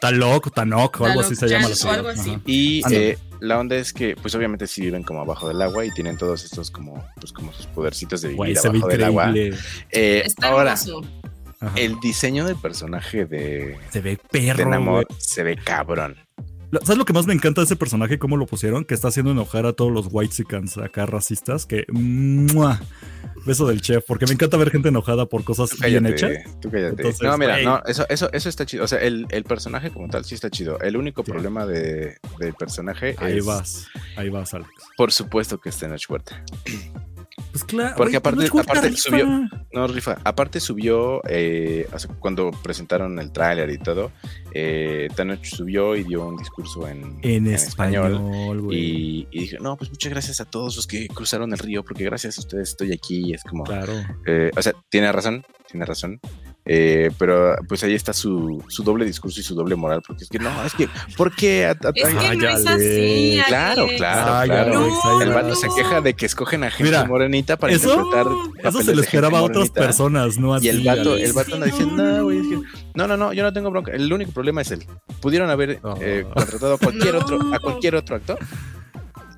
Talok, 0.00 0.52
Tanok 0.54 1.00
o 1.00 1.06
algo 1.06 1.20
así 1.20 1.34
se 1.36 1.48
llama 1.48 1.68
la 1.68 1.74
Tlaloc, 1.74 1.78
ciudad. 1.78 1.94
algo 1.96 2.08
así. 2.08 2.38
Y 2.46 2.82
Ándale. 2.84 3.10
eh, 3.10 3.18
la 3.40 3.58
onda 3.58 3.76
es 3.76 3.92
que, 3.92 4.16
pues 4.16 4.34
obviamente 4.34 4.66
sí 4.66 4.82
viven 4.82 5.02
como 5.02 5.20
abajo 5.20 5.48
del 5.48 5.60
agua 5.62 5.84
y 5.84 5.90
tienen 5.90 6.16
todos 6.16 6.44
estos 6.44 6.70
como, 6.70 7.04
pues 7.20 7.32
como 7.32 7.52
sus 7.52 7.66
podercitos 7.66 8.22
de 8.22 8.28
vivir 8.28 8.54
ve 8.62 8.68
abajo 8.68 8.88
del 8.88 9.04
agua. 9.04 9.32
Eh, 9.34 10.22
Está 10.24 10.48
ahora, 10.48 10.72
hermoso. 10.72 11.02
Ajá. 11.60 11.72
el 11.76 11.98
diseño 12.00 12.44
del 12.44 12.56
personaje 12.56 13.24
de, 13.24 13.78
Se 13.90 14.00
ve 14.00 14.18
de 14.32 14.64
Namor 14.66 15.06
se 15.18 15.44
ve 15.44 15.56
cabrón. 15.56 16.16
¿Sabes 16.80 16.96
lo 16.96 17.04
que 17.04 17.12
más 17.12 17.26
me 17.26 17.34
encanta 17.34 17.60
de 17.60 17.66
ese 17.66 17.76
personaje? 17.76 18.18
¿Cómo 18.18 18.36
lo 18.36 18.46
pusieron? 18.46 18.84
Que 18.84 18.94
está 18.94 19.08
haciendo 19.08 19.32
enojar 19.32 19.66
a 19.66 19.74
todos 19.74 19.92
los 19.92 20.08
whitesicans 20.10 20.78
acá 20.78 21.04
racistas. 21.06 21.66
Que. 21.66 21.84
¡mua! 21.92 22.80
Beso 23.44 23.66
del 23.66 23.80
chef. 23.82 24.04
Porque 24.06 24.24
me 24.26 24.32
encanta 24.32 24.56
ver 24.56 24.70
gente 24.70 24.88
enojada 24.88 25.26
por 25.26 25.44
cosas 25.44 25.70
Tú 25.70 25.76
bien 25.84 26.04
cállate, 26.04 26.12
hechas. 26.38 26.60
tú 26.60 26.70
cállate. 26.70 26.90
Entonces, 27.02 27.22
no, 27.22 27.36
mira, 27.36 27.60
no, 27.62 27.82
eso, 27.86 28.06
eso, 28.08 28.32
eso 28.32 28.48
está 28.48 28.64
chido. 28.64 28.84
O 28.84 28.88
sea, 28.88 28.98
el, 29.00 29.26
el 29.30 29.44
personaje 29.44 29.90
como 29.90 30.08
tal 30.08 30.24
sí 30.24 30.34
está 30.34 30.48
chido. 30.50 30.80
El 30.80 30.96
único 30.96 31.22
Sí. 31.24 31.30
problema 31.30 31.66
de, 31.66 32.16
del 32.38 32.54
personaje 32.54 33.16
Ahí 33.18 33.38
es, 33.38 33.44
vas. 33.44 33.86
Ahí 34.16 34.30
vas, 34.30 34.54
Alex. 34.54 34.70
por 34.96 35.12
supuesto, 35.12 35.60
que 35.60 35.68
está 35.68 35.86
en 35.86 35.96
Huerta. 36.08 36.42
Pues 37.52 37.64
claro. 37.64 37.94
Porque 37.96 38.12
güey, 38.12 38.16
aparte- 38.16 38.60
aparte 38.60 38.88
rifa. 38.88 39.02
subió- 39.10 39.48
No, 39.74 39.86
Rifa. 39.86 40.18
Aparte 40.24 40.58
subió, 40.60 41.20
eh, 41.28 41.86
cuando 42.18 42.50
presentaron 42.50 43.18
el 43.18 43.30
tráiler 43.30 43.70
y 43.70 43.78
todo, 43.78 44.10
eh, 44.54 45.08
Tenoch 45.14 45.44
subió 45.44 45.94
y 45.96 46.02
dio 46.04 46.26
un 46.26 46.36
discurso 46.36 46.88
en, 46.88 47.18
En, 47.22 47.46
español. 47.48 48.68
Y, 48.70 49.28
y 49.30 49.40
dije, 49.40 49.58
no, 49.60 49.76
pues 49.76 49.90
muchas 49.90 50.10
gracias 50.12 50.40
a 50.40 50.44
todos 50.46 50.76
los 50.76 50.86
que 50.86 51.08
cruzaron 51.08 51.52
el 51.52 51.58
río, 51.58 51.82
porque 51.84 52.04
gracias 52.04 52.38
a 52.38 52.40
ustedes 52.40 52.70
estoy 52.70 52.92
aquí. 52.92 53.30
y 53.30 53.34
Es 53.34 53.42
como, 53.44 53.64
Claro. 53.64 53.92
eh, 54.26 54.50
o 54.56 54.62
sea, 54.62 54.72
tiene 54.90 55.10
razón, 55.12 55.44
tiene 55.70 55.84
razón. 55.86 56.20
Eh, 56.64 57.10
pero 57.18 57.56
pues 57.68 57.82
ahí 57.82 57.92
está 57.94 58.12
su, 58.12 58.62
su 58.68 58.84
doble 58.84 59.04
discurso 59.04 59.40
y 59.40 59.42
su 59.42 59.52
doble 59.56 59.74
moral, 59.74 60.00
porque 60.06 60.22
es 60.22 60.30
que 60.30 60.38
no, 60.38 60.50
es 60.64 60.72
que, 60.74 60.88
¿por 61.16 61.34
qué? 61.34 61.66
a- 61.66 61.70
a- 61.70 61.90
Es 61.92 62.04
que 62.04 62.14
no 62.14 62.20
es 62.20 62.28
Cállale. 62.64 62.70
así. 62.70 63.32
Alex. 63.32 63.48
Claro, 63.48 63.86
claro, 63.96 64.32
Ay, 64.34 64.48
claro. 64.48 64.74
No, 65.04 65.20
El 65.22 65.30
vato 65.30 65.56
se 65.56 65.66
queja 65.74 66.00
de 66.00 66.14
que 66.14 66.24
escogen 66.26 66.62
a 66.62 66.70
gente 66.70 66.84
Mira, 66.92 67.04
morenita 67.04 67.56
para 67.56 67.72
eso- 67.72 67.92
interpretar. 67.92 68.26
Eso 68.68 68.78
se 68.78 68.84
gente 68.84 69.00
esperaba 69.00 69.38
a 69.40 69.42
otras 69.42 69.56
morenita. 69.70 69.80
personas, 69.80 70.38
no 70.38 70.54
a 70.54 70.62
Y 70.62 70.68
el 70.68 70.84
vato, 70.84 71.16
el 71.16 71.32
vato 71.32 71.54
anda 71.54 71.66
Sí, 71.66 71.72
diciendo, 71.72 72.00
no. 72.02 72.16
no, 72.18 72.24
güey, 72.24 72.38
es 72.38 72.46
que- 72.46 72.60
no, 72.94 73.08
no, 73.08 73.16
no, 73.16 73.32
yo 73.32 73.42
no 73.42 73.52
tengo 73.52 73.70
bronca. 73.72 73.90
El 73.92 74.12
único 74.12 74.30
problema 74.30 74.62
es 74.62 74.70
él. 74.70 74.86
Pudieron 75.20 75.50
haber 75.50 75.80
Oh. 75.82 75.96
eh, 76.00 76.24
contratado 76.32 76.74
a 76.74 76.78
cualquier 76.78 77.14
No. 77.14 77.20
otro, 77.22 77.40
a 77.54 77.58
cualquier 77.58 77.96
otro 77.96 78.14
actor. 78.14 78.38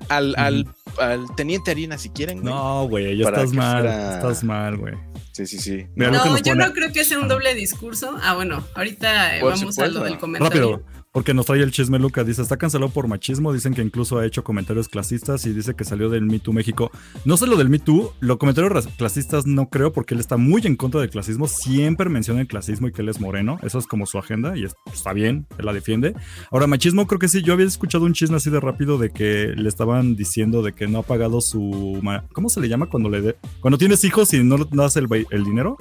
Al, 0.09 0.35
al, 0.37 0.67
al 0.99 1.25
teniente 1.35 1.71
Harina, 1.71 1.97
si 1.97 2.09
quieren. 2.09 2.41
güey. 2.41 2.53
No, 2.53 2.87
güey, 2.87 3.17
ya 3.17 3.25
estás 3.27 3.51
mal. 3.53 3.81
fuera- 3.81 4.15
Estás 4.15 4.43
mal, 4.43 4.77
güey. 4.77 4.93
Sí, 5.31 5.45
sí, 5.45 5.59
sí. 5.59 5.85
Mira, 5.95 6.11
No, 6.11 6.37
yo 6.37 6.43
pone- 6.43 6.65
no 6.67 6.73
creo 6.73 6.91
que 6.93 7.03
sea 7.03 7.19
un 7.19 7.27
doble 7.27 7.53
discurso. 7.55 8.15
Ah, 8.21 8.35
bueno, 8.35 8.63
ahorita 8.73 9.37
eh, 9.37 9.41
Por 9.41 9.51
vamos 9.51 9.67
a 9.67 9.71
supuesto. 9.73 9.99
lo 9.99 10.05
del 10.05 10.17
comentario. 10.17 10.71
Rápido, 10.77 11.04
porque 11.15 11.33
nos 11.33 11.45
trae 11.45 11.61
el 11.63 11.71
chisme 11.71 11.97
Luca. 11.97 12.25
Dice, 12.25 12.41
está 12.41 12.57
cancelado 12.57 12.91
por 12.91 13.07
machismo. 13.07 13.53
Dicen 13.53 13.73
que 13.73 13.81
incluso 13.81 14.17
ha 14.19 14.25
hecho 14.25 14.43
comentarios 14.43 14.89
clasistas 14.89 15.45
y 15.45 15.53
dice 15.53 15.73
que 15.73 15.85
salió 15.85 16.09
del 16.09 16.25
Me 16.25 16.39
Too 16.39 16.51
México. 16.51 16.91
No 17.23 17.37
sé 17.37 17.47
lo 17.47 17.55
del 17.55 17.69
Me 17.69 17.79
Too, 17.79 18.11
los 18.19 18.35
comentarios 18.35 18.85
clasistas 18.97 19.45
no 19.47 19.69
creo 19.69 19.93
porque 19.93 20.13
él 20.13 20.19
está 20.19 20.35
muy 20.35 20.61
en 20.65 20.75
contra 20.75 20.99
del 20.99 21.09
clasismo. 21.09 21.47
Siempre 21.47 22.09
menciona 22.09 22.41
el 22.41 22.47
clasismo 22.47 22.89
y 22.89 22.91
que 22.91 23.01
él 23.01 23.07
es 23.07 23.21
moreno. 23.21 23.57
Eso 23.63 23.79
es 23.79 23.87
como 23.87 24.05
su 24.05 24.17
agenda 24.17 24.57
y 24.57 24.65
es- 24.65 24.75
está 24.93 25.13
bien, 25.13 25.47
él 25.57 25.65
la 25.65 25.71
defiende. 25.71 26.13
Ahora, 26.51 26.67
machismo 26.67 27.07
creo 27.07 27.17
que 27.19 27.29
sí. 27.29 27.41
Yo 27.41 27.53
había 27.53 27.65
escuchado 27.65 28.03
un 28.03 28.11
chisme 28.11 28.35
así 28.35 28.49
de 28.49 28.59
rápido 28.59 28.97
de 28.97 29.09
que 29.11 29.53
le 29.55 29.69
estaban 29.69 30.17
diciendo 30.17 30.63
de 30.63 30.73
que 30.73 30.85
no 30.87 30.99
ha 30.99 31.03
pagado 31.03 31.39
su... 31.39 32.01
¿Cómo 32.33 32.49
se 32.49 32.59
le 32.59 32.67
llama 32.67 32.87
cuando 32.87 33.07
le 33.07 33.21
de- 33.21 33.35
Cuando 33.61 33.77
tienes 33.77 34.03
hijos 34.03 34.33
y 34.33 34.43
no 34.43 34.57
le 34.57 34.65
das 34.69 34.97
el 34.97 35.07
dinero? 35.45 35.77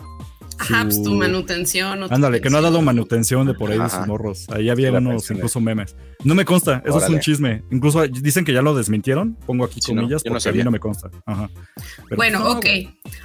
Ajá, 0.59 0.85
pues 0.85 1.03
tu 1.03 1.15
manutención. 1.15 2.03
o 2.03 2.09
tu 2.09 2.15
Ándale, 2.15 2.41
que 2.41 2.49
no 2.51 2.59
ha 2.59 2.61
dado 2.61 2.81
manutención 2.81 3.47
de 3.47 3.55
por 3.55 3.71
ahí 3.71 3.79
de 3.79 3.85
Ajá. 3.85 3.99
sus 3.99 4.07
morros. 4.07 4.47
Ahí 4.51 4.71
había 4.71 4.91
Sí, 4.91 4.97
unos 4.97 5.31
incluso 5.31 5.61
memes. 5.61 5.97
No 6.23 6.35
me 6.35 6.45
consta, 6.45 6.83
eso 6.87 6.99
es 7.03 7.09
un 7.09 7.21
chisme. 7.21 7.63
Incluso 7.71 8.07
dicen 8.07 8.45
que 8.45 8.53
ya 8.53 8.63
lo 8.63 8.75
desmintieron. 8.75 9.35
Pongo 9.47 9.65
aquí 9.65 9.81
Sí, 9.83 9.93
no, 9.93 10.03
comillas 10.03 10.23
no 10.25 10.33
porque 10.33 10.49
a 10.49 10.53
mí 10.53 10.63
no 10.63 10.71
me 10.71 10.79
consta. 10.81 11.11
Ajá. 11.27 11.51
Pero, 12.09 12.17
Bueno, 12.17 12.39
no, 12.41 12.51
ok. 12.53 12.67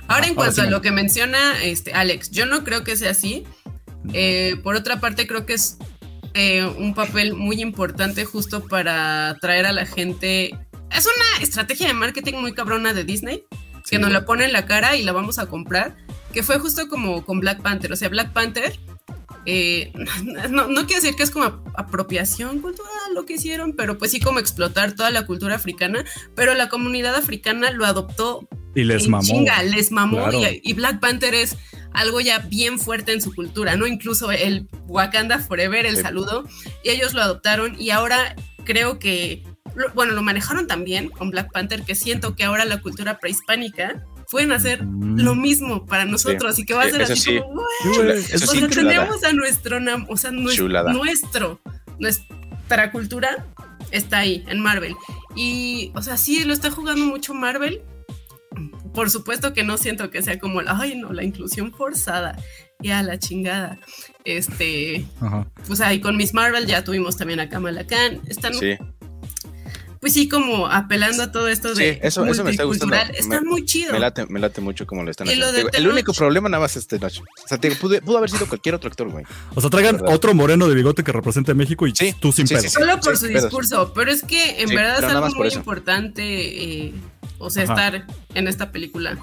Ahora 0.08 0.28
en 0.28 0.36
cuanto 0.36 0.56
sí 0.56 0.62
a 0.62 0.64
me- 0.66 0.72
lo 0.72 0.82
que 0.82 0.92
menciona 0.92 1.62
este 1.64 1.94
Alex, 1.94 2.32
yo 2.32 2.46
no 2.46 2.64
creo 2.64 2.84
que 2.84 2.96
sea 2.96 3.12
así. 3.12 3.44
Eh, 4.14 4.56
por 4.64 4.76
otra 4.76 5.00
parte, 5.00 5.28
creo 5.28 5.46
que 5.46 5.54
es 5.54 5.78
eh, 6.34 6.64
un 6.66 6.94
papel 6.94 7.34
muy 7.34 7.62
importante 7.62 8.24
justo 8.26 8.66
para 8.68 9.30
atraer 9.30 9.66
a 9.66 9.72
la 9.74 9.86
gente. 9.86 10.48
Es 10.92 11.06
una 11.06 11.44
estrategia 11.44 11.88
de 11.88 11.94
marketing 11.94 12.36
muy 12.36 12.54
cabrona 12.54 12.94
de 12.94 13.04
Disney, 13.04 13.44
Sí, 13.84 13.92
que 13.92 14.00
nos 14.00 14.12
la 14.12 14.26
pone 14.26 14.46
en 14.46 14.54
la 14.54 14.66
cara 14.66 14.96
y 14.96 15.04
la 15.04 15.12
vamos 15.12 15.40
a 15.40 15.46
comprar, 15.48 15.96
que 16.34 16.44
fue 16.44 16.60
justo 16.60 16.88
como 16.88 17.26
con 17.26 17.40
Black 17.40 17.62
Panther. 17.62 17.92
O 17.92 17.96
sea, 17.96 18.10
Black 18.10 18.32
Panther, 18.34 18.80
eh, 19.46 19.92
no, 20.50 20.68
no 20.68 20.86
quiero 20.86 21.02
decir 21.02 21.16
que 21.16 21.24
es 21.24 21.32
como 21.32 21.46
ap- 21.46 21.68
apropiación 21.78 22.60
cultural 22.60 22.92
lo 23.14 23.26
que 23.26 23.34
hicieron, 23.34 23.74
pero 23.74 23.98
pues 23.98 24.12
sí 24.12 24.20
como 24.20 24.40
explotar 24.40 24.94
toda 24.94 25.12
la 25.12 25.26
cultura 25.26 25.56
africana, 25.56 26.04
pero 26.36 26.54
la 26.54 26.70
comunidad 26.70 27.16
africana 27.16 27.72
lo 27.72 27.86
adoptó 27.86 28.48
Y 28.76 28.84
les 28.84 29.08
mamó. 29.08 29.24
chinga, 29.24 29.64
les 29.64 29.92
mamó 29.92 30.18
Claro. 30.30 30.40
y, 30.40 30.62
y 30.64 30.74
Black 30.74 31.00
Panther 31.00 31.34
es 31.34 31.58
algo 31.94 32.22
ya 32.22 32.40
bien 32.40 32.78
fuerte 32.80 33.14
en 33.14 33.22
su 33.22 33.34
cultura, 33.34 33.76
¿no? 33.76 33.88
Incluso 33.88 34.32
el 34.32 34.68
Wakanda 34.88 35.40
Forever, 35.40 35.88
el 35.88 35.96
Sí. 35.96 36.02
saludo, 36.04 36.48
y 36.84 36.90
ellos 36.90 37.14
lo 37.16 37.22
adoptaron 37.24 37.76
y 37.82 37.90
ahora 37.90 38.36
creo 38.66 39.00
que, 39.00 39.44
bueno, 39.96 40.14
lo 40.14 40.22
manejaron 40.22 40.68
también 40.68 41.10
con 41.10 41.32
Black 41.32 41.52
Panther, 41.52 41.82
que 41.82 41.96
siento 41.96 42.36
que 42.36 42.44
ahora 42.44 42.66
la 42.66 42.80
cultura 42.82 43.18
prehispánica 43.20 44.06
pueden 44.30 44.52
hacer 44.52 44.84
lo 44.84 45.36
mismo 45.36 45.86
para 45.86 46.06
nosotros 46.06 46.58
y 46.60 46.66
que 46.66 46.74
va 46.74 46.84
a 46.84 46.86
Sí, 46.86 46.92
ser 46.92 47.02
eso 47.02 47.14
así 47.14 47.22
sí. 47.22 47.40
como. 47.40 47.62
Sí, 47.84 47.90
Chula- 47.94 48.14
eso 48.14 48.36
o 48.46 48.54
sí, 48.54 48.60
sea, 48.60 48.68
tenemos 48.70 49.24
a 49.24 49.34
nuestro, 49.34 49.80
o 50.08 50.18
sea, 50.18 50.32
nuestro, 50.32 51.60
nuestra 52.00 52.92
cultura 52.92 53.46
está 53.92 54.20
ahí 54.20 54.44
en 54.48 54.60
Marvel. 54.62 54.96
Y, 55.36 55.92
o 55.96 56.02
sea, 56.02 56.18
sí, 56.18 56.44
lo 56.44 56.54
está 56.54 56.70
jugando 56.72 57.06
mucho 57.06 57.34
Marvel. 57.34 57.82
Por 58.94 59.10
supuesto 59.12 59.54
que 59.54 59.64
no 59.64 59.78
siento 59.78 60.10
que 60.10 60.22
sea 60.22 60.40
como, 60.40 60.62
la, 60.62 60.78
ay, 60.80 60.96
no, 60.98 61.14
la 61.14 61.24
inclusión 61.24 61.72
forzada. 61.72 62.38
Y 62.82 62.90
a 62.92 63.04
la 63.04 63.20
chingada. 63.20 63.78
Este, 64.24 65.06
Ajá. 65.22 65.48
pues 65.68 65.82
ahí 65.82 66.00
con 66.00 66.16
Miss 66.18 66.34
Marvel 66.34 66.66
ya 66.66 66.84
tuvimos 66.84 67.18
también 67.18 67.40
a 67.40 67.50
Kamala 67.50 67.86
Khan. 67.86 68.22
Están, 68.28 68.54
Sí, 68.54 68.78
pues 70.00 70.14
sí, 70.14 70.30
como 70.30 70.68
apelando 70.68 71.24
a 71.24 71.32
todo 71.32 71.48
esto 71.48 71.74
de 71.74 71.94
Sí, 71.94 72.00
eso, 72.02 72.26
eso 72.26 72.44
me 72.44 72.52
está 72.52 72.64
gustando. 72.64 72.96
Está 72.96 73.42
Me- 73.42 73.48
muy 73.50 73.66
chido. 73.66 73.92
Me 73.94 74.00
late, 74.00 74.26
me 74.28 74.40
late 74.40 74.62
mucho 74.62 74.86
como 74.88 75.04
lo 75.04 75.12
están 75.12 75.28
lo 75.28 75.46
haciendo. 75.48 75.70
el 75.74 75.88
único 75.88 76.14
problema 76.14 76.48
nada 76.50 76.62
más 76.62 76.72
es 76.72 76.84
este 76.84 77.00
noche. 77.00 77.22
O 77.44 77.48
sea, 77.48 77.58
te 77.58 77.70
pude- 77.76 78.02
pudo 78.02 78.18
haber 78.18 78.30
sido 78.30 78.48
cualquier 78.48 78.76
otro 78.76 78.90
actor, 78.90 79.10
güey. 79.10 79.26
O 79.56 79.62
sea, 79.62 79.70
traigan 79.70 80.02
otro 80.08 80.34
moreno 80.34 80.68
de 80.68 80.76
bigote 80.76 81.04
que 81.04 81.12
represente 81.12 81.52
a 81.52 81.56
México 81.56 81.86
y 81.88 81.96
Sí, 81.96 82.16
tú 82.20 82.32
sin 82.32 82.48
sí, 82.48 82.54
pedo. 82.54 82.64
sí, 82.64 82.70
sí. 82.70 82.76
Solo 82.76 83.00
por 83.00 83.18
su 83.18 83.28
discurso, 83.28 83.92
pero 83.94 84.12
es 84.12 84.24
que 84.24 84.62
en 84.62 84.70
Sí, 84.70 84.76
verdad 84.76 85.00
es 85.00 85.04
algo 85.06 85.30
muy 85.36 85.48
eso. 85.50 85.60
importante, 85.60 86.24
eh, 86.86 86.94
o 87.38 87.50
sea, 87.50 87.64
Ajá. 87.64 87.74
estar 87.74 88.08
en 88.36 88.48
esta 88.48 88.72
película. 88.72 89.18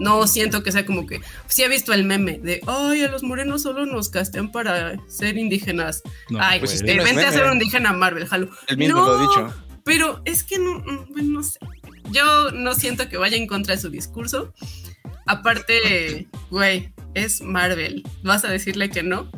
No 0.00 0.26
siento 0.26 0.64
que 0.64 0.72
sea 0.72 0.84
como 0.84 1.06
que, 1.06 1.20
sí 1.46 1.62
he 1.62 1.68
visto 1.68 1.92
el 1.92 2.04
meme 2.04 2.40
de, 2.42 2.60
ay, 2.66 3.04
a 3.04 3.08
los 3.08 3.22
morenos 3.22 3.62
solo 3.62 3.86
nos 3.86 4.08
castean 4.08 4.50
para 4.50 4.96
ser 5.08 5.38
indígenas. 5.38 6.02
No, 6.30 6.40
ay, 6.42 6.58
pues 6.58 6.72
pues 6.72 6.80
es 6.80 6.86
que 6.86 6.96
no 6.96 7.02
es 7.04 7.08
vente 7.08 7.24
a 7.26 7.30
ser 7.30 7.44
un 7.44 7.52
indígena 7.52 7.92
Marvel, 7.92 8.26
jalo. 8.26 8.48
Él 8.66 8.76
mismo 8.76 8.98
No, 8.98 9.06
lo 9.06 9.18
ha 9.18 9.20
dicho. 9.20 9.54
Pero 9.84 10.22
es 10.24 10.42
que 10.42 10.58
no, 10.58 10.80
bueno, 11.10 11.28
no 11.28 11.42
sé. 11.42 11.58
Yo 12.10 12.50
no 12.52 12.74
siento 12.74 13.08
que 13.08 13.16
vaya 13.16 13.36
en 13.36 13.46
contra 13.46 13.74
de 13.74 13.80
su 13.80 13.90
discurso. 13.90 14.52
Aparte, 15.26 16.28
güey, 16.50 16.92
es 17.14 17.40
Marvel. 17.40 18.02
¿Vas 18.22 18.44
a 18.44 18.50
decirle 18.50 18.90
que 18.90 19.02
no 19.02 19.30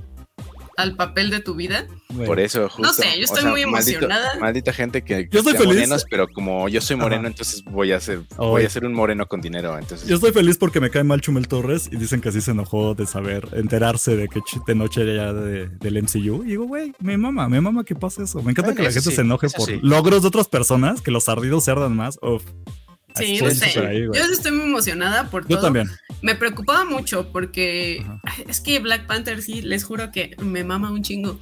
al 0.77 0.95
papel 0.97 1.31
de 1.31 1.41
tu 1.41 1.55
vida? 1.55 1.87
Por 2.27 2.39
eso, 2.41 2.69
justo. 2.69 2.83
No 2.83 2.93
sé, 2.93 3.05
yo 3.17 3.25
estoy 3.25 3.45
muy 3.45 3.65
maldito- 3.65 3.99
emocionada. 4.05 4.39
maldita 4.39 4.73
gente 4.73 5.03
que 5.03 5.29
Yo 5.31 5.41
estoy 5.41 5.55
feliz. 5.55 5.67
morenos, 5.75 6.07
pero 6.11 6.29
como 6.29 6.69
yo 6.69 6.81
soy 6.81 6.97
moreno, 6.97 7.23
Ajá. 7.23 7.29
entonces 7.29 7.63
voy 7.65 7.93
a 7.93 8.01
ser, 8.01 8.21
voy 8.37 8.65
a 8.65 8.71
ser 8.71 8.85
un 8.85 8.93
moreno 8.95 9.27
con 9.27 9.41
dinero. 9.41 9.77
Entonces, 9.79 10.09
Yo 10.09 10.17
estoy 10.17 10.33
feliz 10.33 10.57
porque 10.59 10.81
me 10.81 10.91
cae 10.91 11.05
mal 11.05 11.21
Chumel 11.21 11.49
Torres 11.49 11.89
y 11.91 11.97
dicen 11.97 12.21
que 12.21 12.29
así 12.31 12.41
se 12.41 12.51
enojó 12.53 12.95
de 12.95 13.07
saber, 13.07 13.49
enterarse 13.53 14.17
de 14.17 14.29
que 14.29 14.41
de 14.67 14.75
noche 14.75 15.03
era 15.03 15.15
ya 15.27 15.33
de- 15.33 15.69
del 15.69 15.97
MCU. 15.97 16.43
Y 16.45 16.49
digo, 16.49 16.65
güey, 16.67 16.93
me 17.01 17.17
mama, 17.19 17.49
me 17.49 17.61
mama 17.61 17.85
que 17.85 17.95
pase 17.95 18.23
eso. 18.25 18.43
Me 18.43 18.53
encanta 18.53 18.75
que 18.75 18.83
la 18.83 18.91
gente 18.93 19.11
sí, 19.11 19.15
se 19.17 19.23
enoje 19.23 19.49
por 19.51 19.67
sí. 19.67 19.79
logros 19.83 20.23
de 20.23 20.29
otras 20.29 20.49
personas, 20.49 21.01
que 21.03 21.11
los 21.11 21.29
ardidos 21.29 21.65
se 21.65 21.71
ardan 21.71 21.97
más. 21.97 22.19
Uf. 22.23 22.43
Sí, 23.19 23.41
no 23.41 23.51
sé. 23.51 23.79
ahí. 23.87 24.03
Yo 24.05 24.13
estoy 24.33 24.53
muy 24.53 24.65
emocionada 24.67 25.29
por 25.31 25.43
Yo 25.49 25.57
todo. 25.57 25.67
también. 25.67 25.91
Me 26.23 26.35
preocupaba 26.35 26.85
mucho 26.85 27.31
porque 27.33 28.05
Ajá. 28.25 28.43
es 28.49 28.61
que 28.61 28.79
Black 28.79 29.07
Panther 29.07 29.43
sí, 29.43 29.63
les 29.63 29.85
juro 29.85 30.11
que 30.13 30.35
me 30.41 30.65
mama 30.65 30.91
un 30.91 31.03
chingo. 31.03 31.39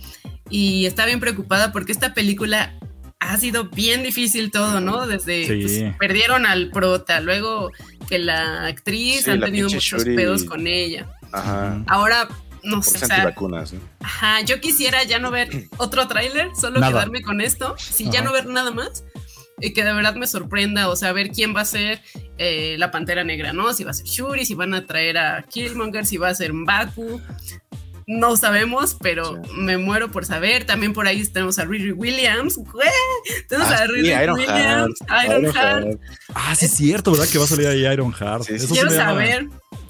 Y 0.50 0.86
estaba 0.86 1.06
bien 1.06 1.20
preocupada 1.20 1.72
porque 1.72 1.92
esta 1.92 2.12
película 2.14 2.74
ha 3.20 3.36
sido 3.38 3.64
bien 3.70 4.02
difícil 4.02 4.50
todo, 4.50 4.80
¿no? 4.80 5.06
Desde 5.06 5.46
Sí. 5.46 5.60
pues, 5.62 5.96
perdieron 5.98 6.44
al 6.46 6.70
prota, 6.70 7.20
luego 7.20 7.70
que 8.08 8.18
la 8.18 8.66
actriz 8.66 9.24
Sí, 9.24 9.30
han 9.30 9.40
la 9.40 9.46
tenido 9.46 9.68
muchos 9.68 9.82
Shuri. 10.04 10.14
pedos 10.16 10.44
con 10.44 10.66
ella. 10.66 11.06
ajá. 11.32 11.82
Ahora 11.86 12.28
no 12.62 12.82
sé, 12.82 12.90
o 12.96 12.98
ser 12.98 13.08
sea, 13.08 13.16
antivacunas, 13.16 13.72
¿no? 13.74 13.80
ajá, 14.00 14.40
yo 14.42 14.58
quisiera 14.60 15.04
ya 15.04 15.18
no 15.18 15.30
ver 15.30 15.48
otro 15.76 16.06
tráiler, 16.08 16.48
solo 16.58 16.80
Nada. 16.80 16.92
quedarme 16.92 17.20
con 17.22 17.40
esto, 17.42 17.74
si 17.78 18.10
ya 18.10 18.22
no 18.22 18.32
ver 18.32 18.46
nada 18.46 18.70
más 18.70 19.04
y 19.61 19.72
que 19.72 19.84
de 19.84 19.92
verdad 19.92 20.14
me 20.14 20.26
sorprenda, 20.26 20.88
o 20.88 20.96
sea, 20.96 21.12
ver 21.12 21.30
quién 21.30 21.55
va 21.55 21.61
a 21.61 21.64
ser 21.64 22.00
eh, 22.38 22.76
la 22.78 22.90
Pantera 22.90 23.24
Negra, 23.24 23.52
¿no? 23.52 23.72
Si 23.72 23.84
va 23.84 23.92
a 23.92 23.94
ser 23.94 24.07
Shuri, 24.07 24.44
si 24.44 24.55
van 24.55 24.74
a 24.74 24.86
traer 24.86 25.18
a 25.18 25.42
Killmonger, 25.42 26.07
si 26.07 26.16
va 26.16 26.28
a 26.28 26.34
ser 26.34 26.52
Mbaku. 26.52 27.20
No 28.07 28.36
sabemos, 28.36 28.96
pero 29.00 29.40
Sí. 29.44 29.50
me 29.57 29.78
muero 29.78 30.11
por 30.11 30.24
saber. 30.26 30.64
También 30.64 30.92
por 30.92 31.07
ahí 31.07 31.24
tenemos 31.26 31.59
a 31.59 31.64
Riri 31.64 31.92
Williams. 31.92 32.57
¡Güey! 32.57 32.88
Tenemos 33.48 33.70
Ah, 33.70 33.74
a 33.74 33.78
sí, 33.86 33.92
Riri 33.92 34.02
Williams, 34.02 34.40
Ironheart. 34.40 34.90
Ironheart. 35.26 36.00
Ah, 36.34 36.55
sí, 36.55 36.66
es 36.66 36.72
cierto, 36.74 37.12
¿verdad? 37.12 37.26
Que 37.30 37.38
va 37.38 37.44
a 37.44 37.48
salir 37.48 37.66
ahí 37.66 37.86
Iron 37.86 38.12
Heart. 38.12 38.44
Sí, 38.44 38.59
sí, 38.59 38.64
Eso 38.64 38.74
Quiero 38.74 38.90
saber. 38.90 39.48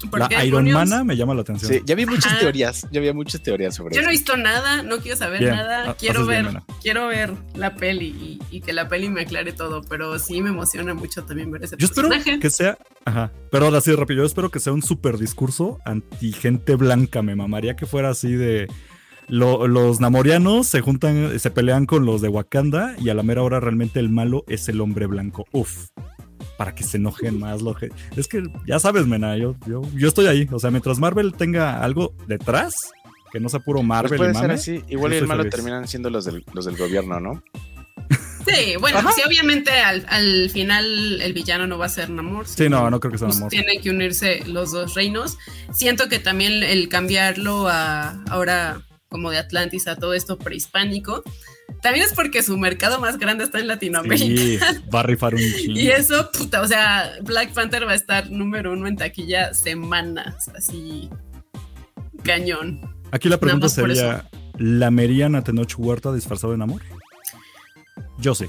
¿por 0.09 0.19
La 0.19 0.27
qué 0.27 0.35
Iron 0.45 0.65
demonios? 0.65 0.89
Mana 0.89 1.03
me 1.03 1.15
llama 1.17 1.33
la 1.33 1.41
atención. 1.41 1.71
Sí, 1.71 1.81
ya 1.85 1.95
vi 1.95 2.05
muchas 2.05 2.31
Ajá. 2.33 2.39
teorías. 2.39 2.87
Ya 2.91 2.99
había 2.99 3.13
muchas 3.13 3.41
teorías 3.41 3.73
sobre 3.75 3.95
Yo 3.95 4.01
no 4.01 4.09
he 4.09 4.11
visto 4.11 4.37
nada, 4.37 4.83
no 4.83 4.97
quiero 4.99 5.17
saber 5.17 5.39
Bien, 5.39 5.55
nada, 5.55 5.89
ha- 5.91 5.93
quiero 5.95 6.25
ver, 6.25 6.43
bien, 6.43 6.63
quiero 6.81 7.07
ver 7.07 7.33
la 7.55 7.75
peli 7.75 8.39
y, 8.51 8.55
y 8.57 8.61
que 8.61 8.73
la 8.73 8.87
peli 8.87 9.09
me 9.09 9.21
aclare 9.21 9.51
todo, 9.53 9.81
pero 9.83 10.17
sí 10.19 10.41
me 10.41 10.49
emociona 10.49 10.93
mucho 10.93 11.23
también 11.23 11.49
ver 11.51 11.63
ese 11.63 11.75
Yo 11.77 11.85
espero 11.87 12.09
que 12.39 12.49
sea. 12.49 12.77
Ajá. 13.05 13.31
Pero 13.51 13.65
ahora 13.65 13.81
sí, 13.81 13.91
rápido. 13.93 14.21
Yo 14.21 14.25
espero 14.25 14.49
que 14.51 14.59
sea 14.59 14.73
un 14.73 14.81
super 14.81 15.17
discurso 15.17 15.79
anti 15.85 16.31
gente 16.33 16.75
blanca. 16.75 17.21
Me 17.21 17.35
mamaría 17.35 17.75
que 17.75 17.85
fuera 17.85 18.04
así 18.09 18.31
de. 18.33 18.67
lo- 19.27 19.67
los 19.67 19.99
namorianos 19.99 20.67
se 20.67 20.81
juntan, 20.81 21.39
se 21.39 21.49
pelean 21.51 21.85
con 21.85 22.05
los 22.05 22.21
de 22.21 22.27
Wakanda 22.29 22.95
y 22.99 23.09
a 23.09 23.13
la 23.15 23.23
mera 23.23 23.41
hora 23.43 23.59
realmente 23.59 23.99
el 23.99 24.09
malo 24.09 24.43
es 24.47 24.69
el 24.69 24.81
hombre 24.81 25.07
blanco. 25.07 25.45
Uf. 25.51 25.87
Para 26.57 26.73
que 26.75 26.83
se 26.83 26.97
enojen 26.97 27.39
más 27.39 27.61
los 27.61 27.75
ge- 27.77 27.89
Es 28.15 28.27
que 28.27 28.43
ya 28.67 28.79
sabes, 28.79 29.07
Mena, 29.07 29.35
yo, 29.37 29.55
yo, 29.67 29.81
yo 29.95 30.07
estoy 30.07 30.27
ahí. 30.27 30.47
O 30.51 30.59
sea, 30.59 30.69
mientras 30.71 30.99
Marvel 30.99 31.33
tenga 31.33 31.83
algo 31.83 32.13
detrás, 32.27 32.75
que 33.33 33.39
no 33.41 33.49
sea 33.49 33.59
puro 33.59 33.79
Pues 33.79 33.87
Marvel 33.87 34.13
y 34.13 34.17
puede 34.17 34.33
ser 34.33 34.41
mame, 34.43 34.53
así. 34.53 34.83
Igual 34.87 35.13
y 35.13 35.17
el 35.17 35.27
malo 35.27 35.41
feliz. 35.43 35.55
terminan 35.55 35.87
siendo 35.87 36.09
los 36.09 36.23
del, 36.25 36.45
los 36.53 36.65
del 36.65 36.77
gobierno, 36.77 37.19
¿no? 37.19 37.43
Sí, 38.45 38.75
bueno, 38.79 38.99
Ajá. 38.99 39.11
sí, 39.13 39.21
obviamente 39.25 39.71
al, 39.71 40.05
al 40.07 40.49
final 40.51 41.21
el 41.21 41.33
villano 41.33 41.67
no 41.67 41.77
va 41.77 41.87
a 41.87 41.89
ser 41.89 42.09
Namor. 42.09 42.47
Sí, 42.47 42.69
no, 42.69 42.89
no 42.89 42.99
creo 42.99 43.11
que 43.11 43.17
sea 43.17 43.27
pues 43.27 43.37
Namor. 43.37 43.49
Tienen 43.49 43.81
que 43.81 43.89
unirse 43.89 44.43
los 44.45 44.71
dos 44.71 44.93
reinos. 44.93 45.37
Siento 45.73 46.09
que 46.09 46.19
también 46.19 46.63
el 46.63 46.87
cambiarlo 46.89 47.67
a 47.67 48.23
ahora 48.29 48.81
como 49.09 49.31
de 49.31 49.37
Atlantis 49.37 49.87
a 49.87 49.95
todo 49.95 50.13
esto 50.13 50.37
prehispánico, 50.37 51.23
también 51.81 52.05
es 52.05 52.13
porque 52.13 52.43
su 52.43 52.57
mercado 52.57 52.99
más 52.99 53.17
grande 53.17 53.43
está 53.43 53.59
en 53.59 53.67
Latinoamérica. 53.67 54.41
Sí, 54.41 54.59
va 54.93 55.01
a 55.01 55.03
rifar 55.03 55.35
un 55.35 55.41
chingo. 55.57 55.79
Y 55.79 55.87
eso, 55.89 56.29
puta, 56.31 56.61
o 56.61 56.67
sea, 56.67 57.13
Black 57.21 57.53
Panther 57.53 57.87
va 57.87 57.93
a 57.93 57.95
estar 57.95 58.29
número 58.29 58.73
uno 58.73 58.87
en 58.87 58.95
taquilla 58.95 59.53
semanas, 59.53 60.49
así 60.55 61.09
cañón. 62.23 62.81
Aquí 63.11 63.29
la 63.29 63.37
pregunta 63.39 63.69
sería: 63.69 64.27
¿lamerían 64.57 65.35
a 65.35 65.43
Tenoch 65.43 65.75
Huerta 65.77 66.11
disfrazado 66.11 66.51
de 66.51 66.57
Namor? 66.57 66.81
Yo 68.19 68.35
sí. 68.35 68.45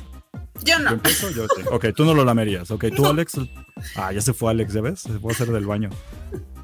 Yo 0.65 0.77
¿Yo 0.77 0.79
no. 0.81 0.91
empiezo? 0.93 1.31
Yo 1.31 1.47
sí. 1.55 1.63
Ok, 1.71 1.87
tú 1.95 2.05
no 2.05 2.15
lo 2.15 2.25
lamerías. 2.25 2.71
Ok, 2.71 2.87
tú, 2.95 3.03
No. 3.03 3.11
Alex. 3.11 3.39
Ah, 3.95 4.13
ya 4.13 4.21
se 4.21 4.33
fue 4.33 4.51
Alex, 4.51 4.73
¿ya 4.73 4.81
ves? 4.81 5.01
Se 5.01 5.19
fue 5.19 5.33
a 5.33 5.35
hacer 5.35 5.49
del 5.49 5.67
baño. 5.67 5.91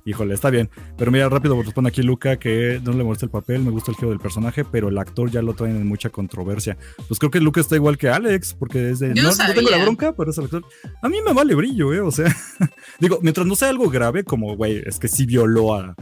Híjole, 0.05 0.34
está 0.34 0.50
bien. 0.50 0.68
Pero 0.98 1.12
mira, 1.12 1.28
rápido 1.28 1.61
responde 1.62 1.88
aquí 1.88 2.03
Luca 2.03 2.36
que 2.36 2.80
no 2.82 2.92
le 2.92 3.05
molesta 3.05 3.26
el 3.26 3.30
papel, 3.30 3.62
me 3.62 3.70
gusta 3.70 3.92
el 3.92 3.96
giro 3.96 4.11
del 4.11 4.18
personaje, 4.18 4.64
pero 4.64 4.88
el 4.88 4.98
actor 4.98 5.30
ya 5.30 5.42
lo 5.42 5.55
traen 5.55 5.76
en 5.76 5.86
mucha 5.86 6.11
controversia. 6.11 6.76
Pues 7.07 7.20
creo 7.20 7.30
que 7.30 7.38
Luca 7.40 7.61
está 7.61 7.76
igual 7.76 7.98
que 7.98 8.09
Alex, 8.09 8.55
porque 8.55 8.90
es 8.90 8.98
de. 8.98 9.14
Yo 9.14 9.22
No, 9.22 9.30
no 9.30 9.55
tengo 9.55 9.70
la 9.70 9.82
bronca, 9.82 10.12
pero 10.16 10.30
es 10.32 10.38
el 10.38 10.44
actor. 10.44 10.64
A 11.03 11.09
mí 11.09 11.18
me 11.24 11.32
vale 11.32 11.55
brillo, 11.55 11.92
¿eh? 11.92 12.00
O 12.00 12.11
sea, 12.11 12.34
digo, 12.98 13.20
mientras 13.22 13.46
no 13.46 13.55
sea 13.55 13.68
algo 13.68 13.88
grave, 13.90 14.24
como, 14.24 14.57
güey, 14.57 14.82
es 14.84 14.98
que 14.98 15.07
sí 15.07 15.24
violó 15.24 15.74
a, 15.74 15.94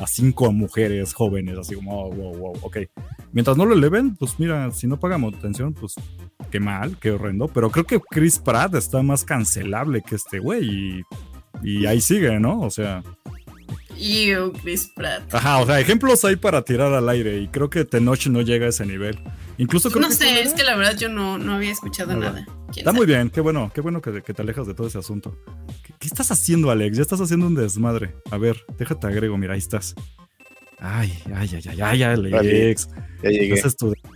a 0.00 0.06
cinco 0.06 0.52
mujeres 0.52 1.12
jóvenes, 1.12 1.58
así 1.58 1.74
como, 1.74 2.04
oh, 2.06 2.10
wow, 2.10 2.36
wow, 2.36 2.58
ok. 2.62 2.78
Mientras 3.32 3.56
no 3.56 3.64
lo 3.66 3.74
eleven, 3.74 4.16
pues 4.16 4.38
mira, 4.38 4.70
si 4.70 4.86
no 4.86 4.98
pagamos 4.98 5.34
atención, 5.34 5.74
pues 5.74 5.94
qué 6.50 6.60
mal, 6.60 6.96
qué 6.98 7.10
horrendo. 7.10 7.48
Pero 7.48 7.70
creo 7.70 7.84
que 7.84 8.00
Chris 8.00 8.38
Pratt 8.38 8.74
está 8.74 9.02
más 9.02 9.24
cancelable 9.24 10.02
que 10.02 10.14
este 10.14 10.38
güey 10.38 10.64
y, 10.64 11.02
y 11.62 11.86
ahí 11.86 12.00
sigue, 12.00 12.38
¿no? 12.40 12.60
O 12.60 12.70
sea, 12.70 13.02
Y 13.96 14.30
Chris 14.62 14.90
Pratt. 14.94 15.34
ajá, 15.34 15.58
o 15.58 15.66
sea, 15.66 15.80
ejemplos 15.80 16.24
hay 16.24 16.36
para 16.36 16.62
tirar 16.62 16.92
al 16.94 17.08
aire 17.08 17.38
y 17.38 17.48
creo 17.48 17.68
que 17.68 17.84
Tenoch 17.84 18.26
no 18.28 18.42
llega 18.42 18.66
a 18.66 18.68
ese 18.70 18.86
nivel. 18.86 19.18
Incluso 19.58 19.90
creo 19.90 20.02
No 20.02 20.08
que 20.08 20.14
sé, 20.14 20.24
¿cuál 20.26 20.38
es 20.38 20.54
que 20.54 20.62
la 20.62 20.76
verdad 20.76 20.96
yo 20.96 21.08
no, 21.08 21.36
no 21.38 21.54
había 21.54 21.72
escuchado 21.72 22.14
nada. 22.16 22.44
¿Quién 22.44 22.57
Está 22.68 22.84
sabe? 22.84 22.96
muy 22.98 23.06
bien, 23.06 23.30
qué 23.30 23.40
bueno, 23.40 23.70
qué 23.74 23.80
bueno 23.80 24.00
que, 24.00 24.22
que 24.22 24.34
te 24.34 24.42
alejas 24.42 24.66
de 24.66 24.74
todo 24.74 24.86
ese 24.86 24.98
asunto. 24.98 25.36
¿Qué, 25.82 25.94
qué 25.98 26.06
estás 26.06 26.30
haciendo, 26.30 26.70
Alex? 26.70 26.96
Ya 26.96 27.02
estás 27.02 27.20
haciendo 27.20 27.46
un 27.46 27.54
desmadre. 27.54 28.14
A 28.30 28.38
ver, 28.38 28.64
déjate 28.78 29.06
agrego, 29.06 29.36
mira, 29.38 29.54
ahí 29.54 29.58
estás. 29.58 29.94
Ay, 30.80 31.12
ay, 31.34 31.50
ay, 31.54 31.62
ay, 31.68 31.82
ay, 31.82 32.02
Alex. 32.02 32.88
Ya 33.22 33.30
llegué. 33.30 33.60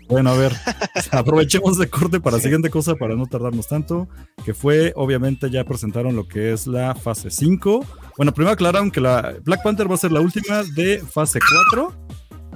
Bueno, 0.09 0.30
a 0.30 0.36
ver, 0.36 0.53
aprovechemos 1.11 1.76
de 1.76 1.88
corte 1.88 2.20
para 2.20 2.36
la 2.36 2.42
siguiente 2.42 2.70
cosa 2.70 2.94
para 2.94 3.16
no 3.16 3.26
tardarnos 3.26 3.66
tanto, 3.66 4.09
que 4.44 4.55
fue, 4.55 4.92
obviamente 4.94 5.50
ya 5.50 5.64
presentaron 5.64 6.14
lo 6.14 6.28
que 6.28 6.53
es 6.53 6.68
la 6.68 6.94
fase 6.94 7.30
5. 7.30 7.84
Bueno, 8.16 8.32
primero 8.32 8.53
aclararon 8.53 8.92
que 8.92 9.00
la 9.00 9.34
Black 9.42 9.62
Panther 9.64 9.90
va 9.90 9.96
a 9.96 9.98
ser 9.98 10.12
la 10.12 10.20
última 10.20 10.62
de 10.62 10.98
fase 10.98 11.40
4. 11.72 12.07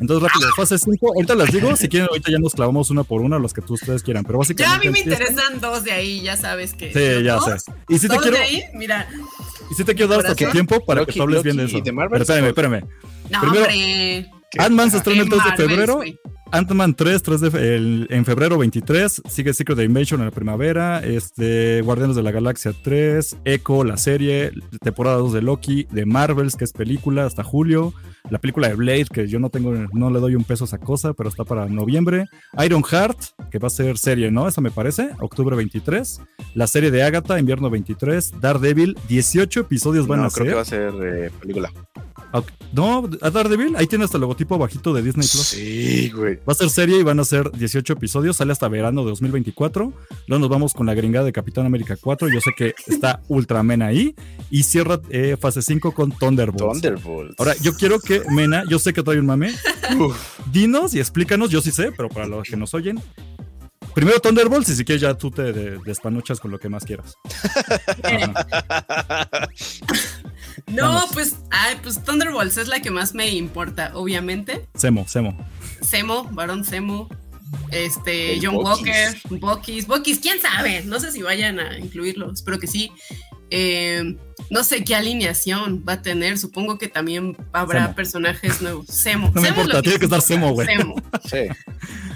Entonces, 0.01 0.29
rápido, 0.31 0.51
fase 0.57 0.79
5, 0.79 1.13
ahorita 1.15 1.35
las 1.35 1.51
digo, 1.51 1.75
si 1.77 1.89
quieren, 1.89 2.09
ahorita 2.11 2.31
ya 2.31 2.39
nos 2.39 2.55
clavamos 2.55 2.91
una 2.91 3.03
por 3.03 3.23
una, 3.23 3.39
las 3.39 3.53
que 3.55 3.63
tú 3.63 3.75
ustedes 3.75 4.03
quieran, 4.03 4.25
pero 4.25 4.35
Ya 4.35 4.37
a 4.37 4.39
básicamente... 4.41 4.87
mí 4.89 4.93
me 4.93 4.99
interesan 5.01 5.61
dos 5.61 5.85
de 5.85 5.93
ahí, 5.93 6.21
ya 6.21 6.37
sabes 6.37 6.75
que. 6.75 6.93
Sí, 6.93 7.25
ya 7.25 7.35
dos, 7.37 7.45
sé. 7.63 7.73
Y 7.89 7.99
si 7.99 8.09
te 8.09 8.15
dos 8.15 8.23
quiero, 8.23 8.37
de 8.37 8.43
ahí, 8.43 8.63
mira. 8.75 9.09
y 9.71 9.75
si 9.75 9.85
te 9.85 9.95
quiero 9.95 10.11
dar 10.11 10.21
hasta 10.27 10.35
tu 10.35 10.51
tiempo 10.53 10.85
para 10.85 11.05
que 11.07 11.13
tú 11.13 11.23
hables 11.23 11.43
bien 11.43 11.57
de 11.57 11.65
eso. 11.65 11.81
de 11.81 11.93
Marvel, 11.93 12.11
Pero 12.13 12.23
espérame, 12.23 12.47
espérame. 12.49 12.81
No, 13.31 13.41
Primero- 13.41 13.63
hombre. 13.65 14.31
Ant-Man 14.59 14.91
se 14.91 14.97
estrena 14.99 15.23
el 15.23 15.29
3 15.29 15.43
de 15.45 15.57
febrero. 15.57 16.01
Ant-Man 16.53 16.95
3, 16.95 17.23
3 17.23 17.41
de 17.41 17.51
fe- 17.51 17.75
el- 17.77 18.07
en 18.11 18.25
febrero 18.25 18.57
23, 18.57 19.21
sigue 19.29 19.53
Secret 19.53 19.79
Invasion 19.81 20.21
en 20.21 20.27
la 20.27 20.31
primavera, 20.33 21.01
este, 21.05 21.83
Guardianes 21.83 22.15
de 22.17 22.23
la 22.23 22.31
Galaxia 22.31 22.73
3, 22.83 23.37
Echo, 23.45 23.83
la 23.85 23.97
serie, 23.97 24.53
temporada 24.81 25.17
2 25.17 25.33
de 25.33 25.43
Loki, 25.43 25.87
de 25.91 26.07
Marvels, 26.07 26.55
que 26.57 26.65
es 26.65 26.73
película, 26.73 27.27
hasta 27.27 27.43
julio, 27.43 27.93
la 28.31 28.39
película 28.39 28.69
de 28.69 28.75
Blade, 28.75 29.07
que 29.13 29.27
yo 29.29 29.39
no 29.41 29.51
tengo, 29.51 29.73
no 29.93 30.11
le 30.11 30.21
doy 30.21 30.35
un 30.37 30.45
peso 30.45 30.65
a 30.65 30.67
esa 30.67 30.79
cosa, 30.79 31.13
pero 31.15 31.29
está 31.29 31.45
para 31.45 31.67
noviembre, 31.67 32.27
Iron 32.65 32.83
Heart, 32.85 33.19
que 33.51 33.59
va 33.59 33.67
a 33.67 33.71
ser 33.71 33.99
serie, 33.99 34.31
¿no? 34.31 34.47
Esa 34.49 34.61
me 34.61 34.71
parece, 34.71 35.11
octubre 35.21 35.57
23, 35.57 36.21
la 36.55 36.67
serie 36.69 36.91
de 36.93 37.03
Agatha, 37.03 37.39
invierno 37.41 37.71
23, 37.71 38.33
Daredevil, 38.41 38.97
18 39.09 39.61
episodios 39.61 40.07
van 40.07 40.21
No, 40.21 40.27
a 40.27 40.31
creo 40.31 40.47
que 40.47 40.55
va 40.55 40.61
a 40.63 40.65
ser 40.65 40.93
eh, 41.03 41.31
película. 41.41 41.71
No, 42.73 43.09
a 43.23 43.31
Daredevil, 43.31 43.77
ahí 43.77 43.87
tiene 43.87 44.05
hasta 44.05 44.17
el 44.17 44.23
logotipo 44.23 44.59
bajito 44.59 44.93
de 44.93 45.03
Disney 45.03 45.27
Plus. 45.27 45.47
Sí, 45.47 46.11
güey. 46.11 46.37
Va 46.37 46.53
a 46.53 46.55
ser 46.55 46.71
serie 46.71 46.99
y 46.99 47.03
van 47.03 47.21
a 47.21 47.25
ser 47.25 47.51
18 47.53 47.93
episodios, 47.95 48.37
sale 48.37 48.53
hasta 48.53 48.69
verano 48.69 49.03
de 49.03 49.11
2024. 49.11 49.93
Luego 50.27 50.41
nos 50.41 50.49
vamos 50.51 50.75
con 50.75 50.87
la 50.87 50.95
gringada 50.95 51.25
de 51.27 51.33
Capitán 51.33 51.67
América 51.67 51.97
4. 52.01 52.29
Yo 52.29 52.41
sé 52.41 52.51
que 52.57 52.75
está 52.87 53.21
Ultraman 53.29 53.83
ahí. 53.83 54.15
Y 54.51 54.63
cierra 54.65 55.01
eh, 55.11 55.37
fase 55.41 55.63
5 55.63 55.93
con 55.93 56.13
Thunderbolts. 56.13 56.81
Thunderbolts. 56.83 57.35
Ahora, 57.39 57.55
yo 57.63 57.75
quiero 57.75 57.99
que 58.01 58.23
Mena, 58.31 58.65
yo 58.69 58.79
sé 58.79 58.93
que 58.93 59.03
trae 59.03 59.19
un 59.19 59.27
mame. 59.27 59.53
Uf. 59.99 60.17
Dinos 60.53 60.95
y 60.95 60.99
explícanos, 61.01 61.51
yo 61.51 61.61
sí 61.61 61.71
sé, 61.71 61.93
pero 61.93 62.09
para 62.09 62.27
los 62.27 62.47
que 62.49 62.57
nos 62.57 62.75
oyen. 62.75 63.01
Primero 63.95 64.21
Thunderbolts 64.21 64.69
y 64.69 64.77
si 64.77 64.85
quieres 64.85 65.01
ya 65.01 65.15
tú 65.15 65.31
te 65.31 65.55
de- 65.55 65.79
despanochas 65.87 66.39
con 66.39 66.51
lo 66.51 66.59
que 66.59 66.69
más 66.69 66.85
quieras. 66.85 67.15
No, 70.67 70.83
Vamos. 70.83 71.11
pues, 71.13 71.37
ay, 71.51 71.77
pues 71.83 72.03
Thunderbolts 72.03 72.57
es 72.57 72.69
la 72.69 72.81
que 72.81 72.91
más 72.91 73.15
me 73.15 73.29
importa, 73.31 73.91
obviamente. 73.95 74.67
Semo, 74.75 75.07
Semo. 75.09 75.37
Semo, 75.83 76.25
Barón 76.33 76.65
Semo, 76.65 77.09
este, 77.71 78.35
El 78.35 78.47
John. 78.47 78.57
Walker, 78.57 79.17
Bucky's, 79.31 79.87
Bucky's, 79.87 80.19
quién 80.19 80.41
sabe, 80.41 80.83
no 80.85 80.99
sé 81.01 81.13
si 81.13 81.23
vayan 81.23 81.61
a 81.61 81.79
incluirlo, 81.79 82.33
espero 82.33 82.59
que 82.59 82.67
sí. 82.67 82.91
Eh, 83.51 84.17
no 84.51 84.65
sé 84.65 84.83
qué 84.85 84.97
alineación 84.97 85.85
va 85.89 85.95
a 85.95 86.03
tener, 86.03 86.37
supongo 86.39 86.79
que 86.79 86.89
también 86.89 87.37
habrá 87.53 87.83
Semo. 87.85 87.95
personajes 87.95 88.61
nuevos. 88.63 88.87
Semo, 88.87 89.31
No 89.35 89.41
me 89.41 89.49
Semo 89.49 89.61
es 89.63 89.67
lo 89.69 89.79
importa, 89.79 89.83
tiene 89.83 89.99
que 89.99 90.05
estar 90.07 90.21
Semo, 90.21 90.51
güey. 90.53 90.67
Semo. 90.67 90.95
Sí. 91.31 91.39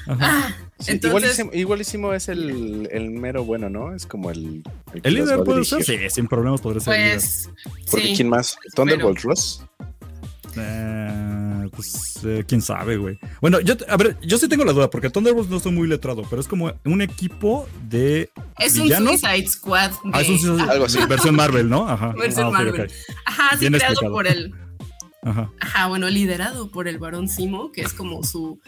Ajá. 0.06 0.18
Ah, 0.20 0.54
Sí, 0.80 0.92
entonces, 0.92 1.10
igualísimo, 1.38 1.50
igualísimo 1.52 2.14
es 2.14 2.28
el, 2.28 2.88
el 2.90 3.10
mero 3.10 3.44
bueno, 3.44 3.68
¿no? 3.70 3.94
Es 3.94 4.06
como 4.06 4.30
el. 4.30 4.62
¿El 5.02 5.14
líder 5.14 5.44
puede 5.44 5.64
ser? 5.64 5.84
Sí, 5.84 5.96
sin 6.08 6.26
problemas 6.26 6.60
podría 6.60 6.80
ser 6.80 6.94
el 6.94 7.00
líder. 7.00 7.18
pues, 7.20 7.50
Porque 7.90 8.06
sí. 8.08 8.12
¿quién 8.16 8.28
más? 8.30 8.56
Thunderbolt 8.74 9.20
Ross. 9.20 9.62
Eh, 10.56 11.68
pues 11.76 12.20
eh, 12.24 12.44
quién 12.46 12.60
sabe, 12.62 12.96
güey. 12.96 13.18
Bueno, 13.40 13.60
yo, 13.60 13.74
a 13.88 13.96
ver, 13.96 14.18
yo 14.20 14.36
sí 14.38 14.48
tengo 14.48 14.64
la 14.64 14.72
duda, 14.72 14.90
porque 14.90 15.10
Thunderbolts 15.10 15.50
no 15.50 15.58
estoy 15.58 15.72
muy 15.72 15.86
letrado, 15.86 16.22
pero 16.28 16.40
es 16.40 16.48
como 16.48 16.72
un 16.84 17.02
equipo 17.02 17.68
de. 17.88 18.30
Es 18.58 18.78
un. 18.78 18.88
Suicide 18.88 19.46
Squad. 19.48 19.90
De, 19.90 19.96
Ah, 20.12 20.20
es 20.22 20.44
un 20.44 20.60
Algo 20.60 20.86
así. 20.86 20.98
versión 21.08 21.36
Marvel, 21.36 21.68
¿no? 21.68 21.88
Ajá. 21.88 22.12
Versión 22.18 22.48
Ah, 22.48 22.50
Marvel. 22.50 22.90
Ajá, 23.24 23.50
sí, 23.52 23.60
Bien 23.60 23.72
creado 23.74 23.92
explicado. 23.92 24.12
por 24.14 24.26
el, 24.26 24.54
Ajá. 25.22 25.50
Ajá, 25.60 25.86
bueno, 25.88 26.08
liderado 26.08 26.70
por 26.70 26.88
el 26.88 26.98
varón 26.98 27.28
Simo, 27.28 27.70
que 27.72 27.82
es 27.82 27.92
como 27.92 28.24
su. 28.24 28.58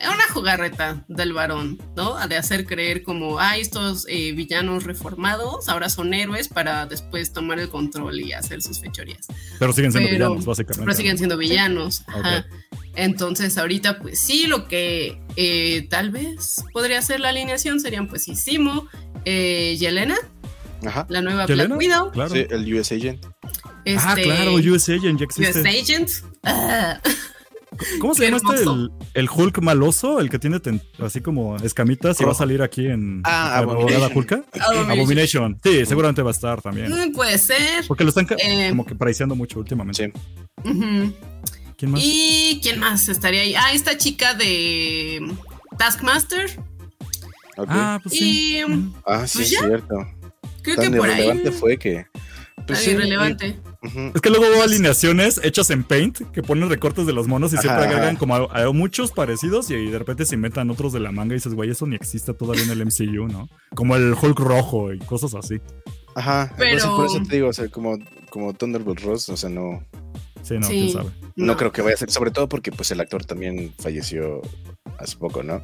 Una 0.00 0.28
jugarreta 0.32 1.04
del 1.08 1.32
varón, 1.32 1.78
¿no? 1.96 2.16
De 2.28 2.36
hacer 2.36 2.64
creer 2.66 3.02
como, 3.02 3.38
ah, 3.40 3.56
estos 3.56 4.06
eh, 4.08 4.32
villanos 4.32 4.84
reformados 4.84 5.68
ahora 5.68 5.88
son 5.88 6.14
héroes 6.14 6.48
para 6.48 6.86
después 6.86 7.32
tomar 7.32 7.58
el 7.58 7.68
control 7.68 8.20
y 8.20 8.32
hacer 8.32 8.62
sus 8.62 8.80
fechorías. 8.80 9.26
Pero 9.58 9.72
siguen 9.72 9.90
siendo 9.92 10.08
Pero- 10.10 10.18
villanos, 10.28 10.44
básicamente. 10.46 10.84
Pero 10.84 10.96
siguen 10.96 11.18
siendo 11.18 11.36
villanos. 11.36 12.02
Ajá. 12.06 12.46
Entonces, 12.94 13.56
ahorita, 13.58 13.98
pues 14.00 14.18
sí, 14.20 14.46
lo 14.46 14.66
que 14.68 15.20
eh, 15.36 15.86
tal 15.90 16.10
vez 16.10 16.62
podría 16.72 17.00
ser 17.02 17.20
la 17.20 17.28
alineación 17.30 17.78
serían, 17.80 18.08
pues 18.08 18.24
sí, 18.24 18.34
Simo, 18.34 18.88
eh, 19.24 19.76
Yelena, 19.78 20.16
Ajá. 20.84 21.06
la 21.08 21.22
nueva 21.22 21.46
¿Yelena? 21.46 21.76
Black 21.76 21.78
Widow. 21.78 22.10
Claro. 22.12 22.30
Sí, 22.34 22.46
el 22.50 22.74
US 22.74 22.92
Agent. 22.92 23.24
Ah, 23.24 23.72
este, 23.84 24.22
claro, 24.24 24.54
US 24.54 24.88
Agent 24.88 25.20
ya 25.20 25.26
US 25.26 25.38
existe. 25.38 25.68
Agent. 25.68 26.10
Ah, 26.42 27.00
¿Cómo 28.00 28.14
se 28.14 28.24
llama 28.30 28.38
este? 28.38 28.62
El, 28.64 28.90
el 29.14 29.28
Hulk 29.30 29.60
maloso, 29.60 30.20
el 30.20 30.30
que 30.30 30.38
tiene 30.38 30.60
ten- 30.60 30.82
así 31.00 31.20
como 31.20 31.56
escamitas 31.56 32.20
y 32.20 32.24
va 32.24 32.32
a 32.32 32.34
salir 32.34 32.62
aquí 32.62 32.86
en 32.86 33.22
Ah, 33.24 33.58
Abomination. 33.58 34.12
Hulka. 34.16 34.34
Abomination. 34.60 34.90
Abomination. 34.90 35.60
Sí, 35.62 35.86
seguramente 35.86 36.22
va 36.22 36.30
a 36.30 36.32
estar 36.32 36.60
también. 36.62 36.90
Mm, 36.90 37.12
Puede 37.12 37.38
ser. 37.38 37.86
Porque 37.86 38.04
lo 38.04 38.08
están 38.10 38.26
Eh, 38.38 38.66
como 38.70 38.84
que 38.86 38.94
priceando 38.94 39.34
mucho 39.34 39.58
últimamente. 39.58 40.12
Sí. 40.64 40.68
Ujú. 40.70 41.12
¿Quién 41.76 41.90
más? 41.92 42.00
¿Y 42.02 42.58
quién 42.62 42.80
más 42.80 43.08
estaría 43.08 43.42
ahí? 43.42 43.54
Ah, 43.54 43.72
esta 43.72 43.96
chica 43.96 44.34
de 44.34 45.20
Taskmaster. 45.78 46.58
Ah, 47.56 48.00
pues 48.02 48.14
sí. 48.18 48.58
Y. 48.58 48.92
Ah, 49.06 49.26
sí, 49.26 49.38
pues 49.38 49.46
es 49.46 49.50
ya. 49.50 49.60
cierto. 49.66 49.96
creo 50.62 50.76
Tan 50.76 50.92
que 50.92 50.98
por 50.98 51.08
ahí. 51.08 51.14
irrelevante 51.14 51.52
fue 51.52 51.76
que. 51.78 52.06
Pues 52.66 52.80
sí, 52.80 52.90
irrelevante. 52.90 53.58
Es 53.82 54.20
que 54.20 54.30
luego 54.30 54.44
veo 54.50 54.62
alineaciones 54.62 55.40
hechas 55.44 55.70
en 55.70 55.84
Paint 55.84 56.18
que 56.32 56.42
ponen 56.42 56.68
recortes 56.68 57.06
de 57.06 57.12
los 57.12 57.28
monos 57.28 57.52
y 57.52 57.58
siempre 57.58 57.84
agregan 57.84 58.08
ajá. 58.10 58.18
como 58.18 58.34
a, 58.34 58.62
a 58.64 58.72
muchos 58.72 59.12
parecidos 59.12 59.70
y 59.70 59.86
de 59.90 59.98
repente 59.98 60.24
se 60.24 60.34
inventan 60.34 60.68
otros 60.70 60.92
de 60.92 61.00
la 61.00 61.12
manga 61.12 61.34
y 61.34 61.36
dices, 61.36 61.54
güey, 61.54 61.70
eso 61.70 61.86
ni 61.86 61.94
existe 61.94 62.34
todavía 62.34 62.64
en 62.64 62.70
el 62.70 62.84
MCU, 62.84 63.28
¿no? 63.28 63.48
Como 63.74 63.94
el 63.94 64.14
Hulk 64.20 64.38
rojo 64.40 64.92
y 64.92 64.98
cosas 64.98 65.34
así. 65.34 65.60
Ajá. 66.16 66.52
Pero- 66.58 66.70
Entonces, 66.72 66.90
por 66.96 67.06
eso 67.06 67.22
te 67.28 67.36
digo, 67.36 67.48
o 67.48 67.52
sea, 67.52 67.68
como, 67.68 67.98
como 68.30 68.52
Thunderbolt 68.52 69.00
Ross, 69.00 69.28
o 69.28 69.36
sea, 69.36 69.48
no, 69.50 69.84
Sí, 70.42 70.54
no, 70.54 70.66
Sí. 70.66 70.72
quién 70.72 70.92
sabe. 70.92 71.10
no, 71.36 71.56
creo 71.56 71.72
que 71.72 71.82
vaya 71.82 71.94
a 71.94 71.98
ser. 71.98 72.10
Sobre 72.10 72.30
todo 72.30 72.48
porque, 72.48 72.72
pues, 72.72 72.90
el 72.90 73.00
actor 73.00 73.24
también 73.24 73.74
falleció 73.78 74.40
hace 74.98 75.16
poco, 75.16 75.42
¿no? 75.42 75.60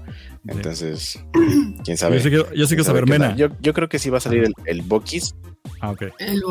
Entonces, 0.47 1.19
quién 1.85 1.97
sabe. 1.97 2.17
Yo 2.19 2.23
sí 2.23 2.29
quiero, 2.29 2.45
yo 2.53 2.67
sí 2.67 2.75
quiero 2.75 2.85
¿Quién 2.85 2.85
sabe 2.85 2.99
saber, 3.01 3.09
Mena. 3.09 3.37
Yo, 3.37 3.49
yo 3.61 3.73
creo 3.73 3.89
que 3.89 3.99
sí 3.99 4.11
va 4.11 4.19
a 4.19 4.21
salir 4.21 4.45
el, 4.45 4.53
el 4.67 4.83
Bucky's. 4.83 5.35
Ah, 5.81 5.91
ok. 5.91 6.03
El. 6.18 6.43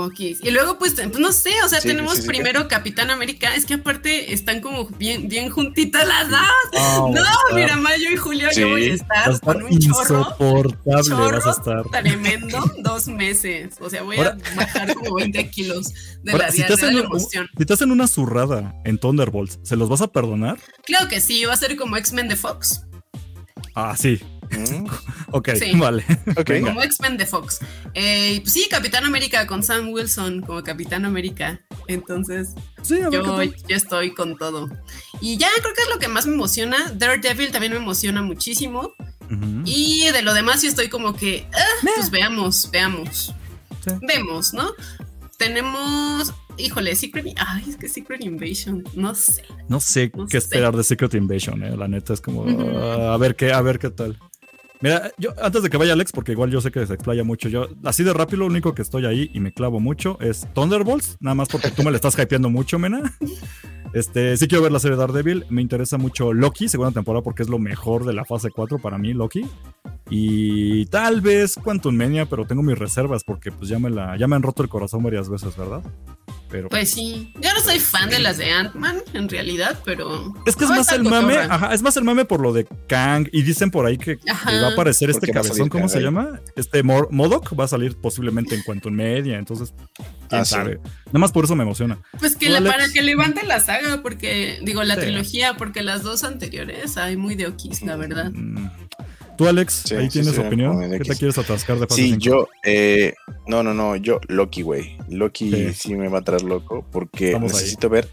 Y 0.44 0.52
luego, 0.52 0.78
pues, 0.78 0.94
pues, 0.94 1.18
no 1.20 1.32
sé, 1.32 1.52
o 1.66 1.70
sea, 1.70 1.82
Sí, 1.82 1.88
tenemos 1.88 2.16
sí, 2.18 2.22
sí, 2.22 2.28
primero 2.28 2.68
Capitán 2.68 3.10
América. 3.10 3.56
Es 3.56 3.66
que 3.66 3.76
aparte 3.76 4.32
están 4.34 4.62
como 4.62 4.86
bien, 4.88 5.28
bien 5.28 5.50
juntitas 5.50 6.08
las 6.08 6.30
dos. 6.30 6.40
Ah, 6.78 7.00
no, 7.12 7.56
mira, 7.56 7.76
Mayo 7.78 8.12
y 8.12 8.16
Julio, 8.18 8.50
Sí, 8.52 8.62
yo 8.62 8.70
voy 8.70 8.90
a 8.90 8.92
vas 8.92 9.02
a 9.28 9.32
estar 9.32 9.40
con 9.56 9.64
un 9.64 9.80
chorro. 9.80 10.20
insoportable, 10.20 11.04
chorro 11.04 11.32
vas 11.38 11.48
a 11.48 11.52
estar. 11.52 11.84
Tremendo, 12.04 12.64
dos 12.80 13.08
meses. 13.08 13.76
O 13.80 13.90
sea, 13.90 14.04
voy 14.04 14.18
Ahora- 14.18 14.38
a 14.52 14.56
bajar 14.56 14.94
como 14.94 15.16
20 15.16 15.50
kilos 15.50 15.92
de 16.24 16.32
Ahora, 16.32 16.46
la 16.48 16.52
si, 16.52 16.64
te 16.64 16.74
hacen, 16.74 16.96
la 16.96 17.02
un- 17.02 17.08
emoción. 17.08 17.50
si 17.58 17.66
te 17.66 17.74
hacen 17.74 17.92
una 17.92 18.08
zurrada 18.08 18.76
en 18.86 18.98
Thunderbolts, 19.00 19.60
¿se 19.64 19.76
los 19.76 19.90
vas 19.90 20.02
a 20.02 20.08
perdonar? 20.08 20.60
Claro 20.84 21.08
que 21.08 21.22
sí, 21.22 21.44
va 21.46 21.54
a 21.54 21.58
ser 21.58 21.76
como 21.76 21.98
X-Men 21.98 22.28
de 22.28 22.36
Fox. 22.36 22.84
Ah, 23.76 23.96
sí. 23.98 24.22
Mm, 24.58 24.88
Ok, 25.32 25.50
Sí. 25.60 25.72
vale. 25.78 26.04
Como 26.64 26.82
X-Men 26.84 27.18
de 27.18 27.26
Fox. 27.26 27.60
Eh, 27.94 28.40
pues 28.42 28.54
sí, 28.54 28.68
Capitán 28.70 29.04
América 29.06 29.48
con 29.48 29.64
Sam 29.64 29.90
Wilson 29.90 30.42
como 30.42 30.62
Capitán 30.64 31.06
América. 31.06 31.60
Entonces, 31.88 32.50
Sí, 32.82 33.00
yo, 33.12 33.42
yo 33.44 33.76
estoy 33.76 34.14
con 34.14 34.38
todo. 34.38 34.70
Y 35.22 35.38
ya 35.38 35.48
creo 35.62 35.74
que 35.74 35.82
es 35.84 35.90
lo 35.90 36.00
que 36.00 36.08
más 36.08 36.26
me 36.28 36.34
emociona. 36.34 36.92
Daredevil 36.96 37.52
también 37.52 37.72
me 37.74 37.80
emociona 37.80 38.22
muchísimo. 38.22 38.94
Y 39.66 40.06
de 40.12 40.22
lo 40.22 40.34
demás, 40.36 40.62
sí 40.62 40.68
estoy 40.68 40.90
como 40.90 41.16
que, 41.16 41.48
ah, 41.54 41.88
pues 41.96 42.12
veamos, 42.12 42.70
veamos. 42.72 43.34
Sí. 43.84 43.92
Vemos, 44.08 44.54
¿no? 44.54 44.70
Tenemos, 45.38 46.34
híjole, 46.58 46.96
Secret. 46.96 47.34
Ay, 47.38 47.66
es 47.68 47.76
que 47.78 47.90
Secret 47.90 48.24
Invasion, 48.24 48.84
no 48.94 49.16
sé. 49.16 49.44
No 49.68 49.80
sé 49.80 50.12
No 50.16 50.26
qué 50.28 50.32
sé. 50.40 50.46
esperar 50.46 50.76
de 50.76 50.84
Secret 50.84 51.14
Invasion, 51.16 51.64
eh. 51.64 51.76
La 51.76 51.88
neta 51.88 52.14
es 52.14 52.22
como 52.22 52.44
a 52.46 53.18
ver 53.18 53.36
qué, 53.36 53.52
a 53.52 53.62
ver 53.62 53.80
qué 53.80 53.90
tal. 53.90 54.20
Mira, 54.84 55.14
yo 55.18 55.34
antes 55.42 55.64
de 55.64 55.70
que 55.70 55.78
vaya 55.78 55.94
Alex, 55.94 56.12
porque 56.12 56.34
igual 56.34 56.52
yo 56.52 56.60
sé 56.60 56.70
que 56.70 56.86
se 56.86 56.94
explaya 56.94 57.24
mucho, 57.24 57.48
yo 57.48 57.70
así 57.86 58.04
de 58.04 58.12
rápido 58.12 58.40
lo 58.40 58.48
único 58.48 58.76
que 58.76 58.82
estoy 58.82 59.06
ahí 59.06 59.32
y 59.34 59.40
me 59.40 59.54
clavo 59.54 59.80
mucho 59.80 60.18
es 60.20 60.46
Thunderbolts, 60.54 61.16
nada 61.22 61.36
más 61.36 61.48
porque 61.48 61.72
tú 61.72 61.84
me 61.84 61.92
le 61.92 61.96
estás 61.96 62.20
hypeando 62.20 62.50
mucho, 62.50 62.78
Mena. 62.78 63.16
Este, 63.94 64.36
sí 64.38 64.48
quiero 64.48 64.64
ver 64.64 64.72
la 64.72 64.80
serie 64.80 64.98
Daredevil, 64.98 65.46
me 65.52 65.62
interesa 65.62 66.00
mucho 66.00 66.34
Loki, 66.34 66.68
segunda 66.68 66.92
temporada 66.92 67.24
porque 67.24 67.44
es 67.44 67.50
lo 67.50 67.60
mejor 67.60 68.06
de 68.06 68.14
la 68.14 68.26
fase 68.26 68.50
4 68.50 68.80
para 68.80 68.98
mí, 68.98 69.14
Loki. 69.14 69.46
Y 70.10 70.88
tal 70.88 71.22
vez 71.22 71.54
Quantum 71.64 71.96
Mania, 71.96 72.26
pero 72.26 72.48
tengo 72.48 72.64
mis 72.64 72.76
reservas 72.76 73.24
porque 73.24 73.52
pues 73.52 73.70
ya 73.70 73.78
me 73.78 73.92
la 73.92 74.18
ya 74.18 74.28
me 74.28 74.36
han 74.36 74.42
roto 74.42 74.64
el 74.64 74.70
corazón 74.70 75.04
varias 75.04 75.30
veces, 75.30 75.56
¿verdad? 75.56 75.84
Pero 76.54 76.70
Pues 76.70 76.92
sí, 76.92 77.34
yo 77.42 77.52
no 77.52 77.60
soy 77.62 77.80
fan 77.80 78.12
de 78.12 78.20
las 78.20 78.38
de 78.38 78.52
Ant-Man, 78.52 78.98
en 79.16 79.28
realidad, 79.28 79.80
pero. 79.84 80.32
Es 80.46 80.56
que 80.56 80.66
es 80.66 80.70
más 80.70 80.92
el 80.92 81.02
mame, 81.04 81.36
ajá, 81.36 81.74
es 81.74 81.82
más 81.82 81.98
el 81.98 82.04
mame 82.04 82.26
por 82.26 82.42
lo 82.42 82.54
de 82.54 82.68
Kang 82.88 83.28
y 83.32 83.42
dicen 83.42 83.72
por 83.72 83.88
ahí 83.88 83.98
que, 83.98 84.20
va 84.48 84.68
a 84.68 84.74
aparecer 84.74 85.10
este 85.10 85.32
cabezón, 85.32 85.68
¿cómo 85.68 85.90
se 85.90 86.00
llama? 86.00 86.40
Este 86.56 86.84
Mor- 86.84 87.08
Modoc 87.10 87.60
va 87.60 87.64
a 87.64 87.68
salir 87.68 87.98
posiblemente 87.98 88.54
en 88.54 88.62
Quantum 88.62 88.94
Media, 88.94 89.40
entonces 89.40 89.74
quién 90.30 90.42
Ah, 90.42 90.46
sí. 90.46 90.52
sabe. 90.52 90.80
Nada 91.08 91.20
más 91.20 91.32
por 91.32 91.46
eso 91.46 91.56
me 91.56 91.64
emociona. 91.64 91.98
Pues 92.20 92.36
que 92.36 92.46
¿Tú, 92.46 92.54
la, 92.54 92.62
para 92.72 92.88
que 92.90 93.02
levante 93.02 93.44
la 93.48 93.60
saga, 93.60 94.04
porque, 94.04 94.60
digo, 94.62 94.84
la 94.84 94.94
Sí. 94.94 95.02
trilogía, 95.02 95.56
porque 95.58 95.82
las 95.82 96.04
dos 96.04 96.24
anteriores 96.24 96.98
hay 96.98 97.18
muy 97.18 97.34
de 97.34 97.48
Okis, 97.48 97.82
la 97.82 97.96
verdad. 97.96 98.30
Mm. 98.32 98.70
Tú, 99.38 99.48
Alex, 99.48 99.84
Sí, 99.86 99.96
ahí 99.96 100.06
sí, 100.06 100.20
tienes 100.20 100.36
sí, 100.36 100.42
opinión. 100.42 100.80
¿Qué 100.92 101.00
te 101.00 101.16
quieres 101.16 101.38
atascar 101.38 101.80
de 101.80 101.88
Sí, 101.90 102.16
yo, 102.18 102.48
eh, 102.64 103.14
no, 103.48 103.64
no, 103.64 103.74
no, 103.74 103.96
yo, 103.96 104.20
Loki, 104.28 104.62
güey. 104.62 104.98
Loki 105.10 105.74
Sí. 105.74 105.96
me 105.96 106.08
va 106.08 106.20
a 106.20 106.22
traer 106.22 106.44
loco 106.44 106.86
porque 106.92 107.28
Estamos 107.28 107.54
ahí. 107.54 107.58
necesito 107.60 107.90
ver 107.90 108.10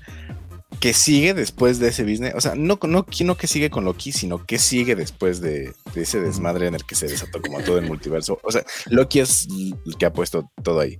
qué 0.78 0.94
sigue 0.94 1.34
después 1.34 1.78
de 1.78 1.88
ese 1.88 2.04
business. 2.04 2.34
O 2.34 2.40
sea, 2.40 2.54
no, 2.54 2.78
no, 2.86 3.06
no 3.24 3.36
que 3.36 3.46
sigue 3.46 3.68
con 3.70 3.84
Loki, 3.84 4.12
sino 4.12 4.46
qué 4.46 4.58
sigue 4.58 4.96
después 4.96 5.40
de, 5.40 5.72
de 5.94 6.02
ese 6.02 6.20
desmadre 6.20 6.68
en 6.68 6.74
el 6.74 6.84
que 6.84 6.94
se 6.94 7.06
desató 7.06 7.42
como 7.42 7.60
todo 7.60 7.78
el 7.78 7.86
multiverso. 7.86 8.38
O 8.42 8.50
sea, 8.50 8.64
Loki 8.86 9.20
es 9.20 9.46
el 9.86 9.96
que 9.98 10.06
ha 10.06 10.12
puesto 10.12 10.50
todo 10.62 10.80
ahí. 10.80 10.96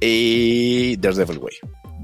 Y 0.00 0.96
Daredevil, 0.96 1.38
güey. 1.38 1.54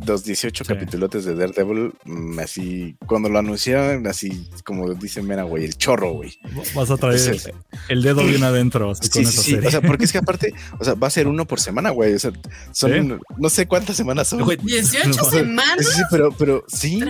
Los 0.07 0.25
18 0.25 0.65
Sí. 0.65 0.73
capítulos 0.73 1.11
de 1.25 1.35
Daredevil, 1.35 1.93
mm, 2.05 2.39
así, 2.41 2.97
cuando 3.07 3.29
lo 3.29 3.39
anunciaron, 3.39 4.07
así 4.07 4.49
como 4.65 4.93
dicen, 4.95 5.27
mira, 5.27 5.45
güey, 5.45 5.65
el 5.65 5.77
chorro, 5.77 6.13
güey. 6.13 6.39
Vas 6.75 6.91
a 6.91 6.97
traer 6.97 7.15
Es 7.17 7.27
el, 7.27 7.41
el- 7.89 8.03
dedo 8.03 8.25
bien 8.25 8.43
adentro, 8.45 8.91
así 8.91 9.09
con 9.09 9.25
Sí, 9.25 9.31
sí, 9.31 9.33
esa 9.33 9.43
sí. 9.43 9.51
serie. 9.53 9.69
O 9.69 9.71
sea, 9.71 9.81
porque 9.81 10.05
es 10.05 10.13
que 10.13 10.19
aparte, 10.19 10.53
o 10.79 10.85
sea, 10.85 10.95
va 10.95 11.07
a 11.07 11.11
ser 11.11 11.27
uno 11.29 11.47
por 11.47 11.61
semana, 11.61 11.91
güey. 11.91 12.13
O 12.15 12.19
sea, 12.19 12.33
son, 12.73 13.21
no 13.39 13.49
sé 13.51 13.67
cuántas 13.67 13.97
semanas 13.97 14.29
son. 14.29 14.41
Güey, 14.43 14.59
18 14.63 15.09
no, 15.09 15.25
Sí, 15.25 15.37
semanas 15.39 15.87
sí, 15.95 16.03
pero, 16.11 16.33
pero 16.33 16.65
sí. 16.69 17.01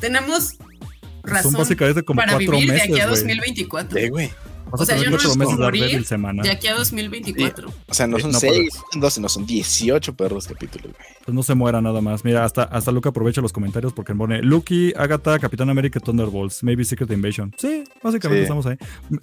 Tenemos 0.00 0.44
son 0.54 1.34
razón 1.34 1.52
básicamente 1.54 2.02
como 2.02 2.18
para 2.18 2.32
cuatro 2.32 2.52
vivir 2.52 2.68
meses, 2.72 2.88
de 2.88 2.92
aquí 2.94 3.00
a 3.00 3.06
güey. 3.08 3.16
2024. 3.20 4.00
Sí, 4.00 4.08
güey. 4.08 4.30
Vas 4.70 4.80
a 4.80 4.82
o 4.82 4.86
sea, 4.86 4.96
tener 4.96 5.10
yo 5.10 5.10
no 5.10 5.34
meses 5.36 5.58
morir 5.58 6.04
semana. 6.04 6.42
De 6.42 6.50
aquí 6.50 6.66
a 6.66 6.74
2024. 6.74 7.72
O 7.88 7.94
sea, 7.94 8.06
no 8.06 8.18
son 8.18 8.32
no, 8.32 8.38
6, 8.40 8.74
no 8.74 8.80
son 8.92 9.00
12, 9.00 9.20
no 9.20 9.28
son 9.28 9.46
18 9.46 10.14
perros 10.14 10.46
capítulos, 10.46 10.92
güey. 10.92 11.06
Pues 11.24 11.34
no 11.34 11.42
se 11.42 11.54
muera 11.54 11.80
nada 11.80 12.00
más. 12.00 12.24
Mira, 12.24 12.44
hasta, 12.44 12.62
hasta 12.64 12.90
Luke 12.92 13.08
aprovecha 13.08 13.40
los 13.40 13.52
comentarios 13.52 13.92
porque 13.92 14.14
pone 14.14 14.42
Lucky, 14.42 14.92
Agatha, 14.96 15.38
Capitán 15.38 15.70
América, 15.70 16.00
Thunderbolts, 16.00 16.62
maybe 16.62 16.84
Secret 16.84 17.10
Invasion. 17.10 17.54
Sí, 17.58 17.84
básicamente 18.02 18.38
Sí. 18.38 18.42
estamos 18.42 18.66
ahí. 18.66 18.76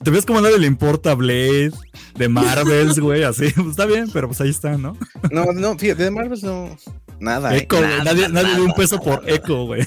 ¿Te 0.04 0.12
ves 0.12 0.26
como 0.26 0.40
a 0.40 0.42
nadie 0.42 0.60
le 0.60 0.68
importa 0.68 1.14
Blade, 1.14 1.72
de 2.16 2.30
Marvels, 2.30 3.00
güey? 3.00 3.24
Así, 3.24 3.50
pues 3.56 3.68
está 3.68 3.86
bien, 3.86 4.10
pero 4.12 4.28
pues 4.28 4.42
ahí 4.42 4.50
está, 4.50 4.78
¿no? 4.78 4.98
No, 5.32 5.46
no, 5.54 5.78
fíjate, 5.78 6.04
de 6.04 6.12
Marvel 6.12 6.40
no. 6.44 6.76
Nada. 7.20 7.56
¿eh? 7.56 7.60
Echo, 7.60 7.78
güey, 7.78 7.90
Nada, 7.90 8.04
nadie, 8.04 8.30
nadie 8.30 8.50
dio 8.56 8.62
un 8.64 8.68
nada, 8.68 8.76
peso 8.78 8.98
nada. 8.98 9.20
por 9.22 9.30
Echo, 9.30 9.66
güey. 9.66 9.84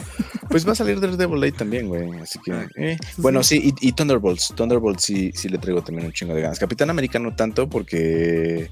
Pues 0.49 0.67
va 0.67 0.73
a 0.73 0.75
salir 0.75 1.01
Daredevil 1.01 1.43
ahí 1.43 1.53
también, 1.53 1.89
güey. 1.89 2.11
Así 2.21 2.39
que. 2.45 2.67
eh. 2.77 2.97
Bueno, 3.17 3.43
sí, 3.43 3.73
y, 3.81 3.89
y 3.89 3.93
Thunderbolts. 3.93 4.53
Thunderbolts 4.57 5.05
sí, 5.05 5.31
sí 5.35 5.49
le 5.49 5.59
traigo 5.59 5.83
también 5.83 6.07
un 6.07 6.13
chingo 6.13 6.35
de 6.35 6.43
ganas. 6.43 6.59
Capitán 6.59 6.91
América 6.91 7.19
no 7.19 7.35
tanto 7.35 7.69
porque. 7.69 8.71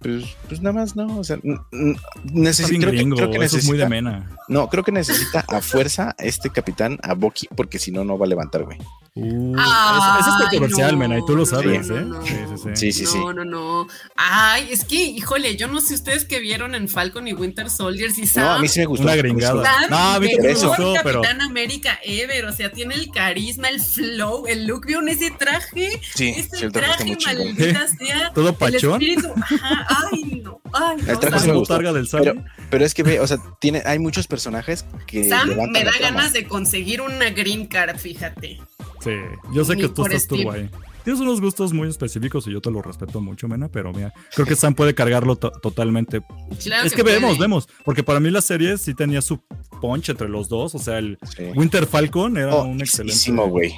Pues, 0.00 0.24
pues 0.48 0.60
nada 0.62 0.72
más, 0.74 0.96
¿no? 0.96 1.18
O 1.18 1.24
sea, 1.24 1.38
n- 1.42 1.58
n- 1.72 1.92
Está 1.92 2.32
necesi- 2.32 2.68
bien 2.70 2.80
creo, 2.82 2.90
que, 2.92 2.96
gringo, 2.98 3.16
creo 3.16 3.30
que 3.30 3.44
eso 3.44 3.58
es 3.58 3.64
muy 3.66 3.76
de 3.76 3.88
necesita. 3.88 4.10
mena. 4.10 4.36
No, 4.48 4.68
creo 4.68 4.82
que 4.84 4.92
necesita 4.92 5.44
a 5.48 5.60
fuerza 5.60 6.14
este 6.18 6.50
capitán, 6.50 6.98
a 7.02 7.14
Bucky, 7.14 7.48
porque 7.54 7.78
si 7.78 7.90
no, 7.92 8.04
no 8.04 8.16
va 8.18 8.26
a 8.26 8.28
levantar, 8.28 8.64
güey. 8.64 8.78
Uh, 9.14 9.54
Ay, 9.58 9.98
eso, 9.98 10.20
eso 10.20 10.28
es 10.30 10.42
controversial, 10.42 10.92
no, 10.92 10.98
mena, 10.98 11.18
y 11.18 11.24
tú 11.26 11.32
lo 11.32 11.38
no, 11.38 11.46
sabes, 11.46 11.88
no, 11.88 11.96
¿eh? 11.98 12.02
no. 12.04 12.22
Sí, 12.22 12.34
sí, 12.34 12.56
sí. 12.56 12.70
Sí, 12.74 12.92
sí, 12.92 13.06
sí. 13.06 13.18
No, 13.18 13.32
no, 13.32 13.44
no. 13.44 13.86
Ay, 14.14 14.68
es 14.70 14.84
que, 14.84 15.02
híjole, 15.02 15.56
yo 15.56 15.66
no 15.66 15.80
sé 15.80 15.94
ustedes 15.94 16.24
que 16.24 16.38
vieron 16.38 16.76
en 16.76 16.88
Falcon 16.88 17.26
y 17.26 17.32
Winter 17.32 17.68
Soldier 17.68 18.12
si 18.12 18.20
No, 18.22 18.26
saben. 18.28 18.50
a 18.52 18.58
mí 18.60 18.68
sí 18.68 18.78
me 18.80 18.86
gustó. 18.86 19.02
Una 19.04 19.16
gringada. 19.16 19.88
No, 19.90 19.96
a 19.96 20.20
mí 20.20 20.28
me 20.40 20.54
gustó, 20.54 20.94
pero- 21.02 21.17
Capitán 21.22 21.40
América 21.42 21.98
ever, 22.04 22.44
o 22.46 22.52
sea, 22.52 22.70
tiene 22.72 22.94
el 22.94 23.10
carisma, 23.10 23.68
el 23.68 23.80
flow, 23.80 24.46
el 24.46 24.66
look, 24.66 24.86
¿vieron 24.86 25.08
ese 25.08 25.30
traje? 25.30 26.00
Sí, 26.14 26.34
ese 26.36 26.56
sí, 26.56 26.64
el 26.64 26.72
traje 26.72 27.16
maldita 27.24 27.88
sea. 27.88 28.32
Todo 28.32 28.50
El 28.50 28.54
pachón. 28.54 29.02
espíritu, 29.02 29.32
ajá, 29.36 29.86
ay, 30.12 30.40
no, 30.42 30.60
ay, 30.72 30.96
no. 31.02 31.12
El 31.12 31.18
traje 31.18 31.52
botarga 31.52 31.92
del. 31.92 32.08
Pero, 32.10 32.34
pero 32.70 32.84
es 32.84 32.94
que 32.94 33.02
ve, 33.02 33.20
o 33.20 33.26
sea, 33.26 33.38
tiene, 33.60 33.82
hay 33.84 33.98
muchos 33.98 34.26
personajes 34.26 34.84
que. 35.06 35.28
Sam 35.28 35.56
me 35.70 35.84
da 35.84 35.92
ganas 36.00 36.32
de 36.32 36.46
conseguir 36.46 37.00
una 37.00 37.30
green 37.30 37.66
card, 37.66 37.98
fíjate. 37.98 38.60
Sí, 39.02 39.10
yo 39.52 39.64
sé 39.64 39.76
Ni 39.76 39.82
que 39.82 39.88
tú 39.88 40.04
estás 40.04 40.26
tú, 40.26 40.42
güey. 40.42 40.68
Tienes 41.08 41.22
unos 41.22 41.40
gustos 41.40 41.72
muy 41.72 41.88
específicos 41.88 42.46
y 42.48 42.52
yo 42.52 42.60
te 42.60 42.70
lo 42.70 42.82
respeto 42.82 43.22
mucho, 43.22 43.48
Mena, 43.48 43.70
pero 43.70 43.94
mira, 43.94 44.12
creo 44.34 44.44
que 44.46 44.54
Sam 44.54 44.74
puede 44.74 44.94
cargarlo 44.94 45.36
to- 45.36 45.50
totalmente. 45.52 46.20
Claro 46.62 46.86
es 46.86 46.92
que, 46.92 47.02
vemos, 47.02 47.38
vemos, 47.38 47.66
porque 47.82 48.02
para 48.02 48.20
mí 48.20 48.28
la 48.30 48.42
serie 48.42 48.76
sí 48.76 48.92
tenía 48.92 49.22
su 49.22 49.40
punch 49.80 50.10
entre 50.10 50.28
los 50.28 50.50
dos, 50.50 50.74
o 50.74 50.78
sea, 50.78 50.98
el 50.98 51.16
Sí. 51.34 51.44
Winter 51.56 51.86
Falcon 51.86 52.36
era 52.36 52.54
Oh, 52.56 52.64
un 52.66 52.82
excelente. 52.82 53.32
Güey. 53.48 53.72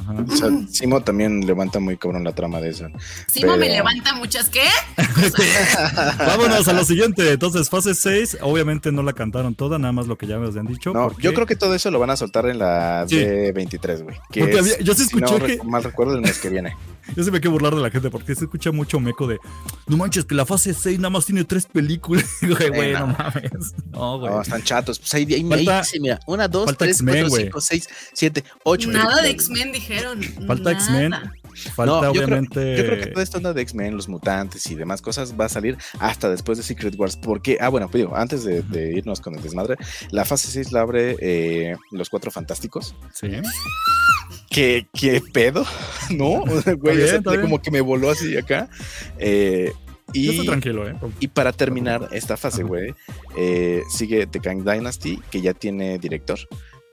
Ajá. 0.00 0.24
O 0.28 0.36
sea, 0.36 0.48
Simo 0.70 1.02
también 1.02 1.46
levanta 1.46 1.78
muy 1.80 1.96
cabrón 1.96 2.24
la 2.24 2.32
trama 2.34 2.60
de 2.60 2.70
eso. 2.70 2.86
Simo 3.32 3.56
me 3.56 3.68
levanta 3.68 4.14
muchas, 4.14 4.48
¿qué? 4.48 4.62
Vámonos 6.18 6.68
a 6.68 6.72
lo 6.72 6.84
siguiente. 6.84 7.32
Entonces, 7.32 7.68
fase 7.68 7.94
6, 7.94 8.38
obviamente 8.42 8.92
no 8.92 9.02
la 9.02 9.12
cantaron 9.12 9.54
toda, 9.54 9.78
nada 9.78 9.92
más 9.92 10.06
lo 10.06 10.16
que 10.16 10.26
ya 10.26 10.38
me 10.38 10.46
habían 10.46 10.66
dicho. 10.66 10.92
No, 10.92 11.08
porque- 11.08 11.22
yo 11.22 11.34
creo 11.34 11.46
que 11.46 11.56
todo 11.56 11.74
eso 11.74 11.90
lo 11.90 11.98
van 11.98 12.10
a 12.10 12.16
soltar 12.16 12.46
en 12.46 12.58
la 12.58 13.04
Sí. 13.08 13.16
D23, 13.16 14.02
güey. 14.02 14.16
que 14.30 14.40
Porque 14.40 14.54
es, 14.58 14.60
había- 14.60 14.78
yo 14.80 14.94
sí 14.94 15.04
si 15.06 15.16
no 15.16 15.26
escuché 15.26 15.58
que- 15.58 15.64
mal 15.64 15.82
recuerdo 15.84 16.14
el 16.14 16.20
mes 16.20 16.38
que 16.38 16.48
viene. 16.48 16.76
Yo 17.16 17.24
se 17.24 17.32
me 17.32 17.40
quiero 17.40 17.52
burlar 17.52 17.74
de 17.74 17.80
la 17.80 17.90
gente 17.90 18.08
porque 18.08 18.34
se 18.36 18.44
escucha 18.44 18.70
mucho 18.70 19.00
meco 19.00 19.26
de 19.26 19.38
no 19.88 19.96
manches, 19.96 20.24
que 20.26 20.34
la 20.34 20.46
fase 20.46 20.72
6 20.74 20.98
nada 20.98 21.10
más 21.10 21.24
tiene 21.26 21.42
tres 21.44 21.66
películas. 21.66 22.24
Güey, 22.40 22.68
güey, 22.68 22.92
no 22.92 23.00
no. 23.00 23.06
mames. 23.18 23.74
No, 23.90 24.18
güey. 24.20 24.32
No, 24.32 24.42
están 24.42 24.62
chatos. 24.62 24.98
Pues 25.00 25.12
ahí, 25.14 25.26
ahí, 25.34 25.42
Falta- 25.42 25.80
ahí 25.80 26.00
mira, 26.00 26.20
una, 26.26 26.46
dos, 26.46 26.76
tres, 26.76 27.02
cuatro, 27.02 27.30
cinco, 27.30 27.60
seis, 27.60 27.88
siete, 28.12 28.44
ocho. 28.64 28.90
Nada 28.90 29.22
de. 29.22 29.30
X-Men 29.30 29.72
dijeron. 29.90 30.22
Falta. 30.46 30.72
X-Men. 30.72 31.12
Falta 31.74 31.84
No, 31.92 32.02
yo 32.02 32.12
creo- 32.12 32.24
obviamente. 32.24 32.76
Yo 32.76 32.84
creo 32.86 32.98
que 33.00 33.06
toda 33.10 33.22
esta 33.22 33.38
onda 33.38 33.52
de 33.52 33.62
X-Men, 33.62 33.96
los 33.96 34.08
mutantes 34.08 34.66
y 34.70 34.74
demás 34.74 35.02
cosas 35.02 35.34
va 35.38 35.46
a 35.46 35.48
salir 35.48 35.76
hasta 35.98 36.30
después 36.30 36.58
de 36.58 36.64
Secret 36.64 36.94
Wars. 36.96 37.16
Porque, 37.16 37.58
ah, 37.60 37.68
bueno, 37.68 37.88
pues 37.90 38.02
digo, 38.04 38.16
antes 38.16 38.44
de, 38.44 38.62
de 38.62 38.92
irnos 38.96 39.20
con 39.20 39.34
el 39.34 39.42
desmadre, 39.42 39.76
la 40.10 40.24
fase 40.24 40.48
6 40.48 40.72
la 40.72 40.80
abre 40.82 41.16
eh, 41.20 41.76
Los 41.90 42.08
Cuatro 42.08 42.30
Fantásticos. 42.30 42.94
Sí. 43.12 43.28
¿Qué, 44.48 44.86
qué 44.92 45.20
pedo? 45.32 45.64
¿No? 46.10 46.40
Güey, 46.44 46.96
bien, 46.96 47.04
o 47.04 47.08
sea, 47.08 47.16
está 47.18 47.30
bien. 47.30 47.42
como 47.42 47.60
que 47.62 47.70
me 47.70 47.80
voló 47.80 48.10
así 48.10 48.36
acá. 48.36 48.68
Eh, 49.18 49.72
y, 50.12 50.24
Yo 50.24 50.30
estoy 50.32 50.46
tranquilo, 50.46 50.88
¿eh? 50.88 50.96
y 51.20 51.28
para 51.28 51.52
terminar 51.52 52.08
esta 52.10 52.36
fase, 52.36 52.62
Ajá. 52.62 52.68
güey, 52.68 52.94
eh, 53.36 53.82
sigue 53.96 54.26
The 54.26 54.40
Kang 54.40 54.64
Dynasty, 54.64 55.20
que 55.30 55.40
ya 55.40 55.54
tiene 55.54 55.98
director. 55.98 56.38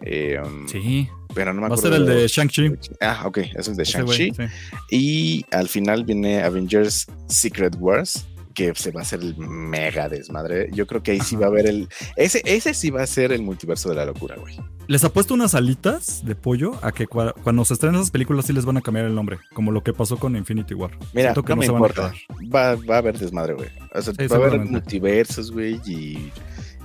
Eh, 0.02 0.39
um, 0.43 0.68
Sí. 0.68 1.10
Pero 1.34 1.54
no 1.54 1.62
me 1.62 1.68
Va 1.68 1.76
a 1.76 1.78
acuerdo. 1.78 1.98
ser 1.98 2.02
el 2.02 2.08
de 2.22 2.28
Shang-Chi. 2.28 2.72
Ah, 3.02 3.24
ok, 3.26 3.38
eso 3.56 3.72
es 3.72 3.78
de 3.78 3.84
Ese 3.84 4.02
güey, 4.02 4.18
Shang-Chi. 4.32 4.48
sí. 4.48 4.95
Y 4.95 5.45
al 5.52 5.68
final 5.68 6.04
viene 6.06 6.41
Avengers 6.41 7.06
Secret 7.28 7.76
Wars, 7.80 8.26
que 8.56 8.74
se 8.74 8.89
va 8.91 9.02
a 9.02 9.04
hacer 9.04 9.20
el 9.22 9.38
mega 9.38 10.10
desmadre. 10.10 10.70
Yo 10.74 10.88
creo 10.88 11.04
que 11.04 11.12
ahí 11.12 11.20
sí 11.20 11.36
va 11.36 11.45
a 11.45 11.50
haber 11.50 11.68
el. 11.68 11.89
Ese, 12.16 12.41
ese 12.45 12.74
sí 12.74 12.89
va 12.89 13.04
a 13.04 13.08
ser 13.08 13.32
el 13.32 13.43
multiverso 13.43 13.88
de 13.89 13.95
la 13.95 14.06
locura, 14.06 14.36
güey. 14.38 14.56
Les 14.88 15.04
apuesto 15.04 15.34
unas 15.36 15.54
alitas 15.54 16.26
de 16.26 16.34
pollo 16.34 16.72
a 16.82 16.91
que 16.91 17.08
cua- 17.08 17.36
cuando 17.43 17.64
se 17.66 17.74
estrenen 17.76 18.00
esas 18.00 18.10
películas 18.10 18.45
sí 18.45 18.54
les 18.54 18.66
van 18.66 18.78
a 18.78 18.82
cambiar 18.82 19.06
el 19.06 19.14
nombre, 19.14 19.38
como 19.54 19.72
lo 19.72 19.84
que 19.84 19.93
pasó 19.93 20.18
con 20.18 20.36
Infinity 20.36 20.74
War. 20.74 20.91
Mira, 21.14 21.34
que 21.36 21.41
no 21.50 21.56
me 21.58 21.66
se 21.66 21.72
van 21.72 21.84
a 21.84 21.86
importa. 21.88 22.14
Va, 22.56 22.76
va 22.76 22.95
a 22.95 22.98
haber 23.00 23.20
desmadre, 23.20 23.54
güey. 23.54 23.70
O 23.93 24.02
sea, 24.02 24.14
Sí, 24.18 24.26
va 24.28 24.38
a 24.38 24.39
haber 24.39 24.60
multiversos, 24.62 25.52
güey, 25.52 25.80
y. 25.86 26.32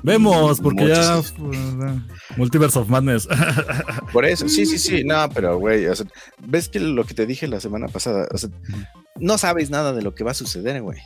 Vemos, 0.02 0.60
porque 0.60 0.88
ya. 0.88 1.16
Muchos- 1.16 1.32
pues, 1.32 1.58
Multiverse 2.36 2.78
of 2.78 2.88
Madness. 2.88 3.28
Por 4.12 4.24
eso, 4.24 4.48
sí, 4.48 4.66
sí, 4.66 4.78
sí. 4.78 5.02
No, 5.06 5.28
pero, 5.32 5.58
güey, 5.58 5.86
o 5.86 5.94
sea, 5.94 6.06
ves 6.46 6.68
que 6.68 6.80
lo 6.80 7.04
que 7.04 7.14
te 7.14 7.26
dije 7.26 7.46
la 7.46 7.60
semana 7.60 7.88
pasada, 7.88 8.26
o 8.32 8.38
sea, 8.38 8.50
no 9.20 9.38
sabes 9.38 9.70
nada 9.70 9.92
de 9.92 10.02
lo 10.02 10.14
que 10.14 10.24
va 10.24 10.30
a 10.32 10.34
suceder, 10.34 10.80
güey. 10.82 10.98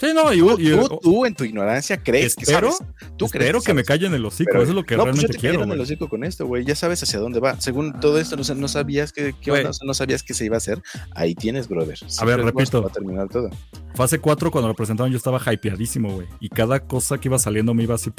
sí, 0.00 0.08
no, 0.14 0.32
y, 0.32 0.40
Tú, 0.40 0.56
y- 0.58 0.70
tú- 0.70 0.98
tú 1.00 1.26
en 1.26 1.34
tu 1.34 1.44
ignorancia 1.44 1.96
crees 2.02 2.34
espero, 2.36 2.70
que 2.70 2.74
sabes. 2.74 2.92
Tú 3.16 3.28
crees 3.28 3.46
espero 3.46 3.62
que 3.62 3.72
me 3.74 3.84
callen 3.84 4.12
el 4.14 4.24
hocico, 4.24 4.50
Pero- 4.50 4.62
eso 4.62 4.72
es 4.72 4.74
lo 4.76 4.84
que 4.84 4.96
no, 4.96 5.04
pues 5.04 5.14
yo 5.16 5.20
realmente 5.22 5.32
te 5.34 5.38
quiero. 5.38 5.62
en 5.62 5.70
el 5.70 5.80
hocico 5.80 6.08
con 6.08 6.24
esto, 6.24 6.46
güey. 6.46 6.64
Ya 6.64 6.74
sabes 6.74 7.02
hacia 7.02 7.20
dónde 7.20 7.38
va. 7.40 7.60
Según 7.60 7.98
todo 8.00 8.18
esto, 8.18 8.36
no, 8.36 8.42
no 8.56 8.68
sabías 8.68 9.12
que, 9.12 9.32
qué 9.40 9.50
onda, 9.52 9.70
no 9.84 9.94
sabías 9.94 10.22
que 10.24 10.34
se 10.34 10.44
iba 10.44 10.56
a 10.56 10.58
hacer. 10.58 10.82
Ahí 11.14 11.34
tienes, 11.36 11.68
brother. 11.68 11.98
A 12.18 12.24
ver, 12.24 12.40
repito. 12.42 12.82
Va 12.82 12.88
a 12.88 12.92
terminar 12.92 13.28
todo. 13.28 13.48
Fase 13.94 14.18
4, 14.18 14.50
cuando 14.50 14.68
lo 14.68 14.74
presentaron, 14.74 15.12
yo 15.12 15.16
estaba 15.18 15.40
hypeadísimo, 15.52 16.12
güey. 16.14 16.26
Y 16.40 16.48
cada 16.48 16.80
cosa 16.80 17.18
que 17.18 17.28
iba 17.28 17.38
saliendo 17.38 17.72
me 17.74 17.84
iba 17.84 17.94
así 17.94 18.10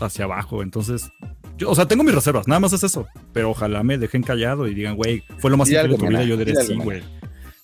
hacia 0.00 0.24
abajo. 0.24 0.62
Entonces, 0.62 1.10
yo, 1.56 1.70
o 1.70 1.74
sea, 1.74 1.86
tengo 1.86 2.02
mis 2.02 2.14
reservas, 2.14 2.48
nada 2.48 2.58
más 2.58 2.72
es 2.72 2.82
eso. 2.82 3.06
Pero 3.32 3.50
ojalá 3.50 3.82
me 3.84 3.98
dejen 3.98 4.22
callado 4.22 4.66
y 4.66 4.74
digan, 4.74 4.96
güey, 4.96 5.22
fue 5.38 5.50
lo 5.50 5.56
más 5.56 5.68
increíble 5.68 5.96
de 5.96 5.98
tu 6.02 6.08
vida. 6.08 6.24
Yo 6.24 6.36
diré, 6.36 6.56
sí, 6.64 6.74
güey. 6.74 7.02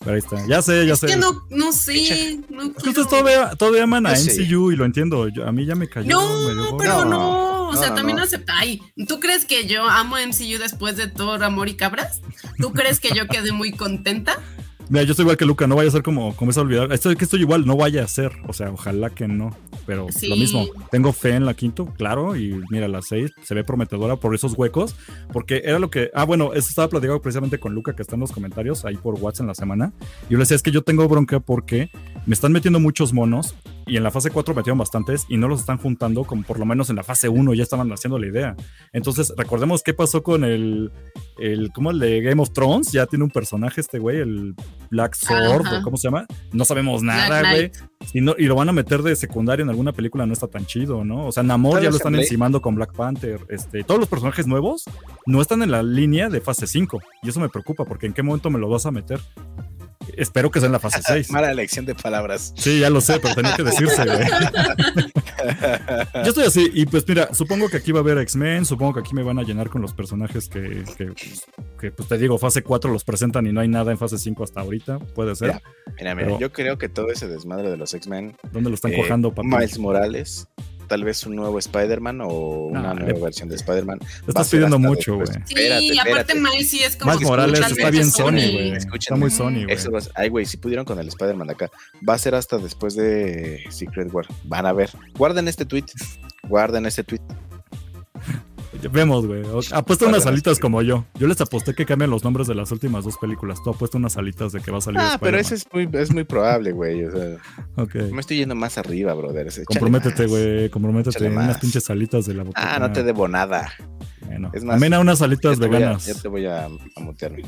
Pero 0.07 0.14
ahí 0.14 0.18
está. 0.18 0.46
Ya 0.46 0.62
sé, 0.62 0.86
ya 0.86 0.94
Es 0.94 1.00
sé. 1.00 1.07
que 1.09 1.16
no, 1.16 1.44
no 1.50 1.72
sé. 1.72 2.40
No 2.48 2.62
Es 2.64 2.82
que 2.82 2.88
ustedes 2.90 3.09
todavía, 3.09 3.50
todavía 3.57 3.82
aman 3.82 4.07
a 4.07 4.16
sé. 4.16 4.40
MCU 4.44 4.70
y 4.72 4.76
lo 4.76 4.84
entiendo. 4.84 5.28
Yo- 5.28 5.46
a 5.46 5.52
mí 5.52 5.66
ya 5.66 5.74
me 5.74 5.88
cayó. 5.88 6.09
No, 6.09 6.48
medio 6.48 6.76
pero 6.78 7.04
no. 7.04 7.68
O 7.68 7.76
sea, 7.76 7.90
no, 7.90 7.96
también 7.96 8.16
no. 8.16 8.22
acepta. 8.22 8.54
Ay, 8.57 8.80
¿tú 9.09 9.18
crees 9.20 9.44
que 9.44 9.66
yo 9.66 9.84
amo 9.84 10.16
MCU 10.16 10.59
después 10.59 10.96
de 10.96 11.09
Thor, 11.09 11.42
Amor 11.44 11.68
y 11.68 11.74
Cabras? 11.74 12.20
¿Tú 12.59 12.72
crees 12.72 13.00
que 13.00 13.11
yo 13.14 13.26
quedé 13.26 13.50
muy 13.52 13.72
contenta? 13.72 14.38
Mira, 14.89 15.03
yo 15.03 15.12
estoy 15.12 15.24
igual 15.24 15.37
que 15.37 15.45
Luca, 15.45 15.66
no 15.66 15.74
vaya 15.74 15.89
a 15.89 15.93
ser 15.93 16.03
como, 16.05 16.34
como 16.37 16.53
es 16.53 16.57
olvidar. 16.59 16.93
Estoy 16.93 17.16
que 17.16 17.24
estoy 17.24 17.41
igual, 17.41 17.66
no 17.66 17.76
vaya 17.76 18.05
a 18.05 18.09
ser. 18.09 18.32
O 18.47 18.53
sea, 18.53 18.70
ojalá 18.70 19.11
que 19.11 19.26
no. 19.26 19.57
Pero 19.84 20.07
Sí. 20.11 20.28
lo 20.28 20.37
mismo, 20.37 20.66
tengo 20.91 21.12
fe 21.12 21.30
en 21.34 21.45
la 21.45 21.55
quinto, 21.55 21.87
claro. 21.97 22.37
Y 22.37 22.61
mira, 22.70 22.87
la 22.87 23.03
seis 23.03 23.32
se 23.43 23.55
ve 23.55 23.64
prometedora 23.64 24.16
por 24.16 24.34
esos 24.34 24.53
huecos. 24.57 24.95
Porque 25.32 25.62
era 25.64 25.78
lo 25.80 25.91
que. 25.91 26.11
Ah, 26.14 26.24
bueno, 26.24 26.53
eso 26.55 26.68
estaba 26.68 26.89
platicando 26.89 27.20
precisamente 27.20 27.59
con 27.59 27.74
Luca, 27.74 27.95
que 27.97 28.03
está 28.03 28.14
en 28.14 28.20
los 28.20 28.30
comentarios 28.32 28.84
ahí 28.84 28.97
por 28.97 29.14
WhatsApp 29.14 29.43
en 29.43 29.47
la 29.49 29.55
semana. 29.55 29.93
Y 30.28 30.32
yo 30.32 30.39
le 30.39 30.43
decía, 30.43 30.55
es 30.57 30.62
que 30.62 30.70
yo 30.70 30.82
tengo 30.82 31.09
bronca 31.09 31.41
porque 31.41 31.91
me 32.24 32.34
están 32.34 32.53
metiendo 32.53 32.78
muchos 32.78 33.12
monos. 33.12 33.55
Y 33.89 33.97
en 33.97 34.03
la 34.03 34.11
fase 34.11 34.30
4 34.30 34.53
metieron 34.53 34.78
bastantes 34.78 35.26
y 35.28 35.37
no 35.37 35.47
los 35.47 35.61
están 35.61 35.78
juntando 35.78 36.24
como 36.24 36.43
por 36.43 36.59
lo 36.59 36.66
menos 36.66 36.91
en 36.91 36.97
la 36.97 37.05
fase 37.05 37.28
1 37.28 37.55
ya 37.55 37.62
estaban 37.62 37.93
haciendo 37.93 38.18
la 38.18 38.26
idea. 38.26 38.57
Entonces, 38.93 39.32
recordemos 39.37 39.82
qué 39.84 39.95
pasó 39.95 40.24
con 40.24 40.43
el, 40.43 40.91
el 41.39 41.70
¿cómo 41.72 41.93
el 41.93 42.01
de 42.01 42.20
Game 42.20 42.43
of 42.43 42.51
Thrones? 42.53 42.91
Ya 42.91 43.07
tiene 43.07 43.24
un 43.24 43.30
personaje 43.30 43.80
este 43.80 44.01
güey, 44.01 44.18
el 44.18 44.55
Black 44.91 45.14
Sword, 45.14 45.66
Ajá. 45.66 45.78
o 45.78 45.82
¿cómo 45.82 45.97
se 45.97 46.09
llama? 46.09 46.26
No 46.53 46.64
sabemos 46.64 47.03
nada, 47.05 47.43
güey. 47.53 47.70
Y, 48.12 48.20
no- 48.22 48.34
y 48.37 48.47
lo 48.47 48.57
van 48.57 48.68
a 48.68 48.72
meter 48.72 49.03
de 49.03 49.14
secundario 49.14 49.62
en 49.62 49.70
alguna 49.70 49.93
película, 49.93 50.26
no 50.26 50.32
está 50.32 50.49
tan 50.49 50.66
chido, 50.66 51.05
¿no? 51.05 51.26
O 51.26 51.30
sea, 51.32 51.45
Namor 51.45 51.80
ya 51.80 51.91
lo 51.91 51.97
están 51.97 52.12
Blade. 52.12 52.24
encimando 52.24 52.61
con 52.61 52.74
Black 52.74 52.93
Panther. 52.93 53.41
Este, 53.49 53.84
todos 53.84 54.01
los 54.01 54.09
personajes 54.09 54.47
nuevos 54.49 54.82
no 55.26 55.41
están 55.41 55.62
en 55.62 55.70
la 55.70 55.82
línea 55.84 56.28
de 56.28 56.41
fase 56.41 56.66
5. 56.66 57.01
Y 57.22 57.28
eso 57.28 57.39
me 57.41 57.49
preocupa, 57.49 57.84
porque 57.84 58.07
¿en 58.07 58.12
qué 58.14 58.22
momento 58.24 58.51
me 58.51 58.59
lo 58.59 58.68
vas 58.68 58.84
a 58.87 58.91
meter? 58.91 59.20
Espero 60.16 60.50
que 60.50 60.61
sea 60.61 60.66
en 60.66 60.72
la 60.72 60.78
fase 60.78 61.00
6. 61.02 61.30
Mala 61.32 61.50
elección 61.50 61.84
de 61.86 61.94
palabras. 61.94 62.52
Sí, 62.57 62.80
ya 62.80 62.90
lo 62.90 63.00
sé, 63.00 63.18
pero 63.20 63.34
tenía 63.34 63.54
que 63.57 63.62
decirse, 63.64 64.04
güey. 64.04 64.26
Yo 66.24 66.28
estoy 66.30 66.44
así, 66.44 66.70
y 66.72 66.86
pues 66.86 67.07
mira, 67.07 67.32
supongo 67.32 67.68
que 67.68 67.78
aquí 67.78 67.92
va 67.92 68.00
a 68.00 68.02
haber 68.02 68.18
X-Men, 68.18 68.64
supongo 68.64 68.94
que 68.94 69.00
aquí 69.00 69.14
me 69.14 69.22
van 69.22 69.38
a 69.38 69.42
llenar 69.42 69.68
con 69.68 69.82
los 69.82 69.92
personajes 69.92 70.48
que, 70.48 70.84
que, 70.96 71.12
que, 71.78 71.90
pues 71.90 72.09
te 72.09 72.18
digo, 72.18 72.38
fase 72.38 72.62
4 72.62 72.92
los 72.92 73.04
presentan 73.04 73.46
y 73.46 73.52
no 73.52 73.61
hay 73.61 73.68
nada 73.68 73.92
en 73.92 73.98
fase 73.98 74.18
5 74.18 74.44
hasta 74.44 74.61
ahorita, 74.61 74.98
puede 74.98 75.34
ser. 75.34 75.61
Mira, 75.98 76.14
mira, 76.14 76.38
yo 76.38 76.52
creo 76.52 76.78
que 76.78 76.88
todo 76.88 77.11
ese 77.11 77.28
desmadre 77.28 77.70
de 77.70 77.76
los 77.76 77.94
X-Men, 77.94 78.36
¿Dónde 78.52 78.70
lo 78.70 78.74
están 78.74 78.92
eh, 78.92 78.96
cojando, 78.96 79.34
papi? 79.34 79.48
Miles 79.48 79.78
Morales, 79.78 80.48
tal 80.87 81.05
vez 81.05 81.24
un 81.26 81.37
nuevo 81.37 81.59
Spider-Man 81.59 82.20
o 82.22 82.28
una 82.68 82.95
nueva 82.95 83.12
le- 83.12 83.20
versión 83.20 83.49
de 83.49 83.57
Spider-Man. 83.57 84.01
Estás 84.26 84.49
pidiendo 84.51 84.78
mucho, 84.78 85.16
güey. 85.16 85.26
Sí, 85.26 85.32
Espérate, 85.49 86.01
aparte 86.01 86.32
espérate. 86.32 86.34
Miles 86.41 86.68
sí 86.70 86.82
es 86.82 86.97
como. 86.97 87.12
Miles 87.12 87.28
Morales 87.28 87.61
está 87.70 87.91
bien 87.91 88.11
Sony. 88.11 88.30
Güey. 88.30 88.72
Está 88.72 89.16
muy 89.16 89.30
Sony, 89.30 89.64
güey. 89.64 89.76
Ay, 90.14 90.28
güey, 90.28 90.47
si 90.47 90.57
pudieron 90.57 90.84
con 90.84 90.99
el 90.99 91.09
Spider-Man 91.09 91.47
de 91.49 91.53
acá, 91.55 91.70
va 92.09 92.14
a 92.14 92.18
ser 92.18 92.34
hasta 92.34 92.59
después 92.59 92.95
de 92.95 93.64
Secret 93.70 94.12
War. 94.12 94.26
Van 94.45 94.66
a 94.66 94.72
ver. 94.72 94.91
Guarden 95.16 95.49
este 95.49 95.64
tweet. 95.64 95.84
Guarden 96.49 96.87
este 96.87 97.03
tweet. 97.05 97.20
Vemos, 98.93 99.27
güey. 99.27 99.43
Apuesta 99.72 100.07
unas 100.07 100.27
alitas 100.27 100.59
como 100.59 100.83
yo. 100.83 101.05
Yo 101.18 101.27
les 101.27 101.41
aposté 101.41 101.74
que 101.74 101.85
cambian 101.87 102.11
los 102.11 102.22
nombres 102.24 102.47
de 102.47 102.55
las 102.55 102.70
últimas 102.72 103.05
dos 103.05 103.16
películas. 103.18 103.62
Tú 103.62 103.70
apuesta 103.70 103.99
unas 103.99 104.16
alitas 104.16 104.53
de 104.53 104.61
que 104.61 104.70
va 104.70 104.79
a 104.79 104.81
salir 104.81 105.01
Ah, 105.03 105.18
pero 105.20 105.39
eso 105.39 105.55
es 105.55 105.66
muy, 105.72 105.89
es 105.93 106.12
muy 106.12 106.24
probable, 106.24 106.72
güey. 106.72 107.05
O 107.05 107.11
sea, 107.12 107.37
Ok. 107.77 107.95
me 108.12 108.20
estoy 108.20 108.39
yendo 108.39 108.55
más 108.55 108.79
arriba, 108.79 109.14
brother. 109.14 109.49
Comprométete, 109.66 110.27
güey. 110.27 110.70
Comprométete. 110.70 111.18
Échale 111.18 111.37
Unas 111.37 111.59
pinches 111.59 111.89
alitas 111.91 112.27
de 112.27 112.35
la 112.35 112.43
botella. 112.45 112.74
Ah, 112.74 112.79
no 112.79 112.93
te 112.93 113.03
debo 113.03 113.29
nada. 113.29 113.72
Bueno, 114.27 114.51
Es 114.53 114.64
más, 114.64 114.77
amena 114.77 114.99
unas 115.01 115.22
alitas 115.22 115.59
voy 115.59 115.66
a- 115.68 115.70
veganas. 115.70 116.07
ya 116.07 116.14
te 116.20 116.29
voy 116.29 116.47
a, 116.47 116.66
a 116.66 117.01
mutearme. 117.01 117.43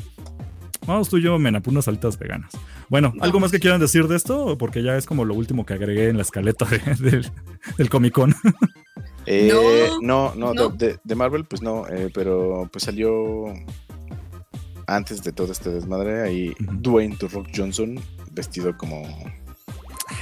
Vamos 0.87 1.09
tú 1.09 1.17
y 1.17 1.21
yo, 1.23 1.37
mena, 1.37 1.61
unas 1.65 1.87
alitas 1.87 2.17
veganas. 2.17 2.51
Bueno, 2.87 3.13
¿algo 3.19 3.39
más 3.39 3.51
que 3.51 3.59
quieran 3.59 3.79
decir 3.79 4.07
de 4.07 4.15
esto? 4.15 4.57
Porque 4.57 4.81
ya 4.81 4.95
es 4.97 5.05
como 5.05 5.23
lo 5.25 5.35
último 5.35 5.65
que 5.65 5.73
agregué 5.73 6.09
en 6.09 6.15
la 6.17 6.23
escaleta 6.23 6.65
de- 6.65 6.95
del, 7.11 7.31
del 7.77 7.89
Comic 7.89 8.13
Con. 8.13 8.33
Eh, 9.31 9.47
No, 10.01 10.33
no, 10.33 10.35
no, 10.35 10.53
no. 10.53 10.69
De, 10.69 10.97
de 11.03 11.15
Marvel, 11.15 11.45
pues 11.45 11.61
no, 11.61 11.87
eh, 11.87 12.09
pero 12.13 12.67
pues 12.71 12.83
salió 12.83 13.45
antes 14.87 15.23
de 15.23 15.31
todo 15.31 15.51
este 15.51 15.69
desmadre 15.69 16.23
ahí. 16.23 16.55
Dwayne 16.59 17.15
The 17.15 17.27
Rock 17.27 17.49
Johnson 17.55 17.99
vestido 18.31 18.75
como, 18.75 19.03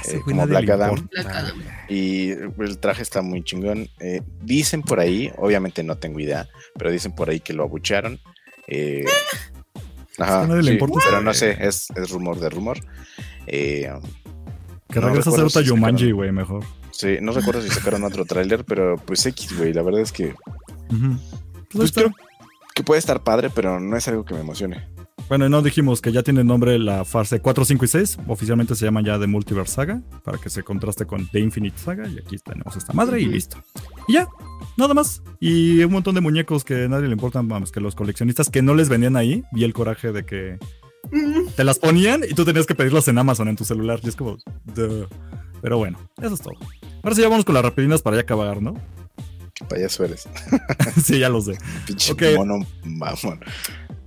Ese 0.04 0.18
eh, 0.18 0.20
como 0.24 0.46
Black 0.46 0.68
Adam 0.68 1.08
Black 1.10 1.54
y 1.88 2.30
el 2.30 2.78
traje 2.78 3.02
está 3.02 3.22
muy 3.22 3.42
chingón. 3.42 3.88
Eh, 4.00 4.20
dicen 4.42 4.82
por 4.82 5.00
ahí, 5.00 5.32
obviamente 5.38 5.82
no 5.82 5.96
tengo 5.96 6.20
idea, 6.20 6.48
pero 6.76 6.90
dicen 6.90 7.14
por 7.14 7.30
ahí 7.30 7.40
que 7.40 7.54
lo 7.54 7.62
abuchearon. 7.62 8.20
Eh, 8.66 9.06
ajá, 10.18 10.46
sí, 10.62 10.78
pero 10.78 11.22
no 11.22 11.32
sé, 11.32 11.56
es, 11.60 11.88
es 11.96 12.10
rumor 12.10 12.38
de 12.38 12.50
rumor. 12.50 12.78
Que 14.88 15.00
No 15.00 15.08
regresa 15.08 15.30
a 15.30 15.48
si 15.48 15.64
Yumanji, 15.64 16.04
sacaron- 16.04 16.14
güey, 16.16 16.32
mejor. 16.32 16.64
sí, 16.90 17.16
no 17.20 17.32
recuerdo 17.32 17.60
si 17.62 17.68
sacaron 17.68 18.04
otro 18.04 18.24
tráiler, 18.24 18.64
pero 18.64 18.96
pues 18.96 19.24
X, 19.26 19.56
güey, 19.58 19.72
la 19.72 19.82
verdad 19.82 20.00
es 20.00 20.12
que. 20.12 20.34
Pues 20.88 21.00
ahí 21.02 21.68
Pues 21.72 21.92
creo 21.92 22.10
que 22.74 22.82
puede 22.82 22.98
estar 22.98 23.22
padre, 23.22 23.50
pero 23.50 23.78
no 23.80 23.96
es 23.96 24.08
algo 24.08 24.24
que 24.24 24.34
me 24.34 24.40
emocione. 24.40 24.88
Bueno, 25.28 25.44
y 25.44 25.50
no 25.50 25.60
dijimos 25.60 26.00
que 26.00 26.10
ya 26.10 26.22
tiene 26.22 26.42
nombre 26.42 26.78
la 26.78 27.04
fase 27.04 27.40
4, 27.40 27.64
5 27.66 27.84
y 27.84 27.88
6. 27.88 28.18
Oficialmente 28.28 28.74
se 28.74 28.86
llama 28.86 29.02
ya 29.04 29.18
The 29.18 29.26
Multiverse 29.26 29.74
Saga, 29.74 30.00
para 30.24 30.38
que 30.38 30.48
se 30.48 30.62
contraste 30.62 31.04
con 31.04 31.28
The 31.28 31.40
Infinite 31.40 31.76
Saga. 31.76 32.08
Y 32.08 32.18
aquí 32.18 32.38
tenemos 32.38 32.74
esta 32.76 32.94
madre 32.94 33.20
y 33.20 33.26
listo. 33.26 33.58
Y 34.06 34.14
ya, 34.14 34.26
nada 34.78 34.94
más. 34.94 35.22
Y 35.38 35.82
un 35.84 35.92
montón 35.92 36.14
de 36.14 36.22
muñecos 36.22 36.64
que 36.64 36.84
a 36.84 36.88
nadie 36.88 37.08
le 37.08 37.12
importan 37.12 37.46
más 37.46 37.70
que 37.70 37.80
los 37.80 37.94
coleccionistas 37.94 38.48
que 38.48 38.62
no 38.62 38.74
les 38.74 38.88
vendían 38.88 39.16
ahí. 39.16 39.44
Vi 39.52 39.64
el 39.64 39.74
coraje 39.74 40.12
de 40.12 40.24
que 40.24 40.58
te 41.56 41.64
las 41.64 41.78
ponían 41.78 42.22
y 42.28 42.34
tú 42.34 42.44
tenías 42.44 42.66
que 42.66 42.74
pedirlas 42.74 43.08
en 43.08 43.18
Amazon 43.18 43.48
en 43.48 43.56
tu 43.56 43.64
celular. 43.64 44.00
Y 44.02 44.08
es 44.08 44.16
como, 44.16 44.38
duh. 44.74 45.06
Pero 45.60 45.78
bueno, 45.78 45.98
eso 46.22 46.34
es 46.34 46.40
todo. 46.40 46.54
Ahora 47.02 47.16
sí, 47.16 47.22
ya 47.22 47.28
vamos 47.28 47.44
con 47.44 47.54
las 47.54 47.64
rapidinas 47.64 48.00
para 48.02 48.16
ya 48.16 48.22
acabar, 48.22 48.62
¿no? 48.62 48.74
Payaso 49.68 50.04
eres. 50.04 50.28
sí, 51.04 51.18
ya 51.18 51.28
lo 51.28 51.40
sé. 51.40 51.58
Pinche 51.86 52.36
mono 52.36 52.64
mamón. 52.84 53.40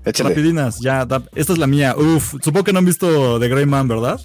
Échale. 0.05 0.29
Rapidinas, 0.29 0.79
ya. 0.79 1.05
da- 1.05 1.23
esta 1.35 1.53
es 1.53 1.59
la 1.59 1.67
mía. 1.67 1.95
Uf, 1.97 2.35
supongo 2.41 2.63
que 2.63 2.73
no 2.73 2.79
han 2.79 2.85
visto 2.85 3.39
The 3.39 3.49
Grey 3.49 3.65
Man, 3.65 3.87
¿verdad? 3.87 4.19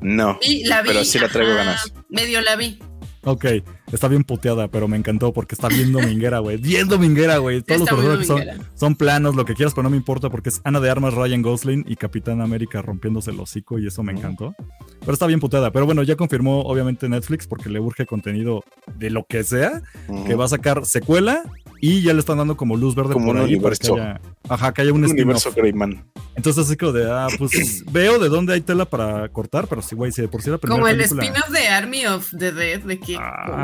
No. 0.00 0.38
Sí, 0.40 0.64
la 0.64 0.82
vi. 0.82 0.88
Pero 0.88 1.04
sí 1.04 1.18
la 1.18 1.28
traigo 1.28 1.52
ajá, 1.52 1.64
ganas. 1.64 1.92
Medio 2.08 2.40
la 2.40 2.56
vi. 2.56 2.78
Ok, 3.24 3.44
está 3.92 4.08
bien 4.08 4.24
puteada, 4.24 4.68
pero 4.68 4.88
me 4.88 4.96
encantó 4.96 5.32
porque 5.32 5.54
está 5.54 5.68
bien 5.68 5.92
dominguera, 5.92 6.40
güey. 6.40 6.56
Bien 6.56 6.88
dominguera, 6.88 7.38
güey. 7.38 7.62
Todos 7.62 7.82
Está 7.82 7.94
los 7.94 8.16
personajes 8.16 8.26
son, 8.26 8.66
son 8.74 8.94
planos, 8.96 9.34
lo 9.36 9.44
que 9.44 9.54
quieras, 9.54 9.74
pero 9.74 9.84
no 9.84 9.90
me 9.90 9.96
importa 9.96 10.30
porque 10.30 10.48
es 10.48 10.60
Ana 10.64 10.80
de 10.80 10.90
Armas, 10.90 11.14
Ryan 11.14 11.42
Gosling 11.42 11.84
y 11.86 11.96
Capitán 11.96 12.40
América 12.40 12.82
rompiéndose 12.82 13.30
el 13.30 13.40
hocico 13.40 13.78
y 13.78 13.86
eso 13.86 14.02
me 14.02 14.12
encantó. 14.12 14.54
Pero 15.00 15.12
está 15.12 15.26
bien 15.26 15.40
puteada. 15.40 15.70
Pero 15.70 15.86
bueno, 15.86 16.02
ya 16.02 16.16
confirmó 16.16 16.62
obviamente 16.62 17.08
Netflix 17.08 17.46
porque 17.46 17.68
le 17.68 17.80
urge 17.80 18.06
contenido 18.06 18.64
de 18.96 19.10
lo 19.10 19.24
que 19.24 19.44
sea, 19.44 19.82
que 20.26 20.34
va 20.34 20.46
a 20.46 20.48
sacar 20.48 20.84
secuela 20.86 21.42
y 21.80 22.02
ya 22.02 22.12
le 22.12 22.20
están 22.20 22.38
dando 22.38 22.56
como 22.56 22.76
luz 22.76 22.94
verde 22.94 23.12
Como 23.12 23.26
por 23.26 23.36
un 23.36 23.42
ahí 23.42 23.56
para 23.60 23.76
que 23.76 23.86
universo. 23.88 23.94
haya, 23.94 24.20
ajá, 24.48 24.72
que 24.74 24.82
haya 24.82 24.92
un, 24.92 24.98
un 24.98 25.04
spin-off. 25.04 25.24
universo 25.24 25.52
Greyman. 25.54 26.04
Entonces 26.34 26.64
así 26.66 26.76
como 26.76 26.92
de, 26.92 27.10
ah, 27.10 27.28
pues 27.38 27.84
veo 27.92 28.18
de 28.18 28.28
dónde 28.28 28.54
hay 28.54 28.60
tela 28.60 28.84
para 28.84 29.28
cortar, 29.30 29.66
pero 29.68 29.82
sí, 29.82 29.94
güey, 29.94 30.12
si 30.12 30.22
de 30.22 30.28
por 30.28 30.42
sí 30.42 30.50
la 30.50 30.58
primera 30.58 30.76
Como 30.80 30.88
el 30.88 30.96
película- 30.96 31.24
spin-off 31.24 31.48
de 31.50 31.68
Army 31.68 32.06
of 32.06 32.30
the 32.38 32.52
Dead, 32.52 32.80
de 32.80 32.98
que. 33.00 33.16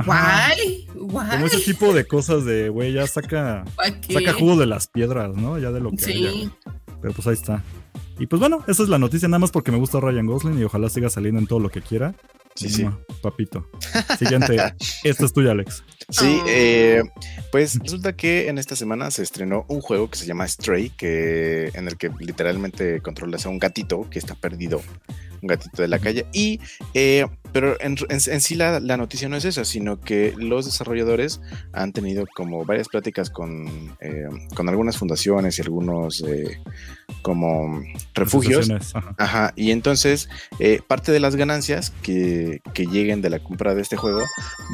Guay, 0.07 0.87
guay. 0.95 1.31
Como 1.31 1.47
ese 1.47 1.61
tipo 1.61 1.93
de 1.93 2.05
cosas 2.07 2.45
de, 2.45 2.69
güey, 2.69 2.93
ya 2.93 3.07
saca, 3.07 3.65
saca 4.09 4.33
jugo 4.35 4.57
de 4.57 4.67
las 4.67 4.87
piedras, 4.89 5.35
¿no? 5.37 5.59
Ya 5.59 5.71
de 5.73 5.81
lo 5.81 5.91
que 5.91 5.99
Sí. 5.99 6.51
Pero 7.01 7.15
pues 7.15 7.27
ahí 7.27 7.35
está. 7.35 7.63
Y 8.19 8.27
pues 8.27 8.39
bueno, 8.39 8.63
esa 8.69 8.83
es 8.85 8.89
la 8.89 8.99
noticia, 8.99 9.27
nada 9.27 9.41
más 9.41 9.51
porque 9.51 9.73
me 9.73 9.79
gusta 9.79 9.99
Ryan 9.99 10.27
Gosling 10.27 10.59
y 10.59 10.65
ojalá 10.65 10.89
siga 10.89 11.11
saliendo 11.11 11.41
en 11.41 11.47
todo 11.47 11.59
lo 11.59 11.71
que 11.71 11.81
quiera. 11.83 12.15
Sí, 12.55 12.69
sí. 12.69 12.87
Papito. 13.23 13.67
Siguiente. 14.19 14.57
Esta 15.05 15.25
es 15.25 15.33
tuya, 15.33 15.53
Alex. 15.53 15.83
Sí, 16.09 16.39
Oh. 16.43 16.45
eh, 16.49 17.03
pues 17.51 17.79
resulta 17.79 18.15
que 18.15 18.49
en 18.49 18.59
esta 18.59 18.77
semana 18.77 19.11
se 19.11 19.23
estrenó 19.23 19.65
un 19.69 19.81
juego 19.81 20.11
que 20.11 20.19
se 20.19 20.27
llama 20.27 20.47
Stray, 20.47 20.91
que, 20.91 21.71
en 21.75 21.89
el 21.89 21.97
que 21.97 22.11
literalmente 22.19 23.01
controlas 23.01 23.47
a 23.47 23.49
un 23.49 23.59
gatito 23.59 24.09
que 24.11 24.19
está 24.19 24.35
perdido, 24.35 24.83
un 25.41 25.47
gatito 25.49 25.81
de 25.81 25.89
la 25.89 25.99
calle. 25.99 26.27
Y, 26.33 26.61
eh, 26.93 27.27
pero 27.53 27.81
en, 27.81 27.97
en- 28.11 28.21
en 28.27 28.41
sí 28.41 28.55
la, 28.57 28.81
la 28.81 28.97
noticia 28.97 29.29
no 29.29 29.37
es 29.37 29.45
esa, 29.47 29.65
sino 29.65 30.01
que 30.01 30.35
los 30.37 30.67
desarrolladores 30.67 31.41
han 31.73 31.93
tenido 31.93 32.25
como 32.35 32.65
varias 32.67 32.89
pláticas 32.89 33.31
con, 33.31 33.97
eh, 34.01 34.27
con 34.55 34.69
algunas 34.69 34.99
fundaciones 34.99 35.59
y 35.59 35.63
algunos 35.63 36.23
eh, 36.27 36.59
como 37.23 37.83
refugios. 38.15 38.71
Ajá. 38.95 39.15
Ajá, 39.19 39.53
y 39.57 39.71
entonces 39.71 40.29
eh, 40.59 40.81
parte 40.87 41.13
de 41.13 41.21
las 41.21 41.37
ganancias 41.37 41.93
que, 42.03 42.61
que 42.75 42.87
lleguen 42.87 43.23
de 43.23 43.31
la 43.31 43.39
compra 43.39 43.75
de 43.75 43.83
este 43.83 43.97
juego 43.97 44.23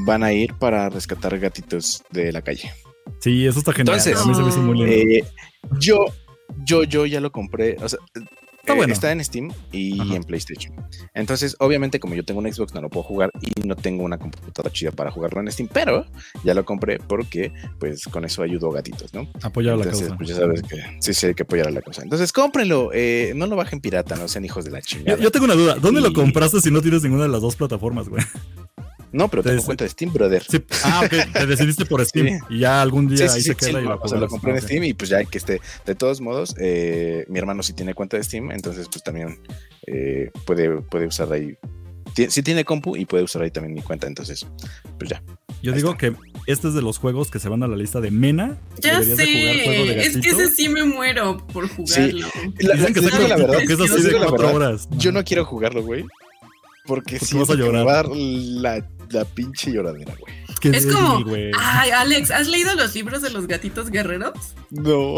van 0.04 0.22
a 0.22 0.32
ir 0.32 0.54
para 0.54 0.88
rescatar 0.88 1.38
gatitos 1.38 2.02
de 2.10 2.32
la 2.32 2.42
calle. 2.42 2.72
Sí, 3.20 3.46
eso 3.46 3.58
está 3.58 3.72
genial. 3.72 3.98
Entonces, 3.98 4.20
a 4.20 4.24
mí 4.26 4.34
se 4.34 4.42
me 4.42 4.48
hizo 4.48 4.60
muy 4.60 4.78
lindo. 4.78 4.92
Eh, 4.92 5.24
yo, 5.78 6.04
yo, 6.64 6.84
yo 6.84 7.06
ya 7.06 7.20
lo 7.20 7.32
compré, 7.32 7.76
o 7.80 7.88
sea, 7.88 7.98
Está 8.68 8.74
eh, 8.74 8.76
bueno. 8.76 8.92
está 8.92 9.12
en 9.12 9.24
Steam 9.24 9.50
y 9.72 9.98
Ajá. 9.98 10.16
en 10.16 10.24
PlayStation. 10.24 10.74
Entonces, 11.14 11.56
obviamente, 11.58 11.98
como 11.98 12.14
yo 12.14 12.22
tengo 12.22 12.40
un 12.40 12.52
Xbox, 12.52 12.74
no 12.74 12.82
lo 12.82 12.90
puedo 12.90 13.02
jugar 13.02 13.30
y 13.40 13.66
no 13.66 13.76
tengo 13.76 14.04
una 14.04 14.18
computadora 14.18 14.70
chida 14.70 14.90
para 14.92 15.10
jugarlo 15.10 15.40
en 15.40 15.50
Steam, 15.50 15.70
pero 15.72 16.04
ya 16.44 16.52
lo 16.52 16.64
compré 16.64 16.98
porque, 16.98 17.52
pues, 17.78 18.04
con 18.04 18.24
eso 18.24 18.42
ayudo 18.42 18.70
a 18.70 18.74
gatitos, 18.74 19.14
¿no? 19.14 19.26
Apoyar 19.42 19.74
a 19.74 19.76
la 19.78 19.84
causa. 19.84 20.14
pues 20.16 20.28
ya 20.28 20.36
sabes 20.36 20.62
que 20.62 20.76
sí, 21.00 21.14
sí 21.14 21.26
hay 21.26 21.34
que 21.34 21.44
apoyar 21.44 21.68
a 21.68 21.70
la 21.70 21.80
cosa. 21.80 22.02
Entonces, 22.02 22.32
cómprenlo, 22.32 22.90
eh, 22.92 23.32
no 23.34 23.46
lo 23.46 23.56
bajen 23.56 23.80
pirata, 23.80 24.16
no 24.16 24.28
sean 24.28 24.44
hijos 24.44 24.64
de 24.66 24.70
la 24.70 24.82
chingada. 24.82 25.18
yo 25.18 25.30
tengo 25.30 25.46
una 25.46 25.54
duda. 25.54 25.76
¿Dónde 25.76 26.02
lo 26.02 26.12
compraste 26.12 26.60
si 26.60 26.70
no 26.70 26.82
tienes 26.82 27.02
ninguna 27.02 27.22
de 27.22 27.30
las 27.30 27.40
dos 27.40 27.56
plataformas, 27.56 28.08
güey? 28.08 28.22
No, 29.12 29.28
pero 29.28 29.42
tengo 29.42 29.62
cuenta 29.62 29.84
de 29.84 29.90
Steam, 29.90 30.12
brother. 30.12 30.42
Sí. 30.48 30.62
Ah, 30.84 31.02
ok. 31.04 31.32
Te 31.32 31.46
decidiste 31.46 31.86
por 31.86 32.04
Steam. 32.04 32.26
Sí. 32.26 32.34
Y 32.50 32.58
ya 32.60 32.82
algún 32.82 33.08
día 33.08 33.28
Sí, 33.28 33.36
ahí 33.36 33.42
sí, 33.42 33.48
se 33.48 33.54
queda 33.54 33.78
sí, 33.80 33.84
y 33.84 33.88
la 33.88 33.94
o 33.94 34.08
sea, 34.08 34.18
lo 34.18 34.28
compré 34.28 34.52
en. 34.52 34.60
Steam 34.62 34.84
y 34.84 34.94
pues 34.94 35.10
ya 35.10 35.24
que 35.24 35.38
esté. 35.38 35.60
De 35.86 35.94
todos 35.94 36.20
modos, 36.20 36.54
eh, 36.60 37.24
mi 37.28 37.38
hermano 37.38 37.62
sí 37.62 37.72
tiene 37.72 37.94
cuenta 37.94 38.16
de 38.16 38.24
Steam, 38.24 38.50
entonces 38.50 38.86
pues 38.90 39.02
también 39.02 39.38
eh, 39.86 40.30
puede, 40.44 40.80
puede 40.82 41.06
usar 41.06 41.32
ahí. 41.32 41.56
Ti- 42.14 42.30
Sí 42.30 42.42
tiene 42.42 42.64
compu 42.64 42.96
y 42.96 43.04
puede 43.04 43.22
usar 43.24 43.42
ahí 43.42 43.50
también 43.50 43.74
mi 43.74 43.82
cuenta, 43.82 44.06
entonces 44.06 44.46
pues 44.98 45.10
ya. 45.10 45.22
Yo 45.62 45.72
digo 45.72 45.90
está. 45.92 45.98
que 46.10 46.14
este 46.46 46.68
es 46.68 46.74
de 46.74 46.82
los 46.82 46.98
juegos 46.98 47.30
que 47.30 47.38
se 47.38 47.48
van 47.48 47.62
a 47.62 47.66
la 47.66 47.76
lista 47.76 48.00
de 48.00 48.10
Mena. 48.10 48.58
Ya 48.80 49.00
Deberías 49.00 49.16
de 49.18 49.26
jugar 49.26 49.64
juego 49.64 49.84
de 49.86 49.92
sé. 49.94 50.06
Es 50.06 50.16
que 50.18 50.28
ese 50.30 50.50
sí 50.54 50.68
me 50.68 50.84
muero 50.84 51.36
por 51.48 51.68
jugarlo. 51.68 52.28
La- 52.60 52.74
Dicen 52.74 52.94
que 52.94 53.00
la 53.00 53.10
cortito, 53.10 53.28
verdad, 53.36 53.58
que 53.66 53.72
es 53.72 53.78
les 53.78 53.90
así 53.90 54.02
de 54.02 54.08
digo 54.08 54.20
la 54.20 54.26
cuatro 54.28 54.46
verdad, 54.48 54.54
horas. 54.68 54.88
Yo 54.92 55.12
no 55.12 55.24
quiero 55.24 55.44
jugarlo, 55.44 55.82
güey. 55.82 56.04
Porque 56.86 57.18
Porque 57.18 57.26
sí 57.26 57.36
vas 57.36 57.50
a 57.50 57.54
llorar. 57.54 57.86
va 57.86 57.92
a 57.92 57.94
dar 57.96 58.08
la, 58.16 58.88
la 59.10 59.24
pinche 59.24 59.72
lloradera, 59.72 60.14
güey. 60.18 60.34
Qué 60.60 60.70
Es 60.70 60.84
débil, 60.86 60.96
como, 60.96 61.24
güey. 61.24 61.50
ay, 61.58 61.90
Alex, 61.90 62.30
¿has 62.30 62.48
leído 62.48 62.74
los 62.74 62.94
libros 62.94 63.22
de 63.22 63.30
los 63.30 63.46
gatitos 63.46 63.90
guerreros? 63.90 64.54
No. 64.70 65.16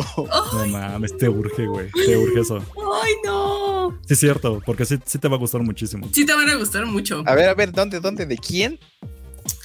No 0.52 0.66
mames, 0.68 1.16
te 1.16 1.28
urge, 1.28 1.66
güey. 1.66 1.90
Te 1.92 2.16
urge 2.16 2.40
eso. 2.40 2.58
Ay, 3.02 3.12
no. 3.24 3.98
Sí, 4.06 4.14
es 4.14 4.20
cierto, 4.20 4.60
porque 4.66 4.84
sí, 4.84 4.98
sí 5.06 5.18
te 5.18 5.28
va 5.28 5.36
a 5.36 5.38
gustar 5.38 5.62
muchísimo. 5.62 6.08
Sí 6.12 6.26
te 6.26 6.34
van 6.34 6.48
a 6.50 6.56
gustar 6.56 6.84
mucho. 6.86 7.22
A 7.26 7.34
ver, 7.34 7.48
a 7.48 7.54
ver, 7.54 7.72
¿dónde, 7.72 8.00
dónde, 8.00 8.26
de 8.26 8.36
quién? 8.36 8.78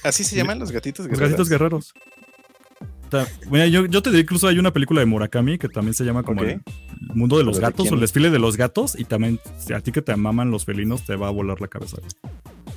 ¿Así 0.02 0.24
se 0.24 0.34
llaman 0.36 0.58
los 0.58 0.70
gatitos 0.72 1.06
Los 1.06 1.18
gatitos 1.18 1.48
guerreros. 1.48 1.92
Mira, 3.50 3.66
yo, 3.66 3.86
yo 3.86 4.02
te 4.02 4.10
digo, 4.10 4.20
incluso 4.20 4.48
hay 4.48 4.58
una 4.58 4.72
película 4.72 5.00
de 5.00 5.06
Murakami 5.06 5.58
que 5.58 5.68
también 5.68 5.94
se 5.94 6.04
llama 6.04 6.22
como 6.22 6.42
Ok. 6.42 6.48
el, 6.48 6.60
mundo 7.14 7.38
de 7.38 7.44
los 7.44 7.56
¿De 7.56 7.62
gatos 7.62 7.90
o 7.90 7.94
el 7.94 8.00
desfile 8.00 8.30
de 8.30 8.38
los 8.38 8.56
gatos 8.56 8.98
y 8.98 9.04
también 9.04 9.40
si 9.58 9.72
a 9.72 9.80
ti 9.80 9.92
que 9.92 10.02
te 10.02 10.14
maman 10.16 10.50
los 10.50 10.64
felinos 10.64 11.02
te 11.04 11.16
va 11.16 11.28
a 11.28 11.30
volar 11.30 11.60
la 11.60 11.68
cabeza. 11.68 11.98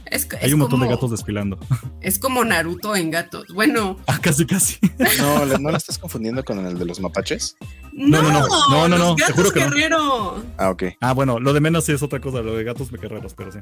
Es, 0.05 0.27
Hay 0.41 0.47
es 0.47 0.53
un 0.53 0.59
montón 0.59 0.79
de 0.81 0.87
gatos 0.87 1.11
desfilando. 1.11 1.59
Es 2.01 2.17
como 2.17 2.43
Naruto 2.43 2.95
en 2.95 3.11
gatos. 3.11 3.45
Bueno, 3.53 3.97
Ah, 4.07 4.17
casi, 4.21 4.45
casi. 4.45 4.77
No, 5.19 5.45
¿le- 5.45 5.59
¿no 5.59 5.69
la 5.69 5.77
estás 5.77 5.97
confundiendo 5.99 6.43
con 6.43 6.65
el 6.65 6.79
de 6.79 6.85
los 6.85 6.99
mapaches? 6.99 7.55
no, 7.93 8.21
no, 8.21 8.31
no, 8.31 8.47
no, 8.69 8.87
no, 8.87 8.97
los 8.97 8.99
no, 8.99 9.15
te 9.15 9.21
gatos 9.23 9.35
juro 9.35 9.51
que 9.51 9.89
no. 9.89 10.43
Ah, 10.57 10.69
ok. 10.71 10.83
Ah, 11.01 11.13
bueno, 11.13 11.39
lo 11.39 11.53
de 11.53 11.59
menos 11.61 11.85
sí 11.85 11.91
es 11.91 12.01
otra 12.01 12.19
cosa, 12.19 12.41
lo 12.41 12.55
de 12.55 12.63
gatos 12.63 12.91
me 12.91 12.97
guerreros, 12.97 13.33
pero 13.35 13.51
sí. 13.51 13.59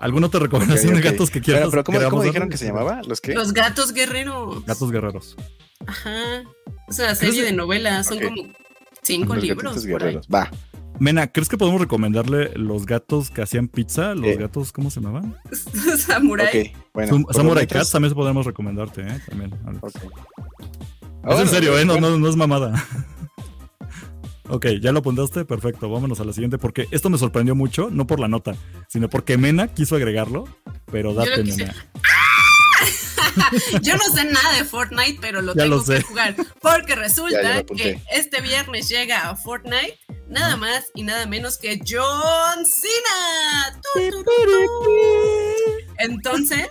¿Alguna 0.00 0.26
otra 0.28 0.40
recomendación 0.40 0.92
Ok, 0.92 0.98
ok. 0.98 1.04
de 1.04 1.10
gatos 1.10 1.30
que 1.30 1.40
quieras? 1.40 1.68
Pero, 1.70 1.84
pero 1.84 2.10
¿cómo, 2.10 2.22
dijeron 2.22 2.48
que 2.48 2.56
se 2.56 2.66
llamaba? 2.66 3.02
¿Los 3.06 3.20
qué? 3.20 3.34
Los 3.34 3.52
gatos 3.52 3.92
guerreros. 3.92 4.64
Gatos 4.64 4.90
guerreros. 4.90 5.36
Ajá. 5.86 6.42
Es 6.88 6.98
una 6.98 7.14
serie 7.14 7.42
de 7.42 7.52
novelas. 7.52 8.06
Son 8.06 8.18
como 8.18 8.34
cinco 9.02 9.34
Los 9.34 9.44
libros. 9.44 9.84
guerreros. 9.86 10.26
Va. 10.32 10.50
Mena, 10.98 11.28
¿crees 11.28 11.48
que 11.48 11.56
podemos 11.56 11.80
recomendarle 11.80 12.50
los 12.56 12.84
gatos 12.84 13.30
que 13.30 13.40
hacían 13.40 13.68
pizza? 13.68 14.14
¿Los 14.14 14.26
Eh. 14.26 14.36
gatos, 14.36 14.70
cómo 14.72 14.90
se 14.90 15.00
llamaban? 15.00 15.34
Samurai. 15.98 16.72
Bueno. 16.92 17.24
Samurai 17.30 17.66
Cats 17.66 17.90
también 17.90 18.12
podemos 18.14 18.44
recomendarte, 18.44 19.02
¿eh? 19.02 19.20
También. 19.28 19.54
Alex. 19.66 19.82
Ok. 19.82 19.96
Es 19.96 21.24
bueno, 21.24 21.40
en 21.40 21.48
serio, 21.48 21.78
¿eh? 21.78 21.84
No, 21.86 21.94
bueno. 21.94 22.10
no, 22.10 22.18
no 22.18 22.28
es 22.28 22.36
mamada. 22.36 22.74
ok, 24.48 24.66
ya 24.80 24.92
lo 24.92 24.98
apuntaste, 24.98 25.44
perfecto. 25.44 25.88
Vámonos 25.90 26.20
a 26.20 26.24
la 26.24 26.32
siguiente, 26.32 26.58
porque 26.58 26.86
esto 26.90 27.08
me 27.08 27.18
sorprendió 27.18 27.54
mucho, 27.54 27.88
no 27.90 28.06
por 28.06 28.20
la 28.20 28.28
nota, 28.28 28.54
sino 28.88 29.08
porque 29.08 29.38
Mena 29.38 29.68
quiso 29.68 29.96
agregarlo, 29.96 30.44
pero 30.90 31.14
date, 31.14 31.42
quise- 31.44 31.66
Mena. 31.66 31.74
Yo 33.82 33.96
no 33.96 34.04
sé 34.14 34.24
nada 34.24 34.56
de 34.56 34.64
Fortnite, 34.64 35.18
pero 35.20 35.42
lo 35.42 35.54
Ya 35.54 35.62
tengo 35.64 35.76
lo 35.76 35.84
que 35.84 36.02
jugar. 36.02 36.34
Porque 36.60 36.92
Ya, 36.92 36.96
ya 36.96 37.02
resulta 37.02 37.62
que 37.64 38.00
este 38.12 38.40
viernes 38.40 38.88
llega 38.88 39.28
a 39.28 39.36
Fortnite 39.36 39.98
nada 40.28 40.56
más 40.56 40.86
y 40.94 41.02
nada 41.02 41.26
menos 41.26 41.58
que 41.58 41.80
John 41.86 42.64
Cena. 42.64 43.80
Entonces, 45.98 46.68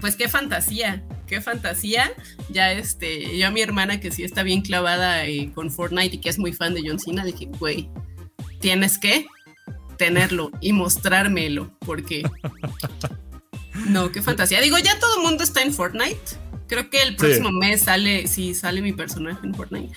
pues 0.00 0.16
qué 0.16 0.28
fantasía, 0.28 1.02
qué 1.26 1.40
fantasía. 1.40 2.12
Ya 2.50 2.72
este, 2.72 3.38
yo 3.38 3.46
a 3.46 3.50
mi 3.50 3.62
hermana 3.62 4.00
que 4.00 4.10
sí 4.10 4.24
está 4.24 4.42
bien 4.42 4.62
clavada 4.62 5.24
eh, 5.26 5.50
con 5.54 5.70
Fortnite 5.70 6.16
y 6.16 6.20
que 6.20 6.28
es 6.28 6.38
muy 6.38 6.52
fan 6.52 6.74
de 6.74 6.82
John 6.86 6.98
Cena, 6.98 7.24
dije, 7.24 7.48
güey, 7.58 7.88
tienes 8.60 8.98
que 8.98 9.26
tenerlo 9.96 10.50
y 10.60 10.72
mostrármelo, 10.72 11.76
porque 11.80 12.22
no, 13.74 14.12
qué 14.12 14.22
fantasía. 14.22 14.60
Digo, 14.60 14.78
ya 14.78 14.98
todo 14.98 15.16
el 15.16 15.22
mundo 15.22 15.44
está 15.44 15.62
en 15.62 15.74
Fortnite. 15.74 16.38
Creo 16.66 16.88
que 16.90 17.02
el 17.02 17.16
próximo 17.16 17.50
mes 17.50 17.82
sale, 17.82 18.26
sí, 18.26 18.54
sale 18.54 18.80
mi 18.80 18.92
personaje 18.92 19.46
en 19.46 19.54
Fortnite. 19.54 19.92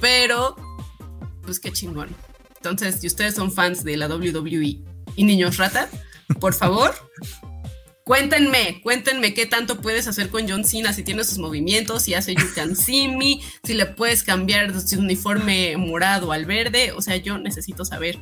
Pero, 0.00 0.56
pues 1.42 1.60
qué 1.60 1.72
chingón. 1.72 2.08
Entonces, 2.56 3.00
si 3.00 3.06
ustedes 3.06 3.34
son 3.34 3.52
fans 3.52 3.84
de 3.84 3.96
la 3.96 4.08
WWE 4.08 4.80
y 5.16 5.24
niños 5.24 5.58
rata, 5.58 5.88
por 6.40 6.54
favor, 6.54 6.94
cuéntenme, 8.04 8.80
cuéntenme 8.82 9.34
qué 9.34 9.46
tanto 9.46 9.80
puedes 9.80 10.08
hacer 10.08 10.28
con 10.28 10.48
John 10.48 10.64
Cena, 10.64 10.92
si 10.92 11.04
tiene 11.04 11.22
sus 11.22 11.38
movimientos, 11.38 12.02
si 12.02 12.14
hace 12.14 12.34
You 12.34 12.46
Can 12.54 12.74
See 12.74 13.08
Me, 13.08 13.40
si 13.62 13.74
le 13.74 13.86
puedes 13.86 14.24
cambiar 14.24 14.78
su 14.80 14.98
uniforme 14.98 15.76
morado 15.76 16.32
al 16.32 16.46
verde. 16.46 16.92
O 16.92 17.02
sea, 17.02 17.16
yo 17.16 17.38
necesito 17.38 17.84
saber 17.84 18.18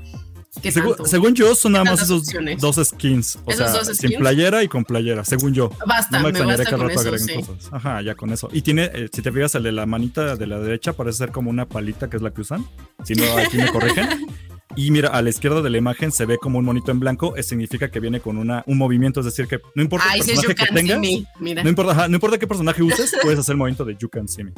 Segu- 0.62 0.88
tanto. 0.96 1.06
según 1.06 1.34
yo, 1.34 1.54
son 1.54 1.72
nada 1.72 1.84
más 1.84 2.02
esos 2.02 2.22
opciones? 2.22 2.60
dos 2.60 2.76
skins. 2.76 3.36
O 3.44 3.50
¿Esos 3.50 3.70
sea, 3.70 3.78
dos 3.78 3.86
sin 3.86 3.94
skins? 3.96 4.16
playera 4.16 4.62
y 4.62 4.68
con 4.68 4.84
playera, 4.84 5.24
según 5.24 5.52
yo. 5.54 5.70
Basta, 5.86 6.18
No 6.18 6.30
me 6.30 6.32
basta 6.40 6.64
que 6.64 6.74
al 6.74 6.80
rato 6.80 6.92
eso, 6.92 7.00
agreguen 7.08 7.28
sí. 7.28 7.34
cosas. 7.42 7.68
Ajá, 7.72 8.02
ya 8.02 8.14
con 8.14 8.32
eso. 8.32 8.48
Y 8.52 8.62
tiene, 8.62 8.90
eh, 8.94 9.08
si 9.12 9.22
te 9.22 9.30
fijas, 9.32 9.54
el 9.54 9.62
de 9.64 9.72
la 9.72 9.86
manita 9.86 10.36
de 10.36 10.46
la 10.46 10.58
derecha 10.58 10.92
parece 10.92 11.18
ser 11.18 11.30
como 11.32 11.50
una 11.50 11.66
palita 11.68 12.08
que 12.10 12.16
es 12.16 12.22
la 12.22 12.32
que 12.32 12.40
usan. 12.40 12.66
Si 13.04 13.14
no, 13.14 13.24
aquí 13.36 13.56
me 13.56 13.70
corrigen. 13.70 14.08
Y 14.78 14.90
mira, 14.90 15.08
a 15.08 15.22
la 15.22 15.30
izquierda 15.30 15.62
de 15.62 15.70
la 15.70 15.78
imagen 15.78 16.12
se 16.12 16.26
ve 16.26 16.36
como 16.36 16.58
un 16.58 16.64
monito 16.66 16.90
en 16.90 17.00
blanco. 17.00 17.34
Eso 17.36 17.48
significa 17.50 17.90
que 17.90 17.98
viene 17.98 18.20
con 18.20 18.36
una, 18.36 18.62
un 18.66 18.76
movimiento, 18.76 19.20
es 19.20 19.26
decir, 19.26 19.46
que 19.46 19.58
no 19.74 19.82
importa 19.82 20.04
Ay, 20.06 20.20
el 20.20 20.26
personaje 20.26 20.54
que 20.54 20.66
tengas, 20.66 21.00
no 21.40 21.68
importa, 21.70 22.08
no 22.08 22.14
importa 22.14 22.36
qué 22.36 22.46
personaje 22.46 22.82
uses, 22.82 23.16
puedes 23.22 23.38
hacer 23.38 23.54
el 23.54 23.56
movimiento 23.56 23.86
de 23.86 23.96
You 23.96 24.10
Can 24.10 24.28
See 24.28 24.44
Me. 24.44 24.52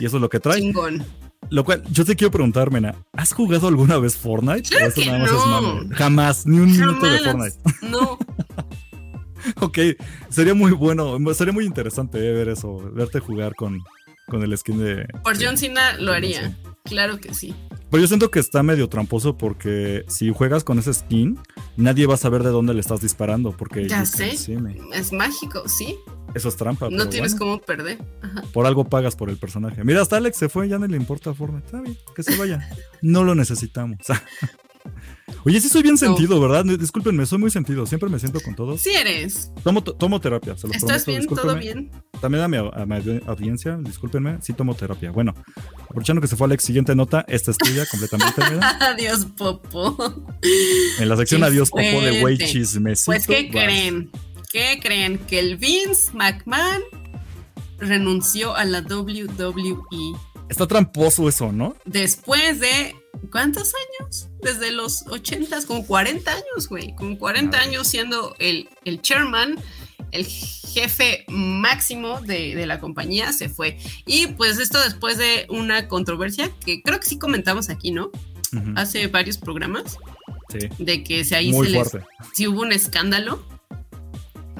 Y 0.00 0.04
eso 0.04 0.16
es 0.16 0.20
lo 0.20 0.28
que 0.28 0.38
trae. 0.38 0.58
Chingón. 0.60 1.02
Lo 1.50 1.64
cual, 1.64 1.82
yo 1.90 2.04
te 2.04 2.14
quiero 2.16 2.30
preguntar, 2.30 2.70
Mena, 2.70 2.94
¿has 3.12 3.32
jugado 3.32 3.68
alguna 3.68 3.98
vez 3.98 4.16
Fortnite? 4.16 4.68
Claro 4.68 4.86
¿O 4.86 4.88
eso 4.88 5.00
que 5.00 5.06
nada 5.06 5.18
más 5.20 5.28
es 5.30 5.36
no. 5.36 5.46
mame? 5.46 5.94
Jamás, 5.94 6.46
ni 6.46 6.58
un 6.58 6.70
minuto 6.72 7.06
de. 7.06 7.18
Fortnite. 7.20 7.56
No, 7.90 8.18
Ok, 9.60 9.78
sería 10.28 10.52
muy 10.54 10.72
bueno, 10.72 11.16
sería 11.32 11.52
muy 11.52 11.64
interesante 11.64 12.18
eh, 12.18 12.32
ver 12.32 12.48
eso, 12.48 12.76
verte 12.92 13.20
jugar 13.20 13.54
con, 13.54 13.78
con 14.26 14.42
el 14.42 14.56
skin 14.58 14.78
de... 14.78 15.06
por 15.22 15.38
de- 15.38 15.46
John 15.46 15.56
Cena 15.56 15.96
lo 15.98 16.12
haría. 16.12 16.58
Claro 16.84 17.18
que 17.18 17.32
sí. 17.34 17.54
Pero 17.90 18.00
yo 18.02 18.08
siento 18.08 18.30
que 18.30 18.40
está 18.40 18.62
medio 18.62 18.88
tramposo 18.88 19.36
porque 19.38 20.04
si 20.08 20.32
juegas 20.32 20.64
con 20.64 20.78
ese 20.78 20.92
skin, 20.92 21.38
nadie 21.76 22.06
va 22.06 22.14
a 22.14 22.18
saber 22.18 22.42
de 22.42 22.50
dónde 22.50 22.74
le 22.74 22.80
estás 22.80 23.00
disparando. 23.00 23.52
Porque 23.52 23.88
Ya 23.88 24.04
sé. 24.04 24.34
me. 24.58 24.76
Es 24.92 25.12
mágico, 25.12 25.66
sí. 25.68 25.96
Eso 26.34 26.48
es 26.48 26.56
trampa. 26.56 26.86
No 26.90 26.96
pero 26.98 27.08
tienes 27.08 27.32
bueno, 27.38 27.56
cómo 27.56 27.62
perder. 27.62 27.98
Ajá. 28.22 28.42
Por 28.52 28.66
algo 28.66 28.84
pagas 28.84 29.16
por 29.16 29.30
el 29.30 29.36
personaje. 29.36 29.84
Mira, 29.84 30.02
hasta 30.02 30.16
Alex 30.16 30.36
se 30.36 30.48
fue, 30.48 30.68
ya 30.68 30.78
no 30.78 30.86
le 30.86 30.96
importa 30.96 31.34
Fortnite. 31.34 31.66
Está 31.66 31.80
bien, 31.80 31.96
que 32.14 32.22
se 32.22 32.36
vaya. 32.36 32.68
No 33.02 33.24
lo 33.24 33.34
necesitamos. 33.34 33.98
Oye, 35.44 35.60
sí 35.60 35.68
soy 35.68 35.82
bien 35.82 35.96
sentido, 35.96 36.40
¿verdad? 36.40 36.64
Discúlpenme, 36.64 37.24
soy 37.26 37.38
muy 37.38 37.50
sentido. 37.50 37.86
Siempre 37.86 38.08
me 38.08 38.18
siento 38.18 38.40
con 38.40 38.54
todos. 38.54 38.80
Sí 38.80 38.90
eres. 38.90 39.50
Tomo, 39.62 39.82
tomo 39.82 40.20
terapia, 40.20 40.56
se 40.56 40.66
los 40.66 40.76
¿Estás 40.76 41.04
prometo. 41.04 41.34
bien? 41.34 41.42
¿Todo 41.42 41.56
bien? 41.56 41.90
También 42.20 42.44
a 42.44 42.48
mi, 42.48 42.56
a 42.56 42.86
mi 42.86 43.20
audiencia, 43.26 43.78
discúlpenme, 43.80 44.38
sí 44.42 44.52
tomo 44.52 44.74
terapia. 44.74 45.10
Bueno, 45.10 45.34
aprovechando 45.82 46.20
que 46.20 46.26
se 46.26 46.36
fue 46.36 46.46
Alex, 46.46 46.64
siguiente 46.64 46.94
nota, 46.94 47.24
esta 47.28 47.50
es 47.50 47.58
tuya 47.58 47.86
completamente. 47.86 48.42
Adiós, 48.80 49.26
Popo. 49.36 50.26
En 50.98 51.08
la 51.08 51.16
sección 51.16 51.40
Qué 51.42 51.46
Adiós 51.46 51.70
Popo 51.70 51.82
de 51.82 52.20
fuerte. 52.20 52.46
Chismecito. 52.46 53.12
Pues, 53.12 53.26
¿qué 53.26 53.44
vas. 53.44 53.64
creen? 53.64 54.10
¿Qué 54.48 54.78
creen? 54.82 55.18
Que 55.18 55.38
el 55.40 55.56
Vince 55.56 56.10
McMahon 56.14 56.82
renunció 57.78 58.54
a 58.56 58.64
la 58.64 58.80
WWE 58.80 60.16
Está 60.48 60.66
tramposo 60.66 61.28
eso, 61.28 61.52
¿no? 61.52 61.76
después 61.84 62.60
de. 62.60 62.96
¿Cuántos 63.32 63.72
años? 64.00 64.28
Desde 64.40 64.70
los 64.70 65.04
80, 65.08 65.66
como 65.66 65.84
40 65.84 66.30
años, 66.30 66.68
güey. 66.68 66.94
Con 66.94 67.16
40 67.16 67.56
Madre. 67.56 67.68
años 67.70 67.88
siendo 67.88 68.34
el, 68.38 68.68
el 68.84 69.02
chairman, 69.02 69.58
el 70.12 70.24
jefe 70.24 71.24
máximo 71.28 72.20
de, 72.20 72.54
de 72.54 72.66
la 72.66 72.78
compañía, 72.80 73.32
se 73.32 73.48
fue. 73.48 73.76
Y 74.06 74.28
pues 74.28 74.58
esto 74.58 74.80
después 74.80 75.18
de 75.18 75.46
una 75.50 75.88
controversia 75.88 76.50
que 76.64 76.80
creo 76.80 77.00
que 77.00 77.06
sí 77.06 77.18
comentamos 77.18 77.68
aquí, 77.70 77.90
¿no? 77.90 78.10
Hace 78.76 79.08
varios 79.08 79.36
programas, 79.36 79.98
Sí, 80.50 80.60
de 80.78 81.02
que 81.04 81.22
se 81.24 81.36
ahí 81.36 81.50
muy 81.52 81.66
se 81.66 81.72
les, 81.72 81.90
fuerte. 81.90 82.08
sí 82.32 82.46
hubo 82.46 82.62
un 82.62 82.72
escándalo 82.72 83.44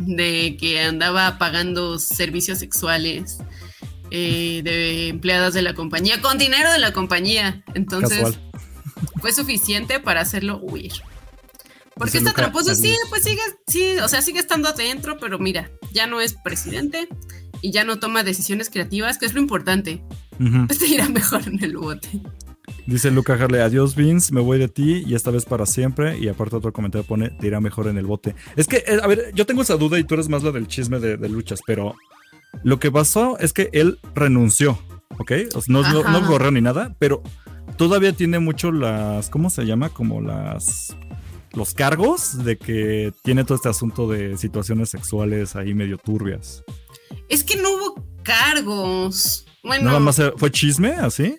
de 0.01 0.57
que 0.59 0.81
andaba 0.81 1.39
pagando 1.39 1.99
servicios 1.99 2.59
sexuales 2.59 3.39
eh, 4.11 4.63
de 4.65 5.09
empleadas 5.09 5.55
de 5.55 5.63
la 5.63 5.75
compañía 5.75 6.21
con 6.21 6.39
dinero 6.39 6.73
de 6.73 6.79
la 6.79 6.93
compañía. 6.93 7.63
Entonces 7.75 8.19
Casual. 8.19 8.51
fue 9.21 9.33
suficiente 9.33 10.01
para 10.01 10.21
hacerlo 10.21 10.59
huir. 10.63 10.93
Porque 11.95 12.19
está 12.19 12.33
tramposo, 12.33 12.75
sí, 12.75 12.97
pues 13.09 13.25
sigue, 13.25 13.43
sí, 13.67 13.97
o 14.03 14.09
sea, 14.09 14.23
sigue 14.23 14.39
estando 14.39 14.69
adentro, 14.69 15.19
pero 15.19 15.39
mira, 15.39 15.69
ya 15.93 16.07
no 16.07 16.21
es 16.21 16.33
presidente 16.33 17.09
y 17.61 17.73
ya 17.73 17.83
no 17.83 17.99
toma 17.99 18.23
decisiones 18.23 18.71
creativas, 18.71 19.19
que 19.19 19.27
es 19.27 19.35
lo 19.35 19.41
importante. 19.41 20.03
Este 20.69 20.87
irá 20.89 21.09
mejor 21.09 21.47
en 21.49 21.63
el 21.63 21.77
bote. 21.77 22.09
Dice 22.87 23.11
Luca 23.11 23.35
Harley, 23.35 23.61
adiós 23.61 23.95
Vince, 23.95 24.33
me 24.33 24.41
voy 24.41 24.59
de 24.59 24.69
ti 24.69 25.03
y 25.07 25.15
esta 25.15 25.31
vez 25.31 25.45
para 25.45 25.67
siempre. 25.67 26.19
Y 26.19 26.29
aparte 26.29 26.57
otro 26.57 26.73
comentario 26.73 27.07
pone, 27.07 27.31
te 27.31 27.47
irá 27.47 27.61
mejor 27.61 27.87
en 27.89 27.99
el 27.99 28.07
bote. 28.07 28.35
Es 28.57 28.67
que, 28.67 28.79
eh, 28.87 28.99
a 29.03 29.07
ver, 29.07 29.33
yo 29.35 29.47
tengo 29.47 29.63
esa 29.63 29.77
duda 29.77 29.99
y 29.99 30.05
tú 30.05 30.15
eres 30.15 30.29
más 30.29 30.43
la 30.43 30.53
del 30.53 30.67
chisme 30.67 30.99
de, 30.99 31.17
de 31.17 31.29
luchas, 31.29 31.61
pero 31.67 31.95
lo 32.63 32.79
que 32.79 32.91
pasó 32.91 33.39
es 33.39 33.53
que 33.53 33.71
él 33.73 33.99
renunció, 34.15 34.79
¿ok? 35.19 35.33
O 35.55 35.61
sea, 35.61 35.73
no, 35.73 35.83
no, 35.83 36.03
no 36.09 36.27
corrió 36.27 36.51
ni 36.51 36.61
nada, 36.61 36.95
pero 36.99 37.23
todavía 37.77 38.13
tiene 38.13 38.39
mucho 38.39 38.73
las, 38.73 39.31
¿cómo 39.31 39.51
se 39.51 39.65
llama? 39.65 39.89
Como 39.91 40.21
las... 40.21 40.97
Los 41.55 41.73
cargos 41.73 42.45
de 42.45 42.59
que 42.59 43.13
tiene 43.23 43.43
todo 43.43 43.57
este 43.57 43.71
asunto 43.71 44.07
de 44.07 44.37
situaciones 44.37 44.91
sexuales 44.91 45.57
ahí 45.57 45.73
medio 45.73 45.97
turbias. 45.97 46.63
Es 47.31 47.43
que 47.43 47.57
no 47.57 47.71
hubo 47.71 48.05
cargos. 48.23 49.47
Bueno, 49.65 49.87
Nada 49.87 49.99
más 49.99 50.21
fue 50.37 50.51
chisme, 50.51 50.91
así. 50.91 51.37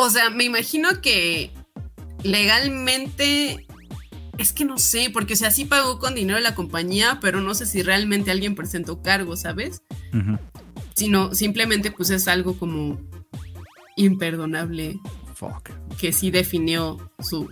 O 0.00 0.10
sea, 0.10 0.30
me 0.30 0.44
imagino 0.44 1.00
que 1.02 1.50
legalmente 2.22 3.66
es 4.38 4.52
que 4.52 4.64
no 4.64 4.78
sé, 4.78 5.10
porque 5.12 5.34
o 5.34 5.36
sea, 5.36 5.50
sí 5.50 5.64
pagó 5.64 5.98
con 5.98 6.14
dinero 6.14 6.38
la 6.38 6.54
compañía, 6.54 7.18
pero 7.20 7.40
no 7.40 7.52
sé 7.52 7.66
si 7.66 7.82
realmente 7.82 8.30
alguien 8.30 8.54
presentó 8.54 9.02
cargo, 9.02 9.36
¿sabes? 9.36 9.82
Sino 10.94 11.34
simplemente 11.34 11.90
pues 11.90 12.10
es 12.10 12.28
algo 12.28 12.56
como 12.56 13.00
imperdonable 13.96 15.00
Fuck. 15.34 15.70
que 15.98 16.12
sí 16.12 16.30
definió 16.30 17.10
su, 17.18 17.48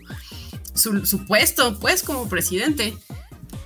su, 0.72 1.05
su 1.05 1.26
puesto, 1.26 1.80
pues, 1.80 2.05
como 2.05 2.28
presidente. 2.28 2.94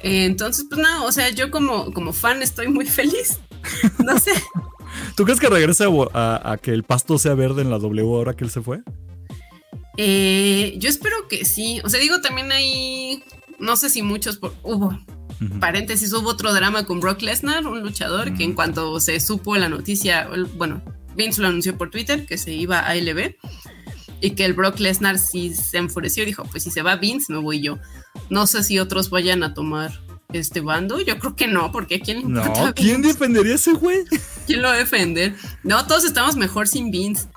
Eh, 0.02 0.24
Entonces, 0.24 0.64
pues 0.70 0.80
no, 0.80 1.04
o 1.04 1.12
sea, 1.12 1.28
yo 1.28 1.50
como, 1.50 1.92
como 1.92 2.14
fan 2.14 2.42
estoy 2.42 2.68
muy 2.68 2.86
feliz. 2.86 3.38
No 3.98 4.18
sé. 4.18 4.32
¿Tú 5.16 5.24
crees 5.24 5.40
que 5.40 5.48
regrese 5.48 5.84
a, 5.84 5.88
a- 6.12 6.52
a 6.52 6.56
que 6.58 6.72
el 6.72 6.82
pasto 6.84 7.18
sea 7.18 7.34
verde 7.34 7.62
en 7.62 7.70
la 7.70 7.78
W 7.78 8.02
ahora 8.08 8.34
que 8.34 8.44
él 8.44 8.50
se 8.50 8.60
fue? 8.62 8.80
Eh, 9.96 10.74
yo 10.78 10.88
espero 10.88 11.28
que 11.28 11.44
sí. 11.44 11.80
O 11.84 11.88
sea, 11.88 12.00
digo, 12.00 12.20
también 12.20 12.52
hay, 12.52 13.22
no 13.58 13.76
sé 13.76 13.90
si 13.90 14.02
muchos, 14.02 14.38
hubo, 14.62 14.98
paréntesis, 15.58 16.12
hubo 16.12 16.28
otro 16.30 16.52
drama 16.54 16.86
con 16.86 17.00
Brock 17.00 17.22
Lesnar, 17.22 17.66
un 17.66 17.80
luchador, 17.82 18.34
que 18.34 18.44
en 18.44 18.54
cuanto 18.54 19.00
se 19.00 19.18
supo 19.20 19.56
la 19.56 19.68
noticia, 19.68 20.28
bueno, 20.56 20.82
Vince 21.16 21.42
lo 21.42 21.48
anunció 21.48 21.76
por 21.76 21.90
Twitter, 21.90 22.24
que 22.26 22.38
se 22.38 22.52
iba 22.52 22.78
a 22.80 22.94
LB, 22.94 23.34
y 24.22 24.30
que 24.30 24.44
el 24.44 24.54
Brock 24.54 24.78
Lesnar 24.78 25.18
sí 25.18 25.54
se 25.54 25.78
enfureció 25.78 26.22
y 26.22 26.26
dijo, 26.26 26.44
pues 26.44 26.62
si 26.62 26.70
se 26.70 26.82
va 26.82 26.96
Vince, 26.96 27.32
me 27.32 27.38
voy 27.38 27.60
yo. 27.60 27.78
No 28.30 28.46
sé 28.46 28.62
si 28.64 28.78
otros 28.78 29.10
vayan 29.10 29.42
a 29.42 29.54
tomar 29.54 29.92
este 30.32 30.60
bando? 30.60 31.00
Yo 31.00 31.18
creo 31.18 31.34
que 31.34 31.48
no, 31.48 31.72
porque 31.72 31.96
¿a 31.96 32.00
quién 32.00 32.18
le 32.18 32.22
importa? 32.22 32.66
No, 32.66 32.74
¿quién 32.74 33.02
defendería 33.02 33.56
ese 33.56 33.72
güey? 33.72 33.98
¿Quién 34.50 34.62
lo 34.62 34.68
va 34.68 34.74
a 34.74 34.78
defender? 34.78 35.32
No, 35.62 35.86
todos 35.86 36.04
estamos 36.04 36.34
mejor 36.34 36.66
sin 36.66 36.90
Vince. 36.90 37.28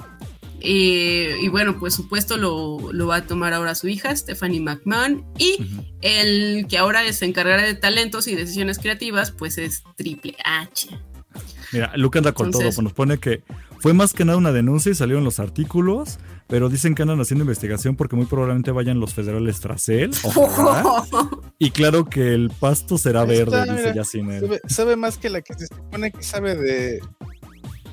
Eh, 0.61 1.37
y 1.41 1.47
bueno, 1.47 1.77
pues 1.77 1.93
supuesto 1.93 2.37
lo, 2.37 3.05
va 3.05 3.17
a 3.17 3.27
tomar 3.27 3.53
ahora 3.53 3.75
su 3.75 3.87
hija, 3.87 4.15
Stephanie 4.15 4.59
McMahon. 4.59 5.23
Y 5.37 5.59
el 6.01 6.65
que 6.67 6.79
ahora 6.79 7.13
se 7.13 7.25
encargará 7.25 7.61
de 7.61 7.75
talentos 7.75 8.27
y 8.27 8.33
decisiones 8.33 8.79
creativas, 8.79 9.29
pues 9.29 9.59
es 9.59 9.83
Triple 9.95 10.35
H. 10.43 10.89
Mira, 11.71 11.91
Luke 11.97 12.17
anda 12.17 12.31
con 12.31 12.49
todo, 12.49 12.63
pues 12.63 12.81
nos 12.81 12.93
pone 12.93 13.19
que 13.19 13.43
fue 13.83 13.93
más 13.93 14.13
que 14.13 14.23
nada 14.23 14.37
una 14.37 14.53
denuncia 14.53 14.93
y 14.93 14.95
salieron 14.95 15.25
los 15.25 15.41
artículos, 15.41 16.17
pero 16.47 16.69
dicen 16.69 16.95
que 16.95 17.01
andan 17.01 17.19
haciendo 17.19 17.43
investigación 17.43 17.97
porque 17.97 18.15
muy 18.15 18.25
probablemente 18.25 18.71
vayan 18.71 19.01
los 19.01 19.13
federales 19.13 19.59
tras 19.59 19.89
él. 19.89 20.11
y 21.59 21.69
claro 21.71 22.05
que 22.05 22.33
el 22.33 22.49
pasto 22.49 22.97
será 22.97 23.25
verde, 23.25 23.61
dice 23.63 23.91
ya 23.93 24.05
sin 24.05 24.31
él. 24.31 24.61
Sabe, 24.69 24.95
más 24.95 25.17
que 25.17 25.29
la 25.29 25.41
que 25.41 25.53
se 25.55 25.67
supone 25.67 26.13
que 26.13 26.23
sabe 26.23 26.55
de, 26.55 27.01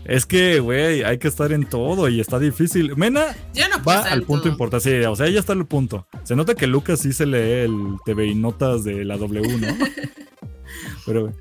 es 0.04 0.26
que, 0.26 0.60
güey, 0.60 1.02
hay 1.02 1.18
que 1.18 1.26
estar 1.26 1.50
en 1.50 1.68
todo 1.68 2.08
y 2.08 2.20
está 2.20 2.38
difícil. 2.38 2.94
Mena 2.94 3.36
va 3.84 4.02
al 4.02 4.22
punto 4.22 4.46
importante. 4.46 5.04
o 5.08 5.16
sea, 5.16 5.28
ya 5.28 5.40
está 5.40 5.54
el 5.54 5.66
punto. 5.66 6.06
Se 6.22 6.36
nota 6.36 6.54
que 6.54 6.68
Lucas 6.68 7.00
sí 7.00 7.12
se 7.12 7.26
lee 7.26 7.64
el 7.64 7.96
TV 8.04 8.26
y 8.28 8.36
notas 8.36 8.84
de 8.84 9.04
la 9.04 9.16
W, 9.16 9.58
¿no? 9.58 9.76
pero, 11.04 11.32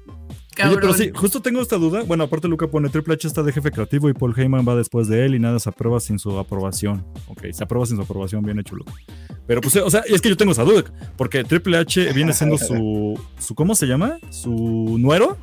Oye, 0.65 0.75
pero 0.75 0.93
sí, 0.93 1.11
justo 1.13 1.41
tengo 1.41 1.61
esta 1.61 1.77
duda. 1.77 2.03
Bueno, 2.03 2.23
aparte 2.23 2.47
Luca 2.47 2.67
pone 2.67 2.89
Triple 2.89 3.13
H 3.13 3.27
está 3.27 3.43
de 3.43 3.51
jefe 3.51 3.71
creativo 3.71 4.09
y 4.09 4.13
Paul 4.13 4.33
Heyman 4.37 4.67
va 4.67 4.75
después 4.75 5.07
de 5.07 5.25
él 5.25 5.35
y 5.35 5.39
nada 5.39 5.59
se 5.59 5.69
aprueba 5.69 5.99
sin 5.99 6.19
su 6.19 6.37
aprobación. 6.37 7.05
Ok, 7.27 7.45
se 7.51 7.63
aprueba 7.63 7.85
sin 7.85 7.97
su 7.97 8.03
aprobación, 8.03 8.43
bien 8.43 8.59
hecho 8.59 8.75
Luca. 8.75 8.93
Pero 9.47 9.61
pues, 9.61 9.75
o 9.77 9.89
sea, 9.89 10.03
es 10.07 10.21
que 10.21 10.29
yo 10.29 10.37
tengo 10.37 10.51
esa 10.51 10.63
duda, 10.63 10.83
porque 11.17 11.43
Triple 11.43 11.77
H 11.77 12.13
viene 12.13 12.33
siendo 12.33 12.57
su, 12.57 13.19
su 13.39 13.55
¿cómo 13.55 13.75
se 13.75 13.87
llama? 13.87 14.17
Su 14.29 14.97
nuero 14.99 15.37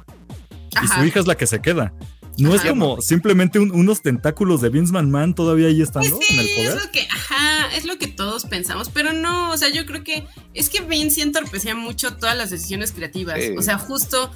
y 0.82 0.86
su 0.86 1.04
hija 1.04 1.20
es 1.20 1.26
la 1.26 1.36
que 1.36 1.46
se 1.46 1.60
queda. 1.60 1.92
No 2.38 2.54
es 2.54 2.62
como 2.62 3.00
simplemente 3.00 3.58
unos 3.58 4.02
tentáculos 4.02 4.60
de 4.60 4.68
Vince 4.68 4.92
McMahon 4.92 5.34
todavía 5.34 5.68
ahí 5.68 5.80
estando 5.80 6.16
pues 6.16 6.30
en 6.30 6.38
el 6.38 6.48
poder. 6.54 6.76
Es 6.76 6.84
lo 6.84 6.90
que, 6.92 7.00
ajá, 7.00 7.74
es 7.74 7.84
lo 7.86 7.98
que 7.98 8.08
todos 8.08 8.44
pensamos, 8.44 8.90
pero 8.90 9.12
no, 9.12 9.50
o 9.52 9.56
sea, 9.56 9.70
yo 9.70 9.86
creo 9.86 10.04
que 10.04 10.26
es 10.52 10.68
que 10.68 10.82
Vince 10.82 11.22
entorpecía 11.22 11.74
mucho 11.74 12.16
todas 12.16 12.36
las 12.36 12.50
decisiones 12.50 12.92
creativas. 12.92 13.40
O 13.56 13.62
sea, 13.62 13.78
justo 13.78 14.30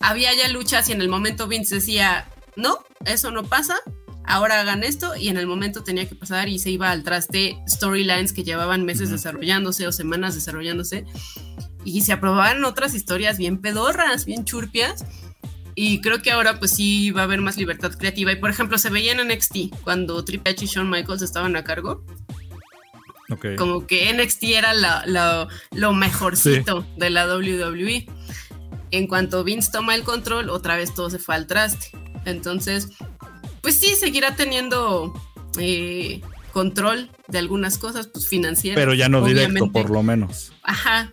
había 0.00 0.34
ya 0.34 0.48
luchas 0.48 0.88
y 0.88 0.92
en 0.92 1.00
el 1.00 1.08
momento 1.08 1.46
Vince 1.46 1.76
decía, 1.76 2.28
no, 2.56 2.78
eso 3.04 3.30
no 3.30 3.44
pasa, 3.44 3.76
ahora 4.24 4.60
hagan 4.60 4.82
esto 4.82 5.14
y 5.14 5.28
en 5.28 5.36
el 5.36 5.46
momento 5.46 5.84
tenía 5.84 6.08
que 6.08 6.14
pasar 6.14 6.48
y 6.48 6.58
se 6.58 6.70
iba 6.70 6.90
al 6.90 7.04
traste 7.04 7.58
storylines 7.68 8.32
que 8.32 8.44
llevaban 8.44 8.84
meses 8.84 9.10
desarrollándose 9.10 9.86
o 9.86 9.92
semanas 9.92 10.34
desarrollándose 10.34 11.04
y 11.84 12.02
se 12.02 12.12
aprobaban 12.12 12.64
otras 12.64 12.94
historias 12.94 13.38
bien 13.38 13.58
pedorras, 13.58 14.26
bien 14.26 14.44
churpias. 14.44 15.04
Y 15.74 16.00
creo 16.00 16.20
que 16.20 16.30
ahora 16.30 16.58
pues 16.58 16.72
sí 16.72 17.10
va 17.10 17.22
a 17.22 17.24
haber 17.24 17.40
más 17.40 17.56
libertad 17.56 17.92
creativa. 17.96 18.32
Y 18.32 18.36
por 18.36 18.50
ejemplo, 18.50 18.76
se 18.76 18.90
veía 18.90 19.12
en 19.12 19.26
NXT 19.26 19.82
cuando 19.82 20.22
Triple 20.24 20.52
H 20.52 20.64
y 20.64 20.68
Shawn 20.68 20.90
Michaels 20.90 21.22
estaban 21.22 21.56
a 21.56 21.64
cargo. 21.64 22.04
Como 23.56 23.86
que 23.86 24.12
NXT 24.12 24.42
era 24.44 24.72
lo 25.70 25.92
mejorcito 25.92 26.84
de 26.96 27.10
la 27.10 27.26
WWE 27.26 28.06
en 28.90 29.06
cuanto 29.06 29.44
Vince 29.44 29.70
toma 29.72 29.94
el 29.94 30.02
control, 30.04 30.50
otra 30.50 30.76
vez 30.76 30.94
todo 30.94 31.10
se 31.10 31.18
fue 31.18 31.34
al 31.34 31.46
traste. 31.46 31.90
Entonces, 32.24 32.88
pues 33.60 33.76
sí, 33.76 33.94
seguirá 33.96 34.36
teniendo 34.36 35.14
eh, 35.58 36.20
control 36.52 37.10
de 37.28 37.38
algunas 37.38 37.78
cosas, 37.78 38.06
pues 38.08 38.28
financieras. 38.28 38.76
Pero 38.76 38.94
ya 38.94 39.08
no 39.08 39.24
directo, 39.24 39.70
por 39.70 39.90
lo 39.90 40.02
menos. 40.02 40.52
Ajá. 40.62 41.12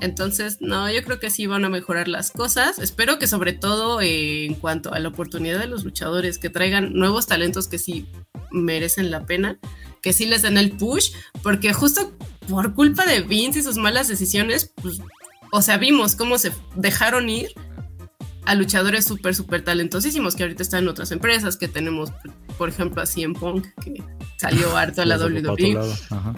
Entonces, 0.00 0.58
no, 0.60 0.90
yo 0.90 1.02
creo 1.04 1.20
que 1.20 1.30
sí 1.30 1.46
van 1.46 1.64
a 1.64 1.68
mejorar 1.68 2.08
las 2.08 2.30
cosas. 2.30 2.78
Espero 2.78 3.18
que 3.18 3.26
sobre 3.26 3.52
todo 3.52 4.00
eh, 4.00 4.46
en 4.46 4.54
cuanto 4.54 4.94
a 4.94 4.98
la 4.98 5.08
oportunidad 5.08 5.58
de 5.58 5.66
los 5.66 5.84
luchadores, 5.84 6.38
que 6.38 6.48
traigan 6.48 6.94
nuevos 6.94 7.26
talentos 7.26 7.68
que 7.68 7.78
sí 7.78 8.06
merecen 8.50 9.10
la 9.10 9.26
pena, 9.26 9.58
que 10.00 10.12
sí 10.12 10.24
les 10.24 10.42
den 10.42 10.56
el 10.56 10.72
push, 10.72 11.12
porque 11.42 11.74
justo 11.74 12.16
por 12.48 12.74
culpa 12.74 13.04
de 13.04 13.20
Vince 13.20 13.58
y 13.58 13.62
sus 13.62 13.76
malas 13.76 14.08
decisiones, 14.08 14.72
pues 14.80 15.00
o 15.52 15.62
sea, 15.62 15.78
vimos 15.78 16.14
cómo 16.16 16.38
se 16.38 16.52
dejaron 16.76 17.28
ir 17.28 17.52
a 18.46 18.54
luchadores 18.54 19.04
súper, 19.04 19.34
súper 19.34 19.62
talentosísimos 19.62 20.34
que 20.34 20.44
ahorita 20.44 20.62
están 20.62 20.84
en 20.84 20.88
otras 20.88 21.12
empresas, 21.12 21.56
que 21.56 21.68
tenemos, 21.68 22.12
por 22.58 22.68
ejemplo, 22.68 23.02
a 23.02 23.06
CM 23.06 23.34
Punk, 23.34 23.66
que 23.82 24.02
salió 24.36 24.76
harto 24.76 25.02
a 25.02 25.06
la 25.06 25.18
WWE, 25.18 25.78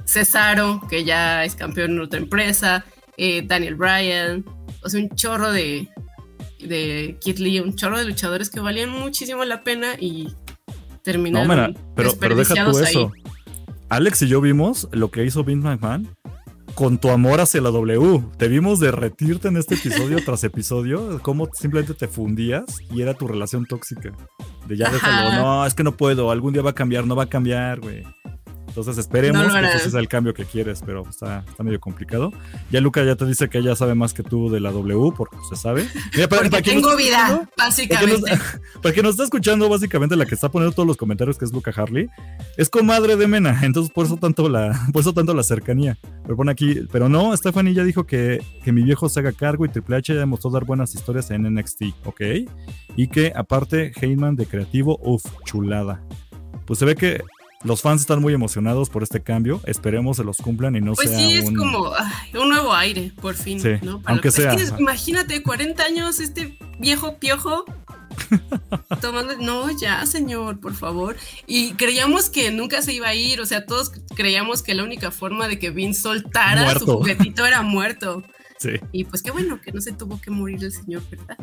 Cesaro, 0.04 0.80
que 0.90 1.04
ya 1.04 1.44
es 1.44 1.54
campeón 1.54 1.92
en 1.92 2.00
otra 2.00 2.18
empresa, 2.18 2.84
eh, 3.16 3.42
Daniel 3.46 3.76
Bryan, 3.76 4.44
o 4.82 4.88
sea, 4.88 5.00
un 5.00 5.10
chorro 5.10 5.52
de, 5.52 5.88
de 6.60 7.16
Kid 7.20 7.38
Lee, 7.38 7.60
un 7.60 7.76
chorro 7.76 7.98
de 7.98 8.04
luchadores 8.04 8.50
que 8.50 8.60
valían 8.60 8.90
muchísimo 8.90 9.44
la 9.44 9.62
pena 9.62 9.94
y 9.98 10.34
terminaron 11.02 11.72
no, 11.72 11.94
pero, 11.94 12.12
pero 12.18 12.36
deja 12.36 12.64
tú 12.64 12.78
eso. 12.78 13.12
Alex 13.88 14.22
y 14.22 14.28
yo 14.28 14.40
vimos 14.40 14.88
lo 14.92 15.10
que 15.10 15.24
hizo 15.24 15.44
Vince 15.44 15.68
McMahon 15.68 16.08
con 16.74 16.98
tu 16.98 17.10
amor 17.10 17.40
hacia 17.40 17.60
la 17.60 17.70
W. 17.70 18.22
Te 18.36 18.48
vimos 18.48 18.80
derretirte 18.80 19.48
en 19.48 19.56
este 19.56 19.74
episodio 19.74 20.18
tras 20.24 20.44
episodio, 20.44 21.20
cómo 21.22 21.48
simplemente 21.52 21.94
te 21.94 22.08
fundías 22.08 22.64
y 22.90 23.02
era 23.02 23.14
tu 23.14 23.28
relación 23.28 23.66
tóxica. 23.66 24.12
De 24.66 24.76
ya 24.76 24.90
déjalo, 24.90 25.42
no, 25.42 25.66
es 25.66 25.74
que 25.74 25.84
no 25.84 25.96
puedo, 25.96 26.30
algún 26.30 26.52
día 26.52 26.62
va 26.62 26.70
a 26.70 26.74
cambiar, 26.74 27.06
no 27.06 27.16
va 27.16 27.24
a 27.24 27.28
cambiar, 27.28 27.80
güey. 27.80 28.04
Entonces 28.72 28.96
esperemos 28.96 29.52
que 29.52 29.76
ese 29.76 29.90
sea 29.90 30.00
el 30.00 30.08
cambio 30.08 30.32
que 30.32 30.46
quieres, 30.46 30.82
pero 30.84 31.06
está, 31.06 31.44
está, 31.46 31.62
medio 31.62 31.78
complicado. 31.78 32.32
Ya 32.70 32.80
Luca 32.80 33.04
ya 33.04 33.16
te 33.16 33.26
dice 33.26 33.50
que 33.50 33.58
ella 33.58 33.76
sabe 33.76 33.94
más 33.94 34.14
que 34.14 34.22
tú 34.22 34.48
de 34.48 34.60
la 34.60 34.70
W, 34.70 35.12
porque 35.14 35.36
se 35.50 35.56
sabe. 35.56 35.86
para, 36.30 36.48
tengo 36.62 36.96
vida, 36.96 37.46
básicamente. 37.54 38.32
Para 38.82 38.94
que, 38.94 39.02
nos, 39.02 39.10
está 39.10 39.24
escuchando, 39.24 39.68
básicamente 39.68 40.16
la 40.16 40.24
que 40.24 40.34
está 40.34 40.48
poniendo 40.48 40.74
todos 40.74 40.86
los 40.86 40.96
comentarios, 40.96 41.36
que 41.36 41.44
es 41.44 41.52
Luca 41.52 41.70
Harley, 41.76 42.08
es 42.56 42.70
comadre 42.70 43.16
de 43.16 43.26
Mena, 43.26 43.60
entonces 43.62 43.92
por 43.92 44.06
eso 44.06 44.16
tanto 44.16 44.48
la, 44.48 44.86
por 44.92 45.02
eso 45.02 45.12
tanto 45.12 45.34
la 45.34 45.42
cercanía. 45.42 45.98
Pero 46.22 46.36
pone 46.36 46.50
aquí, 46.50 46.80
pero 46.90 47.10
no, 47.10 47.36
Stephanie 47.36 47.74
ya 47.74 47.84
dijo 47.84 48.06
que, 48.06 48.42
que 48.64 48.72
mi 48.72 48.82
viejo 48.82 49.10
se 49.10 49.20
haga 49.20 49.32
cargo 49.32 49.66
y 49.66 49.68
Triple 49.68 49.96
H 49.96 50.14
ya 50.14 50.20
demostró 50.20 50.50
dar 50.50 50.64
buenas 50.64 50.94
historias 50.94 51.30
en 51.30 51.42
NXT, 51.42 51.82
¿ok? 52.06 52.20
Y 52.96 53.08
que 53.08 53.34
aparte, 53.36 53.92
Heyman 54.00 54.34
de 54.34 54.46
creativo, 54.46 54.98
uff, 55.02 55.26
chulada. 55.44 56.02
Pues 56.64 56.78
se 56.78 56.84
ve 56.84 56.94
que 56.94 57.22
los 57.64 57.82
fans 57.82 58.00
están 58.00 58.20
muy 58.20 58.34
emocionados 58.34 58.90
por 58.90 59.02
este 59.02 59.22
cambio. 59.22 59.60
Esperemos 59.64 60.16
se 60.16 60.24
los 60.24 60.38
cumplan 60.38 60.76
y 60.76 60.80
no 60.80 60.94
pues 60.94 61.08
sea. 61.08 61.18
Pues 61.18 61.30
sí, 61.30 61.36
es 61.38 61.50
como 61.56 61.92
un 62.40 62.48
nuevo 62.48 62.74
aire, 62.74 63.12
por 63.20 63.34
fin. 63.34 63.60
Sí, 63.60 63.70
aunque 64.04 64.30
sea. 64.30 64.54
imagínate, 64.78 65.42
40 65.42 65.82
años, 65.82 66.20
este 66.20 66.58
viejo 66.78 67.18
piojo. 67.18 67.64
tomando. 69.00 69.36
No, 69.38 69.70
ya, 69.78 70.04
señor, 70.06 70.60
por 70.60 70.74
favor. 70.74 71.16
Y 71.46 71.72
creíamos 71.74 72.28
que 72.28 72.50
nunca 72.50 72.82
se 72.82 72.92
iba 72.92 73.08
a 73.08 73.14
ir. 73.14 73.40
O 73.40 73.46
sea, 73.46 73.64
todos 73.64 73.90
creíamos 74.14 74.62
que 74.62 74.74
la 74.74 74.84
única 74.84 75.10
forma 75.10 75.48
de 75.48 75.58
que 75.58 75.70
Vince 75.70 76.02
soltara 76.02 76.78
su 76.78 76.86
juguetito 76.86 77.46
era 77.46 77.62
muerto. 77.62 78.22
Sí. 78.58 78.72
Y 78.92 79.04
pues 79.04 79.22
qué 79.22 79.30
bueno 79.30 79.60
que 79.60 79.72
no 79.72 79.80
se 79.80 79.92
tuvo 79.92 80.20
que 80.20 80.30
morir 80.30 80.62
el 80.62 80.72
señor, 80.72 81.02
¿verdad? 81.10 81.36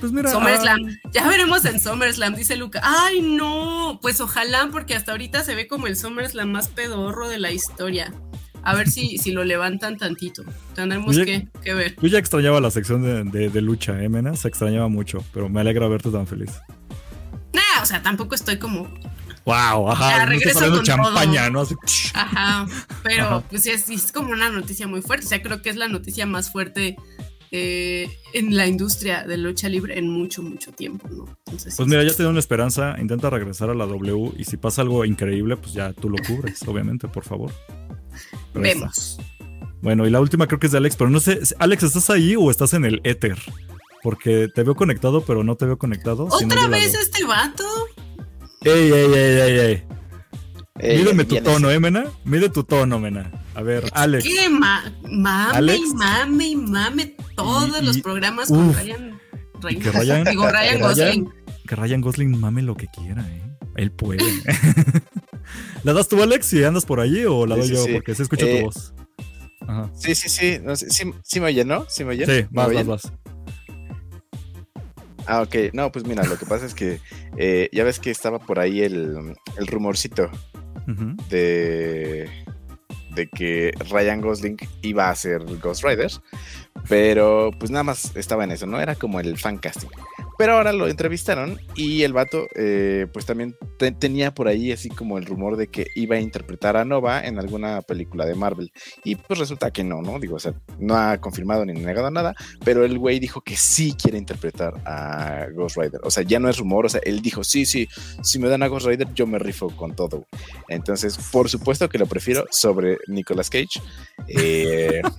Pues 0.00 0.12
mira. 0.12 0.30
SummerSlam. 0.30 0.98
Ah, 1.04 1.10
ya 1.12 1.28
veremos 1.28 1.64
en 1.64 1.80
SummerSlam, 1.80 2.34
dice 2.34 2.56
Luca. 2.56 2.80
Ay, 2.82 3.22
no. 3.22 3.98
Pues 4.02 4.20
ojalá, 4.20 4.68
porque 4.70 4.94
hasta 4.94 5.12
ahorita 5.12 5.42
se 5.42 5.54
ve 5.54 5.66
como 5.66 5.86
el 5.86 5.96
SummerSlam 5.96 6.50
más 6.50 6.68
pedorro 6.68 7.28
de 7.28 7.38
la 7.38 7.50
historia. 7.52 8.12
A 8.62 8.74
ver 8.74 8.90
si, 8.90 9.16
si 9.18 9.30
lo 9.30 9.44
levantan 9.44 9.96
tantito. 9.96 10.42
Tendremos 10.74 11.16
que, 11.16 11.48
ver. 11.72 11.96
Yo 12.02 12.08
ya 12.08 12.18
extrañaba 12.18 12.60
la 12.60 12.70
sección 12.72 13.30
de, 13.30 13.60
lucha, 13.60 14.02
¿eh, 14.02 14.08
Mena? 14.08 14.34
Se 14.34 14.48
extrañaba 14.48 14.88
mucho, 14.88 15.24
pero 15.32 15.48
me 15.48 15.60
alegra 15.60 15.86
verte 15.86 16.10
tan 16.10 16.26
feliz. 16.26 16.50
Nah, 17.52 17.82
o 17.82 17.86
sea, 17.86 18.02
tampoco 18.02 18.34
estoy 18.34 18.58
como. 18.58 18.92
Wow, 19.44 19.92
ajá. 19.92 20.10
Ya, 20.10 20.26
regreso 20.26 20.68
con 20.68 20.82
champaña, 20.82 21.48
¿no? 21.48 21.64
Ajá, 22.14 22.66
pero 23.04 23.44
pues 23.48 23.66
es, 23.66 23.88
es 23.88 24.10
como 24.10 24.30
una 24.30 24.50
noticia 24.50 24.88
muy 24.88 25.00
fuerte. 25.00 25.26
O 25.26 25.28
sea, 25.28 25.40
creo 25.40 25.62
que 25.62 25.70
es 25.70 25.76
la 25.76 25.86
noticia 25.86 26.26
más 26.26 26.50
fuerte 26.50 26.96
eh, 27.50 28.08
en 28.32 28.56
la 28.56 28.66
industria 28.66 29.24
de 29.24 29.36
lucha 29.36 29.68
libre 29.68 29.98
en 29.98 30.08
mucho, 30.08 30.42
mucho 30.42 30.72
tiempo, 30.72 31.08
¿no? 31.08 31.24
pues 31.44 31.78
mira, 31.86 32.02
ya 32.02 32.12
te 32.12 32.22
doy 32.22 32.30
una 32.30 32.40
esperanza, 32.40 32.96
intenta 32.98 33.30
regresar 33.30 33.70
a 33.70 33.74
la 33.74 33.86
W 33.86 34.32
y 34.36 34.44
si 34.44 34.56
pasa 34.56 34.82
algo 34.82 35.04
increíble, 35.04 35.56
pues 35.56 35.72
ya 35.72 35.92
tú 35.92 36.10
lo 36.10 36.16
cubres, 36.26 36.62
obviamente, 36.66 37.08
por 37.08 37.24
favor. 37.24 37.52
Vemos. 38.54 39.18
Bueno, 39.82 40.06
y 40.06 40.10
la 40.10 40.20
última 40.20 40.46
creo 40.46 40.58
que 40.58 40.66
es 40.66 40.72
de 40.72 40.78
Alex, 40.78 40.96
pero 40.96 41.10
no 41.10 41.20
sé, 41.20 41.38
Alex, 41.58 41.84
¿estás 41.84 42.10
ahí 42.10 42.34
o 42.36 42.50
estás 42.50 42.74
en 42.74 42.84
el 42.84 43.00
éter? 43.04 43.38
Porque 44.02 44.48
te 44.54 44.62
veo 44.62 44.74
conectado, 44.74 45.24
pero 45.24 45.44
no 45.44 45.56
te 45.56 45.66
veo 45.66 45.78
conectado. 45.78 46.28
¿Otra 46.30 46.66
vez 46.68 46.94
este 46.94 47.24
vato? 47.24 47.64
Ey, 48.62 48.90
ey, 48.90 49.12
ey, 49.14 49.40
ey, 49.40 49.58
ey. 49.58 49.95
Eh, 50.78 50.98
Mídeme 50.98 51.24
tu 51.24 51.36
tono, 51.40 51.70
¿eh, 51.70 51.80
Mena? 51.80 52.04
Mide 52.24 52.48
tu 52.50 52.62
tono, 52.64 52.98
Mena. 52.98 53.30
A 53.54 53.62
ver, 53.62 53.84
Alex. 53.92 54.24
¿Qué? 54.24 54.48
Ma 54.50 54.84
mame, 55.10 55.56
Alex. 55.56 55.80
y 55.80 55.94
mame, 55.94 56.46
y 56.48 56.56
mame 56.56 57.16
todos 57.34 57.80
Y- 57.82 57.84
los 57.84 57.98
programas 58.00 58.48
con. 58.48 58.74
Ryan 58.74 59.18
que. 59.80 59.90
Ryan- 59.90 60.24
Digo, 60.24 60.48
Ryan 60.50 60.76
que 60.76 60.82
Gosling. 60.82 61.28
Que 61.66 61.76
Ryan 61.76 62.00
Gosling 62.02 62.38
mame 62.38 62.62
lo 62.62 62.76
que 62.76 62.86
quiera, 62.88 63.22
¿eh? 63.28 63.42
Él 63.76 63.90
puede. 63.90 64.22
¿La 65.84 65.92
das 65.92 66.08
tú, 66.08 66.22
Alex, 66.22 66.46
si 66.46 66.62
andas 66.64 66.84
por 66.84 67.00
allí 67.00 67.24
o 67.24 67.46
la 67.46 67.54
Sí, 67.56 67.60
doy 67.60 67.68
sí, 67.68 67.74
yo? 67.74 67.84
sí. 67.84 67.92
Porque 67.94 68.14
se 68.14 68.22
escucha 68.24 68.46
Eh, 68.46 68.58
tu 68.60 68.66
voz. 68.66 68.92
Ajá. 69.66 69.90
Sí, 69.94 70.14
sí, 70.14 70.28
sí. 70.28 70.58
No 70.62 70.76
sí, 70.76 70.86
sí 71.24 71.40
me 71.40 71.46
oyen, 71.46 71.68
¿no? 71.68 71.86
Sí 71.88 72.04
me 72.04 72.10
oyen. 72.10 72.26
Sí, 72.26 72.46
¿Me 72.50 72.62
vas, 72.66 72.72
vas, 72.74 72.86
vas. 72.86 73.12
Ah, 75.26 75.42
ok. 75.42 75.54
No, 75.72 75.90
pues 75.90 76.04
mira, 76.06 76.22
lo 76.24 76.38
que 76.38 76.46
pasa 76.46 76.66
es 76.66 76.74
que 76.74 77.00
eh, 77.36 77.68
ya 77.72 77.82
ves 77.84 77.98
que 77.98 78.10
estaba 78.10 78.38
por 78.38 78.58
ahí 78.60 78.82
el, 78.82 79.34
el 79.56 79.66
rumorcito 79.66 80.30
De, 81.28 82.30
de 83.14 83.26
que 83.28 83.72
Ryan 83.90 84.20
Gosling 84.20 84.56
iba 84.82 85.10
a 85.10 85.14
ser 85.14 85.42
Ghost 85.58 85.84
Rider, 85.84 86.12
pero 86.88 87.50
pues 87.58 87.70
nada 87.70 87.82
más 87.82 88.14
estaba 88.14 88.44
en 88.44 88.52
eso, 88.52 88.66
¿no? 88.66 88.80
Era 88.80 88.94
como 88.94 89.18
el 89.20 89.36
fan 89.36 89.58
casting. 89.58 89.88
Pero 90.38 90.54
ahora 90.54 90.72
lo 90.72 90.86
entrevistaron 90.88 91.58
y 91.74 92.02
el 92.02 92.12
vato 92.12 92.46
eh, 92.54 93.06
pues 93.12 93.24
también 93.26 93.56
te- 93.78 93.92
tenía 93.92 94.34
por 94.34 94.48
ahí 94.48 94.72
así 94.72 94.88
como 94.88 95.18
el 95.18 95.24
rumor 95.26 95.56
de 95.56 95.68
que 95.68 95.86
iba 95.94 96.16
a 96.16 96.20
interpretar 96.20 96.76
a 96.76 96.84
Nova 96.84 97.24
en 97.26 97.38
alguna 97.38 97.80
película 97.82 98.26
de 98.26 98.34
Marvel. 98.34 98.70
Y 99.04 99.16
pues 99.16 99.38
resulta 99.38 99.70
que 99.70 99.82
no, 99.84 100.02
¿no? 100.02 100.18
Digo, 100.18 100.36
o 100.36 100.38
sea, 100.38 100.52
no 100.78 100.96
ha 100.96 101.18
confirmado 101.18 101.64
ni 101.64 101.72
negado 101.72 102.10
nada, 102.10 102.34
pero 102.64 102.84
el 102.84 102.98
güey 102.98 103.18
dijo 103.18 103.40
que 103.40 103.56
sí 103.56 103.94
quiere 104.00 104.18
interpretar 104.18 104.74
a 104.84 105.46
Ghost 105.54 105.76
Rider. 105.76 106.00
O 106.04 106.10
sea, 106.10 106.22
ya 106.22 106.38
no 106.38 106.48
es 106.48 106.58
rumor, 106.58 106.86
o 106.86 106.88
sea, 106.88 107.00
él 107.04 107.20
dijo, 107.22 107.42
sí, 107.44 107.64
sí, 107.66 107.88
si 108.22 108.38
me 108.38 108.48
dan 108.48 108.62
a 108.62 108.66
Ghost 108.68 108.86
Rider 108.86 109.08
yo 109.14 109.26
me 109.26 109.38
rifo 109.38 109.70
con 109.70 109.94
todo. 109.96 110.26
Entonces, 110.68 111.16
por 111.32 111.48
supuesto 111.48 111.88
que 111.88 111.98
lo 111.98 112.06
prefiero 112.06 112.46
sobre 112.50 112.98
Nicolas 113.08 113.50
Cage. 113.50 113.80
Eh, 114.28 115.00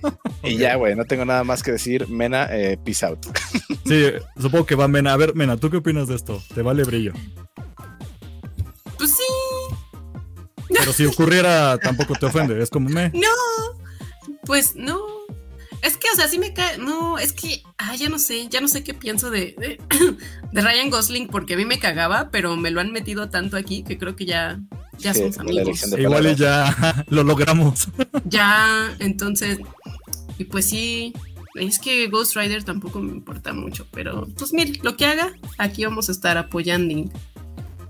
Y 0.44 0.56
ya, 0.56 0.76
güey, 0.76 0.94
no 0.94 1.04
tengo 1.04 1.24
nada 1.24 1.42
más 1.42 1.62
que 1.64 1.72
decir. 1.72 2.08
Mena, 2.08 2.48
eh, 2.52 2.78
peace 2.82 3.04
out. 3.04 3.18
Sí, 3.84 4.04
supongo 4.40 4.64
que 4.66 4.76
va 4.76 4.86
Mena. 4.86 5.07
A 5.08 5.16
ver, 5.16 5.34
Mena, 5.34 5.56
¿tú 5.56 5.70
qué 5.70 5.78
opinas 5.78 6.08
de 6.08 6.16
esto? 6.16 6.42
¿Te 6.54 6.62
vale 6.62 6.84
brillo? 6.84 7.12
Pues 8.96 9.12
sí, 9.12 9.76
Pero 10.68 10.92
si 10.92 11.06
ocurriera, 11.06 11.78
tampoco 11.78 12.14
te 12.14 12.26
ofende. 12.26 12.60
Es 12.62 12.70
como 12.70 12.88
me. 12.88 13.10
no, 13.10 13.28
pues 14.44 14.74
no. 14.76 14.98
Es 15.82 15.96
que, 15.96 16.08
o 16.12 16.16
sea, 16.16 16.26
sí 16.26 16.38
me 16.38 16.52
cae. 16.52 16.78
No, 16.78 17.18
es 17.18 17.32
que, 17.32 17.62
ah, 17.78 17.94
ya 17.94 18.08
no 18.08 18.18
sé, 18.18 18.48
ya 18.48 18.60
no 18.60 18.66
sé 18.68 18.82
qué 18.82 18.94
pienso 18.94 19.30
de, 19.30 19.54
de, 19.58 19.80
de 20.52 20.60
Ryan 20.60 20.90
Gosling, 20.90 21.28
porque 21.28 21.54
a 21.54 21.56
mí 21.56 21.64
me 21.64 21.78
cagaba, 21.78 22.30
pero 22.30 22.56
me 22.56 22.70
lo 22.70 22.80
han 22.80 22.92
metido 22.92 23.28
tanto 23.28 23.56
aquí 23.56 23.84
que 23.84 23.96
creo 23.96 24.16
que 24.16 24.26
ya, 24.26 24.58
ya 24.98 25.14
Sí, 25.14 25.20
somos 25.20 25.38
amigos. 25.38 25.86
Igual 25.96 26.26
y 26.26 26.34
ya 26.34 27.04
lo 27.08 27.22
logramos. 27.22 27.88
Ya, 28.24 28.96
entonces, 28.98 29.58
y 30.38 30.44
pues 30.44 30.64
sí, 30.66 31.12
es 31.60 31.78
que 31.78 32.06
Ghost 32.08 32.36
Rider 32.36 32.64
tampoco 32.64 33.00
me 33.00 33.12
importa 33.12 33.52
mucho, 33.52 33.86
pero 33.92 34.26
pues 34.38 34.52
mire, 34.52 34.78
lo 34.82 34.96
que 34.96 35.06
haga, 35.06 35.32
aquí 35.58 35.84
vamos 35.84 36.08
a 36.08 36.12
estar 36.12 36.36
apoyando, 36.38 37.10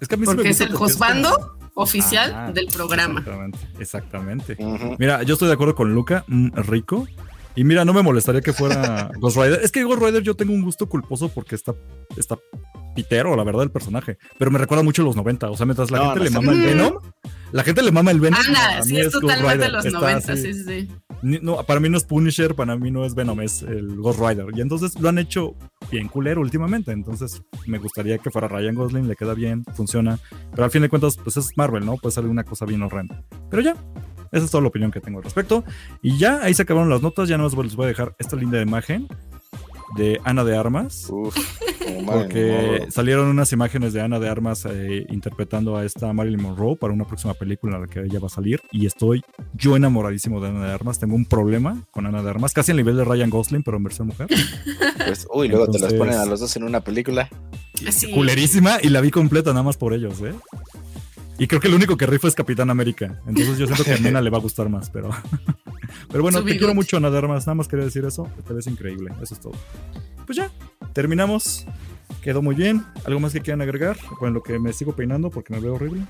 Es 0.01 0.09
que 0.09 0.14
a 0.14 0.19
mí 0.19 0.25
sí 0.27 0.31
me 0.31 0.37
porque 0.37 0.51
es 0.51 0.59
gusta 0.59 0.64
el 0.64 0.71
porque 0.71 0.85
es 0.87 0.93
juzgando 0.93 1.31
como- 1.35 1.59
oficial 1.75 2.31
Ajá, 2.33 2.53
del 2.53 2.66
programa. 2.66 3.21
Exactamente. 3.21 3.59
Exactamente. 3.79 4.97
Mira, 4.99 5.23
yo 5.23 5.35
estoy 5.35 5.49
de 5.49 5.55
acuerdo 5.55 5.75
con 5.75 5.95
Luca, 5.95 6.25
mm, 6.27 6.49
rico. 6.57 7.07
Y 7.55 7.64
mira, 7.64 7.85
no 7.85 7.93
me 7.93 8.03
molestaría 8.03 8.41
que 8.41 8.53
fuera 8.53 9.11
Ghost 9.21 9.37
Rider. 9.37 9.61
Es 9.64 9.73
que 9.73 9.83
Ghost 9.85 10.01
Rider 10.03 10.23
yo 10.23 10.35
tengo 10.35 10.53
un 10.53 10.62
gusto 10.62 10.89
culposo 10.89 11.29
porque 11.29 11.55
está, 11.57 11.75
está 12.16 12.37
pitero, 12.95 13.35
la 13.37 13.43
verdad, 13.45 13.62
el 13.64 13.71
personaje. 13.71 14.16
Pero 14.39 14.51
me 14.53 14.59
recuerda 14.59 14.83
mucho 14.85 15.03
a 15.03 15.05
los 15.05 15.16
90. 15.16 15.51
O 15.51 15.57
sea, 15.57 15.66
mientras 15.66 15.91
la 15.91 15.99
No, 15.99 16.05
gente 16.14 16.19
no 16.19 16.25
le 16.25 16.31
mama 16.31 16.53
el. 16.53 16.61
Venom, 16.61 16.95
la 17.53 17.62
gente 17.64 17.83
le 17.83 17.91
mama 17.93 18.11
el 18.12 18.21
Venom. 18.21 18.41
Anda, 18.47 18.83
sí, 18.83 18.97
es 18.99 19.07
Ghost 19.12 19.21
totalmente 19.23 19.55
Rider. 19.57 19.73
los 19.73 19.85
Está 19.87 19.99
90, 20.01 20.33
así. 20.33 20.53
sí, 20.55 20.64
sí, 20.64 20.89
no, 21.23 21.62
para 21.64 21.81
mí 21.81 21.89
no 21.89 21.97
es 21.97 22.05
Punisher, 22.05 22.55
para 22.55 22.77
mí 22.77 22.91
no 22.91 23.05
es 23.05 23.14
Venom, 23.14 23.41
es 23.41 23.62
el 23.62 23.97
Ghost 23.97 24.21
Rider. 24.21 24.47
Y 24.55 24.61
entonces 24.61 24.99
lo 25.01 25.09
han 25.09 25.19
hecho 25.19 25.55
bien 25.91 26.09
culero 26.09 26.41
últimamente. 26.41 26.93
Entonces 26.93 27.43
me 27.66 27.79
gustaría 27.79 28.19
que 28.19 28.31
fuera 28.31 28.49
Ryan 28.49 28.75
Gosling, 28.75 29.09
le 29.09 29.16
queda 29.16 29.35
bien, 29.35 29.64
funciona. 29.75 30.19
Pero 30.51 30.64
al 30.64 30.71
fin 30.71 30.83
de 30.83 30.89
cuentas, 30.89 31.16
pues 31.16 31.37
es 31.37 31.57
Marvel, 31.57 31.85
¿no? 31.85 31.97
Puede 31.97 32.12
salir 32.12 32.31
una 32.31 32.45
cosa 32.45 32.64
bien 32.64 32.83
horrenda. 32.83 33.23
Pero 33.51 33.62
ya, 33.62 33.77
esa 34.33 34.45
es 34.45 34.51
toda 34.51 34.62
la 34.62 34.69
opinión 34.69 34.91
que 34.91 35.01
tengo 35.01 35.19
al 35.19 35.25
respecto. 35.25 35.64
Y 36.03 36.19
ya, 36.19 36.41
ahí 36.43 36.55
se 36.55 36.62
acabaron 36.62 36.91
las 36.91 37.03
notas. 37.03 37.29
Ya 37.29 37.39
no 37.39 37.45
les 37.45 37.55
voy 37.55 37.85
a 37.85 37.89
dejar 37.89 38.14
esta 38.19 38.37
linda 38.37 38.61
imagen 38.61 39.09
de 39.97 40.20
Ana 40.24 40.45
de 40.45 40.57
Armas. 40.57 41.07
Uf, 41.11 41.36
Porque 42.07 42.86
salieron 42.91 43.28
unas 43.28 43.53
imágenes 43.53 43.93
de 43.93 44.01
Ana 44.01 44.18
de 44.20 44.28
Armas 44.28 44.66
eh, 44.70 45.07
interpretando 45.09 45.76
a 45.76 45.84
esta 45.84 46.12
Marilyn 46.12 46.43
Monroe 46.43 46.76
para 46.76 46.93
una 46.93 47.05
próxima 47.07 47.34
película 47.34 47.76
en 47.76 47.82
la 47.82 47.89
que 47.89 48.01
ella 48.01 48.20
va 48.20 48.26
a 48.26 48.30
salir. 48.30 48.61
Y 48.72 48.86
estoy 48.86 49.22
yo 49.55 49.76
enamoradísimo 49.76 50.41
de 50.41 50.49
Ana 50.49 50.66
de 50.66 50.72
Armas. 50.72 50.99
Tengo 50.99 51.14
un 51.14 51.24
problema 51.24 51.82
con 51.91 52.07
Ana 52.07 52.22
de 52.22 52.30
Armas, 52.30 52.53
casi 52.53 52.70
al 52.72 52.76
nivel 52.76 52.97
de 52.97 53.05
Ryan 53.05 53.30
Gosling, 53.30 53.62
pero 53.62 53.76
en 53.78 53.84
versión 53.84 54.09
mujer. 54.09 54.28
Pues, 55.07 55.26
uy, 55.32 55.49
luego 55.49 55.66
te 55.66 55.72
los 55.78 55.93
Entonces- 55.93 55.99
ponen 55.99 56.14
a 56.18 56.26
los 56.26 56.41
dos 56.41 56.55
en 56.57 56.64
una 56.64 56.80
película. 56.80 57.28
Así. 57.86 58.11
Culerísima 58.11 58.78
y 58.82 58.89
la 58.89 59.01
vi 59.01 59.11
completa 59.11 59.51
nada 59.51 59.62
más 59.62 59.76
por 59.76 59.95
ellos, 59.95 60.20
¿eh? 60.22 60.34
Y 61.39 61.47
creo 61.47 61.61
que 61.61 61.68
el 61.68 61.74
único 61.74 61.97
que 61.97 62.07
rifa 62.07 62.28
es 62.28 62.34
Capitán 62.34 62.68
América. 62.68 63.20
Entonces 63.26 63.59
yo 63.59 63.66
siento 63.66 63.84
que 63.84 63.95
a 63.95 63.99
Mena 63.99 64.20
le 64.20 64.28
va 64.30 64.39
a 64.39 64.41
gustar 64.41 64.68
más, 64.68 64.91
pero. 64.91 65.11
Pero 66.11 66.22
bueno, 66.22 66.39
Su 66.39 66.45
te 66.45 66.59
quiero 66.59 66.74
mucho, 66.74 66.97
Ana 66.99 67.11
de 67.11 67.18
Armas. 67.18 67.47
Nada 67.47 67.55
más 67.55 67.68
quería 67.68 67.84
decir 67.84 68.05
eso. 68.05 68.30
Te 68.47 68.53
ves 68.53 68.66
increíble. 68.66 69.12
Eso 69.22 69.34
es 69.34 69.41
todo. 69.41 69.53
Pues 70.26 70.36
ya, 70.36 70.51
terminamos. 70.93 71.66
Quedó 72.22 72.43
muy 72.43 72.55
bien. 72.55 72.84
¿Algo 73.07 73.20
más 73.20 73.32
que 73.32 73.41
quieran 73.41 73.62
agregar? 73.62 73.97
Bueno, 74.20 74.34
lo 74.34 74.43
que 74.43 74.59
me 74.59 74.72
sigo 74.72 74.95
peinando 74.95 75.30
porque 75.30 75.55
me 75.55 75.61
veo 75.61 75.74
horrible. 75.74 76.05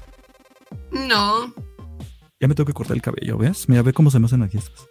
No, 0.90 1.52
Ya 2.40 2.48
me 2.48 2.54
tengo 2.54 2.66
que 2.66 2.72
cortar 2.72 2.96
el 2.96 3.02
cabello, 3.02 3.38
¿ves? 3.38 3.68
Mira, 3.68 3.82
ve 3.82 3.92
cómo 3.92 4.10
se 4.10 4.18
me 4.18 4.26
hacen 4.26 4.42
aquí 4.42 4.58
estas. 4.58 4.86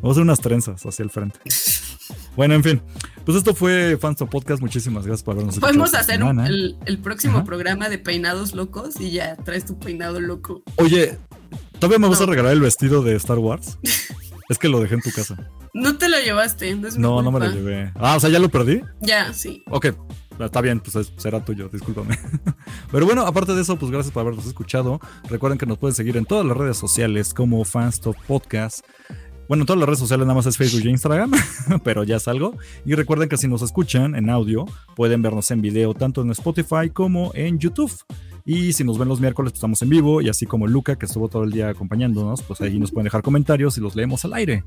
Vamos 0.00 0.10
a 0.10 0.10
hacer 0.12 0.22
unas 0.22 0.40
trenzas 0.40 0.84
hacia 0.84 1.02
el 1.02 1.10
frente. 1.10 1.38
Bueno, 2.36 2.54
en 2.54 2.62
fin. 2.62 2.82
Pues 3.24 3.36
esto 3.36 3.54
fue 3.54 3.98
Fanstop 4.00 4.30
Podcast. 4.30 4.60
Muchísimas 4.62 5.04
gracias 5.04 5.22
por 5.24 5.34
habernos 5.34 5.54
escuchado 5.56 5.72
podemos 5.72 5.94
hacer 5.94 6.22
un- 6.22 6.40
el, 6.40 6.76
el 6.86 6.98
próximo 6.98 7.38
Ajá. 7.38 7.44
programa 7.44 7.88
de 7.88 7.98
peinados 7.98 8.54
locos 8.54 9.00
y 9.00 9.10
ya 9.10 9.36
traes 9.36 9.64
tu 9.66 9.78
peinado 9.78 10.20
loco. 10.20 10.62
Oye, 10.76 11.18
¿todavía 11.78 11.98
me 11.98 12.08
vas 12.08 12.20
a 12.20 12.24
No. 12.26 12.30
regalar 12.30 12.52
el 12.52 12.60
vestido 12.60 13.02
de 13.02 13.16
Star 13.16 13.38
Wars? 13.38 13.78
es 14.48 14.58
que 14.58 14.68
lo 14.68 14.80
dejé 14.80 14.94
en 14.94 15.02
tu 15.02 15.10
casa. 15.10 15.36
No 15.74 15.98
te 15.98 16.08
lo 16.08 16.18
llevaste, 16.18 16.74
no 16.76 16.88
es 16.88 16.96
mi 16.96 17.02
No, 17.02 17.20
no 17.22 17.30
me 17.30 17.40
lo 17.40 17.50
llevé. 17.52 17.92
Ah, 17.96 18.16
o 18.16 18.20
sea, 18.20 18.30
ya 18.30 18.38
lo 18.38 18.48
perdí. 18.48 18.80
Ya, 19.00 19.32
sí. 19.34 19.62
Ok, 19.68 19.88
está 20.40 20.60
bien, 20.62 20.80
pues 20.80 20.96
es- 20.96 21.12
será 21.18 21.44
tuyo, 21.44 21.68
discúlpame. 21.68 22.18
Pero 22.90 23.04
bueno, 23.04 23.26
aparte 23.26 23.54
de 23.54 23.60
eso, 23.60 23.76
pues 23.78 23.90
gracias 23.92 24.12
por 24.12 24.22
habernos 24.22 24.46
escuchado. 24.46 25.00
Recuerden 25.28 25.58
que 25.58 25.66
nos 25.66 25.76
pueden 25.76 25.94
seguir 25.94 26.16
en 26.16 26.24
todas 26.24 26.46
las 26.46 26.56
redes 26.56 26.78
sociales 26.78 27.34
como 27.34 27.62
Fanstop 27.64 28.16
Podcast. 28.26 28.80
Bueno, 29.48 29.62
en 29.62 29.66
todas 29.66 29.80
las 29.80 29.86
redes 29.88 29.98
sociales 29.98 30.26
nada 30.26 30.36
más 30.36 30.44
es 30.44 30.58
Facebook 30.58 30.84
e 30.84 30.90
Instagram, 30.90 31.32
pero 31.82 32.04
ya 32.04 32.18
salgo. 32.18 32.54
Y 32.84 32.94
recuerden 32.94 33.30
que 33.30 33.38
si 33.38 33.48
nos 33.48 33.62
escuchan 33.62 34.14
en 34.14 34.28
audio, 34.28 34.66
pueden 34.94 35.22
vernos 35.22 35.50
en 35.50 35.62
video 35.62 35.94
tanto 35.94 36.20
en 36.20 36.30
Spotify 36.30 36.90
como 36.92 37.32
en 37.34 37.58
YouTube. 37.58 37.90
Y 38.50 38.72
si 38.72 38.82
nos 38.82 38.96
ven 38.96 39.08
los 39.08 39.20
miércoles, 39.20 39.52
pues 39.52 39.58
estamos 39.58 39.82
en 39.82 39.90
vivo. 39.90 40.22
Y 40.22 40.30
así 40.30 40.46
como 40.46 40.66
Luca, 40.66 40.96
que 40.96 41.04
estuvo 41.04 41.28
todo 41.28 41.44
el 41.44 41.50
día 41.50 41.68
acompañándonos, 41.68 42.40
pues 42.40 42.62
ahí 42.62 42.78
nos 42.78 42.90
pueden 42.92 43.04
dejar 43.04 43.20
comentarios 43.20 43.76
y 43.76 43.82
los 43.82 43.94
leemos 43.94 44.24
al 44.24 44.32
aire. 44.32 44.64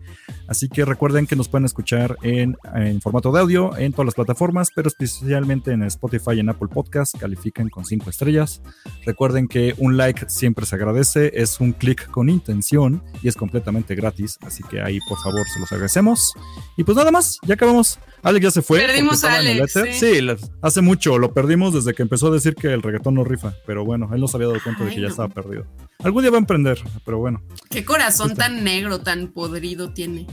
Así 0.47 0.69
que 0.69 0.85
recuerden 0.85 1.25
que 1.25 1.35
nos 1.35 1.49
pueden 1.49 1.65
escuchar 1.65 2.15
en, 2.21 2.55
en 2.75 3.01
formato 3.01 3.31
de 3.31 3.39
audio 3.39 3.75
en 3.75 3.91
todas 3.91 4.05
las 4.05 4.13
plataformas, 4.13 4.69
pero 4.75 4.87
especialmente 4.87 5.71
en 5.71 5.81
Spotify 5.81 6.33
y 6.35 6.41
en 6.41 6.49
Apple 6.49 6.67
Podcast. 6.67 7.17
Califican 7.17 7.69
con 7.69 7.83
5 7.83 8.07
estrellas. 8.07 8.61
Recuerden 9.03 9.47
que 9.47 9.73
un 9.79 9.97
like 9.97 10.29
siempre 10.29 10.67
se 10.67 10.75
agradece, 10.75 11.31
es 11.33 11.59
un 11.59 11.73
clic 11.73 12.07
con 12.11 12.29
intención 12.29 13.01
y 13.23 13.29
es 13.29 13.35
completamente 13.35 13.95
gratis. 13.95 14.37
Así 14.45 14.61
que 14.61 14.79
ahí, 14.79 14.99
por 15.09 15.17
favor, 15.17 15.47
se 15.51 15.59
los 15.59 15.71
agradecemos. 15.71 16.33
Y 16.77 16.83
pues 16.83 16.95
nada 16.95 17.09
más, 17.09 17.39
ya 17.47 17.55
acabamos. 17.55 17.97
Alex 18.23 18.43
ya 18.43 18.51
se 18.51 18.61
fue. 18.61 18.79
Perdimos 18.79 19.23
a 19.23 19.35
Alex, 19.35 19.73
sí. 19.93 20.19
Hace 20.61 20.81
mucho, 20.81 21.17
lo 21.17 21.33
perdimos 21.33 21.73
desde 21.73 21.93
que 21.93 22.03
empezó 22.03 22.27
a 22.27 22.31
decir 22.31 22.53
que 22.55 22.67
el 22.71 22.81
reggaetón 22.83 23.15
no 23.15 23.23
rifa. 23.23 23.53
Pero 23.65 23.83
bueno, 23.83 24.09
él 24.13 24.21
no 24.21 24.27
se 24.27 24.37
había 24.37 24.47
dado 24.47 24.59
cuenta 24.63 24.83
de 24.85 24.93
que 24.93 25.01
ya 25.01 25.07
estaba 25.07 25.27
perdido. 25.29 25.65
Algún 26.03 26.21
día 26.21 26.31
va 26.31 26.37
a 26.37 26.39
emprender, 26.39 26.79
pero 27.05 27.17
bueno, 27.17 27.41
Qué 27.69 27.83
corazón 27.83 28.35
tan 28.35 28.63
negro, 28.63 28.99
tan 29.01 29.27
podrido 29.29 29.91
tiene. 29.93 30.27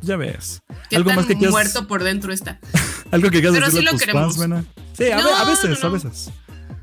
ya 0.00 0.16
ves. 0.16 0.62
Qué 0.90 0.96
¿Algo 0.96 1.08
tan 1.10 1.16
más 1.16 1.26
que 1.26 1.34
quieras- 1.34 1.50
muerto 1.52 1.86
por 1.88 2.02
dentro 2.04 2.32
está. 2.32 2.60
Algo 3.10 3.30
que 3.30 3.40
quieras 3.40 3.54
Pero 3.54 3.66
decirle 3.66 3.80
sí 3.80 3.86
a 3.88 3.90
lo 3.90 3.90
tus 3.92 4.00
queremos. 4.00 4.36
fans? 4.36 4.66
Sí, 4.96 5.10
a, 5.10 5.16
No, 5.18 5.24
ve- 5.24 5.34
a 5.36 5.44
veces, 5.44 5.82
no, 5.82 5.88
a 5.88 5.92
veces. 5.92 6.30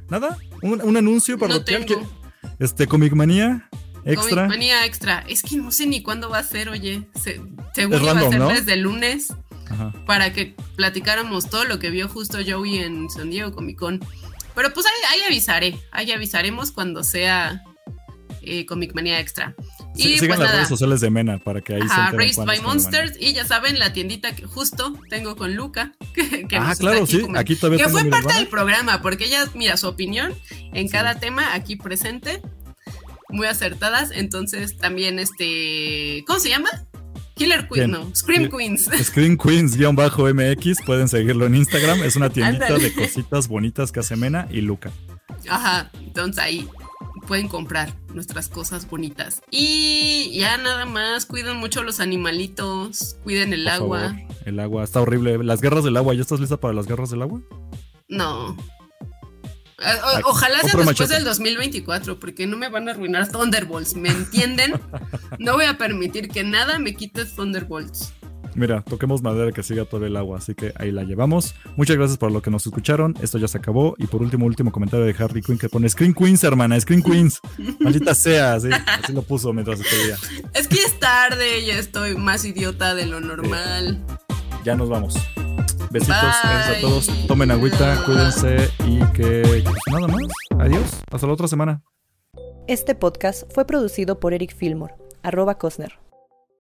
¿Nada? 0.10 0.38
¿Un, 0.62 0.82
un 0.82 0.98
anuncio 0.98 1.38
parroquial? 1.38 1.86
que- 1.86 1.98
este, 2.60 2.88
Comic 2.88 3.14
Manía 3.14 3.70
extra. 4.06 4.44
Comic 4.44 4.50
Manía 4.50 4.86
extra. 4.86 5.20
Es 5.30 5.42
que 5.44 5.56
no 5.58 5.72
sé 5.72 5.86
ni 5.88 6.02
cuándo 6.04 6.30
va 6.30 6.40
a 6.40 6.44
ser, 6.44 6.68
oye. 6.70 7.08
Se, 7.22 7.42
según 7.74 7.94
Es 7.94 8.02
random, 8.02 8.28
a 8.28 8.30
ser 8.32 8.40
¿no? 8.40 8.50
desde 8.50 8.74
el 8.74 8.82
lunes 8.82 9.34
Ajá. 9.72 9.94
para 10.06 10.34
que 10.34 10.56
platicáramos 10.76 11.50
todo 11.50 11.66
lo 11.66 11.80
que 11.80 11.90
vio 11.90 12.08
justo 12.08 12.38
Joey 12.46 12.80
en 12.80 13.10
San 13.10 13.30
Diego 13.30 13.52
Comic 13.52 13.78
Con. 13.78 14.00
Pero 14.56 14.74
pues 14.74 14.86
ahí, 14.86 15.18
ahí 15.20 15.26
avisaré. 15.28 15.78
Ahí 15.92 16.12
avisaremos 16.12 16.72
cuando 16.72 17.04
sea 17.04 17.64
eh, 18.42 18.66
Comic 18.66 18.94
Manía 18.94 19.20
extra. 19.20 19.56
Sí, 19.96 20.14
Y 20.14 20.20
sigan 20.20 20.30
pues 20.30 20.40
las 20.40 20.40
nada. 20.48 20.52
redes 20.56 20.70
sociales 20.70 21.02
de 21.02 21.10
Mena 21.10 21.38
para 21.38 21.62
que 21.62 21.76
ahí 21.76 21.82
se 21.82 21.88
Ajá, 21.88 22.06
enteren 22.12 22.20
Raised 22.20 22.44
by. 22.46 22.62
Monsters. 22.62 23.14
Y 23.20 23.34
ya 23.34 23.46
saben, 23.46 23.78
la 23.80 23.94
tiendita 23.94 24.36
que 24.36 24.46
justo 24.46 24.98
tengo 25.10 25.36
con 25.36 25.56
Luca. 25.56 25.94
Que, 26.14 26.48
que 26.48 26.58
Ah, 26.58 26.74
claro, 26.78 27.04
aquí 27.04 27.12
sí. 27.20 27.28
Aquí 27.36 27.56
todavía 27.56 27.86
que 27.86 27.90
fue 27.92 28.04
parte 28.06 28.34
del 28.34 28.48
programa, 28.48 29.02
porque 29.02 29.26
ella, 29.26 29.46
mira, 29.54 29.78
su 29.78 29.88
opinión 29.88 30.34
en 30.74 30.88
Sí. 30.88 30.92
cada 30.92 31.16
tema 31.20 31.54
aquí 31.54 31.76
presente. 31.78 32.42
muy 33.30 33.48
acertadas. 33.48 34.12
Entonces 34.14 34.78
también 34.78 35.18
este, 35.20 36.24
¿cómo 36.28 36.40
se 36.40 36.50
llama? 36.50 36.70
Killer 37.44 37.68
Queen, 37.68 37.92
no, 37.92 38.16
Scream 38.16 38.44
Sí. 38.44 38.50
Queens. 38.50 38.90
Screen 39.04 39.38
Queens-MX, 39.38 40.86
pueden 40.86 41.08
seguirlo 41.08 41.46
en 41.46 41.56
Instagram. 41.56 42.04
Es 42.04 42.16
una 42.16 42.30
tiendita 42.30 42.78
de 42.78 42.94
cositas 42.94 43.48
bonitas 43.48 43.92
que 43.92 44.00
hace 44.00 44.16
Mena 44.16 44.48
y 44.52 44.62
Luca. 44.62 44.92
Ajá, 45.50 45.90
entonces 46.00 46.44
ahí 46.44 46.68
pueden 47.28 47.48
comprar 47.48 47.94
nuestras 48.14 48.48
cosas 48.50 48.90
bonitas. 48.90 49.42
Y 49.50 50.32
ya 50.38 50.58
nada 50.58 50.86
más, 50.86 51.26
cuiden 51.26 51.58
mucho 51.58 51.84
los 51.84 52.00
animalitos, 52.00 53.18
cuiden 53.24 53.54
el 53.54 53.64
Por 53.64 53.72
agua. 53.74 54.00
favor. 54.02 54.16
El 54.46 54.60
agua 54.60 54.84
está 54.84 55.02
horrible. 55.02 55.44
Las 55.44 55.62
guerras 55.62 55.84
del 55.84 55.98
agua, 55.98 56.14
¿ya 56.14 56.22
estás 56.22 56.40
lista 56.40 56.58
para 56.58 56.74
las 56.74 56.88
guerras 56.88 57.10
del 57.12 57.22
agua? 57.22 57.42
No. 58.08 58.58
Eh, 59.82 60.22
o- 60.26 60.30
ojalá 60.30 60.60
sea 60.62 60.74
después 60.80 61.10
del 61.10 61.24
2024, 61.24 62.20
porque 62.20 62.46
no 62.48 62.58
me 62.58 62.70
van 62.70 62.88
a 62.88 62.92
arruinar 62.92 63.28
Thunderbolts, 63.32 63.96
¿me 63.96 64.10
entienden? 64.10 64.74
no 65.40 65.54
voy 65.54 65.66
a 65.66 65.78
permitir 65.78 66.30
que 66.30 66.44
nada 66.44 66.78
me 66.80 66.96
quite 66.96 67.26
Thunderbolts. 67.26 68.14
Mira, 68.54 68.82
toquemos 68.82 69.22
madera 69.22 69.54
que 69.54 69.64
siga 69.64 69.86
todo 69.86 70.06
el 70.06 70.18
agua, 70.18 70.38
así 70.40 70.54
que 70.56 70.74
ahí 70.76 70.92
la 70.92 71.04
llevamos. 71.06 71.56
Muchas 71.78 71.96
gracias 71.96 72.18
por 72.18 72.34
lo 72.34 72.42
que 72.42 72.52
nos 72.52 72.66
escucharon. 72.66 73.16
Esto 73.22 73.38
ya 73.38 73.48
se 73.48 73.58
acabó. 73.58 73.96
Y 73.98 74.08
por 74.08 74.22
último, 74.22 74.46
último 74.46 74.74
comentario 74.74 75.06
de 75.06 75.16
Harley 75.18 75.42
Quinn 75.42 75.58
que 75.58 75.70
pone 75.70 75.88
Screen 75.88 76.14
Queens, 76.14 76.44
hermana, 76.44 76.78
Screen 76.78 77.02
Queens. 77.02 77.40
Maldita 77.80 78.14
sea, 78.14 78.60
sí. 78.60 78.68
Así 79.02 79.14
lo 79.14 79.22
puso 79.22 79.54
mientras 79.54 79.80
escribía. 79.80 80.18
Es 80.54 80.68
que 80.68 80.76
es 80.76 81.00
tarde, 81.00 81.66
ya 81.66 81.76
estoy 81.76 82.18
más 82.18 82.44
idiota 82.44 82.94
de 82.94 83.06
lo 83.06 83.22
normal. 83.22 84.04
Ya 84.66 84.76
nos 84.76 84.90
vamos. 84.90 85.16
Besitos, 85.90 86.22
Bye. 86.22 86.52
gracias 86.52 86.78
a 86.78 86.82
todos. 86.82 87.28
Tomen 87.28 87.52
agüita, 87.52 88.04
cuídense 88.06 88.70
y 88.86 89.00
que 89.14 89.62
pues, 89.64 89.80
nada 89.92 90.08
más. 90.08 90.22
Adiós. 90.60 91.02
Hasta 91.12 91.28
la 91.28 91.34
otra 91.34 91.48
semana. 91.48 91.84
Este 92.68 92.96
podcast 92.96 93.44
fue 93.54 93.66
producido 93.66 94.20
por 94.20 94.34
Eric 94.34 94.56
Fillmore, 94.56 94.96
arroba 95.24 95.58
Cosner. 95.58 96.01